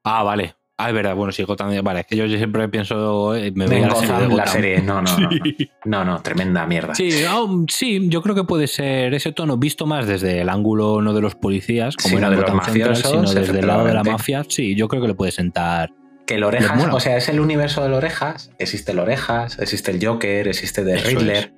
Ah, 0.04 0.22
vale. 0.22 0.54
Ah, 0.82 0.88
es 0.88 0.94
verdad, 0.94 1.14
bueno, 1.14 1.30
sí, 1.30 1.42
Gotham, 1.42 1.82
vale, 1.84 2.00
es 2.00 2.06
que 2.06 2.16
yo 2.16 2.26
siempre 2.26 2.66
pienso, 2.70 3.34
eh, 3.36 3.52
me 3.54 3.64
De 3.64 3.70
veía 3.70 3.88
la 3.88 3.94
serie 3.96 4.14
de 4.14 4.18
Gotham, 4.22 4.36
la 4.36 4.44
Gotham. 4.44 4.54
serie. 4.54 4.80
No, 4.82 5.02
no, 5.02 5.18
no. 5.18 5.30
Sí. 5.44 5.70
No, 5.84 6.04
no, 6.04 6.22
tremenda 6.22 6.66
mierda. 6.66 6.94
Sí, 6.94 7.10
ah, 7.28 7.46
sí, 7.68 8.08
yo 8.08 8.22
creo 8.22 8.34
que 8.34 8.44
puede 8.44 8.66
ser 8.66 9.12
ese 9.12 9.32
tono 9.32 9.58
visto 9.58 9.84
más 9.86 10.06
desde 10.06 10.40
el 10.40 10.48
ángulo 10.48 11.02
no 11.02 11.12
de 11.12 11.20
los 11.20 11.34
policías, 11.34 11.96
como 11.96 12.16
Sino 12.16 12.18
era 12.20 12.30
de 12.30 12.36
los 12.36 12.46
Central, 12.46 12.66
mafiosos, 12.66 13.10
sino 13.10 13.40
desde 13.40 13.58
el 13.58 13.66
lado 13.66 13.84
de 13.84 13.94
la 13.94 14.04
mafia. 14.04 14.42
Sí, 14.48 14.74
yo 14.74 14.88
creo 14.88 15.02
que 15.02 15.08
le 15.08 15.14
puede 15.14 15.32
sentar. 15.32 15.90
Que 16.26 16.36
el 16.36 16.44
Orejas, 16.44 16.88
o 16.92 17.00
sea, 17.00 17.16
es 17.16 17.28
el 17.28 17.40
universo 17.40 17.82
del 17.82 17.92
Orejas. 17.92 18.50
Existe 18.58 18.92
el 18.92 19.00
Orejas, 19.00 19.58
existe 19.58 19.90
el 19.90 20.04
Joker, 20.04 20.48
existe 20.48 20.82
The 20.82 20.94
Eso 20.94 21.08
Riddler. 21.08 21.52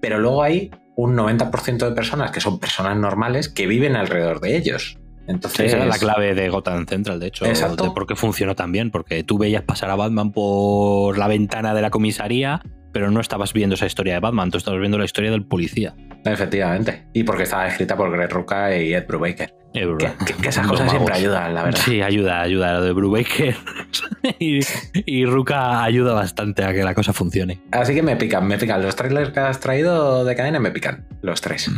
Pero 0.00 0.18
luego 0.18 0.42
hay 0.42 0.70
un 0.96 1.16
90% 1.16 1.78
de 1.78 1.92
personas 1.92 2.30
que 2.30 2.40
son 2.40 2.58
personas 2.58 2.96
normales 2.96 3.48
que 3.48 3.66
viven 3.66 3.96
alrededor 3.96 4.40
de 4.40 4.56
ellos. 4.56 4.97
Entonces, 5.28 5.66
Esa 5.66 5.76
era 5.76 5.86
la 5.86 5.98
clave 5.98 6.34
de 6.34 6.48
Gotham 6.48 6.86
Central, 6.86 7.20
de 7.20 7.26
hecho, 7.28 7.44
Exacto. 7.46 7.84
de 7.84 7.90
por 7.90 8.06
qué 8.06 8.16
funcionó 8.16 8.54
tan 8.54 8.72
bien, 8.72 8.90
porque 8.90 9.22
tú 9.22 9.38
veías 9.38 9.62
pasar 9.62 9.90
a 9.90 9.94
Batman 9.96 10.32
por 10.32 11.16
la 11.18 11.28
ventana 11.28 11.74
de 11.74 11.82
la 11.82 11.90
comisaría, 11.90 12.62
pero 12.92 13.10
no 13.10 13.20
estabas 13.20 13.52
viendo 13.52 13.74
esa 13.74 13.84
historia 13.86 14.14
de 14.14 14.20
Batman, 14.20 14.50
tú 14.50 14.56
estabas 14.58 14.80
viendo 14.80 14.96
la 14.98 15.04
historia 15.04 15.30
del 15.30 15.44
policía. 15.44 15.94
Efectivamente. 16.24 17.06
Y 17.12 17.24
porque 17.24 17.42
estaba 17.44 17.68
escrita 17.68 17.96
por 17.96 18.10
Greg 18.10 18.30
Rucka 18.32 18.74
y 18.76 18.94
Ed 18.94 19.06
Brubaker. 19.06 19.54
Que, 19.74 19.86
que- 20.26 20.32
que 20.34 20.48
esas 20.48 20.66
cosas 20.66 20.90
siempre 20.90 21.14
ayudan, 21.14 21.54
la 21.54 21.62
verdad. 21.62 21.78
Sí, 21.84 22.00
ayuda, 22.00 22.40
ayuda. 22.40 22.72
Lo 22.72 22.82
de 22.82 22.92
Brubaker 22.92 23.54
y, 24.38 24.60
y 25.04 25.24
Ruka 25.26 25.84
ayuda 25.84 26.14
bastante 26.14 26.64
a 26.64 26.72
que 26.72 26.82
la 26.82 26.94
cosa 26.94 27.12
funcione. 27.12 27.60
Así 27.70 27.94
que 27.94 28.02
me 28.02 28.16
pican, 28.16 28.46
me 28.46 28.56
pican. 28.58 28.82
Los 28.82 28.96
trailers 28.96 29.30
que 29.30 29.40
has 29.40 29.60
traído 29.60 30.24
de 30.24 30.34
cadena 30.34 30.58
me 30.58 30.70
pican. 30.70 31.06
Los 31.20 31.42
tres. 31.42 31.70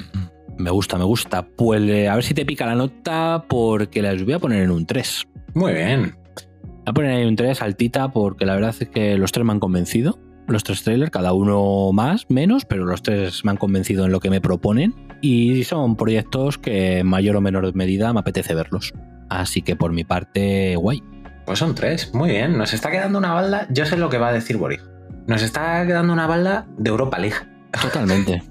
Me 0.59 0.71
gusta, 0.71 0.99
me 0.99 1.05
gusta. 1.05 1.47
Pues 1.47 1.83
eh, 1.83 2.09
a 2.09 2.15
ver 2.15 2.25
si 2.25 2.35
te 2.35 2.45
pica 2.45 2.67
la 2.67 2.75
nota 2.75 3.45
porque 3.49 4.03
las 4.03 4.23
voy 4.25 4.35
a 4.35 4.39
poner 4.39 4.63
en 4.63 4.71
un 4.71 4.87
3. 4.87 5.27
Muy 5.55 5.73
bien. 5.73 6.17
Voy 6.65 6.83
a 6.87 6.93
poner 6.93 7.21
en 7.21 7.29
un 7.29 7.37
3 7.37 7.63
altita 7.63 8.11
porque 8.13 8.47
la 8.47 8.55
verdad 8.55 8.75
es 8.79 8.89
que 8.89 9.17
los 9.17 9.33
tres 9.33 9.45
me 9.47 9.53
han 9.53 9.61
convencido. 9.61 10.19
Los 10.47 10.65
tres 10.65 10.83
trailers, 10.83 11.13
cada 11.13 11.33
uno 11.33 11.93
más, 11.93 12.27
menos, 12.29 12.65
pero 12.65 12.85
los 12.85 13.03
tres 13.03 13.45
me 13.45 13.53
han 13.53 13.57
convencido 13.57 14.05
en 14.05 14.11
lo 14.11 14.19
que 14.19 14.31
me 14.31 14.41
proponen. 14.41 14.95
Y 15.21 15.63
son 15.63 15.95
proyectos 15.95 16.59
que 16.59 16.99
en 16.99 17.07
mayor 17.07 17.37
o 17.37 17.41
menor 17.41 17.73
medida 17.77 18.13
me 18.13 18.19
apetece 18.19 18.55
verlos. 18.55 18.93
Así 19.29 19.63
que 19.63 19.77
por 19.77 19.93
mi 19.93 20.03
parte, 20.03 20.75
guay. 20.75 21.05
Pues 21.47 21.61
son 21.61 21.77
tres. 21.77 22.13
Muy 22.15 22.31
bien. 22.31 22.59
Nos 22.59 22.73
está 22.75 22.91
quedando 22.91 23.19
una 23.19 23.33
balda. 23.33 23.69
Yo 23.71 23.87
sé 23.87 23.97
lo 23.97 24.11
que 24.11 24.19
va 24.19 24.29
a 24.29 24.33
decir 24.33 24.57
Boris. 24.57 24.81
Nos 25.27 25.43
está 25.43 25.87
quedando 25.87 26.13
una 26.13 26.27
balda 26.27 26.67
de 26.77 26.91
Europa 26.91 27.19
League. 27.19 27.37
Totalmente. 27.81 28.43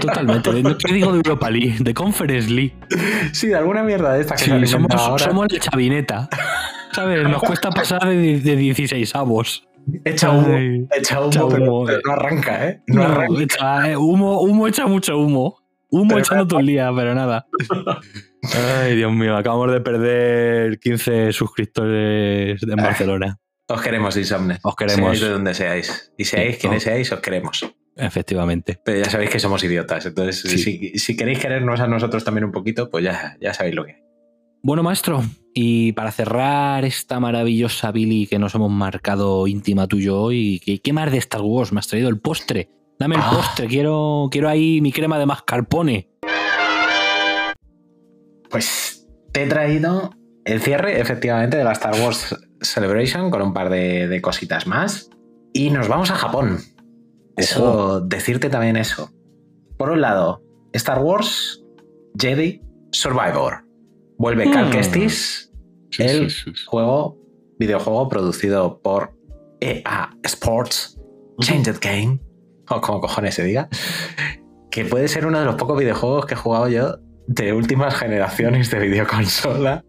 Totalmente. 0.00 0.52
¿De- 0.52 0.76
¿Qué 0.76 0.92
digo 0.92 1.10
de 1.12 1.16
Europa 1.18 1.50
League? 1.50 1.76
De 1.80 1.94
Conference 1.94 2.50
League. 2.50 2.74
Sí, 3.32 3.48
de 3.48 3.56
alguna 3.56 3.82
mierda 3.82 4.12
de 4.14 4.20
esta 4.22 4.34
que 4.36 4.44
Sí, 4.44 4.50
se 4.50 4.66
somos, 4.66 4.90
ahora. 4.94 5.24
somos 5.24 5.52
la 5.52 5.58
chavineta. 5.58 6.28
¿Sabes? 6.92 7.22
Nos 7.28 7.42
cuesta 7.42 7.70
pasar 7.70 8.06
de, 8.08 8.40
de 8.40 8.56
16 8.56 9.14
avos. 9.14 9.66
Echa 10.04 10.30
humo, 10.30 10.54
Ay, 10.56 10.86
echa 10.98 11.20
humo, 11.20 11.28
echa 11.30 11.48
pero, 11.48 11.64
humo, 11.64 11.84
pero 11.86 12.00
no 12.04 12.12
arranca, 12.12 12.68
¿eh? 12.68 12.82
No, 12.88 13.02
No, 13.02 13.14
arranca. 13.14 13.42
echa, 13.42 13.90
eh, 13.90 13.96
humo, 13.96 14.40
humo 14.42 14.68
echa 14.68 14.86
mucho 14.86 15.16
humo. 15.18 15.56
Humo 15.92 16.08
Pero 16.08 16.20
echando 16.20 16.46
todo 16.46 16.60
el 16.60 16.66
día, 16.66 16.90
pero 16.94 17.14
nada. 17.14 17.46
Ay, 18.82 18.94
Dios 18.96 19.12
mío, 19.12 19.36
acabamos 19.36 19.72
de 19.72 19.80
perder 19.80 20.78
15 20.78 21.32
suscriptores 21.32 22.62
en 22.62 22.78
Ah. 22.78 22.82
Barcelona. 22.84 23.38
Os 23.68 23.80
queremos, 23.82 24.16
Insomnes. 24.16 24.58
Os 24.62 24.74
queremos. 24.76 25.00
Seáis 25.18 25.20
de 25.20 25.28
donde 25.30 25.54
seáis. 25.54 26.12
Y 26.16 26.24
seáis 26.24 26.54
Sí, 26.56 26.60
quienes 26.60 26.82
seáis, 26.82 27.10
os 27.12 27.20
queremos. 27.20 27.72
Efectivamente. 28.00 28.80
Pero 28.84 29.04
ya 29.04 29.10
sabéis 29.10 29.30
que 29.30 29.38
somos 29.38 29.62
idiotas. 29.64 30.06
Entonces, 30.06 30.40
Sí. 30.40 30.58
si, 30.58 30.98
si 30.98 31.16
queréis 31.16 31.38
querernos 31.38 31.80
a 31.80 31.86
nosotros 31.86 32.24
también 32.24 32.44
un 32.44 32.52
poquito, 32.52 32.90
pues 32.90 33.04
ya, 33.04 33.36
ya 33.40 33.52
sabéis 33.54 33.74
lo 33.74 33.84
que 33.84 33.92
hay. 33.92 33.98
Bueno, 34.62 34.82
maestro, 34.82 35.22
Y 35.54 35.92
para 35.92 36.12
cerrar 36.12 36.84
esta 36.84 37.18
maravillosa 37.18 37.90
Billy 37.90 38.26
que 38.28 38.38
nos 38.38 38.54
hemos 38.54 38.70
marcado 38.70 39.46
íntima 39.48 39.88
tú 39.88 39.96
y 39.98 40.02
yo 40.04 40.20
hoy, 40.20 40.60
¿qué, 40.64 40.80
qué 40.80 40.92
más 40.92 41.10
de 41.10 41.18
Star 41.18 41.40
Wars? 41.40 41.72
Me 41.72 41.80
has 41.80 41.88
traído 41.88 42.08
el 42.08 42.20
postre. 42.20 42.68
Dame 43.00 43.16
el 43.16 43.22
Ah. 43.24 43.30
postre, 43.34 43.66
quiero, 43.66 44.28
quiero 44.30 44.48
ahí 44.48 44.80
mi 44.80 44.92
crema 44.92 45.18
de 45.18 45.26
mascarpone. 45.26 46.08
Pues 48.50 49.06
te 49.32 49.44
he 49.44 49.46
traído 49.46 50.12
el 50.44 50.60
cierre, 50.60 51.00
efectivamente, 51.00 51.56
de 51.56 51.64
la 51.64 51.72
Star 51.72 51.94
Wars 52.00 52.36
Celebration 52.60 53.30
con 53.30 53.42
un 53.42 53.52
par 53.54 53.70
de, 53.70 54.06
de 54.08 54.20
cositas 54.20 54.66
más. 54.66 55.10
Y 55.52 55.70
nos 55.70 55.88
vamos 55.88 56.10
a 56.10 56.14
Japón. 56.16 56.58
Eso, 57.40 58.00
decirte 58.00 58.48
también 58.50 58.76
eso. 58.76 59.10
Por 59.76 59.90
un 59.90 60.00
lado, 60.00 60.42
Star 60.72 61.00
Wars 61.00 61.62
Jedi 62.18 62.62
Survivor. 62.92 63.64
Vuelve 64.18 64.50
Cal 64.50 64.68
Hmm. 64.68 64.72
Kestis, 64.72 65.52
el 65.98 66.30
juego, 66.66 67.18
videojuego 67.58 68.08
producido 68.08 68.80
por 68.82 69.14
EA 69.60 70.10
Sports 70.24 70.98
Changed 71.40 71.78
Game, 71.80 72.20
o 72.68 72.80
como 72.80 73.00
cojones 73.00 73.34
se 73.34 73.44
diga, 73.44 73.68
que 74.70 74.84
puede 74.84 75.08
ser 75.08 75.26
uno 75.26 75.38
de 75.38 75.46
los 75.46 75.54
pocos 75.56 75.78
videojuegos 75.78 76.26
que 76.26 76.34
he 76.34 76.36
jugado 76.36 76.68
yo 76.68 76.98
de 77.26 77.52
últimas 77.52 77.94
generaciones 77.94 78.70
de 78.70 78.78
videoconsola. 78.80 79.84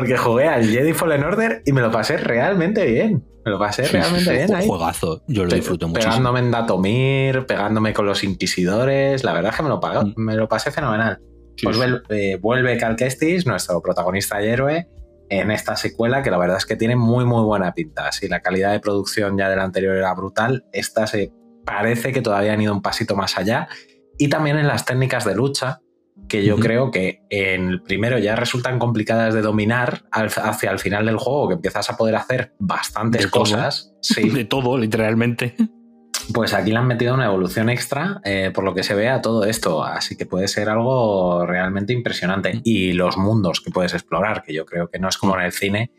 Porque 0.00 0.16
jugué 0.16 0.48
al 0.48 0.64
Jedi 0.66 0.92
Fallen 0.92 1.24
Order 1.24 1.62
y 1.64 1.72
me 1.72 1.80
lo 1.80 1.90
pasé 1.90 2.16
realmente 2.16 2.84
bien. 2.86 3.24
Me 3.44 3.50
lo 3.52 3.58
pasé 3.58 3.84
Sí, 3.84 3.92
realmente 3.92 4.24
sí, 4.24 4.30
bien 4.32 4.54
ahí. 4.54 4.66
Juegazo, 4.66 5.22
yo 5.26 5.44
lo 5.44 5.50
disfruto 5.54 5.88
muchísimo. 5.88 6.10
Pegándome 6.12 6.40
en 6.40 6.50
Datomir, 6.50 7.46
pegándome 7.46 7.92
con 7.94 8.04
los 8.06 8.22
inquisidores. 8.22 9.24
La 9.24 9.32
verdad 9.32 9.50
es 9.52 9.56
que 9.56 9.62
me 9.62 9.68
lo, 9.70 9.80
pago- 9.80 10.02
Mm. 10.04 10.12
me 10.16 10.34
lo 10.36 10.48
pasé 10.48 10.70
fenomenal. 10.70 11.18
Sí, 11.56 11.66
pues 11.66 11.78
eh, 12.10 12.38
vuelve 12.40 12.76
Cal 12.78 12.96
Kestis, 12.96 13.46
nuestro 13.46 13.80
protagonista 13.82 14.42
y 14.42 14.48
héroe, 14.48 14.88
en 15.28 15.50
esta 15.50 15.76
secuela 15.76 16.22
que 16.22 16.30
la 16.30 16.38
verdad 16.38 16.56
es 16.56 16.66
que 16.66 16.76
tiene 16.76 16.96
muy 16.96 17.24
muy 17.24 17.42
buena 17.42 17.72
pinta. 17.72 18.10
Si 18.12 18.28
la 18.28 18.40
calidad 18.40 18.72
de 18.72 18.80
producción 18.80 19.36
ya 19.38 19.48
de 19.48 19.56
la 19.56 19.64
anterior 19.64 19.94
era 19.96 20.12
brutal, 20.14 20.64
esta 20.72 21.06
se 21.06 21.32
parece 21.64 22.12
que 22.12 22.20
todavía 22.22 22.52
han 22.54 22.60
ido 22.60 22.72
un 22.72 22.82
pasito 22.82 23.14
más 23.16 23.36
allá. 23.38 23.68
Y 24.18 24.28
también 24.28 24.58
en 24.58 24.66
las 24.66 24.84
técnicas 24.84 25.24
de 25.24 25.34
lucha, 25.34 25.80
que 26.30 26.44
yo 26.44 26.56
creo 26.56 26.90
que 26.90 27.22
en 27.28 27.68
el 27.68 27.82
primero 27.82 28.16
ya 28.18 28.36
resultan 28.36 28.78
complicadas 28.78 29.34
de 29.34 29.42
dominar 29.42 30.04
al- 30.12 30.30
hacia 30.34 30.70
el 30.70 30.78
final 30.78 31.04
del 31.04 31.16
juego, 31.18 31.48
que 31.48 31.54
empiezas 31.56 31.90
a 31.90 31.96
poder 31.96 32.16
hacer 32.16 32.54
bastantes 32.58 33.24
De 33.24 33.30
todo. 33.30 33.40
cosas. 33.42 33.92
Sí. 34.00 34.28
De 34.30 34.44
todo, 34.46 34.78
literalmente. 34.78 35.54
Pues 36.32 36.54
aquí 36.54 36.70
le 36.70 36.76
han 36.78 36.86
metido 36.86 37.14
una 37.14 37.26
evolución 37.26 37.68
extra, 37.70 38.20
eh, 38.24 38.52
por 38.54 38.62
lo 38.64 38.72
que 38.74 38.84
se 38.84 38.94
ve 38.94 39.08
a 39.08 39.20
todo 39.20 39.44
esto, 39.44 39.82
así 39.82 40.16
que 40.16 40.26
puede 40.26 40.46
ser 40.48 40.68
algo 40.68 41.44
realmente 41.44 41.92
impresionante. 41.92 42.60
Y 42.62 42.92
los 42.92 43.16
mundos 43.16 43.60
que 43.60 43.70
puedes 43.72 43.92
explorar, 43.94 44.42
que 44.44 44.54
yo 44.54 44.64
creo 44.64 44.88
que 44.88 44.98
no 45.00 45.08
es 45.08 45.16
como 45.18 45.34
en 45.36 45.42
el 45.46 45.52
cine, 45.52 45.90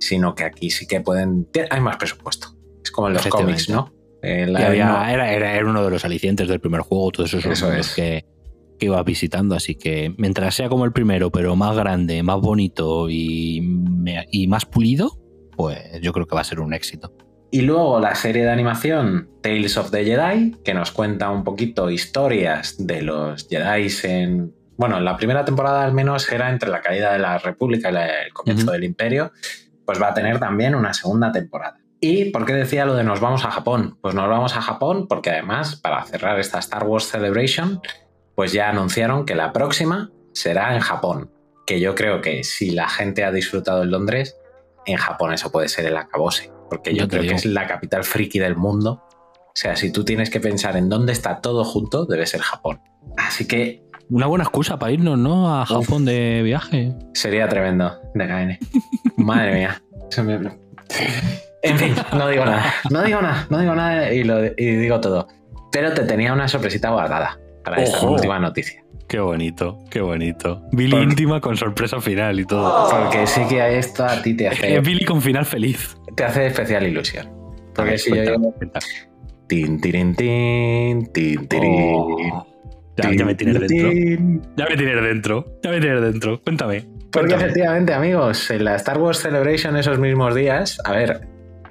sino 0.00 0.34
que 0.34 0.44
aquí 0.44 0.70
sí 0.70 0.86
que 0.86 1.00
pueden... 1.00 1.46
Hay 1.70 1.80
más 1.80 1.96
presupuesto. 1.96 2.48
Es 2.82 2.90
como 2.90 3.06
en 3.08 3.14
los 3.14 3.26
cómics, 3.28 3.68
¿no? 3.68 3.92
Eh, 4.22 4.46
la- 4.48 4.66
había- 4.66 5.12
era, 5.12 5.32
era- 5.32 5.54
era 5.54 5.66
uno 5.70 5.84
de 5.84 5.90
los 5.90 6.04
alicientes 6.04 6.48
del 6.48 6.58
primer 6.60 6.80
juego, 6.80 7.10
todos 7.12 7.32
esos 7.32 7.44
Eso 7.46 7.66
mundos 7.66 7.88
es. 7.90 7.94
que, 7.94 8.24
que 8.78 8.86
ibas 8.86 9.04
visitando. 9.04 9.54
Así 9.54 9.74
que 9.74 10.14
mientras 10.16 10.54
sea 10.54 10.68
como 10.68 10.84
el 10.84 10.92
primero, 10.92 11.30
pero 11.30 11.56
más 11.56 11.76
grande, 11.76 12.22
más 12.22 12.40
bonito 12.40 13.10
y, 13.10 13.60
me- 13.60 14.26
y 14.30 14.46
más 14.46 14.64
pulido, 14.64 15.18
pues 15.56 16.00
yo 16.00 16.12
creo 16.12 16.26
que 16.26 16.34
va 16.34 16.40
a 16.40 16.44
ser 16.44 16.60
un 16.60 16.72
éxito. 16.72 17.12
Y 17.50 17.62
luego 17.62 17.98
la 17.98 18.14
serie 18.14 18.44
de 18.44 18.50
animación 18.50 19.30
Tales 19.42 19.76
of 19.78 19.90
the 19.90 20.04
Jedi, 20.04 20.54
que 20.64 20.74
nos 20.74 20.90
cuenta 20.90 21.30
un 21.30 21.44
poquito 21.44 21.90
historias 21.90 22.76
de 22.78 23.02
los 23.02 23.48
Jedi 23.48 23.88
en... 24.04 24.52
Bueno, 24.76 24.98
en 24.98 25.04
la 25.04 25.16
primera 25.16 25.44
temporada 25.44 25.82
al 25.84 25.92
menos 25.92 26.30
era 26.30 26.50
entre 26.50 26.68
la 26.70 26.80
caída 26.82 27.12
de 27.12 27.18
la 27.18 27.38
República 27.38 27.90
y 27.90 28.26
el 28.26 28.32
comienzo 28.32 28.70
del 28.70 28.84
Imperio, 28.84 29.32
pues 29.84 30.00
va 30.00 30.10
a 30.10 30.14
tener 30.14 30.38
también 30.38 30.74
una 30.76 30.94
segunda 30.94 31.32
temporada. 31.32 31.78
¿Y 32.00 32.26
por 32.26 32.44
qué 32.44 32.52
decía 32.52 32.84
lo 32.84 32.94
de 32.94 33.02
nos 33.02 33.18
vamos 33.18 33.44
a 33.44 33.50
Japón? 33.50 33.98
Pues 34.00 34.14
nos 34.14 34.28
vamos 34.28 34.54
a 34.54 34.60
Japón 34.62 35.08
porque 35.08 35.30
además, 35.30 35.74
para 35.76 36.04
cerrar 36.04 36.38
esta 36.38 36.60
Star 36.60 36.84
Wars 36.84 37.08
Celebration, 37.10 37.80
pues 38.38 38.52
ya 38.52 38.68
anunciaron 38.68 39.26
que 39.26 39.34
la 39.34 39.52
próxima 39.52 40.12
será 40.32 40.72
en 40.76 40.80
Japón. 40.80 41.32
Que 41.66 41.80
yo 41.80 41.96
creo 41.96 42.20
que 42.20 42.44
si 42.44 42.70
la 42.70 42.88
gente 42.88 43.24
ha 43.24 43.32
disfrutado 43.32 43.82
en 43.82 43.90
Londres, 43.90 44.36
en 44.86 44.96
Japón 44.96 45.32
eso 45.32 45.50
puede 45.50 45.68
ser 45.68 45.86
el 45.86 45.96
acabose. 45.96 46.52
Porque 46.70 46.94
yo 46.94 47.08
creo 47.08 47.22
que 47.22 47.32
es 47.34 47.44
la 47.46 47.66
capital 47.66 48.04
friki 48.04 48.38
del 48.38 48.54
mundo. 48.54 49.02
O 49.10 49.50
sea, 49.54 49.74
si 49.74 49.90
tú 49.90 50.04
tienes 50.04 50.30
que 50.30 50.38
pensar 50.38 50.76
en 50.76 50.88
dónde 50.88 51.10
está 51.12 51.40
todo 51.40 51.64
junto, 51.64 52.06
debe 52.06 52.26
ser 52.26 52.40
Japón. 52.40 52.80
Así 53.16 53.44
que 53.48 53.82
Una 54.08 54.26
buena 54.28 54.44
excusa 54.44 54.78
para 54.78 54.92
irnos, 54.92 55.18
¿no? 55.18 55.60
A 55.60 55.66
Japón 55.66 56.04
de 56.04 56.42
viaje. 56.44 56.94
sería 57.14 57.48
tremendo 57.48 57.98
de 58.14 58.24
KN. 58.28 58.58
Madre 59.16 59.52
mía. 59.54 59.82
En 61.62 61.76
fin, 61.76 61.92
no 62.16 62.28
digo 62.28 62.44
nada. 62.44 62.72
No 62.88 63.02
digo 63.02 63.20
nada, 63.20 63.46
no 63.50 63.58
digo 63.58 63.74
nada 63.74 64.12
y, 64.12 64.22
lo- 64.22 64.44
y 64.46 64.76
digo 64.76 65.00
todo. 65.00 65.26
Pero 65.72 65.92
te 65.92 66.04
tenía 66.04 66.32
una 66.32 66.46
sorpresita 66.46 66.90
guardada 66.90 67.36
para 67.70 67.82
esta 67.82 67.98
Ojo. 67.98 68.12
última 68.12 68.38
noticia. 68.38 68.82
Qué 69.08 69.18
bonito, 69.20 69.78
qué 69.90 70.00
bonito. 70.00 70.62
Billy 70.72 70.90
Por- 70.92 71.02
íntima 71.02 71.40
con 71.40 71.56
sorpresa 71.56 72.00
final 72.00 72.38
y 72.40 72.44
todo. 72.44 72.88
Porque 72.90 73.26
sí 73.26 73.40
que 73.48 73.78
esto 73.78 74.04
a 74.04 74.20
ti 74.20 74.34
te 74.34 74.48
hace, 74.48 74.76
Es 74.76 74.82
Billy 74.86 75.04
con 75.04 75.22
final 75.22 75.44
feliz. 75.46 75.96
te 76.14 76.24
hace 76.24 76.46
especial 76.46 76.86
ilusión. 76.86 77.26
Porque 77.74 77.92
ver, 77.92 77.98
si 78.00 78.10
yo 78.14 78.24
tin, 79.46 79.80
tirin, 79.80 80.14
tin, 80.14 81.06
tin, 81.12 81.46
tirin, 81.48 81.72
Oh, 81.94 82.46
ya, 82.96 83.10
ya 83.14 83.24
me 83.24 83.34
tienes 83.34 83.60
dentro. 83.60 83.90
Ya 84.56 84.66
me 84.68 84.76
tienes 84.76 85.02
dentro. 85.02 85.46
Ya 85.62 85.70
me 85.70 85.80
tienes 85.80 86.02
dentro. 86.02 86.40
Cuéntame. 86.42 86.84
Porque 87.12 87.34
efectivamente, 87.34 87.94
amigos, 87.94 88.50
en 88.50 88.64
la 88.64 88.74
Star 88.76 88.98
Wars 88.98 89.20
Celebration 89.20 89.76
esos 89.76 89.98
mismos 89.98 90.34
días, 90.34 90.78
a 90.84 90.92
ver, 90.92 91.26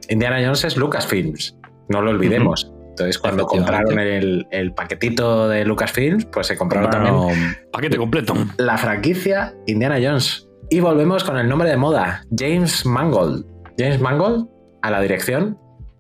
Indiana 0.09 0.37
Jones 0.41 0.63
es 0.63 0.77
Lucasfilms, 0.77 1.55
no 1.89 2.01
lo 2.01 2.09
olvidemos. 2.11 2.73
Entonces, 2.97 3.19
cuando 3.19 3.45
compraron 3.45 3.99
el, 3.99 4.47
el 4.49 4.73
paquetito 4.73 5.47
de 5.47 5.63
Lucasfilms, 5.65 6.25
pues 6.25 6.47
se 6.47 6.57
compraron 6.57 6.89
también 6.89 7.55
paquete 7.71 7.95
completo. 7.95 8.33
la 8.57 8.75
franquicia 8.79 9.53
Indiana 9.67 9.99
Jones. 10.01 10.49
Y 10.71 10.79
volvemos 10.79 11.23
con 11.23 11.37
el 11.37 11.47
nombre 11.47 11.69
de 11.69 11.77
moda, 11.77 12.23
James 12.35 12.87
Mangold. 12.87 13.45
James 13.77 14.01
Mangold 14.01 14.47
a 14.81 14.89
la 14.89 14.99
dirección, 14.99 15.59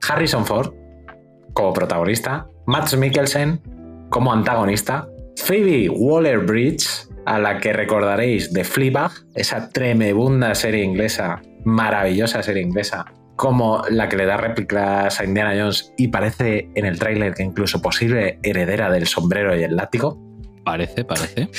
Harrison 0.09 0.43
Ford 0.43 0.73
como 1.53 1.71
protagonista, 1.73 2.47
Matt 2.65 2.91
Mikkelsen 2.95 3.61
como 4.09 4.33
antagonista, 4.33 5.07
Phoebe 5.35 5.89
Waller-Bridge, 5.89 7.07
a 7.27 7.37
la 7.37 7.59
que 7.59 7.73
recordaréis 7.73 8.51
de 8.53 8.63
Fleabag, 8.63 9.11
esa 9.35 9.69
tremebunda 9.69 10.55
serie 10.55 10.83
inglesa, 10.83 11.41
maravillosa 11.63 12.41
serie 12.41 12.63
inglesa, 12.63 13.05
como 13.37 13.83
la 13.89 14.09
que 14.09 14.17
le 14.17 14.25
da 14.25 14.35
réplicas 14.35 15.21
a 15.21 15.23
Indiana 15.23 15.53
Jones 15.57 15.93
y 15.95 16.09
parece 16.09 16.69
en 16.75 16.85
el 16.85 16.99
tráiler 16.99 17.33
que 17.35 17.43
incluso 17.43 17.81
posible 17.81 18.39
heredera 18.43 18.89
del 18.89 19.07
sombrero 19.07 19.55
y 19.55 19.63
el 19.63 19.75
látigo. 19.75 20.19
Parece, 20.65 21.05
parece. 21.05 21.49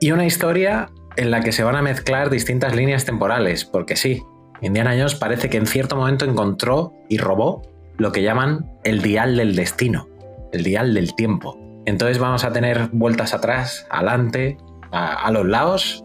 Y 0.00 0.10
una 0.10 0.26
historia 0.26 0.90
en 1.16 1.30
la 1.30 1.40
que 1.40 1.52
se 1.52 1.62
van 1.62 1.76
a 1.76 1.82
mezclar 1.82 2.30
distintas 2.30 2.74
líneas 2.74 3.04
temporales, 3.04 3.64
porque 3.64 3.96
sí, 3.96 4.22
Indiana 4.60 4.90
Jones 4.90 5.14
parece 5.14 5.48
que 5.48 5.56
en 5.56 5.66
cierto 5.66 5.96
momento 5.96 6.24
encontró 6.24 6.92
y 7.08 7.18
robó 7.18 7.62
lo 7.96 8.10
que 8.10 8.22
llaman 8.22 8.66
el 8.82 9.00
dial 9.00 9.36
del 9.36 9.54
destino, 9.54 10.08
el 10.52 10.64
dial 10.64 10.94
del 10.94 11.14
tiempo. 11.14 11.56
Entonces 11.86 12.18
vamos 12.18 12.44
a 12.44 12.52
tener 12.52 12.88
vueltas 12.92 13.34
atrás, 13.34 13.86
adelante, 13.88 14.56
a, 14.90 15.24
a 15.24 15.30
los 15.30 15.46
lados 15.46 16.03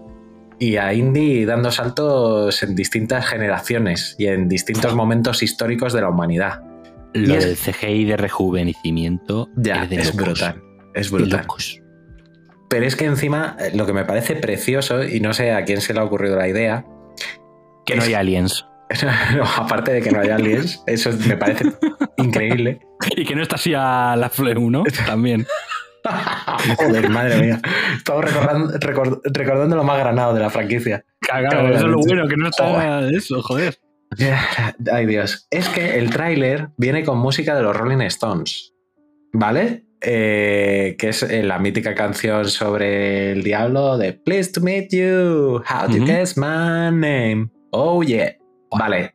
y 0.59 0.77
a 0.77 0.93
Indy 0.93 1.45
dando 1.45 1.71
saltos 1.71 2.61
en 2.63 2.75
distintas 2.75 3.25
generaciones 3.27 4.15
y 4.17 4.27
en 4.27 4.47
distintos 4.49 4.93
momentos 4.95 5.41
históricos 5.43 5.93
de 5.93 6.01
la 6.01 6.09
humanidad. 6.09 6.61
Lo 7.13 7.35
es- 7.35 7.45
del 7.45 7.55
CGI 7.57 8.05
de 8.05 8.17
rejuvenecimiento 8.17 9.49
Ya, 9.55 9.83
es 9.83 9.89
de 9.89 9.95
es 9.97 10.05
locos. 10.15 10.23
brutal. 10.25 10.61
Es 10.93 11.11
brutal. 11.11 11.41
locos. 11.41 11.81
Pero 12.69 12.85
es 12.85 12.95
que 12.95 13.05
encima 13.05 13.57
eh, 13.59 13.71
lo 13.75 13.85
que 13.87 13.93
me 13.93 14.05
parece 14.05 14.35
precioso, 14.35 15.03
y 15.03 15.19
no 15.21 15.33
sé 15.33 15.51
a 15.53 15.65
quién 15.65 15.81
se 15.81 15.93
le 15.93 16.01
ha 16.01 16.03
ocurrido 16.03 16.35
la 16.37 16.47
idea, 16.47 16.85
Que 17.85 17.95
no 17.95 18.03
hay 18.03 18.13
aliens. 18.13 18.65
No, 19.37 19.43
aparte 19.57 19.91
de 19.93 20.01
que 20.01 20.09
no 20.11 20.19
haya 20.19 20.35
aliens, 20.35 20.83
eso 20.87 21.11
me 21.27 21.37
parece 21.37 21.65
increíble. 22.17 22.79
Y 23.15 23.23
que 23.23 23.35
no 23.35 23.41
está 23.43 23.55
así 23.55 23.73
a 23.75 24.15
la 24.17 24.29
Fle 24.29 24.55
1 24.57 24.83
también. 25.05 25.45
Joder, 26.77 27.09
madre 27.09 27.41
mía. 27.41 27.61
Estamos 27.97 28.25
recordando, 28.25 28.73
recor- 28.79 29.21
recordando 29.25 29.75
lo 29.75 29.83
más 29.83 29.99
granado 29.99 30.33
de 30.33 30.39
la 30.41 30.49
franquicia. 30.49 31.03
Cagado, 31.21 31.67
eso 31.67 31.77
es 31.77 31.83
lo 31.83 31.97
bueno, 31.99 32.27
que 32.27 32.35
no 32.37 32.47
está 32.49 32.67
Joder. 32.67 33.13
eso, 33.13 33.41
joder. 33.41 33.77
Ay, 34.91 35.05
Dios. 35.05 35.47
Es 35.51 35.69
que 35.69 35.99
el 35.99 36.09
tráiler 36.09 36.69
viene 36.77 37.03
con 37.05 37.17
música 37.19 37.55
de 37.55 37.61
los 37.63 37.75
Rolling 37.75 38.01
Stones. 38.01 38.73
¿Vale? 39.33 39.85
Eh, 40.01 40.95
que 40.97 41.09
es 41.09 41.23
eh, 41.23 41.43
la 41.43 41.59
mítica 41.59 41.93
canción 41.93 42.45
sobre 42.45 43.33
el 43.33 43.43
diablo 43.43 43.97
de 43.97 44.13
Pleased 44.13 44.53
to 44.53 44.61
meet 44.61 44.89
you. 44.91 45.61
How 45.69 45.87
do 45.87 45.97
you 45.97 46.03
Ujú. 46.03 46.05
guess 46.07 46.37
my 46.37 46.89
name? 46.91 47.49
Oh, 47.71 48.01
yeah. 48.01 48.31
Vale. 48.71 49.13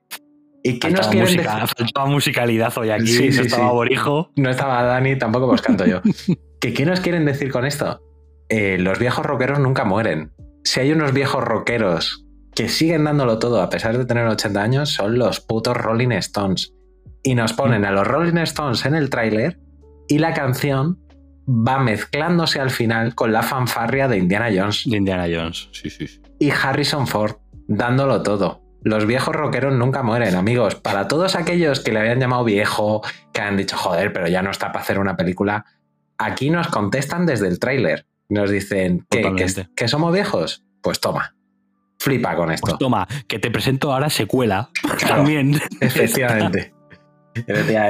¿Y 0.67 0.79
qué 0.79 0.89
nos 0.89 1.01
Faltaba, 1.03 1.13
quieren 1.13 1.35
música, 1.37 1.55
decir? 1.61 1.77
faltaba 1.77 2.07
musicalidad 2.07 2.73
hoy 2.79 2.91
aquí. 2.91 3.07
Sí, 3.07 3.27
no 3.27 3.33
sí, 3.33 3.41
estaba 3.43 3.69
sí. 3.69 3.75
Borijo. 3.75 4.31
No 4.37 4.51
estaba 4.51 4.83
Dani, 4.83 5.17
tampoco 5.19 5.47
pues 5.47 5.61
canto 5.61 5.85
yo. 5.87 6.01
¿Que 6.61 6.73
¿Qué 6.73 6.87
nos 6.87 7.01
quieren 7.01 7.27
decir 7.27 7.53
con 7.53 7.67
esto? 7.67 8.01
Eh, 8.49 8.79
los 8.79 8.99
viejos 8.99 9.27
rockeros 9.27 9.59
nunca 9.59 9.85
mueren. 9.85 10.33
Si 10.65 10.81
hay 10.81 10.93
unos 10.93 11.13
viejos 11.13 11.45
rockeros 11.45 12.25
que 12.55 12.69
siguen 12.71 13.05
dándolo 13.05 13.39
todo 13.39 13.61
a 13.61 13.69
pesar 13.69 13.99
de 13.99 14.07
tener 14.07 14.27
80 14.27 14.63
años 14.63 14.91
son 14.91 15.19
los 15.19 15.41
putos 15.41 15.77
Rolling 15.77 16.13
Stones. 16.13 16.73
Y 17.23 17.35
nos 17.35 17.53
ponen 17.53 17.85
a 17.85 17.91
los 17.91 18.07
Rolling 18.07 18.39
Stones 18.39 18.87
en 18.87 18.95
el 18.95 19.11
tráiler 19.11 19.59
y 20.09 20.19
la 20.19 20.33
canción 20.33 20.99
va 21.47 21.79
mezclándose 21.79 22.61
al 22.61 22.71
final 22.71 23.15
con 23.15 23.33
la 23.33 23.43
fanfarria 23.43 24.09
de 24.09 24.17
Indiana 24.17 24.49
Jones. 24.55 24.85
De 24.87 24.97
Indiana 24.97 25.27
Jones, 25.31 25.69
sí, 25.73 25.91
sí, 25.91 26.07
sí. 26.07 26.23
Y 26.39 26.51
Harrison 26.51 27.07
Ford 27.07 27.37
dándolo 27.69 28.23
todo. 28.23 28.64
Los 28.85 29.07
viejos 29.07 29.35
rockeros 29.35 29.73
nunca 29.73 30.03
mueren, 30.03 30.35
amigos. 30.35 30.75
Para 30.75 31.09
todos 31.09 31.37
aquellos 31.37 31.81
que 31.81 31.91
le 31.91 32.01
habían 32.01 32.21
llamado 32.21 32.45
viejo, 32.45 33.01
que 33.33 33.41
han 33.41 33.57
dicho, 33.57 33.79
joder, 33.79 34.13
pero 34.13 34.29
ya 34.29 34.43
no 34.43 34.51
está 34.51 34.73
para 34.73 34.83
hacer 34.83 34.99
una 34.99 35.17
película, 35.17 35.65
aquí 36.19 36.51
nos 36.51 36.69
contestan 36.69 37.25
desde 37.25 37.49
el 37.49 37.59
tráiler. 37.59 38.07
Nos 38.29 38.51
dicen, 38.51 39.07
¿qué, 39.11 39.23
¿Que, 39.35 39.67
que 39.75 39.89
somos 39.89 40.13
viejos? 40.13 40.65
Pues 40.83 41.01
toma, 41.01 41.35
flipa 41.99 42.37
con 42.37 42.53
esto. 42.53 42.67
Pues 42.67 42.79
toma, 42.79 43.09
que 43.27 43.39
te 43.39 43.51
presento 43.51 43.91
ahora 43.91 44.11
secuela 44.11 44.69
también. 45.09 45.59
Efectivamente. 45.81 46.75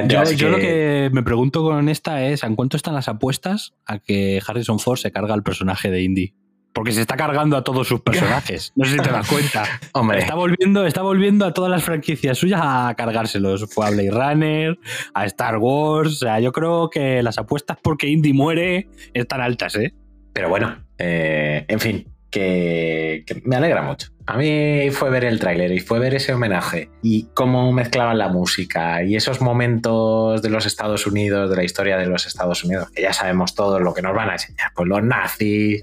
yo, 0.06 0.22
yo 0.32 0.48
lo 0.48 0.58
que 0.58 1.10
me 1.12 1.24
pregunto 1.24 1.64
con 1.64 1.88
esta 1.88 2.24
es: 2.24 2.44
¿en 2.44 2.54
cuánto 2.54 2.76
están 2.76 2.94
las 2.94 3.08
apuestas 3.08 3.74
a 3.84 3.98
que 3.98 4.40
Harrison 4.46 4.78
Ford 4.78 4.98
se 4.98 5.10
carga 5.10 5.34
al 5.34 5.42
personaje 5.42 5.90
de 5.90 6.02
Indy? 6.02 6.34
Porque 6.74 6.92
se 6.92 7.00
está 7.00 7.16
cargando 7.16 7.56
a 7.56 7.64
todos 7.64 7.88
sus 7.88 8.00
personajes. 8.00 8.72
No 8.74 8.84
sé 8.84 8.92
si 8.92 8.98
te 8.98 9.10
das 9.10 9.26
cuenta. 9.28 9.64
Hombre. 9.92 10.18
Está 10.18 10.34
volviendo, 10.34 10.86
está 10.86 11.02
volviendo 11.02 11.46
a 11.46 11.54
todas 11.54 11.70
las 11.70 11.84
franquicias 11.84 12.36
suyas 12.36 12.60
a 12.62 12.94
cargárselos. 12.96 13.72
Fue 13.72 13.86
a 13.86 13.90
Blade 13.90 14.10
Runner, 14.10 14.78
a 15.14 15.24
Star 15.26 15.58
Wars. 15.58 16.10
O 16.10 16.16
sea, 16.16 16.40
yo 16.40 16.52
creo 16.52 16.90
que 16.90 17.22
las 17.22 17.38
apuestas 17.38 17.78
porque 17.80 18.08
Indy 18.08 18.32
muere 18.32 18.88
están 19.14 19.40
altas, 19.40 19.76
¿eh? 19.76 19.94
Pero 20.32 20.48
bueno, 20.48 20.76
eh, 20.98 21.64
en 21.68 21.78
fin, 21.80 22.14
que, 22.34 23.42
me 23.44 23.56
alegra 23.56 23.82
mucho. 23.82 24.08
A 24.26 24.36
mí 24.36 24.90
fue 24.90 25.10
ver 25.10 25.24
el 25.24 25.38
tráiler 25.38 25.70
y 25.70 25.80
fue 25.80 25.98
ver 25.98 26.14
ese 26.14 26.32
homenaje 26.32 26.90
y 27.02 27.28
cómo 27.34 27.72
mezclaban 27.72 28.18
la 28.18 28.28
música 28.28 29.02
y 29.02 29.16
esos 29.16 29.40
momentos 29.40 30.42
de 30.42 30.48
los 30.48 30.66
Estados 30.66 31.06
Unidos, 31.06 31.50
de 31.50 31.56
la 31.56 31.64
historia 31.64 31.96
de 31.96 32.06
los 32.06 32.26
Estados 32.26 32.64
Unidos, 32.64 32.90
que 32.90 33.02
ya 33.02 33.12
sabemos 33.12 33.54
todo 33.54 33.78
lo 33.80 33.92
que 33.92 34.02
nos 34.02 34.14
van 34.14 34.30
a 34.30 34.32
enseñar, 34.32 34.72
pues 34.74 34.88
los 34.88 35.02
nazis, 35.02 35.82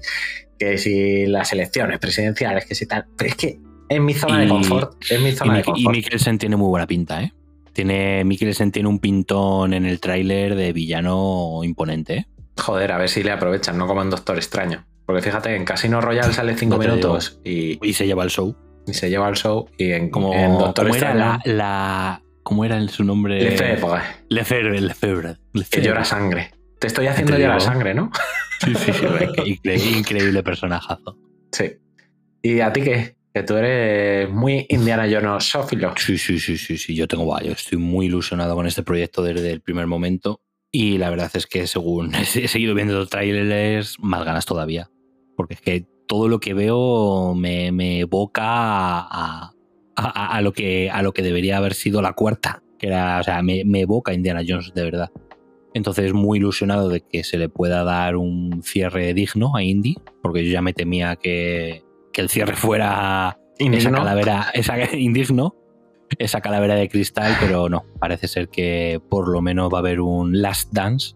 que 0.62 0.78
si 0.78 1.26
las 1.26 1.52
elecciones 1.52 1.98
presidenciales, 1.98 2.64
que 2.66 2.74
si 2.74 2.86
tal. 2.86 3.06
Pero 3.16 3.30
es 3.30 3.36
que 3.36 3.58
en 3.88 4.04
mi 4.04 4.14
zona 4.14 4.40
de 4.40 4.48
confort, 4.48 4.94
en 5.10 5.24
mi 5.24 5.32
zona 5.32 5.54
y, 5.54 5.56
de 5.58 5.64
confort. 5.64 5.80
Y 5.80 5.88
Mikkelsen 5.88 6.38
tiene 6.38 6.56
muy 6.56 6.68
buena 6.68 6.86
pinta, 6.86 7.22
¿eh? 7.22 7.32
Tiene, 7.72 8.24
Mikkelsen 8.24 8.70
tiene 8.70 8.88
un 8.88 8.98
pintón 8.98 9.74
en 9.74 9.86
el 9.86 9.98
tráiler 9.98 10.54
de 10.54 10.72
villano 10.72 11.60
imponente, 11.64 12.14
¿eh? 12.14 12.26
Joder, 12.58 12.92
a 12.92 12.98
ver 12.98 13.08
si 13.08 13.22
le 13.22 13.32
aprovechan, 13.32 13.76
no 13.76 13.86
como 13.86 14.02
en 14.02 14.10
Doctor 14.10 14.36
Extraño. 14.36 14.84
Porque 15.06 15.22
fíjate, 15.22 15.56
en 15.56 15.64
Casino 15.64 16.00
Royale 16.00 16.32
sale 16.32 16.56
5 16.56 16.78
minutos 16.78 17.40
y, 17.44 17.84
y 17.86 17.94
se 17.94 18.06
lleva 18.06 18.22
el 18.22 18.30
show. 18.30 18.54
Y 18.86 18.94
se 18.94 19.10
lleva 19.10 19.28
el 19.28 19.36
show 19.36 19.68
y 19.78 19.92
en, 19.92 20.10
como, 20.10 20.34
en 20.34 20.58
Doctor 20.58 20.86
¿cómo 20.86 20.94
Extraño. 20.94 21.18
Era 21.18 21.40
la, 21.44 21.52
la, 21.54 22.22
¿Cómo 22.42 22.64
era 22.64 22.86
su 22.88 23.04
nombre? 23.04 23.40
Lefebvre. 23.42 24.00
Lefebvre, 24.28 24.80
Lefebvre. 24.80 25.36
Que 25.70 25.80
llora 25.80 26.04
sangre. 26.04 26.50
Te 26.82 26.88
estoy 26.88 27.06
haciendo 27.06 27.38
llorar 27.38 27.60
sangre, 27.60 27.94
¿no? 27.94 28.10
Sí, 28.58 28.74
sí, 28.74 28.92
sí. 28.92 29.06
increíble, 29.44 29.98
increíble 29.98 30.42
personajazo. 30.42 31.16
Sí. 31.52 31.74
¿Y 32.42 32.58
a 32.58 32.72
ti 32.72 32.82
qué? 32.82 33.16
Que 33.32 33.44
tú 33.44 33.54
eres 33.54 34.28
muy 34.28 34.66
Indiana 34.68 35.06
Jones 35.08 35.44
sófilo. 35.44 35.94
Sí, 35.96 36.18
sí, 36.18 36.40
sí, 36.40 36.58
sí, 36.58 36.76
sí. 36.76 36.96
Yo 36.96 37.06
tengo 37.06 37.38
yo 37.38 37.52
Estoy 37.52 37.78
muy 37.78 38.06
ilusionado 38.06 38.56
con 38.56 38.66
este 38.66 38.82
proyecto 38.82 39.22
desde 39.22 39.52
el 39.52 39.60
primer 39.60 39.86
momento. 39.86 40.40
Y 40.72 40.98
la 40.98 41.08
verdad 41.10 41.30
es 41.34 41.46
que 41.46 41.68
según 41.68 42.14
he 42.16 42.24
seguido 42.48 42.74
viendo 42.74 42.94
los 42.94 43.10
trailers, 43.10 43.96
más 44.00 44.24
ganas 44.24 44.44
todavía. 44.44 44.90
Porque 45.36 45.54
es 45.54 45.60
que 45.60 45.86
todo 46.08 46.26
lo 46.26 46.40
que 46.40 46.52
veo 46.52 47.36
me, 47.36 47.70
me 47.70 48.00
evoca 48.00 48.42
a, 48.44 49.52
a, 49.94 50.36
a, 50.36 50.40
lo 50.40 50.52
que, 50.52 50.90
a 50.90 51.00
lo 51.02 51.12
que 51.12 51.22
debería 51.22 51.58
haber 51.58 51.74
sido 51.74 52.02
la 52.02 52.14
cuarta. 52.14 52.60
Que 52.76 52.88
era, 52.88 53.20
o 53.20 53.22
sea, 53.22 53.40
me, 53.40 53.62
me 53.64 53.82
evoca 53.82 54.12
Indiana 54.12 54.42
Jones 54.44 54.72
de 54.74 54.82
verdad. 54.82 55.10
Entonces, 55.74 56.12
muy 56.12 56.38
ilusionado 56.38 56.88
de 56.88 57.00
que 57.00 57.24
se 57.24 57.38
le 57.38 57.48
pueda 57.48 57.84
dar 57.84 58.16
un 58.16 58.62
cierre 58.62 59.14
digno 59.14 59.56
a 59.56 59.62
Indy, 59.62 59.96
porque 60.22 60.44
yo 60.44 60.52
ya 60.52 60.62
me 60.62 60.72
temía 60.72 61.16
que, 61.16 61.82
que 62.12 62.20
el 62.20 62.28
cierre 62.28 62.56
fuera 62.56 63.38
Indigno. 63.58 63.90
esa 63.90 63.98
calavera, 63.98 64.50
esa 64.54 64.94
indigno, 64.96 65.56
esa 66.18 66.40
calavera 66.40 66.74
de 66.74 66.88
cristal, 66.88 67.36
pero 67.40 67.68
no, 67.68 67.84
parece 67.98 68.28
ser 68.28 68.48
que 68.48 69.00
por 69.08 69.28
lo 69.28 69.40
menos 69.40 69.72
va 69.72 69.78
a 69.78 69.80
haber 69.80 70.00
un 70.00 70.40
Last 70.42 70.72
Dance 70.72 71.14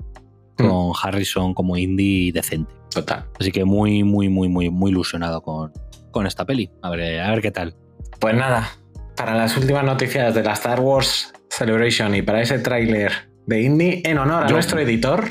con 0.57 0.93
Harrison 1.03 1.53
como 1.53 1.77
Indy 1.77 2.33
decente. 2.33 2.73
Total. 2.91 3.27
Así 3.39 3.53
que 3.53 3.65
muy, 3.65 4.05
muy, 4.05 4.29
muy, 4.31 4.49
muy, 4.49 4.71
muy 4.71 4.91
ilusionado 4.91 5.43
con, 5.43 5.73
con 6.11 6.27
esta 6.27 6.47
peli. 6.47 6.71
A 6.81 6.89
ver, 6.89 7.21
a 7.21 7.31
ver 7.31 7.43
qué 7.43 7.51
tal. 7.51 7.75
Pues 8.19 8.35
nada, 8.35 8.71
para 9.17 9.35
las 9.35 9.57
últimas 9.57 9.85
noticias 9.85 10.35
de 10.35 10.43
la 10.43 10.53
Star 10.53 10.81
Wars 10.81 11.33
Celebration 11.51 12.15
y 12.15 12.23
para 12.23 12.41
ese 12.41 12.59
tráiler 12.59 13.13
de 13.47 13.63
Indy, 13.63 14.03
en 14.05 14.19
honor 14.19 14.45
a 14.45 14.47
Yo- 14.49 14.55
nuestro 14.55 14.81
editor, 14.81 15.25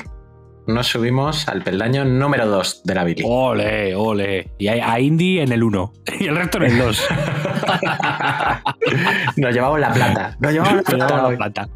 nos 0.66 0.86
subimos 0.88 1.48
al 1.48 1.62
peldaño 1.62 2.04
número 2.04 2.46
2 2.46 2.82
de 2.84 2.94
la 2.94 3.04
Billy. 3.04 3.22
Ole, 3.26 3.94
ole. 3.94 4.52
Y 4.58 4.68
a, 4.68 4.98
Indy 4.98 5.40
en 5.40 5.52
el 5.52 5.62
1 5.62 5.92
y 6.20 6.26
el 6.26 6.36
resto 6.36 6.58
en 6.58 6.64
el 6.64 6.78
2. 6.78 7.08
Nos 9.36 9.54
llevamos 9.54 9.80
la 9.80 9.92
plata. 9.92 10.36
Nos 10.40 10.52
llevamos 10.52 10.76
la 10.76 10.82
plata. 10.82 11.16
la 11.16 11.26
hoy. 11.28 11.36
plata. 11.36 11.68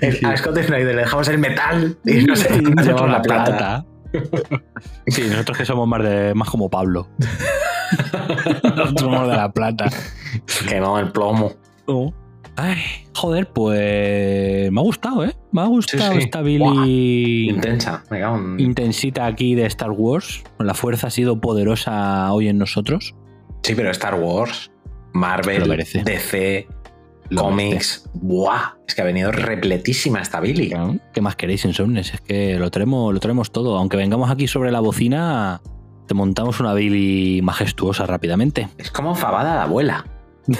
El- 0.00 0.24
A 0.26 0.36
Scott 0.36 0.56
Snyder 0.58 0.94
le 0.94 1.02
dejamos 1.02 1.28
el 1.28 1.38
metal 1.38 1.96
y 2.04 2.24
nos, 2.24 2.40
Sí, 2.40 2.60
nos 2.60 2.84
llevamos 2.86 3.10
la 3.10 3.22
plata. 3.22 3.84
Sí, 5.06 5.22
nosotros 5.30 5.58
que 5.58 5.64
somos 5.64 5.86
más, 5.88 6.02
de, 6.02 6.34
más 6.34 6.48
como 6.50 6.68
Pablo. 6.70 7.08
nosotros 8.62 8.94
somos 8.98 9.28
de 9.28 9.36
la 9.36 9.50
plata. 9.52 9.86
Quemamos 10.68 11.00
el 11.02 11.12
plomo. 11.12 11.52
Ay, 12.56 12.78
joder, 13.14 13.48
pues 13.52 14.70
me 14.72 14.80
ha 14.80 14.82
gustado, 14.82 15.24
¿eh? 15.24 15.36
Me 15.52 15.60
ha 15.60 15.66
gustado 15.66 16.12
Sí, 16.12 16.18
sí. 16.20 16.24
esta 16.24 16.40
Billy 16.42 17.50
Intensa. 17.50 18.02
Me 18.10 18.20
cago 18.20 18.36
en- 18.36 18.58
intensita 18.60 19.26
aquí 19.26 19.54
de 19.54 19.66
Star 19.66 19.90
Wars. 19.90 20.42
La 20.58 20.72
fuerza 20.74 21.08
ha 21.08 21.10
sido 21.10 21.40
poderosa 21.40 22.32
hoy 22.32 22.48
en 22.48 22.56
nosotros. 22.58 23.14
Sí, 23.62 23.74
pero 23.74 23.90
Star 23.90 24.14
Wars, 24.14 24.70
Marvel. 25.12 25.64
DC, 26.04 26.66
Lo 27.28 27.42
cómics. 27.42 28.08
¡Buah! 28.14 28.76
Es 28.86 28.94
que 28.94 29.02
ha 29.02 29.04
venido 29.04 29.32
repletísima 29.32 30.20
esta 30.20 30.40
Billy. 30.40 30.72
¿Qué 31.12 31.20
más 31.20 31.36
queréis, 31.36 31.64
Insomnes? 31.64 32.14
Es 32.14 32.20
que 32.20 32.56
lo 32.58 32.70
tenemos, 32.70 33.12
lo 33.12 33.20
tenemos 33.20 33.50
todo. 33.50 33.76
Aunque 33.76 33.96
vengamos 33.96 34.30
aquí 34.30 34.46
sobre 34.46 34.70
la 34.70 34.80
bocina, 34.80 35.60
te 36.06 36.14
montamos 36.14 36.60
una 36.60 36.72
Billy 36.72 37.42
majestuosa 37.42 38.06
rápidamente. 38.06 38.68
Es 38.78 38.90
como 38.92 39.14
fabada 39.14 39.54
de 39.56 39.60
abuela. 39.62 40.06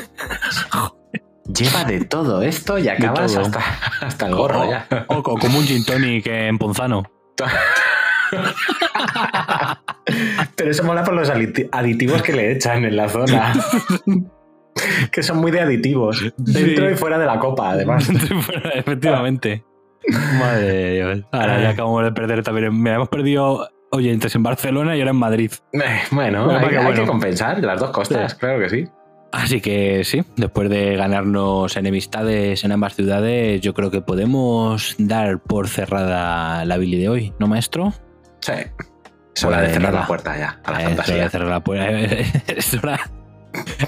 Lleva 1.49 1.85
de 1.85 2.05
todo 2.05 2.43
esto 2.43 2.79
y 2.79 2.89
acabas 2.89 3.37
hasta, 3.37 3.61
hasta 4.01 4.27
el 4.27 4.35
gorro 4.35 4.63
O- 4.63 4.71
ya. 4.71 4.87
O, 5.09 5.17
o 5.19 5.23
como 5.23 5.59
un 5.59 5.65
gin 5.65 5.85
tonic 5.85 6.27
en 6.27 6.59
Ponzano. 6.59 7.05
Pero 10.57 10.71
eso 10.71 10.85
mola 10.85 11.05
por 11.05 11.15
los 11.15 11.31
aditi- 11.31 11.69
aditivos 11.73 12.23
que 12.23 12.33
le 12.33 12.53
echan 12.53 12.85
en 12.85 12.97
la 12.97 13.09
zona. 13.09 13.53
que 15.13 15.23
son 15.23 15.39
muy 15.39 15.51
de 15.51 15.61
aditivos. 15.61 16.23
Dentro 16.37 16.87
Sí. 16.89 16.93
y 16.95 16.97
fuera 16.97 17.19
de 17.19 17.27
la 17.27 17.39
copa, 17.39 17.71
además. 17.71 18.09
Efectivamente. 18.75 19.65
Madre 20.39 20.63
de 20.67 20.91
Dios. 20.95 21.21
Ahora 21.33 21.61
ya 21.61 21.71
acabamos 21.71 22.05
de 22.05 22.13
perder 22.13 22.43
también. 22.43 22.81
Mira, 22.81 22.97
hemos 22.97 23.09
perdido 23.09 23.69
oyentes 23.91 24.35
en 24.35 24.43
Barcelona 24.43 24.97
y 24.97 25.01
ahora 25.01 25.11
en 25.11 25.17
Madrid. 25.17 25.53
Eh, 25.73 25.81
Bueno, 26.11 26.51
hay, 26.51 26.69
que 26.69 26.79
hay 26.79 26.85
bueno. 26.85 27.01
que 27.03 27.07
compensar 27.07 27.59
las 27.63 27.81
dos 27.81 27.91
costas, 27.91 28.35
claro 28.35 28.61
que 28.61 28.69
sí. 28.69 28.85
Así 29.33 29.61
que 29.61 30.03
sí, 30.05 30.23
después 30.37 30.71
de 30.71 30.97
ganarnos 30.97 31.77
enemistades 31.77 32.65
en 32.65 32.73
ambas 32.73 32.95
ciudades, 32.95 33.61
yo 33.61 33.75
creo 33.75 33.91
que 33.91 34.01
podemos 34.01 34.95
dar 34.99 35.41
por 35.41 35.69
cerrada 35.69 36.65
la 36.65 36.77
Billy 36.79 36.99
de 36.99 37.09
hoy, 37.09 37.33
¿no, 37.39 37.47
maestro? 37.47 37.93
Sí. 38.41 38.53
Es 39.35 39.45
hora 39.45 39.59
de 39.59 39.65
Pues 39.65 39.73
cerrar 39.75 39.91
nada. 39.93 40.01
la 40.03 40.07
puerta 40.07 40.39
ya, 40.39 40.61
a 40.65 40.73
la 40.73 40.83
Es 40.91 41.09
hora 41.11 41.25
de 41.25 41.29
cerrar 41.31 41.49
la 41.49 41.61
puerta. 41.61 41.91
Es 42.57 42.73
hora, 42.75 43.01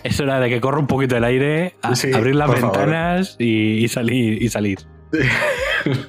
es 0.05 0.21
hora 0.21 0.41
de 0.41 0.51
que 0.51 0.61
corra 0.61 0.79
un 0.79 0.87
poquito 0.87 1.17
el 1.17 1.25
aire, 1.25 1.77
a- 1.83 1.95
Sí, 1.97 2.13
abrir 2.13 2.35
las 2.35 2.51
ventanas 2.51 3.37
y, 3.39 3.85
y 3.85 3.89
salir. 3.89 4.43
Y 4.43 4.49
salir. 4.51 4.79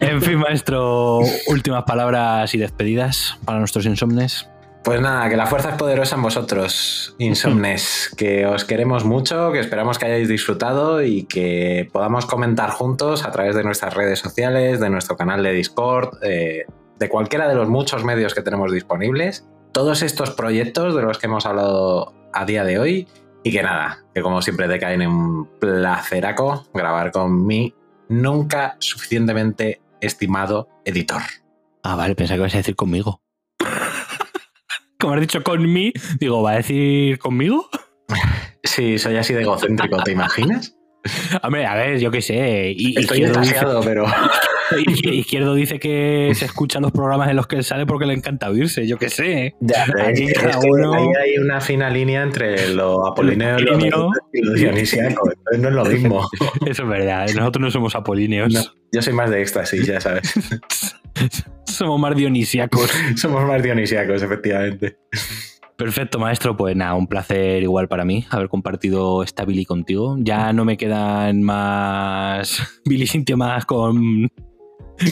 En 0.02 0.22
fin, 0.22 0.38
maestro, 0.40 1.20
últimas 1.48 1.84
palabras 1.84 2.54
y 2.54 2.58
despedidas 2.58 3.40
para 3.46 3.60
nuestros 3.60 3.86
insomnes. 3.86 4.50
Pues 4.84 5.02
nada, 5.02 5.30
que 5.30 5.36
la 5.36 5.46
fuerza 5.46 5.72
es 5.72 5.76
poderosa 5.76 6.16
en 6.16 6.22
vosotros, 6.22 7.16
insomnes, 7.20 8.12
que 8.18 8.46
os 8.46 8.64
queremos 8.64 9.04
mucho, 9.04 9.52
que 9.52 9.60
esperamos 9.60 10.00
que 10.00 10.06
hayáis 10.06 10.30
disfrutado 10.30 11.04
y 11.04 11.24
que 11.24 11.90
podamos 11.92 12.26
comentar 12.26 12.70
juntos 12.72 13.26
a 13.26 13.32
través 13.32 13.56
de 13.56 13.64
nuestras 13.64 13.94
redes 13.94 14.20
sociales, 14.20 14.80
de 14.80 14.90
nuestro 14.90 15.18
canal 15.18 15.44
de 15.44 15.52
Discord, 15.52 16.18
eh, 16.24 16.66
de 16.98 17.10
cualquiera 17.10 17.48
de 17.50 17.56
los 17.56 17.68
muchos 17.68 18.06
medios 18.06 18.34
que 18.34 18.42
tenemos 18.42 18.72
disponibles, 18.72 19.46
todos 19.74 20.02
estos 20.02 20.32
proyectos 20.32 20.96
de 20.96 21.02
los 21.02 21.18
que 21.18 21.28
hemos 21.28 21.46
hablado 21.46 22.14
a 22.34 22.46
día 22.46 22.64
de 22.64 22.80
hoy 22.80 23.08
y 23.44 23.52
que 23.52 23.64
nada, 23.64 24.06
que 24.14 24.22
como 24.22 24.42
siempre 24.42 24.68
te 24.68 24.80
caen 24.80 25.02
en 25.02 25.10
un 25.10 25.46
placeraco 25.60 26.66
grabar 26.74 27.12
con 27.12 27.46
mi 27.46 27.74
nunca 28.08 28.76
suficientemente 28.80 29.82
estimado 30.02 30.68
editor. 30.86 31.22
Ah, 31.84 31.96
vale, 31.96 32.16
pensaba 32.16 32.38
que 32.38 32.42
ibas 32.42 32.54
a 32.56 32.58
decir 32.58 32.76
conmigo. 32.76 33.22
Como 35.00 35.14
has 35.14 35.22
dicho 35.22 35.42
con 35.44 35.72
mí, 35.72 35.94
digo, 36.20 36.42
¿va 36.42 36.52
a 36.52 36.56
decir 36.58 37.20
conmigo? 37.20 37.70
Sí, 38.64 38.98
soy 38.98 39.16
así 39.16 39.34
de 39.34 39.44
egocéntrico, 39.44 40.04
¿te 40.04 40.12
imaginas? 40.12 40.76
Hombre, 41.42 41.66
a 41.66 41.76
ver, 41.76 42.00
yo 42.00 42.12
qué 42.12 42.22
sé. 42.22 42.74
Y, 42.76 43.00
Estoy 43.00 43.24
extasiado, 43.24 43.82
pero. 43.82 44.06
Izquierdo 45.12 45.56
dice 45.56 45.80
que 45.80 46.32
se 46.36 46.46
escuchan 46.46 46.82
los 46.82 46.92
programas 46.92 47.30
en 47.30 47.38
los 47.38 47.48
que 47.48 47.56
él 47.56 47.64
sale 47.64 47.86
porque 47.86 48.06
le 48.06 48.14
encanta 48.14 48.50
oírse, 48.50 48.86
yo 48.86 48.98
qué 48.98 49.10
sé. 49.10 49.56
Ya, 49.62 49.86
Aquí 50.06 50.26
es 50.26 50.34
cada 50.34 50.60
uno... 50.60 50.94
Ahí 50.94 51.08
hay 51.24 51.38
una 51.38 51.62
fina 51.62 51.90
línea 51.90 52.22
entre 52.22 52.68
lo 52.74 53.08
apolíneo 53.08 53.58
y 53.58 53.90
lo 53.90 54.12
dionisiaco. 54.54 55.32
Entonces 55.32 55.60
no 55.60 55.70
es 55.70 55.76
lo 55.76 55.86
mismo. 55.86 56.30
Eso 56.68 56.84
es 56.84 56.90
verdad. 56.90 57.28
Nosotros 57.34 57.62
no 57.62 57.72
somos 57.72 57.96
apolíneos. 57.96 58.54
No, 58.54 58.62
yo 58.92 59.02
soy 59.02 59.14
más 59.14 59.30
de 59.30 59.42
éxtasis, 59.42 59.88
ya 59.88 60.02
sabes. 60.02 60.34
somos 61.80 62.00
más 62.00 62.16
dionisiacos. 62.16 62.92
somos 63.16 63.46
más 63.46 63.64
dionisiacos, 63.64 64.22
efectivamente. 64.22 65.00
Perfecto, 65.78 66.20
maestro. 66.20 66.58
Pues 66.58 66.76
nada, 66.76 66.94
un 66.96 67.08
placer 67.08 67.64
igual 67.64 67.88
para 67.88 68.04
mí 68.04 68.26
haber 68.30 68.50
compartido 68.50 69.24
esta 69.24 69.46
Billy 69.46 69.64
contigo. 69.64 70.18
Ya 70.20 70.52
no 70.52 70.66
me 70.66 70.76
quedan 70.76 71.42
más 71.42 72.82
Billy 72.86 73.08
más 73.38 73.66
con, 73.66 74.30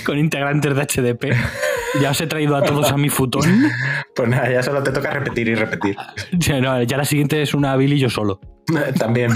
con 0.05 0.17
integrantes 0.19 0.75
de 0.75 0.81
HDP. 0.81 1.35
Ya 2.01 2.11
os 2.11 2.19
he 2.19 2.27
traído 2.27 2.57
a 2.57 2.63
todos 2.63 2.91
a 2.91 2.97
mi 2.97 3.09
futón. 3.09 3.43
Pues 4.15 4.29
nada, 4.29 4.51
ya 4.51 4.63
solo 4.63 4.81
te 4.81 4.91
toca 4.91 5.11
repetir 5.11 5.47
y 5.47 5.53
repetir. 5.53 5.95
Ya, 6.31 6.59
no, 6.59 6.81
ya 6.81 6.97
la 6.97 7.05
siguiente 7.05 7.39
es 7.43 7.53
una 7.53 7.75
Billy 7.75 7.99
yo 7.99 8.09
solo. 8.09 8.41
También. 8.97 9.31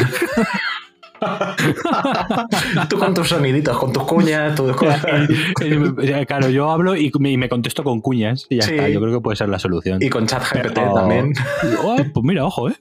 Tú 2.90 2.98
con 2.98 3.14
tus 3.14 3.30
soniditos, 3.30 3.78
con 3.78 3.94
tus 3.94 4.04
cuñas, 4.04 4.56
tus 4.56 4.76
cosas. 4.76 5.06
Claro, 6.28 6.50
yo 6.50 6.70
hablo 6.70 6.96
y 6.96 7.12
me, 7.20 7.50
contesto 7.50 7.84
con 7.84 8.02
cuñas 8.02 8.48
y 8.50 8.58
ya 8.58 8.66
está. 8.66 8.90
Yo 8.90 9.00
creo 9.02 9.14
que 9.14 9.22
puede 9.22 9.36
ser 9.36 9.50
la 9.50 9.60
solución. 9.60 10.00
Y 10.02 10.10
con 10.10 10.26
chat 10.26 10.44
GPT 10.44 10.76
también. 10.94 11.34
Oh, 11.84 11.96
pues 11.96 12.24
mira, 12.24 12.46
ojo, 12.46 12.70
¿eh? 12.70 12.76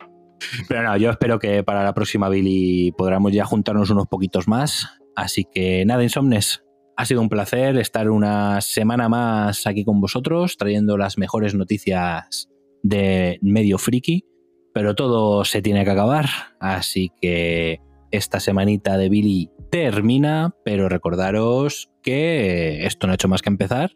Pero 0.68 0.82
no, 0.82 0.96
yo 0.96 1.10
espero 1.10 1.38
que 1.38 1.62
para 1.62 1.84
la 1.84 1.92
próxima 1.92 2.28
Billy 2.28 2.92
podamos 2.92 3.32
ya 3.32 3.44
juntarnos 3.44 3.90
unos 3.90 4.06
poquitos 4.06 4.48
más. 4.48 4.88
Así 5.16 5.44
que 5.52 5.84
nada, 5.84 6.02
Insomnes. 6.02 6.62
Ha 6.96 7.04
sido 7.04 7.20
un 7.20 7.28
placer 7.28 7.78
estar 7.78 8.10
una 8.10 8.60
semana 8.60 9.08
más 9.08 9.66
aquí 9.66 9.84
con 9.84 10.00
vosotros, 10.00 10.56
trayendo 10.56 10.96
las 10.96 11.18
mejores 11.18 11.54
noticias 11.54 12.48
de 12.82 13.38
medio 13.42 13.78
friki. 13.78 14.24
Pero 14.72 14.94
todo 14.94 15.44
se 15.44 15.62
tiene 15.62 15.84
que 15.84 15.90
acabar. 15.90 16.26
Así 16.60 17.10
que 17.20 17.80
esta 18.10 18.40
semanita 18.40 18.96
de 18.96 19.08
Billy 19.08 19.50
termina, 19.70 20.54
pero 20.64 20.88
recordaros 20.88 21.90
que 22.02 22.86
esto 22.86 23.06
no 23.06 23.12
ha 23.12 23.14
hecho 23.14 23.28
más 23.28 23.42
que 23.42 23.50
empezar 23.50 23.92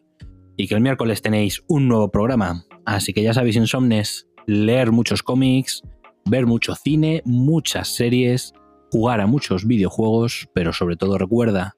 y 0.57 0.69
que 0.69 0.75
el 0.75 0.81
miércoles 0.81 1.23
tenéis 1.23 1.63
un 1.69 1.89
nuevo 1.89 2.11
programa. 2.11 2.65
Así 2.85 3.13
que 3.13 3.23
ya 3.23 3.35
sabéis, 3.35 3.57
insomnes, 3.57 4.29
leer 4.47 4.93
muchos 4.93 5.23
cómics, 5.23 5.83
ver 6.25 6.47
mucho 6.47 6.75
cine, 6.75 7.23
muchas 7.25 7.89
series, 7.89 8.53
jugar 8.91 9.21
a 9.21 9.27
muchos 9.27 9.67
videojuegos, 9.67 10.49
pero 10.55 10.73
sobre 10.73 10.97
todo 10.97 11.19
recuerda, 11.19 11.75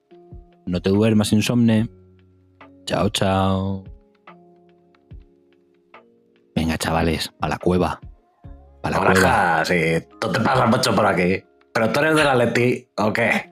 no 0.65 0.81
te 0.81 0.89
duermas 0.89 1.33
insomne. 1.33 1.89
Chao, 2.85 3.09
chao. 3.09 3.83
Venga, 6.55 6.77
chavales, 6.77 7.31
a 7.41 7.49
la 7.49 7.57
cueva. 7.57 7.99
A 8.83 8.89
la 8.89 8.99
cueva. 8.99 9.65
Sí, 9.65 9.75
tú 10.19 10.31
te 10.31 10.39
pasas 10.39 10.69
mucho 10.69 10.95
por 10.95 11.05
aquí. 11.05 11.43
¿Pero 11.77 11.91
tú 11.91 11.99
eres 11.99 12.15
de 12.15 12.23
la 12.23 12.33
Leti 12.33 12.87
o 12.97 13.13
qué? 13.13 13.51